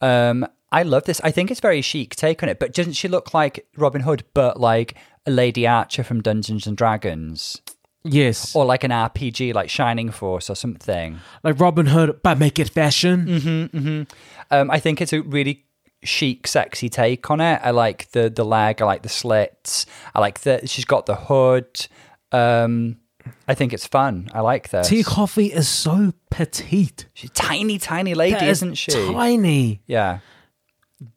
Um, 0.00 0.44
I 0.72 0.82
love 0.82 1.04
this. 1.04 1.20
I 1.22 1.30
think 1.30 1.52
it's 1.52 1.60
very 1.60 1.80
chic 1.80 2.16
take 2.16 2.42
on 2.42 2.48
it. 2.48 2.58
But 2.58 2.74
doesn't 2.74 2.94
she 2.94 3.06
look 3.06 3.32
like 3.32 3.66
Robin 3.76 4.02
Hood, 4.02 4.24
but 4.34 4.58
like 4.58 4.96
a 5.24 5.30
Lady 5.30 5.64
Archer 5.66 6.02
from 6.02 6.20
Dungeons 6.20 6.66
and 6.66 6.76
Dragons, 6.76 7.62
yes, 8.04 8.54
or 8.54 8.64
like 8.64 8.84
an 8.84 8.90
RPG, 8.90 9.54
like 9.54 9.68
Shining 9.70 10.10
Force 10.10 10.48
or 10.50 10.54
something? 10.56 11.18
like 11.42 11.58
Robin 11.60 11.86
Hood, 11.86 12.20
but 12.22 12.38
make 12.38 12.58
it 12.58 12.68
fashion. 12.70 14.06
Um, 14.50 14.70
I 14.70 14.78
think 14.78 15.00
it's 15.00 15.12
a 15.12 15.22
really 15.22 15.64
chic, 16.04 16.46
sexy 16.46 16.88
take 16.88 17.30
on 17.30 17.40
it. 17.40 17.60
I 17.62 17.70
like 17.70 18.10
the 18.12 18.28
the 18.30 18.44
leg. 18.44 18.82
I 18.82 18.84
like 18.84 19.02
the 19.02 19.08
slits. 19.08 19.86
I 20.14 20.20
like 20.20 20.40
that 20.42 20.68
she's 20.68 20.84
got 20.84 21.06
the 21.06 21.16
hood. 21.16 21.86
Um, 22.32 22.96
I 23.48 23.54
think 23.54 23.72
it's 23.72 23.86
fun. 23.86 24.28
I 24.34 24.40
like 24.40 24.68
this. 24.70 24.88
Tia 24.88 25.02
Kofi 25.04 25.50
is 25.50 25.66
so 25.68 26.12
petite, 26.30 27.06
She's 27.14 27.30
a 27.30 27.32
tiny, 27.32 27.78
tiny 27.78 28.12
lady, 28.14 28.36
is 28.44 28.58
isn't 28.58 28.74
she? 28.74 28.90
Tiny. 28.92 29.80
Yeah. 29.86 30.18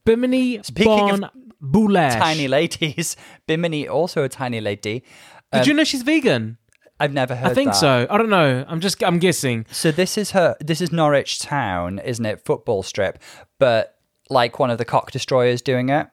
Bimini 0.05 0.63
Speaking 0.63 0.88
Bon 1.19 1.29
Boulash. 1.61 2.17
tiny 2.17 2.47
ladies. 2.47 3.17
Bimini, 3.47 3.88
also 3.88 4.23
a 4.23 4.29
tiny 4.29 4.61
lady. 4.61 5.03
Did 5.51 5.67
you 5.67 5.73
know 5.73 5.83
she's 5.83 6.03
vegan? 6.03 6.57
I've 6.99 7.13
never 7.13 7.35
heard 7.35 7.51
I 7.51 7.53
think 7.53 7.71
that. 7.71 7.75
so. 7.77 8.07
I 8.09 8.17
don't 8.17 8.29
know. 8.29 8.65
I'm 8.67 8.79
just 8.79 9.03
I'm 9.03 9.19
guessing. 9.19 9.65
So 9.71 9.91
this 9.91 10.17
is 10.17 10.31
her. 10.31 10.55
This 10.59 10.81
is 10.81 10.91
Norwich 10.91 11.39
Town, 11.39 11.99
isn't 11.99 12.25
it? 12.25 12.43
Football 12.45 12.81
strip, 12.83 13.19
but 13.59 13.97
like 14.29 14.59
one 14.59 14.69
of 14.71 14.77
the 14.77 14.85
cock 14.85 15.11
destroyers 15.11 15.61
doing 15.61 15.89
it. 15.89 16.07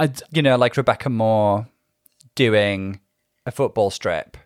I 0.00 0.06
d- 0.08 0.22
You 0.32 0.42
know, 0.42 0.56
like 0.56 0.76
Rebecca 0.76 1.08
Moore 1.10 1.68
doing 2.34 3.00
a 3.46 3.50
football 3.52 3.90
strip. 3.90 4.36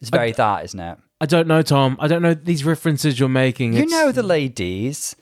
It's 0.00 0.10
very 0.10 0.32
that, 0.32 0.64
isn't 0.64 0.80
it? 0.80 0.98
I 1.20 1.26
don't 1.26 1.46
know, 1.48 1.62
Tom. 1.62 1.96
I 2.00 2.06
don't 2.08 2.22
know 2.22 2.34
these 2.34 2.64
references 2.64 3.18
you're 3.20 3.28
making. 3.28 3.72
You 3.74 3.80
It's- 3.82 3.90
know 3.90 4.10
the 4.12 4.22
ladies. 4.22 5.14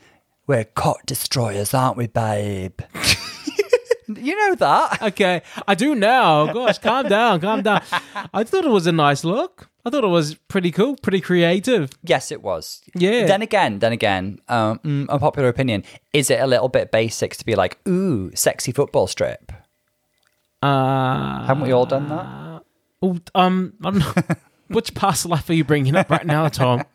We're 0.46 0.64
cock 0.64 1.04
destroyers, 1.06 1.74
aren't 1.74 1.96
we, 1.96 2.06
babe? 2.06 2.80
you 4.08 4.36
know 4.36 4.54
that. 4.56 5.02
Okay, 5.06 5.42
I 5.66 5.74
do 5.74 5.94
now. 5.94 6.52
Gosh, 6.52 6.78
calm 6.78 7.08
down, 7.08 7.40
calm 7.40 7.62
down. 7.62 7.82
I 8.34 8.44
thought 8.44 8.64
it 8.64 8.70
was 8.70 8.86
a 8.86 8.92
nice 8.92 9.24
look. 9.24 9.68
I 9.84 9.90
thought 9.90 10.02
it 10.04 10.08
was 10.08 10.34
pretty 10.48 10.72
cool, 10.72 10.96
pretty 10.96 11.20
creative. 11.20 11.90
Yes, 12.02 12.32
it 12.32 12.42
was. 12.42 12.82
Yeah. 12.94 13.26
Then 13.26 13.40
again, 13.42 13.78
then 13.78 13.92
again, 13.92 14.40
um, 14.48 14.80
mm, 14.80 15.08
unpopular 15.08 15.48
opinion. 15.48 15.84
Is 16.12 16.28
it 16.30 16.40
a 16.40 16.46
little 16.46 16.68
bit 16.68 16.90
basic 16.90 17.36
to 17.36 17.44
be 17.46 17.54
like, 17.54 17.78
ooh, 17.86 18.34
sexy 18.34 18.72
football 18.72 19.06
strip? 19.06 19.52
Uh, 20.62 21.46
Haven't 21.46 21.62
we 21.64 21.72
all 21.72 21.86
done 21.86 22.08
that? 22.08 22.62
oh, 23.02 23.18
um, 23.34 23.74
I 23.84 23.90
don't 23.90 23.98
know. 24.00 24.12
Which 24.68 24.94
past 24.94 25.26
life 25.26 25.48
are 25.48 25.54
you 25.54 25.62
bringing 25.62 25.94
up 25.94 26.10
right 26.10 26.26
now, 26.26 26.48
Tom? 26.48 26.82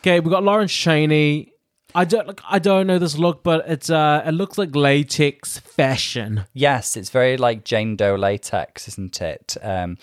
Okay, 0.00 0.20
we've 0.20 0.30
got 0.30 0.44
Lawrence 0.44 0.70
Chaney. 0.70 1.52
I 1.96 2.04
don't, 2.04 2.26
like, 2.28 2.40
I 2.46 2.58
don't 2.58 2.86
know 2.86 2.98
this 2.98 3.16
look, 3.16 3.42
but 3.42 3.64
it's 3.66 3.88
uh, 3.88 4.22
it 4.26 4.32
looks 4.32 4.58
like 4.58 4.76
latex 4.76 5.58
fashion. 5.58 6.44
Yes, 6.52 6.94
it's 6.94 7.08
very 7.08 7.38
like 7.38 7.64
Jane 7.64 7.96
Doe 7.96 8.16
latex, 8.16 8.86
isn't 8.88 9.22
it? 9.22 9.56
Um, 9.62 9.96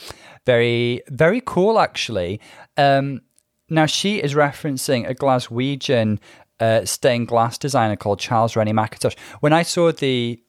very, 0.45 1.03
very 1.09 1.41
cool, 1.45 1.77
actually. 1.77 2.41
Um, 2.77 3.21
now, 3.69 3.85
she 3.85 4.17
is 4.17 4.33
referencing 4.33 5.07
a 5.07 5.13
Glaswegian 5.13 6.19
uh, 6.59 6.83
stained 6.85 7.27
glass 7.27 7.59
designer 7.59 7.95
called 7.95 8.19
Charles 8.19 8.55
Rennie 8.55 8.73
Mackintosh. 8.73 9.17
When 9.41 9.53
I 9.53 9.61
saw 9.61 9.91
the 9.91 10.41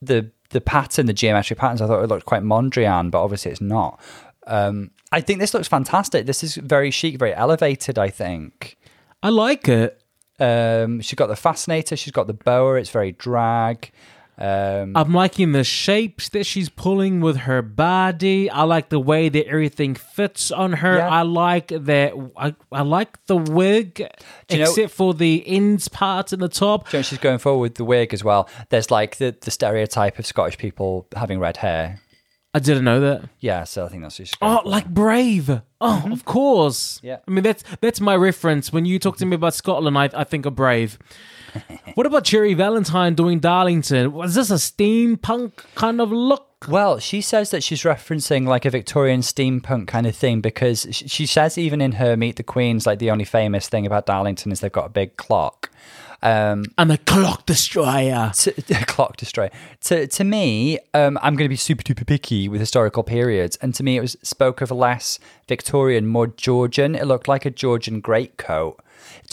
the 0.00 0.30
the 0.50 0.60
pattern, 0.60 1.06
the 1.06 1.12
geometric 1.12 1.58
patterns, 1.58 1.82
I 1.82 1.88
thought 1.88 2.04
it 2.04 2.08
looked 2.08 2.26
quite 2.26 2.42
Mondrian, 2.42 3.10
but 3.10 3.22
obviously 3.22 3.50
it's 3.50 3.60
not. 3.60 4.00
Um, 4.46 4.92
I 5.10 5.22
think 5.22 5.40
this 5.40 5.54
looks 5.54 5.68
fantastic. 5.68 6.26
This 6.26 6.44
is 6.44 6.54
very 6.54 6.92
chic, 6.92 7.18
very 7.18 7.34
elevated. 7.34 7.98
I 7.98 8.10
think. 8.10 8.76
I 9.24 9.28
like 9.28 9.68
it. 9.68 10.01
Um, 10.42 11.00
she's 11.00 11.14
got 11.16 11.28
the 11.28 11.36
fascinator. 11.36 11.96
She's 11.96 12.12
got 12.12 12.26
the 12.26 12.34
boa. 12.34 12.74
It's 12.74 12.90
very 12.90 13.12
drag. 13.12 13.90
Um, 14.38 14.96
I'm 14.96 15.12
liking 15.12 15.52
the 15.52 15.62
shapes 15.62 16.30
that 16.30 16.44
she's 16.46 16.68
pulling 16.68 17.20
with 17.20 17.36
her 17.36 17.60
body. 17.62 18.50
I 18.50 18.62
like 18.62 18.88
the 18.88 18.98
way 18.98 19.28
that 19.28 19.46
everything 19.46 19.94
fits 19.94 20.50
on 20.50 20.72
her. 20.72 20.96
Yeah. 20.96 21.08
I 21.08 21.22
like 21.22 21.68
that. 21.68 22.14
I, 22.36 22.54
I 22.72 22.82
like 22.82 23.24
the 23.26 23.36
wig, 23.36 24.00
you 24.50 24.58
know- 24.58 24.64
except 24.64 24.92
for 24.94 25.14
the 25.14 25.44
ends 25.46 25.86
part 25.88 26.32
in 26.32 26.40
the 26.40 26.48
top. 26.48 26.92
You 26.92 26.98
know 27.00 27.02
she's 27.02 27.18
going 27.18 27.38
forward 27.38 27.60
with 27.60 27.74
the 27.76 27.84
wig 27.84 28.12
as 28.14 28.24
well. 28.24 28.48
There's 28.70 28.90
like 28.90 29.18
the, 29.18 29.36
the 29.40 29.50
stereotype 29.50 30.18
of 30.18 30.26
Scottish 30.26 30.58
people 30.58 31.06
having 31.14 31.38
red 31.38 31.58
hair. 31.58 32.00
I 32.54 32.58
didn't 32.58 32.84
know 32.84 33.00
that. 33.00 33.30
Yeah, 33.40 33.64
so 33.64 33.86
I 33.86 33.88
think 33.88 34.02
that's 34.02 34.16
she's 34.16 34.34
going 34.34 34.52
Oh, 34.58 34.62
for. 34.62 34.68
like 34.68 34.86
Brave. 34.88 35.48
Oh, 35.48 35.62
of 35.80 36.02
mm-hmm. 36.02 36.14
course. 36.20 37.00
Yeah. 37.02 37.18
I 37.26 37.30
mean, 37.30 37.42
that's 37.44 37.64
that's 37.80 38.00
my 38.00 38.14
reference. 38.14 38.72
When 38.72 38.84
you 38.84 38.98
talk 38.98 39.16
to 39.18 39.26
me 39.26 39.36
about 39.36 39.54
Scotland, 39.54 39.96
I, 39.96 40.10
I 40.12 40.24
think 40.24 40.44
of 40.44 40.54
Brave. 40.54 40.98
what 41.94 42.06
about 42.06 42.24
Cherry 42.24 42.52
Valentine 42.54 43.14
doing 43.14 43.40
Darlington? 43.40 44.12
Was 44.12 44.34
this 44.34 44.50
a 44.50 44.54
steampunk 44.54 45.52
kind 45.74 46.00
of 46.00 46.12
look? 46.12 46.48
Well, 46.68 46.98
she 46.98 47.20
says 47.22 47.50
that 47.50 47.64
she's 47.64 47.82
referencing 47.82 48.46
like 48.46 48.64
a 48.64 48.70
Victorian 48.70 49.20
steampunk 49.20 49.88
kind 49.88 50.06
of 50.06 50.14
thing 50.14 50.40
because 50.40 50.86
she 50.92 51.26
says 51.26 51.58
even 51.58 51.80
in 51.80 51.92
her 51.92 52.16
Meet 52.16 52.36
the 52.36 52.42
Queens, 52.42 52.86
like 52.86 52.98
the 53.00 53.10
only 53.10 53.24
famous 53.24 53.68
thing 53.68 53.84
about 53.86 54.06
Darlington 54.06 54.52
is 54.52 54.60
they've 54.60 54.70
got 54.70 54.86
a 54.86 54.90
big 54.90 55.16
clock. 55.16 55.70
Um, 56.22 56.64
And 56.78 56.90
the 56.90 56.98
clock 56.98 57.46
destroyer. 57.46 58.30
to, 58.34 58.52
clock 58.86 59.16
destroy. 59.16 59.50
To 59.82 60.06
to 60.06 60.24
me, 60.24 60.78
um, 60.94 61.18
I'm 61.22 61.34
going 61.36 61.46
to 61.46 61.48
be 61.48 61.56
super 61.56 61.82
duper 61.82 62.06
picky 62.06 62.48
with 62.48 62.60
historical 62.60 63.02
periods, 63.02 63.56
and 63.60 63.74
to 63.74 63.82
me, 63.82 63.96
it 63.96 64.00
was 64.00 64.16
spoke 64.22 64.60
of 64.60 64.70
less 64.70 65.18
Victorian, 65.48 66.06
more 66.06 66.26
Georgian. 66.28 66.94
It 66.94 67.06
looked 67.06 67.28
like 67.28 67.44
a 67.44 67.50
Georgian 67.50 68.00
greatcoat. 68.00 68.80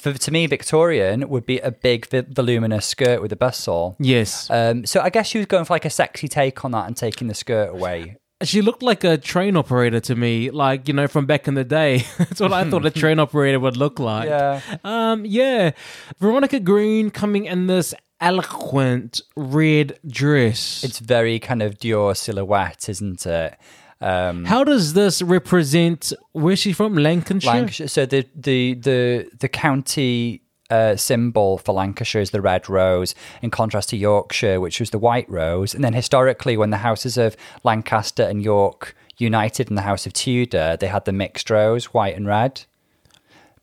For, 0.01 0.13
to 0.13 0.31
me, 0.31 0.47
Victorian 0.47 1.29
would 1.29 1.45
be 1.45 1.59
a 1.59 1.71
big 1.71 2.07
voluminous 2.07 2.85
skirt 2.85 3.21
with 3.21 3.31
a 3.31 3.35
bustle. 3.35 3.95
Yes. 3.99 4.49
Um, 4.49 4.85
so 4.85 5.01
I 5.01 5.09
guess 5.09 5.27
she 5.27 5.37
was 5.37 5.47
going 5.47 5.65
for 5.65 5.73
like 5.73 5.85
a 5.85 5.89
sexy 5.89 6.27
take 6.27 6.63
on 6.65 6.71
that 6.71 6.87
and 6.87 6.95
taking 6.97 7.27
the 7.27 7.35
skirt 7.35 7.69
away. 7.69 8.15
She 8.43 8.61
looked 8.61 8.81
like 8.81 9.03
a 9.03 9.17
train 9.17 9.57
operator 9.57 9.99
to 9.99 10.15
me, 10.15 10.49
like, 10.49 10.87
you 10.87 10.93
know, 10.93 11.07
from 11.07 11.25
back 11.25 11.47
in 11.47 11.55
the 11.55 11.65
day. 11.65 12.05
That's 12.17 12.39
what 12.39 12.53
I 12.53 12.69
thought 12.69 12.85
a 12.85 12.91
train 12.91 13.19
operator 13.25 13.59
would 13.59 13.75
look 13.75 13.99
like. 13.99 14.29
Yeah. 14.29 14.61
Um, 14.83 15.25
yeah. 15.25 15.71
Veronica 16.19 16.59
Green 16.59 17.09
coming 17.09 17.45
in 17.45 17.67
this 17.67 17.93
eloquent 18.21 19.21
red 19.35 19.99
dress. 20.07 20.83
It's 20.83 20.99
very 20.99 21.39
kind 21.39 21.61
of 21.61 21.77
Dior 21.79 22.15
silhouette, 22.15 22.87
isn't 22.87 23.25
it? 23.25 23.57
Um, 24.01 24.45
How 24.45 24.63
does 24.63 24.93
this 24.93 25.21
represent 25.21 26.13
where's 26.31 26.59
she 26.59 26.71
from? 26.71 26.95
Lancashire? 26.95 27.53
Lancashire. 27.53 27.87
So 27.89 28.05
the 28.05 28.25
the 28.33 28.75
the 28.75 29.29
the 29.39 29.49
county 29.49 30.43
uh, 30.69 30.95
symbol 30.95 31.57
for 31.57 31.73
Lancashire 31.73 32.21
is 32.21 32.31
the 32.31 32.41
red 32.41 32.69
rose, 32.69 33.15
in 33.41 33.49
contrast 33.49 33.89
to 33.89 33.97
Yorkshire, 33.97 34.59
which 34.59 34.79
was 34.79 34.91
the 34.91 34.99
white 34.99 35.29
rose. 35.29 35.73
And 35.73 35.83
then 35.83 35.93
historically, 35.93 36.57
when 36.57 36.69
the 36.69 36.77
houses 36.77 37.17
of 37.17 37.35
Lancaster 37.63 38.23
and 38.23 38.43
York 38.43 38.95
united 39.17 39.69
in 39.69 39.75
the 39.75 39.81
House 39.81 40.05
of 40.05 40.13
Tudor, 40.13 40.77
they 40.79 40.87
had 40.87 41.05
the 41.05 41.11
mixed 41.11 41.49
rose, 41.49 41.85
white 41.93 42.15
and 42.15 42.27
red. 42.27 42.61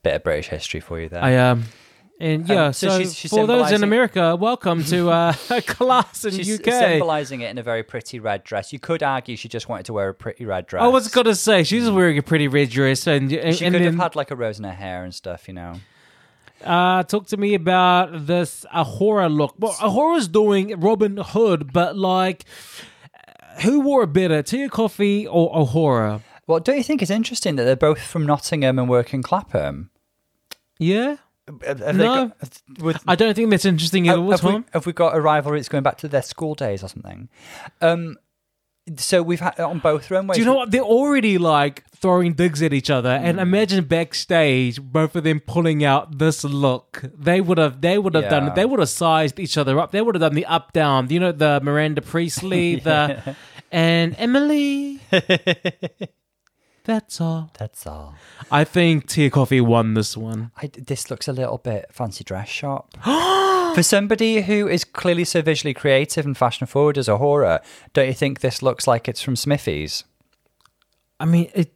Bit 0.03 0.17
of 0.17 0.25
British 0.25 0.49
history 0.49 0.81
for 0.81 1.01
you 1.01 1.09
there. 1.09 1.23
I 1.23 1.37
um 1.37 1.65
and 2.19 2.49
yeah, 2.49 2.67
Um, 2.67 2.73
so 2.73 2.89
so, 2.89 2.99
she's- 2.99 3.15
she's 3.15 3.31
for 3.31 3.47
those 3.47 3.71
in 3.73 3.83
America, 3.85 4.37
welcome 4.37 4.83
to 4.85 5.11
uh, 5.11 5.35
a 5.51 5.61
class 5.61 6.25
in 6.25 6.33
She's 6.33 6.59
UK. 6.59 6.65
symbolising 6.73 7.43
it 7.43 7.51
in 7.51 7.59
a 7.59 7.63
very 7.63 7.83
pretty 7.83 8.19
red 8.21 8.43
dress. 8.43 8.73
You 8.73 8.79
could 8.79 9.03
argue 9.03 9.37
she 9.37 9.49
just 9.49 9.69
wanted 9.69 9.85
to 9.87 9.93
wear 9.93 10.09
a 10.09 10.15
pretty 10.15 10.47
red 10.47 10.67
dress. 10.67 10.83
I 10.83 10.87
was 10.87 11.09
gonna 11.09 11.35
say 11.35 11.63
she's 11.63 11.91
wearing 11.91 12.17
a 12.17 12.23
pretty 12.23 12.49
red 12.49 12.71
dress, 12.71 13.07
and, 13.07 13.31
and, 13.33 13.55
She 13.55 13.67
and 13.67 13.75
could 13.75 13.83
then 13.83 13.93
have 13.93 14.01
had 14.03 14.17
like 14.17 14.31
a 14.31 14.37
rose 14.37 14.59
in 14.59 14.65
her 14.65 14.73
hair 14.73 15.05
and 15.05 15.15
stuff, 15.15 15.47
you 15.47 15.53
know. 15.55 15.75
Uh, 16.67 17.03
talk 17.05 17.27
to 17.29 17.37
me 17.37 17.55
about 17.55 18.27
this 18.27 18.67
A'Whora 18.75 19.35
look. 19.35 19.55
Well, 19.59 19.73
A'Whora's 19.75 20.29
doing 20.29 20.79
Robin 20.81 21.17
Hood, 21.17 21.73
but 21.73 21.97
like, 21.97 22.45
who 23.63 23.81
wore 23.81 24.03
it 24.03 24.13
better, 24.13 24.43
Tia 24.43 24.69
Kofi 24.69 25.27
or 25.31 25.55
A'Whora? 25.55 26.23
Well, 26.47 26.61
don't 26.61 26.77
you 26.77 26.83
think 26.83 27.03
it's 27.03 27.11
interesting 27.11 27.57
that 27.57 27.65
they're 27.65 27.77
both 27.77 28.01
from 28.01 28.27
Nottingham 28.27 28.79
and 28.79 28.89
work 28.89 29.15
in 29.15 29.23
Clapham? 29.23 29.91
Yeah, 30.79 31.17
Have, 31.65 31.79
have 31.81 31.97
No. 31.97 32.27
got, 32.27 32.63
with, 32.81 33.03
I 33.07 33.15
don't 33.15 33.35
think 33.35 33.51
that's 33.51 33.65
interesting 33.65 34.09
at 34.09 34.19
all, 34.19 34.31
have, 34.31 34.45
we, 34.45 34.65
have 34.73 34.87
we 34.87 34.93
got 34.93 35.17
a 35.17 35.21
rivalry 35.21 35.59
that's 35.59 35.69
going 35.69 35.83
back 35.85 35.99
to 35.99 36.09
their 36.09 36.23
school 36.23 36.55
days 36.55 36.83
or 36.85 36.89
something? 36.89 37.29
Um, 37.81 38.17
so 38.97 39.23
we've 39.23 39.41
had 39.41 39.59
on 39.59 39.81
both 39.81 40.11
runways. 40.11 40.37
Do 40.37 40.41
you 40.41 40.47
know 40.47 40.55
what? 40.55 40.71
They're 40.71 40.81
already 40.81 41.39
like 41.39 41.85
throwing 41.91 42.35
digs 42.35 42.63
at 42.63 42.73
each 42.73 42.91
other, 42.91 43.11
and 43.11 43.39
mm. 43.39 43.43
imagine 43.43 43.85
backstage, 43.85 44.81
both 44.81 45.17
of 45.17 45.25
them 45.25 45.41
pulling 45.41 45.85
out 45.85 46.19
this 46.19 46.45
look. 46.45 47.03
They 47.17 47.41
would 47.41 47.59
have, 47.59 47.81
they 47.81 47.99
would 47.99 48.15
have 48.15 48.25
Yeah. 48.25 48.31
done, 48.41 48.53
they 48.55 48.65
would 48.65 48.81
have 48.81 48.89
sized 48.89 49.41
each 49.41 49.59
other 49.59 49.79
up. 49.81 49.91
They 49.91 50.03
would 50.03 50.15
have 50.15 50.21
done 50.21 50.35
the 50.35 50.47
up 50.47 50.73
down. 50.73 51.11
You 51.11 51.21
know, 51.21 51.33
the 51.33 51.61
Miranda 51.63 52.01
Priestly, 52.01 52.77
the 52.85 53.37
and 53.73 54.15
Emily. 54.19 55.01
That's 56.85 57.21
all. 57.21 57.51
That's 57.59 57.85
all. 57.85 58.15
I 58.49 58.63
think 58.63 59.09
Tia 59.09 59.31
Kofi 59.31 59.61
won 59.61 59.95
this 59.95 60.17
one. 60.17 60.53
I, 60.57 60.69
this 60.69 61.11
looks 61.11 61.27
a 61.27 61.33
little 61.33 61.59
bit 61.59 61.87
fancy 61.91 62.23
dress 62.23 62.49
shop. 62.49 62.97
For 63.77 63.83
somebody 63.83 64.41
who 64.41 64.67
is 64.69 64.85
clearly 64.85 65.25
so 65.25 65.43
visually 65.43 65.75
creative 65.75 66.25
and 66.25 66.35
fashion 66.35 66.67
forward 66.67 66.97
as 66.97 67.09
A'Whora, 67.09 67.63
don't 67.93 68.07
you 68.07 68.15
think 68.15 68.41
this 68.41 68.63
looks 68.63 68.87
like 68.87 69.07
it's 69.07 69.21
from 69.21 69.37
Smithies? 69.37 70.03
I 71.21 71.27
mean, 71.27 71.51
it. 71.55 71.75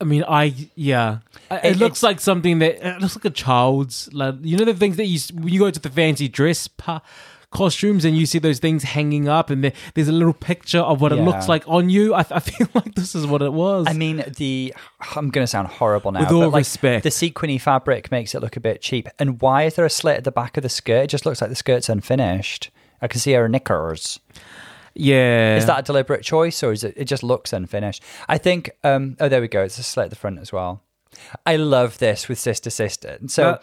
I 0.00 0.04
mean, 0.04 0.24
I 0.26 0.54
yeah. 0.76 1.18
It, 1.50 1.72
It- 1.72 1.76
looks 1.76 2.02
like 2.02 2.20
something 2.20 2.60
that 2.60 2.82
it 2.82 3.02
looks 3.02 3.16
like 3.16 3.26
a 3.26 3.30
child's. 3.30 4.08
Like 4.14 4.36
you 4.40 4.56
know 4.56 4.64
the 4.64 4.72
things 4.72 4.96
that 4.96 5.04
you 5.04 5.18
when 5.34 5.52
you 5.52 5.58
go 5.60 5.70
to 5.70 5.78
the 5.78 5.90
fancy 5.90 6.26
dress 6.26 6.68
pa- 6.68 7.02
costumes 7.50 8.04
and 8.04 8.16
you 8.16 8.26
see 8.26 8.38
those 8.38 8.58
things 8.58 8.82
hanging 8.82 9.28
up, 9.28 9.48
and 9.50 9.72
there's 9.94 10.08
a 10.08 10.12
little 10.12 10.32
picture 10.34 10.80
of 10.80 11.00
what 11.00 11.12
it 11.12 11.16
looks 11.16 11.48
like 11.48 11.64
on 11.66 11.88
you. 11.88 12.14
I, 12.14 12.20
I 12.30 12.40
feel 12.40 12.68
like 12.74 12.94
this 12.94 13.14
is 13.14 13.26
what 13.26 13.42
it 13.42 13.52
was. 13.52 13.86
I 13.88 13.92
mean, 13.94 14.24
the 14.36 14.74
I'm 15.16 15.30
going 15.30 15.42
to 15.44 15.48
sound 15.48 15.68
horrible 15.68 16.12
now, 16.12 16.20
With 16.20 16.32
all 16.32 16.40
but 16.42 16.50
like 16.50 16.60
respect. 16.60 17.02
the 17.04 17.10
sequiny 17.10 17.58
fabric 17.58 18.10
makes 18.10 18.34
it 18.34 18.40
look 18.42 18.56
a 18.56 18.60
bit 18.60 18.80
cheap. 18.82 19.08
And 19.18 19.40
why 19.40 19.64
is 19.64 19.74
there 19.76 19.86
a 19.86 19.90
slit 19.90 20.18
at 20.18 20.24
the 20.24 20.32
back 20.32 20.56
of 20.56 20.62
the 20.62 20.68
skirt? 20.68 21.04
It 21.04 21.06
just 21.08 21.24
looks 21.26 21.40
like 21.40 21.50
the 21.50 21.56
skirt's 21.56 21.88
unfinished. 21.88 22.70
I 23.00 23.08
can 23.08 23.20
see 23.20 23.32
her 23.32 23.48
knickers. 23.48 24.20
yeah, 24.94 25.56
Is 25.56 25.66
that 25.66 25.78
a 25.78 25.82
deliberate 25.82 26.22
choice, 26.24 26.62
or 26.62 26.72
is 26.72 26.82
it? 26.84 26.94
It 26.96 27.04
just 27.04 27.22
looks 27.22 27.52
unfinished. 27.52 28.02
I 28.28 28.38
think. 28.38 28.70
Um, 28.84 29.16
oh, 29.20 29.28
there 29.28 29.40
we 29.40 29.48
go. 29.48 29.62
It's 29.62 29.78
a 29.78 29.82
slit 29.82 30.04
at 30.04 30.10
the 30.10 30.16
front 30.16 30.38
as 30.40 30.52
well. 30.52 30.82
I 31.46 31.56
love 31.56 31.98
this 31.98 32.28
with 32.28 32.38
sister 32.38 32.70
sister. 32.70 33.16
And 33.20 33.30
so 33.30 33.50
Uh, 33.50 33.58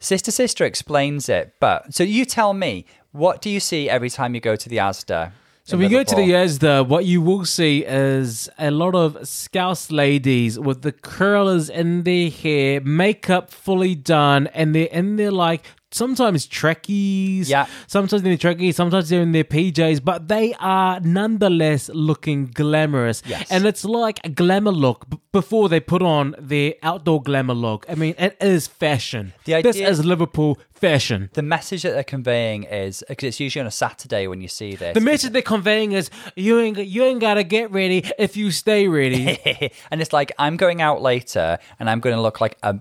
Sister 0.00 0.30
Sister 0.30 0.64
explains 0.64 1.28
it, 1.28 1.54
but 1.60 1.92
so 1.92 2.04
you 2.04 2.24
tell 2.24 2.54
me, 2.54 2.84
what 3.12 3.42
do 3.42 3.50
you 3.50 3.60
see 3.60 3.90
every 3.90 4.10
time 4.10 4.34
you 4.34 4.40
go 4.40 4.54
to 4.54 4.68
the 4.68 4.76
Asda? 4.76 5.32
So 5.64 5.76
we 5.76 5.88
go 5.88 6.02
to 6.02 6.14
the 6.14 6.30
Asda, 6.30 6.88
what 6.88 7.04
you 7.04 7.20
will 7.20 7.44
see 7.44 7.84
is 7.84 8.48
a 8.58 8.70
lot 8.70 8.94
of 8.94 9.28
Scouse 9.28 9.90
ladies 9.90 10.58
with 10.58 10.80
the 10.80 10.92
curlers 10.92 11.68
in 11.68 12.04
their 12.04 12.30
hair, 12.30 12.80
makeup 12.80 13.50
fully 13.50 13.94
done, 13.94 14.46
and 14.54 14.74
they're 14.74 14.86
in 14.86 15.16
their 15.16 15.30
like 15.30 15.66
sometimes 15.90 16.46
trekkies, 16.46 17.48
Yeah. 17.48 17.66
sometimes 17.86 18.22
they're 18.22 18.36
trekkies, 18.36 18.74
sometimes 18.74 19.08
they're 19.08 19.22
in 19.22 19.32
their 19.32 19.44
PJs, 19.44 20.04
but 20.04 20.28
they 20.28 20.54
are 20.60 21.00
nonetheless 21.00 21.88
looking 21.92 22.46
glamorous. 22.46 23.22
Yes. 23.26 23.46
And 23.50 23.66
it's 23.66 23.84
like 23.84 24.20
a 24.24 24.28
glamour 24.28 24.70
look 24.72 25.08
b- 25.08 25.18
before 25.32 25.68
they 25.68 25.80
put 25.80 26.02
on 26.02 26.34
their 26.38 26.74
outdoor 26.82 27.22
glamour 27.22 27.54
look. 27.54 27.86
I 27.88 27.94
mean, 27.94 28.14
it 28.18 28.36
is 28.40 28.66
fashion. 28.66 29.32
The 29.44 29.54
idea, 29.54 29.72
this 29.72 29.80
is 29.80 30.04
Liverpool 30.04 30.58
fashion. 30.74 31.30
The 31.34 31.42
message 31.42 31.82
that 31.82 31.90
they're 31.92 32.04
conveying 32.04 32.64
is 32.64 33.02
because 33.08 33.28
it's 33.28 33.40
usually 33.40 33.60
on 33.62 33.66
a 33.66 33.70
Saturday 33.72 34.26
when 34.28 34.40
you 34.40 34.48
see 34.48 34.76
this. 34.76 34.94
The 34.94 35.00
message 35.00 35.32
they're 35.32 35.42
conveying 35.42 35.92
is 35.92 36.10
you 36.36 36.60
ain't 36.60 36.78
you 36.78 37.02
ain't 37.04 37.20
gotta 37.20 37.42
get 37.44 37.70
ready 37.72 38.04
if 38.18 38.36
you 38.36 38.50
stay 38.50 38.86
ready. 38.88 39.38
and 39.90 40.00
it's 40.00 40.12
like 40.12 40.32
I'm 40.38 40.56
going 40.56 40.80
out 40.80 41.02
later 41.02 41.58
and 41.80 41.90
I'm 41.90 42.00
going 42.00 42.14
to 42.14 42.22
look 42.22 42.40
like 42.40 42.56
a 42.62 42.76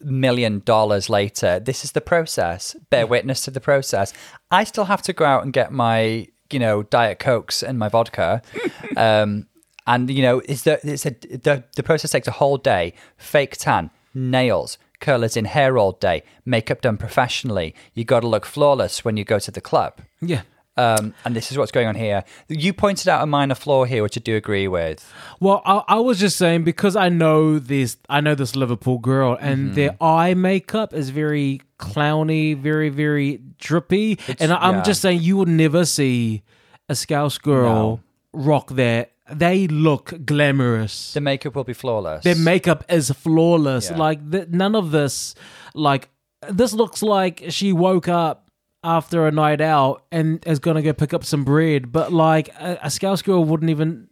million 0.00 0.60
dollars 0.64 1.08
later. 1.08 1.60
This 1.60 1.84
is 1.84 1.92
the 1.92 2.00
process. 2.00 2.74
Bear 2.90 3.06
witness 3.06 3.42
to 3.42 3.50
the 3.50 3.60
process. 3.60 4.12
I 4.50 4.64
still 4.64 4.84
have 4.84 5.02
to 5.02 5.12
go 5.12 5.24
out 5.24 5.42
and 5.44 5.52
get 5.52 5.72
my, 5.72 6.28
you 6.50 6.58
know, 6.58 6.82
diet 6.82 7.18
cokes 7.18 7.62
and 7.62 7.78
my 7.78 7.88
vodka. 7.88 8.42
um, 8.96 9.46
and 9.86 10.10
you 10.10 10.22
know, 10.22 10.40
it's 10.40 10.62
the 10.62 10.80
it's 10.82 11.06
a 11.06 11.10
the 11.10 11.64
the 11.76 11.82
process 11.82 12.12
takes 12.12 12.28
a 12.28 12.32
whole 12.32 12.58
day. 12.58 12.94
Fake 13.16 13.56
tan, 13.56 13.90
nails, 14.14 14.78
curlers 15.00 15.36
in 15.36 15.46
hair 15.46 15.78
all 15.78 15.92
day, 15.92 16.22
makeup 16.44 16.80
done 16.80 16.96
professionally. 16.96 17.74
You 17.94 18.04
got 18.04 18.20
to 18.20 18.28
look 18.28 18.46
flawless 18.46 19.04
when 19.04 19.16
you 19.16 19.24
go 19.24 19.38
to 19.38 19.50
the 19.50 19.60
club. 19.60 20.00
yeah. 20.20 20.42
Um, 20.76 21.14
and 21.24 21.36
this 21.36 21.50
is 21.50 21.58
what's 21.58 21.72
going 21.72 21.88
on 21.88 21.94
here. 21.94 22.24
You 22.48 22.72
pointed 22.72 23.08
out 23.08 23.22
a 23.22 23.26
minor 23.26 23.54
flaw 23.54 23.84
here, 23.84 24.02
which 24.02 24.16
I 24.16 24.20
do 24.20 24.36
agree 24.36 24.68
with. 24.68 25.12
Well, 25.38 25.62
I, 25.66 25.82
I 25.88 25.98
was 25.98 26.18
just 26.18 26.38
saying 26.38 26.64
because 26.64 26.96
I 26.96 27.08
know 27.08 27.58
this, 27.58 27.96
I 28.08 28.20
know 28.20 28.34
this 28.34 28.56
Liverpool 28.56 28.98
girl, 28.98 29.36
and 29.40 29.74
their 29.74 29.96
eye 30.00 30.34
makeup 30.34 30.94
is 30.94 31.10
very 31.10 31.60
clowny, 31.78 32.56
very 32.56 32.88
very 32.88 33.40
drippy, 33.58 34.18
and 34.38 34.52
I, 34.52 34.68
I'm 34.68 34.76
yeah. 34.76 34.82
just 34.82 35.02
saying 35.02 35.20
you 35.22 35.36
would 35.36 35.48
never 35.48 35.84
see 35.84 36.42
a 36.88 36.94
Scouse 36.94 37.38
girl 37.38 38.00
rock 38.32 38.70
that. 38.70 39.12
They 39.32 39.68
look 39.68 40.26
glamorous. 40.26 41.12
The 41.12 41.20
makeup 41.20 41.54
will 41.54 41.62
be 41.62 41.72
flawless. 41.72 42.24
Their 42.24 42.34
makeup 42.34 42.84
is 42.88 43.12
flawless. 43.12 43.88
Yeah. 43.88 43.96
Like 43.96 44.20
none 44.22 44.74
of 44.74 44.90
this, 44.90 45.36
like 45.72 46.08
this 46.48 46.72
looks 46.72 47.00
like 47.00 47.44
she 47.50 47.72
woke 47.72 48.08
up 48.08 48.49
after 48.82 49.26
a 49.26 49.30
night 49.30 49.60
out 49.60 50.04
and 50.10 50.44
is 50.46 50.58
gonna 50.58 50.82
go 50.82 50.92
pick 50.92 51.12
up 51.14 51.24
some 51.24 51.44
bread. 51.44 51.92
But 51.92 52.12
like 52.12 52.48
a, 52.60 52.78
a 52.82 52.90
Scouse 52.90 53.22
girl 53.22 53.44
wouldn't 53.44 53.70
even 53.70 54.08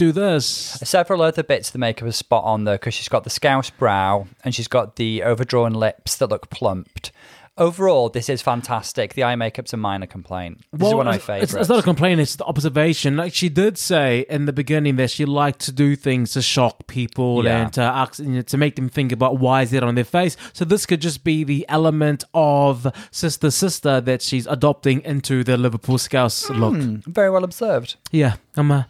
do 0.00 0.12
this. 0.12 0.46
Several 0.46 1.20
other 1.20 1.42
bits 1.42 1.68
of 1.68 1.72
the 1.74 1.78
makeup 1.78 2.08
is 2.08 2.16
spot 2.16 2.42
on 2.44 2.64
though, 2.64 2.74
because 2.74 2.94
she's 2.94 3.08
got 3.08 3.24
the 3.24 3.30
scouse 3.30 3.68
brow 3.68 4.26
and 4.42 4.54
she's 4.54 4.66
got 4.66 4.96
the 4.96 5.22
overdrawn 5.22 5.74
lips 5.74 6.16
that 6.16 6.30
look 6.30 6.48
plumped. 6.48 7.12
Overall, 7.58 8.08
this 8.08 8.28
is 8.30 8.40
fantastic. 8.40 9.14
The 9.14 9.24
eye 9.24 9.34
makeup's 9.36 9.72
a 9.72 9.76
minor 9.76 10.06
complaint. 10.06 10.62
This 10.72 10.88
is 10.88 10.94
one 10.94 11.06
of 11.06 11.12
my 11.12 11.18
favorites. 11.18 11.52
It's, 11.52 11.60
it's 11.60 11.68
not 11.68 11.80
a 11.80 11.82
complaint; 11.82 12.20
it's 12.20 12.36
the 12.36 12.44
observation. 12.44 13.16
Like 13.16 13.34
she 13.34 13.48
did 13.48 13.76
say 13.76 14.24
in 14.30 14.46
the 14.46 14.52
beginning 14.52 14.96
that 14.96 15.10
she 15.10 15.24
liked 15.26 15.60
to 15.62 15.72
do 15.72 15.94
things 15.94 16.32
to 16.32 16.42
shock 16.42 16.86
people 16.86 17.44
Yeah. 17.44 17.62
and 17.64 17.72
to 17.74 17.82
ask, 17.82 18.18
you 18.18 18.26
know, 18.26 18.42
to 18.42 18.56
make 18.56 18.76
them 18.76 18.88
think 18.88 19.12
about 19.12 19.38
why 19.38 19.62
is 19.62 19.72
it 19.72 19.82
on 19.82 19.94
their 19.94 20.04
face. 20.04 20.36
So 20.52 20.64
this 20.64 20.86
could 20.86 21.00
just 21.02 21.22
be 21.22 21.44
the 21.44 21.66
element 21.68 22.24
of 22.32 22.86
sister 23.10 23.50
sister 23.50 24.00
that 24.00 24.22
she's 24.22 24.46
adopting 24.46 25.02
into 25.02 25.44
the 25.44 25.58
Liverpool 25.58 25.98
Scouse 25.98 26.46
hmm, 26.46 26.54
look. 26.54 26.74
Very 27.04 27.30
well 27.30 27.44
observed. 27.44 27.96
Yeah, 28.10 28.36
I'm 28.56 28.70
a 28.70 28.88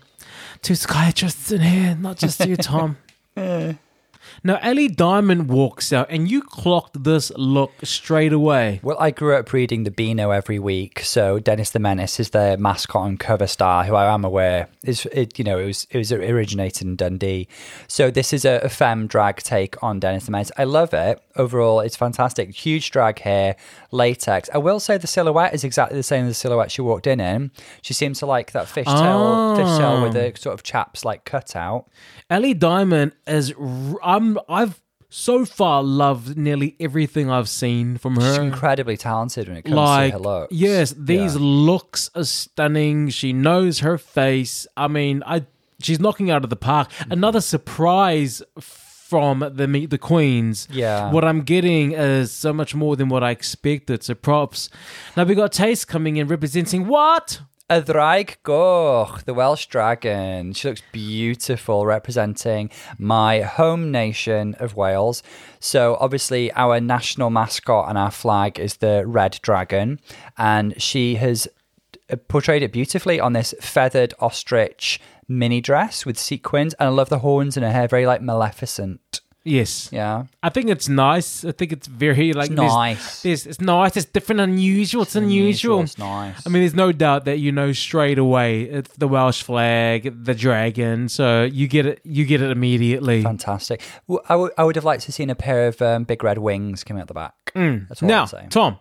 two 0.62 0.74
psychiatrists 0.76 1.50
in 1.50 1.62
here, 1.62 1.96
not 1.96 2.18
just 2.18 2.46
you, 2.46 2.56
Tom. 2.70 2.98
Now, 4.42 4.58
Ellie 4.62 4.88
Diamond 4.88 5.48
walks 5.48 5.92
out, 5.92 6.06
and 6.08 6.30
you 6.30 6.40
clocked 6.40 7.04
this 7.04 7.30
look 7.36 7.72
straight 7.82 8.32
away. 8.32 8.80
Well, 8.82 8.96
I 8.98 9.10
grew 9.10 9.36
up 9.36 9.52
reading 9.52 9.84
the 9.84 9.90
Beano 9.90 10.30
every 10.30 10.58
week, 10.58 11.00
so 11.00 11.38
Dennis 11.38 11.70
the 11.70 11.78
Menace 11.78 12.18
is 12.18 12.30
their 12.30 12.56
mascot 12.56 13.06
and 13.06 13.20
cover 13.20 13.46
star, 13.46 13.84
who 13.84 13.94
I 13.94 14.12
am 14.12 14.24
aware 14.24 14.68
is 14.82 15.04
it. 15.12 15.38
You 15.38 15.44
know, 15.44 15.58
it 15.58 15.66
was 15.66 15.86
it 15.90 15.98
was 15.98 16.10
originated 16.10 16.86
in 16.86 16.96
Dundee. 16.96 17.48
So 17.86 18.10
this 18.10 18.32
is 18.32 18.46
a, 18.46 18.60
a 18.62 18.70
femme 18.70 19.06
drag 19.06 19.36
take 19.42 19.82
on 19.82 20.00
Dennis 20.00 20.24
the 20.24 20.32
Menace. 20.32 20.52
I 20.56 20.64
love 20.64 20.94
it. 20.94 21.22
Overall, 21.36 21.80
it's 21.80 21.96
fantastic. 21.96 22.54
Huge 22.54 22.90
drag 22.90 23.18
hair, 23.18 23.56
latex. 23.90 24.48
I 24.54 24.58
will 24.58 24.80
say 24.80 24.96
the 24.96 25.06
silhouette 25.06 25.52
is 25.52 25.64
exactly 25.64 25.98
the 25.98 26.02
same 26.02 26.24
as 26.24 26.30
the 26.30 26.34
silhouette 26.34 26.70
she 26.70 26.80
walked 26.80 27.06
in 27.06 27.20
in. 27.20 27.50
She 27.82 27.92
seems 27.92 28.18
to 28.20 28.26
like 28.26 28.52
that 28.52 28.66
fishtail, 28.66 29.56
fishtail 29.56 30.02
with 30.02 30.16
ah. 30.16 30.30
the 30.30 30.32
sort 30.38 30.54
of 30.54 30.62
chaps 30.62 31.04
like 31.04 31.26
cut 31.26 31.54
out. 31.54 31.86
Ellie 32.30 32.54
Diamond 32.54 33.12
is. 33.26 33.52
r- 33.52 33.98
I'm. 34.39 34.39
I've 34.48 34.81
so 35.12 35.44
far 35.44 35.82
loved 35.82 36.36
nearly 36.36 36.77
everything 36.78 37.28
I've 37.31 37.48
seen 37.48 37.98
from 37.98 38.15
She's 38.15 38.36
her. 38.36 38.43
incredibly 38.43 38.97
talented 38.97 39.48
when 39.48 39.57
it 39.57 39.62
comes 39.62 39.74
like 39.74 40.12
to 40.12 40.19
her 40.19 40.23
looks. 40.23 40.55
yes, 40.55 40.94
these 40.97 41.35
Yeah. 41.35 41.40
looks 41.43 42.11
are 42.15 42.23
stunning. 42.24 43.09
She 43.09 43.32
knows 43.32 43.81
her 43.81 43.98
face. 43.98 44.69
I 44.77 44.86
mean, 44.86 45.24
I 45.27 45.47
she's 45.82 45.98
knocking 45.98 46.31
out 46.31 46.44
of 46.44 46.51
the 46.51 46.57
park. 46.57 46.90
Mm-hmm. 46.93 47.12
Another 47.12 47.40
surprise 47.40 48.40
from 48.61 49.40
the 49.57 49.66
Meet 49.66 49.90
the 49.90 49.98
Queens. 49.98 50.69
Yeah. 50.70 51.11
what 51.11 51.24
I'm 51.24 51.40
getting 51.43 51.90
is 51.93 52.31
so 52.31 52.52
much 52.52 52.77
more 52.77 52.94
than 52.94 53.09
what 53.09 53.24
I 53.24 53.31
expected. 53.32 54.05
So 54.05 54.15
props. 54.15 54.70
Now 55.16 55.24
we 55.24 55.35
got 55.35 55.51
Tayce 55.52 55.85
coming 55.85 56.19
in 56.19 56.28
representing 56.28 56.86
what? 56.86 57.40
Y 57.70 57.80
Ddraig 57.80 58.34
Goch, 58.42 59.24
the 59.26 59.32
Welsh 59.32 59.66
dragon. 59.66 60.52
She 60.55 60.66
looks 60.66 60.82
beautiful, 60.90 61.86
representing 61.86 62.68
my 62.98 63.42
home 63.42 63.92
nation 63.92 64.56
of 64.59 64.74
Wales. 64.74 65.22
So, 65.60 65.97
obviously, 66.01 66.51
our 66.55 66.80
national 66.80 67.30
mascot 67.30 67.88
and 67.88 67.97
our 67.97 68.10
flag 68.10 68.59
is 68.59 68.78
the 68.78 69.05
red 69.06 69.38
dragon, 69.42 70.01
and 70.36 70.82
she 70.82 71.14
has 71.16 71.47
uh, 72.10 72.16
portrayed 72.16 72.64
it 72.64 72.72
beautifully 72.72 73.20
on 73.20 73.34
this 73.34 73.55
feathered 73.60 74.14
ostrich 74.18 75.01
mini 75.28 75.60
dress 75.60 76.05
with 76.05 76.18
sequins. 76.18 76.74
And 76.74 76.88
I 76.88 76.90
love 76.90 77.09
the 77.09 77.20
horns 77.20 77.56
in 77.56 77.62
her 77.62 77.70
hair, 77.70 77.86
very 77.86 78.05
like 78.05 78.20
Maleficent. 78.20 79.20
Yes. 79.42 79.88
Yeah. 79.90 80.24
I 80.42 80.50
think 80.50 80.68
it's 80.68 80.86
nice. 80.88 81.46
I 81.46 81.52
think 81.52 81.72
it's 81.72 81.86
very 81.86 82.34
like 82.34 82.50
there's- 82.50 82.72
nice. 82.74 83.22
There's, 83.22 83.46
it's 83.46 83.60
nice. 83.60 83.96
It's 83.96 84.04
different, 84.06 84.40
unusual. 84.42 85.02
It's 85.02 85.16
unusual. 85.16 85.80
It's 85.80 85.96
nice. 85.96 86.46
I 86.46 86.50
mean, 86.50 86.60
there's 86.62 86.74
no 86.74 86.92
doubt 86.92 87.24
that 87.24 87.38
you 87.38 87.50
know 87.50 87.72
straight 87.72 88.18
away 88.18 88.62
it's 88.64 88.94
the 88.98 89.08
Welsh 89.08 89.42
flag, 89.42 90.24
the 90.24 90.34
dragon. 90.34 91.08
So 91.08 91.44
you 91.44 91.68
get 91.68 91.86
it. 91.86 92.00
You 92.04 92.26
get 92.26 92.42
it 92.42 92.50
immediately. 92.50 93.22
Fantastic. 93.22 93.80
W- 94.08 94.22
I 94.28 94.36
would- 94.36 94.52
I 94.58 94.64
would 94.64 94.76
have 94.76 94.84
liked 94.84 95.02
to 95.02 95.08
have 95.08 95.14
seen 95.14 95.30
a 95.30 95.34
pair 95.34 95.68
of 95.68 95.80
um, 95.80 96.04
big 96.04 96.22
red 96.22 96.36
wings 96.38 96.84
coming 96.84 97.00
out 97.00 97.08
the 97.08 97.14
back. 97.14 97.34
That's 97.54 98.02
all 98.02 98.08
Now, 98.08 98.22
I'm 98.22 98.28
saying. 98.28 98.48
Tom, 98.50 98.78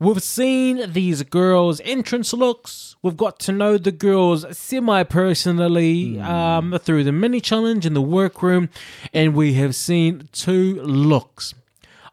we've 0.00 0.22
seen 0.22 0.92
these 0.92 1.22
girls' 1.24 1.80
entrance 1.84 2.32
looks. 2.32 2.96
We've 3.02 3.16
got 3.16 3.38
to 3.40 3.52
know 3.52 3.78
the 3.78 3.92
girls 3.92 4.44
semi 4.56 5.02
personally 5.04 6.16
Hmm. 6.16 6.22
um, 6.22 6.78
through 6.78 7.04
the 7.04 7.12
mini 7.12 7.40
challenge 7.40 7.84
in 7.86 7.94
the 7.94 8.02
workroom, 8.02 8.68
and 9.12 9.34
we 9.34 9.54
have 9.54 9.74
seen 9.74 10.28
two 10.32 10.80
looks. 10.82 11.54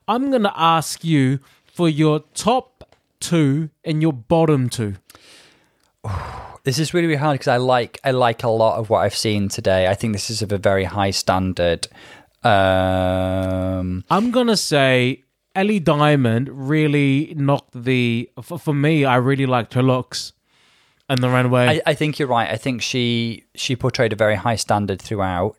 I'm 0.08 0.30
going 0.30 0.44
to 0.44 0.54
ask 0.60 1.04
you 1.04 1.40
for 1.66 1.90
your 1.90 2.20
top 2.34 2.96
two 3.20 3.70
and 3.84 4.02
your 4.02 4.14
bottom 4.14 4.70
two. 4.70 4.96
This 6.66 6.80
is 6.80 6.96
really, 6.96 7.06
really 7.06 7.20
hard 7.20 7.36
because 7.36 7.48
I 7.48 7.58
like 7.58 8.00
I 8.04 8.10
like 8.10 8.42
a 8.42 8.50
lot 8.50 8.80
of 8.80 8.90
what 8.90 9.02
I've 9.02 9.16
seen 9.16 9.50
today. 9.50 9.86
I 9.86 9.94
think 9.94 10.14
this 10.14 10.32
is 10.32 10.42
of 10.42 10.52
a 10.52 10.58
very 10.58 10.86
high 10.86 11.12
standard. 11.12 11.88
Um, 12.44 14.04
I'm 14.10 14.32
gonna 14.32 14.58
say 14.58 15.22
Ellie 15.56 15.80
Diamond 15.80 16.50
really 16.52 17.34
knocked 17.38 17.72
the. 17.84 18.30
For, 18.42 18.60
for 18.60 18.74
me, 18.74 19.06
I 19.06 19.16
really 19.16 19.46
liked 19.46 19.74
her 19.76 19.84
looks 19.84 20.34
and 21.10 21.20
the 21.20 21.30
runway. 21.30 21.82
I, 21.86 21.92
I 21.92 21.94
think 21.94 22.20
you're 22.20 22.28
right. 22.28 22.50
I 22.50 22.58
think 22.58 22.82
she 22.82 23.46
she 23.56 23.76
portrayed 23.76 24.14
a 24.14 24.16
very 24.16 24.36
high 24.36 24.56
standard 24.58 25.02
throughout. 25.02 25.58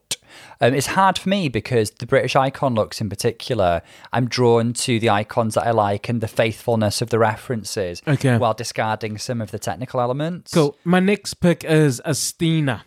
Um, 0.60 0.74
it's 0.74 0.88
hard 0.88 1.18
for 1.18 1.28
me 1.30 1.48
because 1.48 1.90
the 1.92 2.06
British 2.06 2.36
icon 2.36 2.74
looks 2.74 3.00
in 3.00 3.08
particular, 3.08 3.80
I'm 4.12 4.28
drawn 4.28 4.72
to 4.74 4.98
the 4.98 5.08
icons 5.08 5.54
that 5.54 5.66
I 5.66 5.70
like 5.70 6.08
and 6.10 6.20
the 6.20 6.28
faithfulness 6.28 7.00
of 7.00 7.08
the 7.10 7.18
references, 7.18 8.02
Okay. 8.06 8.36
while 8.36 8.52
discarding 8.52 9.16
some 9.18 9.40
of 9.40 9.50
the 9.50 9.58
technical 9.58 10.00
elements. 10.00 10.52
Cool. 10.52 10.76
My 10.84 11.00
next 11.00 11.34
pick 11.34 11.64
is 11.64 12.02
Asttina. 12.04 12.82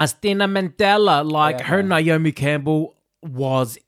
Asttina 0.00 0.46
Mandella, 0.48 1.28
like 1.28 1.60
her 1.62 1.82
Naomi 1.82 2.32
Campbell 2.32 2.94
was 3.22 3.78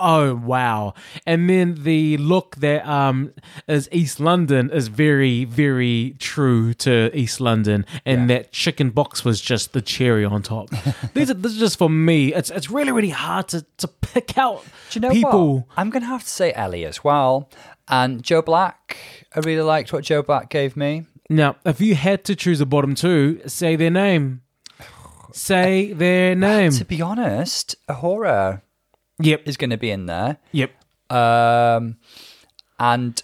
oh 0.00 0.34
wow. 0.34 0.94
And 1.26 1.48
then 1.48 1.82
the 1.82 2.16
look 2.18 2.56
that 2.56 2.86
um 2.86 3.32
is 3.68 3.88
East 3.92 4.20
London 4.20 4.70
is 4.70 4.88
very, 4.88 5.44
very 5.44 6.16
true 6.18 6.74
to 6.74 7.10
East 7.16 7.40
London. 7.40 7.86
And 8.04 8.28
that 8.30 8.52
chicken 8.52 8.90
box 8.90 9.24
was 9.24 9.40
just 9.40 9.72
the 9.72 9.82
cherry 9.82 10.24
on 10.24 10.42
top. 10.42 10.70
These 11.14 11.30
are 11.30 11.34
this 11.34 11.52
is 11.52 11.58
just 11.58 11.78
for 11.78 11.88
me. 11.88 12.34
It's 12.34 12.50
it's 12.50 12.70
really, 12.70 12.92
really 12.92 13.10
hard 13.10 13.48
to, 13.48 13.64
to 13.78 13.88
pick 13.88 14.38
out 14.38 14.64
you 14.92 15.00
know 15.00 15.10
people. 15.10 15.56
what? 15.56 15.66
I'm 15.76 15.90
going 15.90 16.02
to 16.02 16.08
have 16.08 16.24
to 16.24 16.28
say 16.28 16.52
Ellie 16.52 16.84
as 16.84 17.02
well. 17.02 17.48
And 17.88 18.22
Joe 18.22 18.42
Black, 18.42 18.96
I 19.34 19.40
really 19.40 19.62
liked 19.62 19.92
what 19.92 20.04
Joe 20.04 20.22
Black 20.22 20.48
gave 20.50 20.76
me. 20.76 21.06
Now, 21.28 21.56
if 21.64 21.80
you 21.80 21.94
had 21.94 22.24
to 22.24 22.36
choose 22.36 22.60
a 22.60 22.66
bottom 22.66 22.94
two, 22.94 23.40
say 23.46 23.76
their 23.76 23.90
name. 23.90 24.42
Say 25.32 25.94
their 25.94 26.34
name. 26.34 26.72
To 26.72 26.84
be 26.84 27.00
honest, 27.00 27.74
A'Whora 27.88 28.60
Yep. 29.24 29.42
is 29.46 29.56
going 29.56 29.70
to 29.70 29.76
be 29.76 29.90
in 29.90 30.06
there. 30.06 30.38
Yep. 30.52 30.70
Um, 31.10 31.96
and 32.78 33.22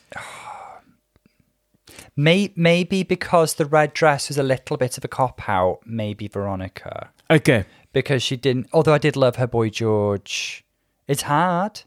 may, 2.16 2.52
maybe 2.56 3.02
because 3.02 3.54
the 3.54 3.66
red 3.66 3.94
dress 3.94 4.28
was 4.28 4.38
a 4.38 4.42
little 4.42 4.76
bit 4.76 4.98
of 4.98 5.04
a 5.04 5.08
cop 5.08 5.48
out, 5.48 5.80
maybe 5.86 6.28
Veronica. 6.28 7.10
Okay. 7.30 7.64
Because 7.92 8.22
she 8.22 8.36
didn't, 8.36 8.68
although 8.72 8.94
I 8.94 8.98
did 8.98 9.16
love 9.16 9.36
her 9.36 9.46
boy 9.46 9.70
George. 9.70 10.64
It's 11.06 11.22
hard. 11.22 11.82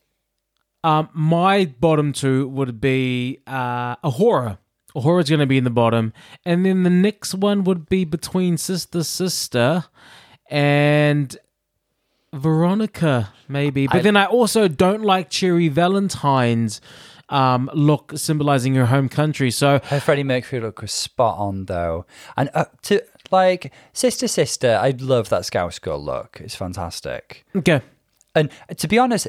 Um, 0.84 1.10
my 1.14 1.66
bottom 1.66 2.12
two 2.12 2.48
would 2.48 2.82
be 2.82 3.40
uh, 3.46 3.96
A'Whora. 3.98 4.58
A'Whora's 4.96 5.30
going 5.30 5.40
to 5.40 5.46
be 5.46 5.58
in 5.58 5.64
the 5.64 5.70
bottom, 5.70 6.12
and 6.44 6.66
then 6.66 6.84
the 6.84 6.90
next 6.90 7.36
one 7.36 7.64
would 7.64 7.88
be 7.88 8.04
between 8.04 8.58
Sister 8.58 9.04
Sister 9.04 9.86
and 10.50 11.38
Veronica, 12.34 13.34
maybe. 13.48 13.88
But 13.88 13.98
I- 13.98 14.02
then 14.02 14.18
I 14.18 14.26
also 14.26 14.68
don't 14.68 15.04
like 15.04 15.30
Cherry 15.30 15.68
Valentine's 15.68 16.82
um, 17.30 17.70
look 17.74 18.14
symbolizing 18.16 18.74
your 18.76 18.88
home 18.88 19.08
country. 19.10 19.52
So 19.52 19.80
Her 19.86 20.00
Freddie 20.00 20.24
Mercury 20.24 20.62
look 20.62 20.82
was 20.82 20.92
spot 20.92 21.38
on 21.38 21.66
though, 21.66 22.06
and 22.36 22.50
uh, 22.54 22.66
to 22.84 23.02
like 23.32 23.72
sister 23.94 24.28
sister, 24.28 24.78
I 24.82 24.90
love 25.00 25.30
that 25.30 25.46
Scouse 25.46 25.80
girl 25.80 26.04
look. 26.04 26.40
It's 26.44 26.56
fantastic. 26.56 27.46
okay, 27.56 27.82
And 28.36 28.50
to 28.78 28.88
be 28.88 28.98
honest, 28.98 29.28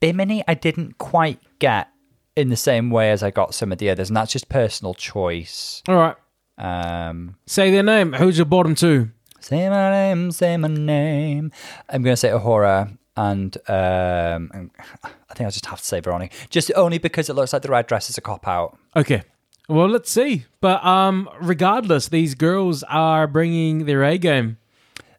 Bimini 0.00 0.44
I 0.46 0.54
didn't 0.54 0.98
quite 0.98 1.40
get 1.58 1.88
in 2.36 2.48
the 2.48 2.56
same 2.56 2.90
way 2.90 3.10
as 3.10 3.22
I 3.24 3.30
got 3.32 3.52
some 3.54 3.72
of 3.72 3.78
the 3.78 3.90
others, 3.90 4.08
and 4.10 4.16
that's 4.16 4.32
just 4.32 4.48
personal 4.48 4.94
choice. 4.94 5.82
all 5.88 5.96
right. 5.96 6.16
Um, 6.58 7.36
Say 7.46 7.70
their 7.70 7.82
name. 7.82 8.12
Who's 8.12 8.36
your 8.38 8.44
bottom 8.44 8.74
two? 8.74 9.10
Say 9.40 9.68
my 9.68 9.90
name, 9.90 10.30
say 10.32 10.56
my 10.56 10.68
name. 10.68 11.50
I'm 11.88 12.02
gonna 12.02 12.16
say 12.16 12.28
A'Whora, 12.28 12.96
and 13.16 13.56
um, 13.68 14.70
I 15.02 15.34
think 15.34 15.46
I 15.46 15.50
just 15.50 15.66
have 15.66 15.80
to 15.80 15.84
say 15.84 16.00
Veronica, 16.00 16.34
just 16.50 16.70
only 16.76 16.98
because 16.98 17.28
it 17.28 17.34
looks 17.34 17.52
like 17.52 17.62
the 17.62 17.68
red 17.70 17.86
dress 17.86 18.10
is 18.10 18.18
a 18.18 18.20
cop 18.20 18.46
out. 18.46 18.76
Okay. 18.96 19.22
Well, 19.68 19.88
let's 19.88 20.10
see. 20.10 20.46
But 20.60 20.84
um, 20.84 21.28
regardless, 21.40 22.08
these 22.08 22.34
girls 22.34 22.82
are 22.84 23.26
bringing 23.26 23.86
their 23.86 24.02
A 24.02 24.18
game. 24.18 24.58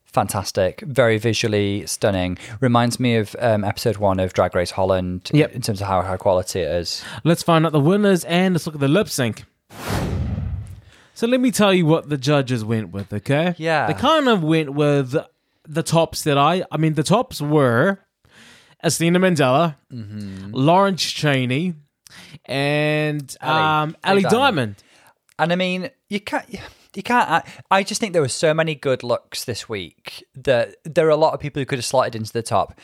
fantastic, 0.04 0.82
very 0.82 1.18
visually 1.18 1.86
stunning. 1.88 2.38
Reminds 2.60 3.00
me 3.00 3.16
of 3.16 3.34
um, 3.40 3.64
episode 3.64 3.96
one 3.98 4.20
of 4.20 4.34
Drag 4.34 4.54
Race 4.54 4.72
Holland 4.72 5.32
Yep. 5.34 5.54
in 5.54 5.62
terms 5.62 5.82
of 5.82 5.88
how 5.88 6.02
high 6.02 6.18
quality 6.18 6.60
it 6.60 6.70
is. 6.70 7.02
Let's 7.24 7.44
find 7.44 7.66
out 7.66 7.72
the 7.72 7.80
winners 7.80 8.26
and 8.26 8.54
let's 8.54 8.66
look 8.66 8.76
at 8.76 8.82
the 8.82 8.90
lip 8.90 9.08
sync. 9.08 9.46
So 11.14 11.28
let 11.28 11.40
me 11.40 11.52
tell 11.52 11.74
you 11.74 11.86
what 11.86 12.10
the 12.10 12.18
judges 12.18 12.64
went 12.66 12.92
with, 12.92 13.12
okay? 13.14 13.54
Yeah. 13.58 13.88
They 13.88 13.94
kind 13.94 14.28
of 14.30 14.44
went 14.44 14.74
with 14.74 15.16
the 15.68 15.84
tops 15.84 16.24
that 16.24 16.38
I 16.38 16.64
I 16.72 16.78
mean 16.78 16.94
the 16.96 17.04
tops 17.04 17.42
were 17.42 18.00
Asttina 18.84 19.18
Mandella, 19.18 19.76
Mm-hmm. 19.94 20.52
Lawrence 20.54 21.04
Chaney, 21.04 21.76
and 22.46 23.36
Ali. 23.42 23.62
um 23.62 23.98
Ali 24.04 24.24
Ali 24.26 24.30
Diamond. 24.36 24.76
And 25.40 25.52
I 25.52 25.56
mean, 25.56 25.90
you 26.10 26.20
can't. 26.20 26.46
You 26.94 27.04
can't. 27.04 27.30
I, 27.30 27.44
I 27.72 27.84
just 27.84 28.00
think 28.02 28.14
there 28.14 28.22
were 28.22 28.28
so 28.28 28.54
many 28.54 28.76
good 28.76 29.02
looks 29.02 29.46
this 29.46 29.68
week 29.70 30.24
that 30.36 30.76
there 30.84 31.08
are 31.08 31.10
a 31.10 31.16
lot 31.16 31.34
of 31.34 31.40
people 31.40 31.60
who 31.62 31.66
could 31.66 31.78
have 31.80 31.86
slotted 31.86 32.16
into 32.16 32.34
the 32.34 32.44
top. 32.44 32.78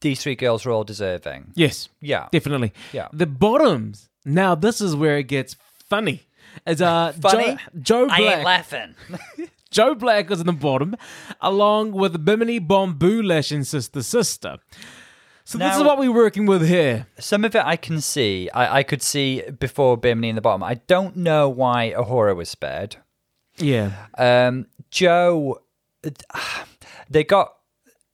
These 0.00 0.20
three 0.22 0.34
girls 0.34 0.66
were 0.66 0.72
all 0.72 0.84
deserving. 0.84 1.52
Yes. 1.54 1.88
Yeah. 2.00 2.28
Definitely. 2.32 2.72
Yeah. 2.92 3.08
The 3.12 3.26
bottoms. 3.26 4.08
Now 4.24 4.54
this 4.56 4.80
is 4.80 4.94
where 4.96 5.16
it 5.18 5.24
gets 5.28 5.56
funny. 5.88 6.25
As 6.64 6.80
uh 6.80 7.12
Funny? 7.12 7.56
Joe, 7.80 7.80
Joe 7.80 8.06
Black. 8.06 8.20
I 8.20 8.34
ain't 8.34 8.44
laughing. 8.44 8.94
Joe 9.70 9.94
Black 9.94 10.30
was 10.30 10.40
in 10.40 10.46
the 10.46 10.52
bottom, 10.52 10.96
along 11.40 11.92
with 11.92 12.24
Bimini 12.24 12.58
Bon 12.58 12.94
Boulash 12.94 13.52
and 13.52 13.66
Sister 13.66 14.02
Sister. 14.02 14.58
So 15.44 15.58
this 15.58 15.76
is 15.76 15.82
what 15.82 15.98
we're 15.98 16.12
working 16.12 16.46
with 16.46 16.66
here. 16.66 17.06
Some 17.20 17.44
of 17.44 17.54
it 17.54 17.64
I 17.64 17.76
can 17.76 18.00
see. 18.00 18.50
I, 18.50 18.78
I 18.78 18.82
could 18.82 19.00
see 19.00 19.42
before 19.42 19.96
Bimini 19.96 20.30
in 20.30 20.34
the 20.34 20.40
bottom. 20.40 20.62
I 20.64 20.74
don't 20.74 21.16
know 21.16 21.48
why 21.48 21.94
A'Whora 21.96 22.34
was 22.34 22.48
spared. 22.48 22.96
Yeah. 23.56 24.06
Um, 24.18 24.66
Joe, 24.90 25.60
they 27.10 27.22
got. 27.24 27.52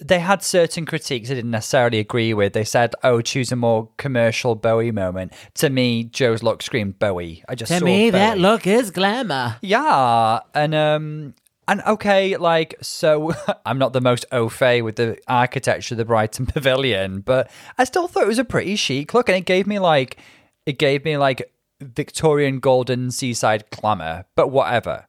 They 0.05 0.19
had 0.19 0.43
certain 0.43 0.85
critiques 0.87 1.31
I 1.31 1.35
didn't 1.35 1.51
necessarily 1.51 1.99
agree 1.99 2.35
with. 2.35 2.53
They 2.53 2.65
said, 2.65 2.95
"Oh, 3.03 3.21
choose 3.21 3.53
a 3.53 3.57
more 3.57 3.89
commercial 3.97 4.55
Bowie 4.55 4.91
moment." 4.91 5.33
To 5.55 5.71
me, 5.71 6.05
Joe's 6.05 6.43
look 6.43 6.63
screamed 6.63 6.99
Bowie. 6.99 7.45
I 7.49 7.55
just 7.55 7.71
saw 7.73 7.81
Bowie. 7.81 8.11
That 8.11 8.39
look 8.39 8.67
is 8.67 8.91
glamour. 8.91 9.57
Yeah, 9.61 10.41
and 10.55 10.75
um, 10.75 11.35
and 11.69 11.83
okay, 11.83 12.37
like 12.37 12.75
so, 12.83 13.33
I'm 13.67 13.79
not 13.79 13.93
the 13.93 14.01
most 14.01 14.25
au 14.33 14.49
fait 14.49 14.83
with 14.83 14.97
the 14.97 15.19
architecture 15.29 15.95
of 15.95 15.99
the 15.99 16.05
Brighton 16.05 16.47
Pavilion, 16.55 17.21
but 17.21 17.51
I 17.79 17.85
still 17.85 18.09
thought 18.09 18.25
it 18.25 18.29
was 18.29 18.39
a 18.39 18.45
pretty 18.45 18.77
chic 18.77 19.15
look, 19.15 19.29
and 19.29 19.39
it 19.39 19.45
gave 19.45 19.67
me 19.67 19.79
like, 19.79 20.19
it 20.67 20.79
gave 20.79 21.05
me 21.05 21.17
like 21.17 21.51
Victorian 21.81 22.61
golden 22.61 23.11
seaside 23.11 23.65
glamour. 23.71 24.25
But 24.35 24.49
whatever. 24.49 25.07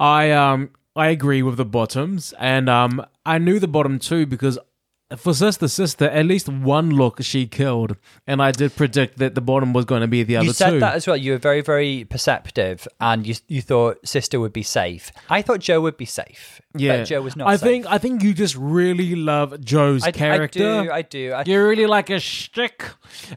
I 0.00 0.30
um 0.30 0.70
I 0.98 1.08
agree 1.08 1.42
with 1.42 1.56
the 1.56 1.64
bottoms, 1.64 2.34
and 2.38 2.68
um 2.68 3.04
I 3.24 3.38
knew 3.38 3.58
the 3.58 3.68
bottom 3.68 3.98
two 3.98 4.26
because 4.26 4.58
for 5.16 5.32
Sister 5.32 5.68
Sister, 5.68 6.04
at 6.10 6.26
least 6.26 6.50
one 6.50 6.90
look 6.90 7.22
she 7.22 7.46
killed, 7.46 7.96
and 8.26 8.42
I 8.42 8.50
did 8.52 8.76
predict 8.76 9.18
that 9.18 9.34
the 9.34 9.40
bottom 9.40 9.72
was 9.72 9.86
going 9.86 10.02
to 10.02 10.06
be 10.06 10.22
the 10.22 10.36
other 10.36 10.46
You 10.48 10.52
said 10.52 10.70
two. 10.72 10.80
that 10.80 10.94
as 10.96 11.06
well. 11.06 11.16
You 11.16 11.32
were 11.32 11.38
very, 11.38 11.62
very 11.62 12.04
perceptive, 12.04 12.86
and 13.00 13.26
you 13.26 13.34
you 13.46 13.62
thought 13.62 14.06
sister 14.06 14.38
would 14.38 14.52
be 14.52 14.62
safe. 14.62 15.10
I 15.30 15.40
thought 15.40 15.60
Joe 15.60 15.80
would 15.80 15.96
be 15.96 16.04
safe. 16.04 16.60
Yeah, 16.78 16.98
but 16.98 17.04
Joe 17.04 17.22
was 17.22 17.36
not. 17.36 17.48
I 17.48 17.56
safe. 17.56 17.60
think 17.60 17.86
I 17.86 17.98
think 17.98 18.22
you 18.22 18.34
just 18.34 18.56
really 18.56 19.14
love 19.14 19.60
Joe's 19.60 20.04
I, 20.04 20.12
character. 20.12 20.80
I 20.80 20.82
do. 20.84 20.90
I 20.90 21.02
do. 21.02 21.32
I, 21.32 21.42
You 21.46 21.64
really 21.66 21.86
like 21.86 22.10
a 22.10 22.20
shtick. 22.20 22.84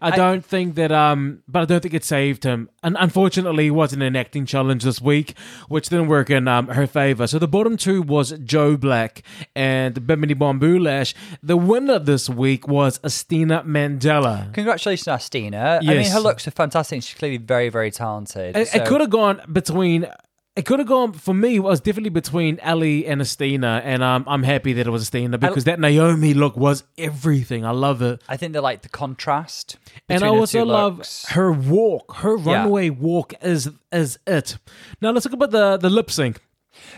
I, 0.01 0.15
don't 0.15 0.45
think 0.45 0.76
that, 0.76 0.91
um, 0.91 1.43
but 1.47 1.61
I 1.61 1.65
don't 1.65 1.81
think 1.81 1.93
it 1.93 2.03
saved 2.03 2.43
him. 2.43 2.69
And 2.84 2.97
unfortunately, 2.99 3.68
it 3.68 3.72
wasn't 3.72 4.03
an 4.03 4.15
acting 4.15 4.45
challenge 4.45 4.84
this 4.84 5.01
week, 5.01 5.38
which 5.68 5.89
didn't 5.89 6.07
work 6.07 6.30
in 6.30 6.47
um, 6.47 6.68
her 6.68 6.88
favor. 6.88 7.27
So 7.27 7.39
the 7.39 7.47
bottom 7.47 7.77
two 7.77 8.01
was 8.01 8.31
Joe 8.43 8.77
Black 8.77 9.23
and 9.55 10.05
Bimini 10.05 10.34
Bon 10.34 10.59
Boulash. 10.59 11.13
The 11.41 11.57
winner 11.57 11.99
this 11.99 12.30
week 12.30 12.68
was 12.68 12.99
Asttina 12.99 13.65
Mandella. 13.65 14.53
Congratulations, 14.53 15.07
Asttina. 15.07 15.80
I 15.81 15.93
mean, 15.93 16.11
her 16.11 16.19
looks 16.19 16.47
are 16.47 16.51
fantastic. 16.51 17.03
She's 17.03 17.18
clearly 17.18 17.38
very, 17.38 17.69
very 17.69 17.91
talented. 17.91 18.55
It, 18.57 18.68
so- 18.68 18.77
it 18.80 18.88
could 18.88 19.01
have 19.01 19.09
gone 19.09 19.41
between. 19.51 20.07
It 20.56 20.65
could 20.65 20.80
have 20.80 20.88
gone 20.88 21.14
for 21.14 21.34
me. 21.34 21.56
It 21.56 21.60
was 21.60 21.80
definitely 21.80 22.10
between 22.10 22.60
Ali 22.61 23.06
and 23.07 23.22
Asttina, 23.22 23.82
and 23.86 24.03
um, 24.03 24.26
I'm 24.28 24.44
happy 24.44 24.73
that 24.73 24.86
it 24.86 24.90
was 24.90 25.10
Asttina 25.10 25.40
because 25.40 25.64
that 25.64 25.80
Naomi 25.80 26.34
look 26.34 26.57
was 26.57 26.84
everything. 26.98 27.65
I 27.65 27.72
love 27.72 28.02
it. 28.02 28.22
I 28.28 28.36
think 28.36 28.52
they 28.52 28.60
like 28.60 28.82
the 28.82 28.90
contrast. 28.90 29.78
and 30.10 30.23
I 30.23 30.28
between 30.28 30.40
also 30.40 30.60
two 30.60 30.65
love 30.65 30.98
looks. 30.98 31.26
her 31.30 31.53
walk. 31.53 32.15
Her 32.18 32.36
runway 32.36 32.90
walk 32.90 33.34
is 33.41 33.69
is 33.94 34.19
it. 34.28 34.57
Now 34.99 35.11
let's 35.11 35.23
talk 35.26 35.32
about 35.34 35.52
the 35.52 35.78
the 35.78 35.90
lip 35.90 36.11
sync. 36.11 36.41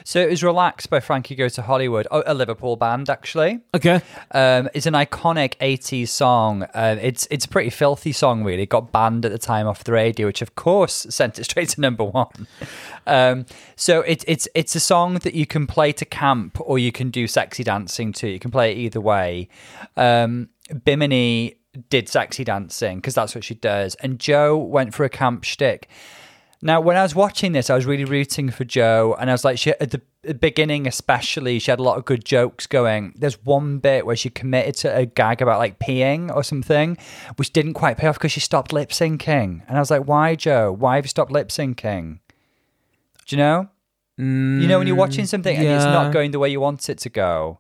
So 0.04 0.20
it 0.20 0.30
was 0.30 0.44
Relaxed 0.44 0.90
by 0.90 1.00
Frankie 1.00 1.36
Go 1.36 1.50
to 1.50 1.62
Hollywood, 1.62 2.08
oh, 2.12 2.24
a 2.26 2.34
Liverpool 2.34 2.76
band 2.76 3.10
actually. 3.10 3.60
Okay, 3.74 4.02
Um, 4.32 4.70
it's 4.74 4.86
an 4.86 4.94
iconic 4.94 5.56
80s 5.58 6.10
song. 6.10 6.64
Uh, 6.74 6.98
it's 7.02 7.28
it's 7.32 7.46
a 7.46 7.50
pretty 7.50 7.70
filthy 7.70 8.12
song, 8.12 8.44
really. 8.44 8.64
It 8.64 8.70
got 8.70 8.92
banned 8.92 9.26
at 9.26 9.32
the 9.32 9.38
time 9.38 9.68
off 9.68 9.84
the 9.84 9.92
radio, 9.94 10.28
which 10.28 10.42
of 10.42 10.56
course 10.56 10.94
sent 11.10 11.40
it 11.40 11.46
straight 11.46 11.70
to 11.70 11.82
number 11.82 12.04
one. 12.04 12.48
Um, 13.08 13.46
so 13.76 14.02
it, 14.02 14.24
it's 14.28 14.48
it's 14.56 14.76
a 14.76 14.80
song 14.80 15.16
that 15.16 15.34
you 15.34 15.46
can 15.46 15.68
play 15.68 15.92
to 15.94 16.06
camp 16.06 16.58
or 16.62 16.80
you 16.80 16.92
can 16.92 17.10
do 17.10 17.28
sexy 17.28 17.64
dancing 17.64 18.14
to. 18.14 18.28
You 18.28 18.40
can 18.40 18.52
play 18.52 18.72
it 18.72 18.78
either 18.78 19.02
way. 19.02 19.50
Um, 19.98 20.50
Bimini 20.86 21.56
did 21.90 22.08
sexy 22.08 22.44
dancing 22.44 22.98
because 22.98 23.16
that's 23.16 23.34
what 23.36 23.44
she 23.44 23.56
does, 23.56 23.96
and 23.96 24.20
Joe 24.20 24.58
went 24.58 24.94
for 24.94 25.04
a 25.04 25.10
camp 25.10 25.44
shtick. 25.44 25.90
Now, 26.66 26.80
when 26.80 26.96
I 26.96 27.04
was 27.04 27.14
watching 27.14 27.52
this, 27.52 27.70
I 27.70 27.76
was 27.76 27.86
really 27.86 28.06
rooting 28.06 28.50
for 28.50 28.64
Joe, 28.64 29.18
and 29.20 29.30
I 29.30 29.34
was 29.34 29.44
like, 29.44 29.58
she, 29.58 29.72
at 29.72 29.92
the 29.92 30.02
beginning, 30.34 30.88
especially, 30.88 31.60
she 31.60 31.70
had 31.70 31.80
a 31.80 31.84
lot 31.84 31.98
of 31.98 32.06
good 32.06 32.24
jokes 32.24 32.68
going. 32.68 33.14
There's 33.18 33.44
one 33.44 33.80
bit 33.80 34.06
where 34.06 34.16
she 34.16 34.30
committed 34.30 34.76
to 34.78 34.96
a 34.96 35.06
gag 35.06 35.42
about 35.42 35.60
like 35.60 35.78
peeing 35.78 36.34
or 36.34 36.42
something, 36.42 36.98
which 37.36 37.52
didn't 37.52 37.74
quite 37.74 37.98
pay 37.98 38.08
off 38.08 38.16
because 38.16 38.32
she 38.32 38.40
stopped 38.40 38.72
lip 38.72 38.92
syncing, 38.92 39.68
and 39.68 39.76
I 39.76 39.80
was 39.82 39.92
like, 39.92 40.06
why, 40.08 40.36
Joe? 40.36 40.72
Why 40.72 40.96
have 40.96 41.04
you 41.04 41.10
stopped 41.10 41.34
lip 41.34 41.50
syncing? 41.50 42.20
Do 43.26 43.36
you 43.36 43.38
know? 43.38 43.70
you 44.18 44.68
know 44.68 44.78
when 44.78 44.86
you're 44.88 44.96
watching 44.96 45.26
mm, 45.26 45.28
something 45.28 45.58
and 45.58 45.68
it's 45.68 45.86
not 45.86 46.14
going 46.14 46.30
the 46.32 46.38
way 46.38 46.48
you 46.48 46.62
want 46.62 46.88
it 46.88 47.00
to 47.00 47.10
go. 47.10 47.60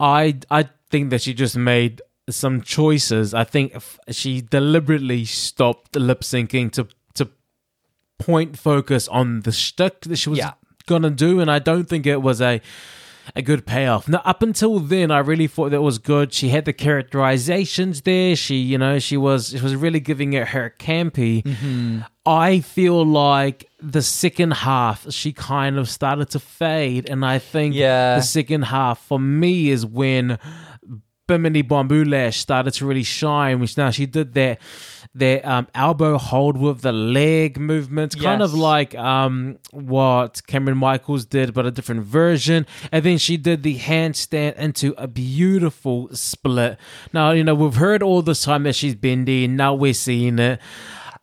I 0.00 0.38
I 0.50 0.68
think 0.90 1.10
that 1.10 1.22
she 1.22 1.34
just 1.34 1.56
made 1.56 2.02
some 2.28 2.62
choices. 2.62 3.32
I 3.32 3.44
think 3.44 3.76
she 4.08 4.40
deliberately 4.40 5.24
stopped 5.24 5.94
lip 5.96 6.22
syncing 6.22 6.72
to 6.72 6.88
point 8.24 8.58
focus 8.58 9.08
on 9.08 9.40
the 9.40 9.52
shtick 9.52 10.00
that 10.02 10.16
she 10.16 10.30
was 10.30 10.38
Yeah. 10.38 10.52
gonna 10.86 11.10
do, 11.10 11.40
and 11.40 11.50
I 11.50 11.58
don't 11.58 11.88
think 11.88 12.06
it 12.06 12.22
was 12.22 12.40
a 12.40 12.60
a 13.36 13.42
good 13.42 13.64
payoff. 13.64 14.08
Now, 14.08 14.20
up 14.24 14.42
until 14.42 14.80
then, 14.80 15.12
I 15.12 15.18
really 15.20 15.46
thought 15.46 15.70
that 15.70 15.80
was 15.80 15.98
good. 15.98 16.32
She 16.32 16.48
had 16.48 16.64
the 16.64 16.72
characterizations 16.72 18.00
there. 18.00 18.34
She, 18.34 18.56
you 18.56 18.78
know, 18.78 18.98
she 18.98 19.16
was 19.16 19.50
she 19.50 19.60
was 19.60 19.76
really 19.76 20.00
giving 20.00 20.32
it 20.32 20.48
her 20.48 20.74
campy. 20.78 21.42
Mm-hmm. 21.44 22.00
I 22.26 22.60
feel 22.60 23.04
like 23.06 23.68
the 23.80 24.02
second 24.02 24.52
half 24.52 25.10
she 25.12 25.32
kind 25.32 25.78
of 25.78 25.88
started 25.88 26.30
to 26.30 26.40
fade, 26.40 27.08
and 27.08 27.24
I 27.24 27.38
think 27.38 27.74
Yeah. 27.76 28.16
the 28.16 28.22
second 28.22 28.62
half 28.62 28.98
for 29.06 29.20
me 29.20 29.70
is 29.70 29.86
when 29.86 30.38
Bimini 31.28 31.62
Bon 31.62 31.88
Boulash 31.88 32.34
started 32.34 32.72
to 32.74 32.86
really 32.86 33.04
shine, 33.04 33.60
which 33.60 33.76
now 33.76 33.90
she 33.90 34.06
did 34.06 34.34
that 34.34 34.58
that 35.14 35.44
um, 35.44 35.68
elbow 35.74 36.16
hold 36.16 36.56
with 36.56 36.80
the 36.80 36.92
leg 36.92 37.58
movement, 37.58 38.18
kind 38.18 38.40
of 38.40 38.54
like 38.54 38.94
um, 38.94 39.58
what 39.70 40.40
Cameron 40.46 40.78
Michaels 40.78 41.26
did, 41.26 41.52
but 41.52 41.66
a 41.66 41.70
different 41.70 42.04
version. 42.04 42.66
And 42.90 43.04
then 43.04 43.18
she 43.18 43.36
did 43.36 43.62
the 43.62 43.78
handstand 43.78 44.56
into 44.56 44.94
a 44.96 45.06
beautiful 45.06 46.08
split. 46.12 46.78
Now, 47.12 47.32
you 47.32 47.44
know, 47.44 47.54
we've 47.54 47.74
heard 47.74 48.02
all 48.02 48.22
this 48.22 48.42
time 48.42 48.62
that 48.62 48.74
she's 48.74 48.94
bendy, 48.94 49.44
and 49.44 49.56
now 49.56 49.74
we're 49.74 49.94
seeing 49.94 50.38
it. 50.38 50.60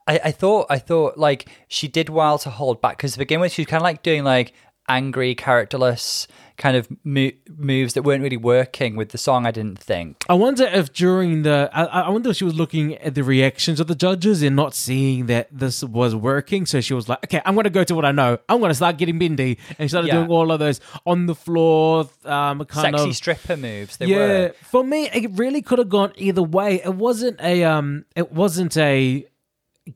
I, 0.07 0.19
I 0.25 0.31
thought 0.31 0.67
I 0.69 0.79
thought 0.79 1.17
like 1.17 1.47
she 1.67 1.87
did 1.87 2.09
well 2.09 2.39
to 2.39 2.49
hold 2.49 2.81
back 2.81 2.97
because 2.97 3.13
to 3.13 3.19
begin 3.19 3.39
with 3.39 3.53
she 3.53 3.61
was 3.61 3.67
kind 3.67 3.81
of 3.81 3.83
like 3.83 4.01
doing 4.01 4.23
like 4.23 4.53
angry 4.87 5.35
characterless 5.35 6.27
kind 6.59 6.77
of 6.77 6.87
mo- 7.03 7.31
moves 7.57 7.93
that 7.95 8.03
weren't 8.03 8.21
really 8.21 8.37
working 8.37 8.95
with 8.95 9.09
the 9.09 9.17
song 9.17 9.45
I 9.47 9.51
didn't 9.51 9.79
think 9.79 10.23
I 10.29 10.35
wonder 10.35 10.65
if 10.65 10.93
during 10.93 11.41
the, 11.43 11.69
I, 11.73 11.83
I 11.85 12.09
wonder 12.09 12.29
if 12.29 12.35
she 12.35 12.43
was 12.43 12.53
looking 12.53 12.95
at 12.97 13.15
the 13.15 13.23
reactions 13.23 13.79
of 13.79 13.87
the 13.87 13.95
judges 13.95 14.43
and 14.43 14.55
not 14.55 14.75
seeing 14.75 15.25
that 15.27 15.47
this 15.51 15.83
was 15.83 16.13
working. 16.13 16.65
So 16.67 16.81
she 16.81 16.93
was 16.93 17.09
like, 17.09 17.19
okay, 17.23 17.41
I'm 17.45 17.55
going 17.55 17.63
to 17.63 17.69
go 17.79 17.83
to 17.83 17.95
what 17.95 18.05
I 18.05 18.11
know. 18.11 18.37
I'm 18.49 18.59
going 18.59 18.69
to 18.69 18.75
start 18.75 18.97
getting 18.97 19.17
bendy. 19.17 19.57
And 19.79 19.85
she 19.85 19.87
started 19.89 20.09
Yeah. 20.09 20.15
doing 20.17 20.29
all 20.29 20.51
of 20.51 20.59
those 20.59 20.79
on 21.05 21.25
the 21.25 21.33
floor, 21.35 22.09
um, 22.25 22.63
kind 22.65 22.93
sexy 22.95 23.09
of. 23.09 23.15
stripper 23.15 23.57
moves 23.57 23.97
they 23.97 24.05
yeah, 24.07 24.17
were 24.17 24.55
for 24.61 24.83
me, 24.83 25.09
it 25.13 25.31
really 25.39 25.61
could 25.61 25.79
have 25.79 25.89
gone 25.89 26.11
either 26.17 26.43
way. 26.43 26.81
It 26.83 26.93
wasn't 26.93 27.39
a, 27.41 27.63
um, 27.63 28.05
it 28.15 28.31
wasn't 28.31 28.75
a 28.77 29.25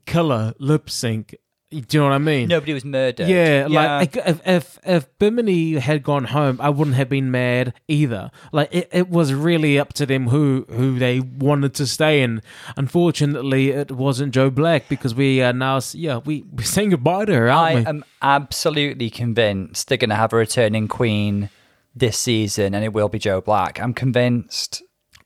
killer 0.06 0.54
lip 0.58 0.90
sync. 0.90 1.36
Do 1.80 1.96
you 1.96 2.02
know 2.02 2.08
what 2.08 2.14
I 2.14 2.18
mean? 2.18 2.48
nobody 2.48 2.72
was 2.72 2.84
murdered 2.84 3.28
Yeah, 3.28 3.66
like 3.68 4.16
if 4.16 4.40
if 4.46 4.78
if 4.84 5.18
Bimini 5.18 5.74
had 5.74 6.02
gone 6.02 6.24
home, 6.24 6.58
I 6.60 6.70
wouldn't 6.70 6.96
have 6.96 7.08
been 7.08 7.30
mad 7.30 7.74
either. 7.88 8.30
Like 8.52 8.72
it, 8.74 8.88
it 8.92 9.08
was 9.08 9.34
really 9.34 9.78
up 9.78 9.92
to 9.94 10.06
them 10.06 10.28
who 10.28 10.66
who 10.68 10.98
they 10.98 11.20
wanted 11.20 11.74
to 11.74 11.86
stay 11.86 12.22
in. 12.22 12.42
Unfortunately, 12.76 13.70
it 13.70 13.90
wasn't 13.90 14.32
Joe 14.32 14.50
Black 14.50 14.88
because 14.88 15.14
we 15.14 15.42
are 15.42 15.52
now 15.52 15.80
yeah 15.92 16.18
we 16.18 16.42
we're 16.52 16.64
saying 16.64 16.90
goodbye 16.90 17.24
to 17.24 17.34
her, 17.34 17.50
I 17.50 17.74
we? 17.74 17.86
am 17.86 18.04
absolutely 18.22 19.10
convinced 19.10 19.88
they're 19.88 19.98
going 19.98 20.10
to 20.10 20.16
have 20.16 20.32
a 20.32 20.36
returning 20.36 20.86
queen 20.88 21.50
this 21.94 22.18
season 22.18 22.74
and 22.74 22.84
it 22.84 22.92
will 22.92 23.08
be 23.08 23.18
Joe 23.18 23.40
Black 23.40 23.80
I'm 23.80 23.94
convinced 23.94 24.82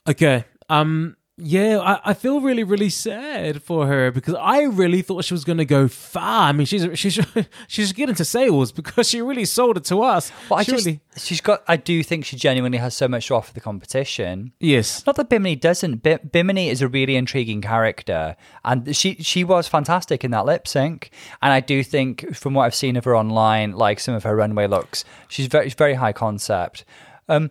okay, 0.09 0.45
um. 0.71 1.17
Yeah, 1.41 1.79
I, 1.79 2.11
I 2.11 2.15
feel 2.15 2.41
really, 2.41 2.65
really 2.65 2.91
sad 2.91 3.63
for 3.63 3.87
her 3.87 4.11
because 4.11 4.35
I 4.35 4.63
really 4.63 5.03
thought 5.03 5.25
she 5.25 5.35
was 5.35 5.45
going 5.45 5.59
to 5.59 5.65
go 5.65 5.87
far. 5.87 6.49
I 6.49 6.53
mean, 6.53 6.67
she's 6.67 6.99
she's 6.99 7.19
she's 7.69 7.93
getting 7.93 8.17
to 8.17 8.25
sales 8.25 8.73
because 8.73 9.09
she 9.09 9.23
really 9.23 9.45
sold 9.45 9.77
it 9.77 9.85
to 9.85 10.03
us. 10.03 10.33
But 10.49 10.55
I 10.57 10.63
She 10.65 10.73
just, 10.73 10.87
really- 10.87 11.01
she's 11.17 11.41
got. 11.41 11.63
I 11.69 11.77
do 11.77 12.03
think 12.03 12.25
she 12.25 12.37
genuinely 12.37 12.79
has 12.79 12.97
so 12.97 13.07
much 13.07 13.29
to 13.29 13.35
offer 13.37 13.55
the 13.55 13.61
competition. 13.61 14.53
yes, 14.59 15.07
Not 15.07 15.15
that 15.15 15.29
Bimini 15.29 15.55
doesn't. 15.55 16.03
Bi- 16.03 16.17
Bimini 16.19 16.71
is 16.71 16.83
a 16.83 16.89
really 16.89 17.15
intriguing 17.15 17.63
character, 17.63 18.35
and 18.65 18.97
she 18.97 19.15
she 19.21 19.45
was 19.45 19.69
fantastic 19.69 20.25
in 20.25 20.33
that 20.33 20.45
lip 20.45 20.67
sync. 20.67 21.11
And 21.41 21.53
I 21.53 21.61
do 21.61 21.85
think, 21.85 22.35
from 22.35 22.55
what 22.55 22.65
I've 22.65 22.75
seen 22.75 22.97
of 22.97 23.05
her 23.05 23.15
online, 23.17 23.73
like 23.73 24.01
some 24.01 24.15
of 24.15 24.25
her 24.25 24.35
runway 24.35 24.67
looks, 24.67 25.05
she's 25.29 25.47
very 25.47 25.69
very 25.71 25.95
high 25.95 26.13
concept. 26.13 26.85
Um, 27.29 27.51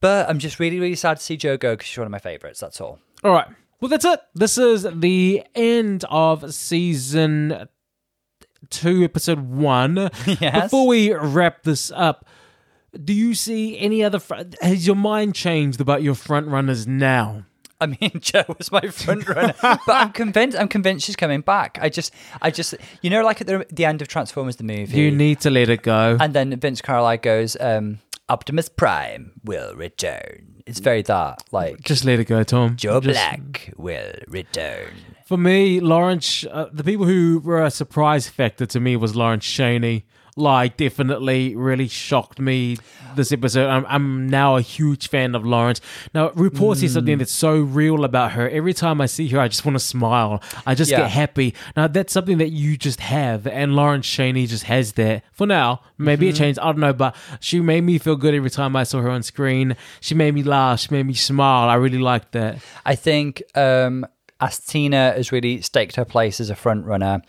but 0.00 0.28
I'm 0.28 0.38
just 0.38 0.58
really 0.60 0.80
really 0.80 0.94
sad 0.96 1.18
to 1.18 1.22
see 1.22 1.36
Joe 1.36 1.56
go 1.56 1.72
because 1.74 1.86
she's 1.88 1.98
one 1.98 2.06
of 2.06 2.10
my 2.12 2.18
favorites. 2.18 2.60
That's 2.60 2.80
all. 2.80 2.98
All 3.24 3.32
right. 3.32 3.46
Well, 3.80 3.88
that's 3.88 4.04
it. 4.04 4.20
This 4.34 4.58
is 4.58 4.86
the 4.94 5.42
end 5.54 6.04
of 6.10 6.52
season 6.54 7.68
two, 8.68 9.04
episode 9.04 9.40
one. 9.48 10.10
Yes. 10.26 10.64
Before 10.64 10.86
we 10.86 11.12
wrap 11.14 11.62
this 11.62 11.90
up, 11.90 12.26
do 13.04 13.12
you 13.12 13.34
see 13.34 13.78
any 13.78 14.02
other? 14.04 14.18
Fr- 14.18 14.34
has 14.60 14.86
your 14.86 14.96
mind 14.96 15.34
changed 15.34 15.80
about 15.80 16.02
your 16.02 16.14
front 16.14 16.48
runners 16.48 16.86
now? 16.86 17.44
I 17.80 17.86
mean, 17.86 18.12
Joe 18.20 18.44
was 18.58 18.70
my 18.70 18.82
front 18.88 19.26
runner, 19.28 19.54
but 19.62 19.80
I'm 19.88 20.12
convinced. 20.12 20.58
I'm 20.58 20.68
convinced 20.68 21.06
she's 21.06 21.16
coming 21.16 21.40
back. 21.40 21.78
I 21.80 21.88
just, 21.88 22.12
I 22.42 22.50
just, 22.50 22.74
you 23.00 23.08
know, 23.08 23.22
like 23.22 23.40
at 23.40 23.46
the, 23.46 23.66
the 23.70 23.86
end 23.86 24.02
of 24.02 24.08
Transformers 24.08 24.56
the 24.56 24.64
movie, 24.64 24.98
You 25.00 25.10
need 25.10 25.40
to 25.40 25.50
let 25.50 25.70
it 25.70 25.82
go. 25.82 26.18
and 26.20 26.34
then 26.34 26.54
Vince 26.60 26.82
Carlisle 26.82 27.18
goes, 27.18 27.56
um, 27.58 28.00
"Optimus 28.30 28.68
Prime 28.68 29.32
will 29.44 29.74
return." 29.74 30.62
It's 30.66 30.78
very 30.78 31.02
that, 31.02 31.42
like 31.52 31.80
Just 31.82 32.04
let 32.04 32.20
it 32.20 32.26
go, 32.26 32.42
Tom. 32.44 32.76
Joe 32.76 33.00
Just- 33.00 33.14
Black 33.14 33.74
will 33.76 34.12
return. 34.28 34.92
For 35.26 35.36
me, 35.36 35.80
Lawrence, 35.80 36.44
uh, 36.50 36.68
the 36.72 36.84
people 36.84 37.06
who 37.06 37.40
were 37.44 37.62
a 37.62 37.70
surprise 37.70 38.28
factor 38.28 38.66
to 38.66 38.80
me 38.80 38.96
was 38.96 39.14
Lawrence 39.16 39.44
Chaney. 39.44 40.04
Like, 40.36 40.76
definitely 40.76 41.54
really 41.56 41.88
shocked 41.88 42.38
me 42.38 42.78
this 43.16 43.32
episode. 43.32 43.68
I'm, 43.68 43.84
I'm 43.88 44.28
now 44.28 44.56
a 44.56 44.60
huge 44.60 45.08
fan 45.08 45.34
of 45.34 45.44
Lawrence. 45.44 45.80
Now, 46.14 46.28
RuPaul 46.30 46.76
says 46.76 46.92
something 46.94 47.18
that's 47.18 47.32
so 47.32 47.58
real 47.58 48.04
about 48.04 48.32
her. 48.32 48.48
Every 48.48 48.72
time 48.72 49.00
I 49.00 49.06
see 49.06 49.28
her, 49.28 49.40
I 49.40 49.48
just 49.48 49.64
want 49.64 49.74
to 49.76 49.80
smile. 49.84 50.42
I 50.66 50.74
just 50.74 50.90
Yeah. 50.90 50.98
get 51.00 51.10
happy. 51.10 51.54
Now, 51.76 51.88
that's 51.88 52.12
something 52.12 52.38
that 52.38 52.50
you 52.50 52.76
just 52.76 53.00
have, 53.00 53.46
and 53.46 53.74
Lawrence 53.74 54.06
Chaney 54.06 54.46
just 54.46 54.64
has 54.64 54.92
that 54.92 55.24
for 55.32 55.46
now. 55.46 55.80
Maybe 55.98 56.28
it 56.28 56.36
changed. 56.36 56.58
I 56.60 56.64
don't 56.66 56.78
know, 56.78 56.92
but 56.92 57.14
she 57.40 57.60
made 57.60 57.82
me 57.82 57.98
feel 57.98 58.16
good 58.16 58.34
every 58.34 58.50
time 58.50 58.74
I 58.76 58.84
saw 58.84 59.00
her 59.00 59.10
on 59.10 59.22
screen. 59.22 59.76
She 60.00 60.14
made 60.14 60.34
me 60.34 60.42
laugh. 60.42 60.80
She 60.80 60.88
made 60.92 61.06
me 61.06 61.14
smile. 61.14 61.68
I 61.68 61.74
really 61.74 61.98
liked 61.98 62.32
that. 62.32 62.58
I 62.86 62.94
think 62.94 63.42
um, 63.54 64.06
Asttina 64.40 65.14
has 65.16 65.32
really 65.32 65.60
staked 65.60 65.96
her 65.96 66.04
place 66.04 66.40
as 66.40 66.48
a 66.50 66.54
front 66.56 66.86
runner. 66.86 67.20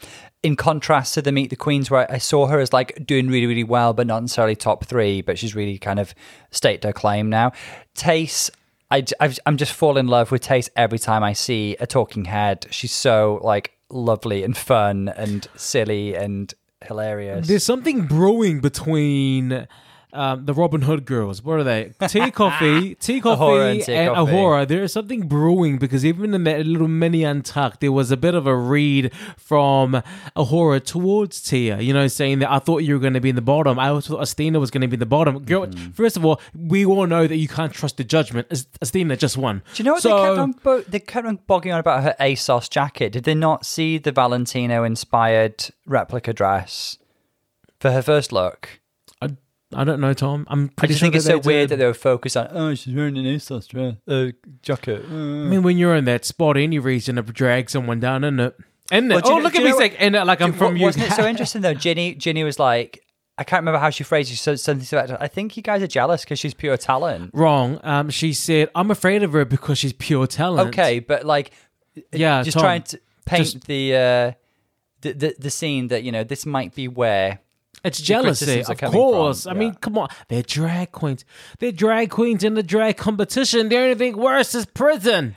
In 0.44 0.56
contrast 0.56 1.14
to 1.14 1.22
the 1.22 1.32
Meet 1.32 1.52
the 1.52 1.56
Queens, 1.56 1.92
where 1.92 2.12
I 2.12 2.18
saw 2.18 2.48
her 2.48 2.60
as 2.60 2.74
like 2.74 3.06
doing 3.06 3.28
really, 3.28 3.46
really 3.46 3.64
well, 3.64 3.94
but 3.94 4.08
not 4.08 4.22
necessarily 4.22 4.56
top 4.56 4.86
three, 4.86 5.22
but 5.22 5.38
she's 5.38 5.54
really 5.54 5.78
kind 5.78 6.00
of 6.00 6.16
staked 6.50 6.84
her 6.84 6.94
claim 6.94 7.30
now. 7.30 7.52
Tayce, 7.96 8.50
I, 8.90 9.06
I've, 9.20 9.38
I'm 9.46 9.58
just 9.58 9.72
fall 9.72 9.98
in 9.98 10.08
love 10.08 10.32
with 10.32 10.42
Tayce 10.42 10.70
every 10.76 10.98
time 10.98 11.24
I 11.24 11.34
see 11.34 11.76
a 11.80 11.86
talking 11.86 12.26
head. 12.26 12.66
She's 12.72 12.92
so 12.92 13.40
like 13.44 13.74
lovely 13.92 14.44
and 14.44 14.58
fun 14.58 15.10
and 15.16 15.48
silly 15.56 16.16
and 16.16 16.52
hilarious. 16.84 17.48
There's 17.48 17.64
something 17.64 18.08
brewing 18.08 18.62
between 18.62 19.68
um, 20.14 20.46
the 20.46 20.54
Robin 20.54 20.82
Hood 20.82 21.06
girls. 21.06 21.42
What 21.44 21.60
are 21.60 21.64
they? 21.64 21.94
Tea 22.08 22.32
Coffee, 22.42 22.96
Tea 22.96 23.22
Coffee, 23.22 23.42
A'Whora 23.42 23.72
and 23.72 23.82
Tea 23.84 23.94
and 23.96 24.16
Coffee. 24.16 24.32
A'Whora. 24.32 24.68
There 24.68 24.84
is 24.84 24.94
something 24.94 25.28
brewing 25.28 25.78
because 25.78 26.06
even 26.06 26.34
in 26.34 26.44
that 26.46 26.66
little 26.66 26.88
mini 26.88 27.24
untucked, 27.24 27.80
there 27.80 27.92
was 27.92 28.12
a 28.12 28.18
bit 28.18 28.36
of 28.36 28.48
a 28.48 28.56
read 28.56 29.12
from 29.38 30.02
A'Whora 30.36 30.84
towards 30.84 31.42
Tia. 31.42 31.80
You 31.80 31.94
know, 31.94 32.08
saying 32.08 32.40
that 32.40 32.52
I 32.52 32.60
thought 32.60 32.80
you 32.80 32.94
were 32.96 33.00
going 33.00 33.14
to 33.14 33.22
be 33.22 33.30
in 33.30 33.36
the 33.36 33.42
bottom. 33.42 33.80
I 33.80 33.88
thought 34.00 34.20
Asttina 34.22 34.60
was 34.60 34.72
going 34.72 34.82
to 34.82 34.88
be 34.88 34.96
in 34.96 35.00
the 35.00 35.06
bottom. 35.06 35.44
Girl, 35.44 35.62
Mm-hmm. 35.68 35.92
first 35.92 36.18
of 36.18 36.26
all, 36.26 36.42
we 36.56 36.86
all 36.86 37.06
know 37.08 37.28
that 37.28 37.38
you 37.38 37.48
can't 37.48 37.72
trust 37.72 37.98
the 37.98 38.04
judgment. 38.04 38.48
As- 38.52 38.66
Asttina 38.84 39.18
just 39.18 39.38
won. 39.38 39.62
Do 39.74 39.84
you 39.84 39.86
know 39.86 39.94
what 39.94 40.02
so, 40.02 40.10
they 40.10 40.28
kept 40.28 40.38
on? 40.40 40.52
Bo- 40.64 40.82
they 40.82 41.00
kept 41.00 41.28
on 41.28 41.36
bogging 41.48 41.72
on 41.72 41.80
about 41.80 42.04
her 42.04 42.16
ASOS 42.20 42.70
jacket. 42.70 43.12
Did 43.14 43.24
they 43.24 43.36
not 43.36 43.66
see 43.66 43.98
the 43.98 44.12
Valentino 44.12 44.84
inspired 44.84 45.70
replica 45.86 46.34
dress 46.34 46.98
for 47.80 47.92
her 47.92 48.02
first 48.02 48.32
look? 48.32 48.81
I, 49.74 49.84
don't 49.84 50.00
know, 50.02 50.14
Tom. 50.14 50.46
I'm 50.50 50.66
I 50.66 50.74
pretty 50.76 50.94
just 50.94 51.00
sure 51.00 51.06
think 51.08 51.16
it's 51.16 51.26
so 51.26 51.40
they 51.40 51.48
weird 51.48 51.70
did. 51.70 51.76
that 51.76 51.84
they 51.84 51.86
were 51.88 51.94
focused 51.94 52.38
on. 52.38 52.48
Oh, 52.52 52.74
she's 52.76 52.94
wearing 52.96 53.18
an 53.18 53.26
ASOS 53.26 53.68
dress, 53.68 53.96
uh, 54.08 54.32
jacket. 54.62 55.04
I 55.06 55.12
mean, 55.14 55.64
when 55.64 55.78
you're 55.78 55.96
in 55.96 56.06
that 56.06 56.26
spot, 56.26 56.58
any 56.58 56.80
reason 56.80 57.16
to 57.18 57.22
drag 57.24 57.70
someone 57.70 58.00
down, 58.00 58.24
isn't 58.24 58.40
it? 58.40 58.56
Isn't 58.92 59.12
it? 59.12 59.16
Well, 59.16 59.22
do 59.22 59.30
you 59.30 59.34
oh, 59.36 59.38
know- 59.38 59.44
look 59.44 59.54
do 59.54 59.58
at 59.60 59.62
you 59.62 59.66
me 59.66 59.72
know 59.72 59.78
saying, 59.80 59.96
and 60.00 60.16
uh, 60.16 60.26
like 60.26 60.42
I'm 60.42 60.54
from 60.54 60.76
you. 60.78 60.86
Wasn't 60.86 61.06
it 61.06 61.14
so 61.14 61.26
interesting 61.28 61.62
though? 61.62 61.74
Ginny, 61.74 62.14
Ginny 62.16 62.44
was 62.44 62.60
like, 62.60 63.04
I 63.38 63.44
can't 63.44 63.62
remember 63.62 63.80
how 63.80 63.90
she 63.90 64.04
phrased 64.04 64.30
it. 64.30 64.34
She 64.34 64.38
said 64.38 64.60
something 64.60 65.00
about. 65.00 65.22
I 65.22 65.28
think 65.28 65.56
you 65.56 65.64
guys 65.64 65.82
are 65.82 65.88
jealous 65.88 66.24
because 66.24 66.38
she's 66.40 66.54
pure 66.54 66.76
talent. 66.78 67.32
Wrong. 67.34 67.80
Um, 67.84 68.10
she 68.10 68.34
said, 68.34 68.70
"I'm 68.76 68.92
afraid 68.92 69.24
of 69.24 69.32
her 69.34 69.46
because 69.46 69.78
she's 69.78 69.94
pure 69.94 70.28
talent." 70.28 70.70
Okay, 70.70 71.00
but 71.00 71.26
like, 71.26 71.52
Yeah, 72.12 72.44
just 72.44 72.56
Tom, 72.56 72.64
trying 72.64 72.82
to 72.84 73.00
paint 73.26 73.44
just- 73.46 73.66
the, 73.68 73.96
uh, 73.96 74.32
the 75.02 75.14
the 75.14 75.36
the 75.40 75.50
scene 75.50 75.88
that 75.88 76.04
you 76.04 76.12
know 76.12 76.24
this 76.24 76.46
might 76.46 76.76
be 76.76 76.88
where 76.90 77.40
It's 77.84 78.00
jealousy, 78.00 78.64
of 78.64 78.78
course. 78.80 79.44
from, 79.44 79.52
I 79.52 79.60
mean, 79.60 79.74
come 79.76 79.98
on, 79.98 80.10
they're 80.28 80.44
drag 80.44 80.92
queens. 80.92 81.26
They're 81.60 81.72
drag 81.72 82.12
queens 82.12 82.44
in 82.44 82.54
the 82.54 82.64
drag 82.64 82.98
competition. 82.98 83.70
The 83.70 83.78
only 83.78 83.96
thing 83.96 84.18
worse 84.18 84.54
is 84.54 84.66
prison. 84.66 85.36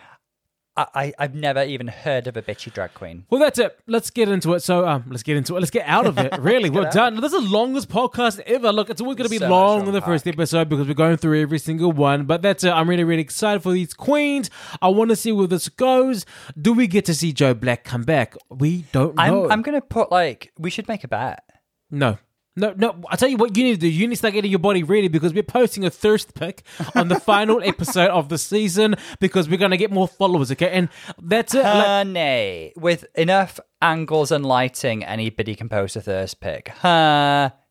I, 0.77 0.87
I 0.95 1.13
I've 1.21 1.35
never 1.35 1.63
even 1.63 1.87
heard 1.87 2.27
of 2.27 2.37
a 2.37 2.43
bitchy 2.43 2.73
drag 2.73 2.95
queen. 2.95 3.25
Well, 3.31 3.41
that's 3.41 3.59
it. 3.59 3.79
Let's 3.87 4.11
get 4.11 4.29
into 4.29 4.55
it. 4.55 4.61
So, 4.61 4.87
um, 4.87 5.05
let's 5.09 5.23
get 5.23 5.37
into 5.37 5.57
it. 5.57 5.61
Let's 5.61 5.71
get 5.71 5.87
out 5.87 6.07
of 6.07 6.19
it. 6.19 6.35
Really, 6.45 6.69
we're 6.69 6.91
done. 6.91 7.21
This 7.21 7.33
is 7.33 7.43
the 7.45 7.49
longest 7.49 7.89
podcast 7.89 8.41
ever. 8.41 8.73
Look, 8.73 8.91
it's 8.91 9.01
always 9.01 9.17
going 9.17 9.29
to 9.29 9.31
be 9.31 9.39
So 9.39 9.49
long 9.49 9.83
to 9.83 9.87
in 9.89 9.95
the 9.95 10.03
first 10.03 10.27
episode 10.27 10.69
because 10.69 10.87
we're 10.87 10.95
going 10.95 11.17
through 11.17 11.41
every 11.41 11.59
single 11.59 11.93
one. 11.93 12.25
But 12.25 12.43
that's 12.43 12.65
it. 12.65 12.71
I'm 12.71 12.91
really, 12.91 13.05
really 13.05 13.23
excited 13.23 13.63
for 13.63 13.73
these 13.73 13.95
queens. 13.95 14.51
I 14.83 14.89
want 14.89 15.11
to 15.11 15.17
see 15.17 15.33
where 15.33 15.47
this 15.47 15.69
goes. 15.69 16.27
Do 16.61 16.73
we 16.73 16.87
get 16.87 17.05
to 17.07 17.15
see 17.15 17.33
Joe 17.33 17.55
Black 17.55 17.85
come 17.85 18.03
back? 18.03 18.37
We 18.51 18.85
don't 18.93 19.15
know. 19.15 19.45
I'm 19.47 19.53
I'm 19.53 19.63
gonna 19.63 19.81
put 19.81 20.11
like 20.11 20.53
we 20.59 20.71
should 20.71 20.89
make 20.89 21.05
a 21.05 21.09
bet. 21.09 21.45
No. 21.91 22.19
No, 22.57 22.73
no. 22.77 23.03
I 23.11 23.17
tell 23.17 23.29
you 23.29 23.37
what 23.37 23.57
you 23.57 23.65
need 23.65 23.73
to 23.75 23.81
do. 23.81 23.89
You 23.89 24.07
need 24.07 24.15
to 24.15 24.19
start 24.19 24.35
getting 24.35 24.51
your 24.51 24.61
body 24.61 24.83
ready 24.85 25.09
because 25.09 25.35
we're 25.35 25.43
posting 25.43 25.85
a 25.85 25.91
thirst 25.91 26.35
pick 26.35 26.63
on 26.95 27.09
the 27.09 27.19
final 27.19 27.61
episode 27.65 28.11
of 28.11 28.29
the 28.29 28.39
season 28.39 28.95
because 29.19 29.49
we're 29.49 29.59
gonna 29.59 29.77
get 29.77 29.91
more 29.91 30.07
followers. 30.07 30.53
Okay, 30.53 30.71
and 30.71 30.89
that's 31.21 31.55
it. 31.55 31.63
Like- 31.65 32.73
with 32.77 33.07
enough 33.17 33.59
angles 33.83 34.31
and 34.31 34.47
lighting, 34.47 35.05
anybody 35.05 35.57
can 35.57 35.69
post 35.69 35.97
a 35.97 36.01
thirst 36.01 36.41
pick. 36.41 36.69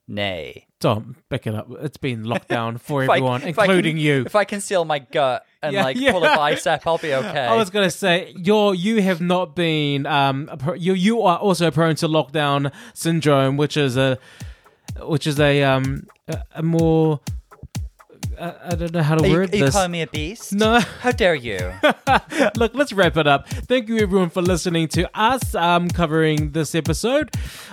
Honey. 0.07 0.67
Tom, 0.79 1.15
pick 1.29 1.47
it 1.47 1.55
up. 1.55 1.67
It's 1.81 1.95
been 1.97 2.25
locked 2.25 2.47
down 2.49 2.77
for 2.77 3.03
everyone, 3.03 3.41
I 3.43 3.47
including 3.47 3.95
can- 3.95 4.03
you. 4.03 4.23
If 4.25 4.35
I 4.35 4.43
conceal 4.43 4.83
my 4.83 4.99
gut 4.99 5.45
and 5.61 5.73
Yeah, 5.73 5.83
like 5.83 5.95
yeah. 5.97 6.11
pull 6.11 6.25
a 6.25 6.35
bicep, 6.35 6.85
I'll 6.85 6.97
be 6.97 7.13
okay. 7.13 7.45
I 7.45 7.55
was 7.55 7.69
gonna 7.69 7.89
say 7.89 8.33
you're 8.35 8.73
you 8.75 9.01
have 9.01 9.21
not 9.21 9.55
been 9.55 10.05
um 10.05 10.49
you 10.75 10.93
you 10.93 11.21
are 11.21 11.37
also 11.37 11.71
prone 11.71 11.95
to 11.95 12.07
lockdown 12.09 12.71
syndrome, 12.93 13.55
which 13.55 13.77
is 13.77 13.95
a 13.95 14.19
which 15.01 15.27
is 15.27 15.39
a 15.39 15.63
um 15.63 16.05
a, 16.53 16.63
more 16.63 17.19
uh, 18.43 18.71
I 18.71 18.75
don't 18.75 18.93
know 18.93 19.01
how 19.01 19.15
to 19.15 19.23
are 19.23 19.27
you, 19.27 19.33
word 19.33 19.53
are 19.53 19.57
you 19.57 19.71
calling 19.71 19.91
me 19.91 20.01
a 20.01 20.07
beast? 20.07 20.53
No. 20.53 20.79
How 20.79 21.11
dare 21.11 21.35
you? 21.35 21.59
Look, 22.57 22.73
let's 22.75 22.91
wrap 22.91 23.15
it 23.15 23.25
up. 23.25 23.47
Thank 23.47 23.87
you 23.87 23.99
everyone 23.99 24.29
for 24.29 24.41
listening 24.41 24.89
to 24.89 25.09
us 25.17 25.55
um, 25.55 25.87
covering 25.89 26.51
this 26.51 26.75
episode 26.75 27.31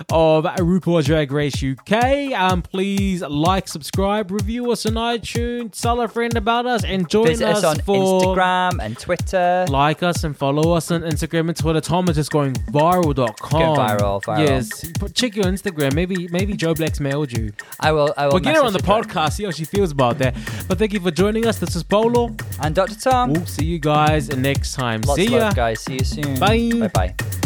of 0.09 0.45
RuPaul's 0.45 1.07
Drag 1.07 1.31
Race 1.31 1.61
UK. 1.61 2.31
Um, 2.31 2.61
please 2.61 3.21
like, 3.21 3.67
subscribe, 3.67 4.31
review 4.31 4.71
us 4.71 4.85
on 4.85 4.93
iTunes, 4.93 5.79
tell 5.81 5.99
a 5.99 6.07
friend 6.07 6.37
about 6.37 6.65
us, 6.65 6.85
and 6.85 7.09
join 7.09 7.27
Visit 7.27 7.49
us 7.49 7.63
on 7.65 7.79
for 7.79 8.21
Instagram 8.21 8.79
and 8.81 8.97
Twitter. 8.97 9.65
like 9.69 10.03
us 10.03 10.23
and 10.23 10.37
follow 10.37 10.71
us 10.71 10.89
on 10.89 11.01
Instagram 11.01 11.49
and 11.49 11.57
Twitter. 11.57 11.81
Tom 11.81 12.07
is 12.07 12.15
just 12.15 12.31
going 12.31 12.53
viral.com. 12.53 13.49
Going 13.51 13.77
viral, 13.77 14.21
viral. 14.23 14.47
Yes. 14.47 15.11
Check 15.13 15.35
your 15.35 15.45
Instagram. 15.45 15.93
Maybe 15.93 16.29
maybe 16.29 16.53
Joe 16.53 16.73
Black's 16.73 17.01
mailed 17.01 17.31
you. 17.33 17.51
I 17.79 17.91
will. 17.91 18.13
I 18.15 18.27
will. 18.27 18.33
We'll 18.33 18.41
get 18.41 18.55
her 18.55 18.63
on 18.63 18.71
the 18.73 18.79
podcast, 18.79 19.33
see 19.33 19.43
how 19.43 19.51
she 19.51 19.65
feels 19.65 19.91
about 19.91 20.17
that. 20.19 20.35
But 20.67 20.79
thank 20.79 20.93
you 20.93 20.99
for 20.99 21.11
joining 21.11 21.45
us. 21.47 21.59
This 21.59 21.75
is 21.75 21.83
Polo. 21.83 22.35
And 22.61 22.73
Dr. 22.75 22.95
Tom. 22.95 23.33
We'll 23.33 23.45
see 23.45 23.65
you 23.65 23.79
guys 23.79 24.29
next 24.35 24.73
time. 24.73 25.01
Lots 25.01 25.19
see 25.19 25.27
ya. 25.27 25.51
guys. 25.51 25.81
See 25.81 25.93
you 25.95 26.05
soon. 26.05 26.39
Bye. 26.39 26.71
Bye 26.79 26.87
bye. 26.87 27.40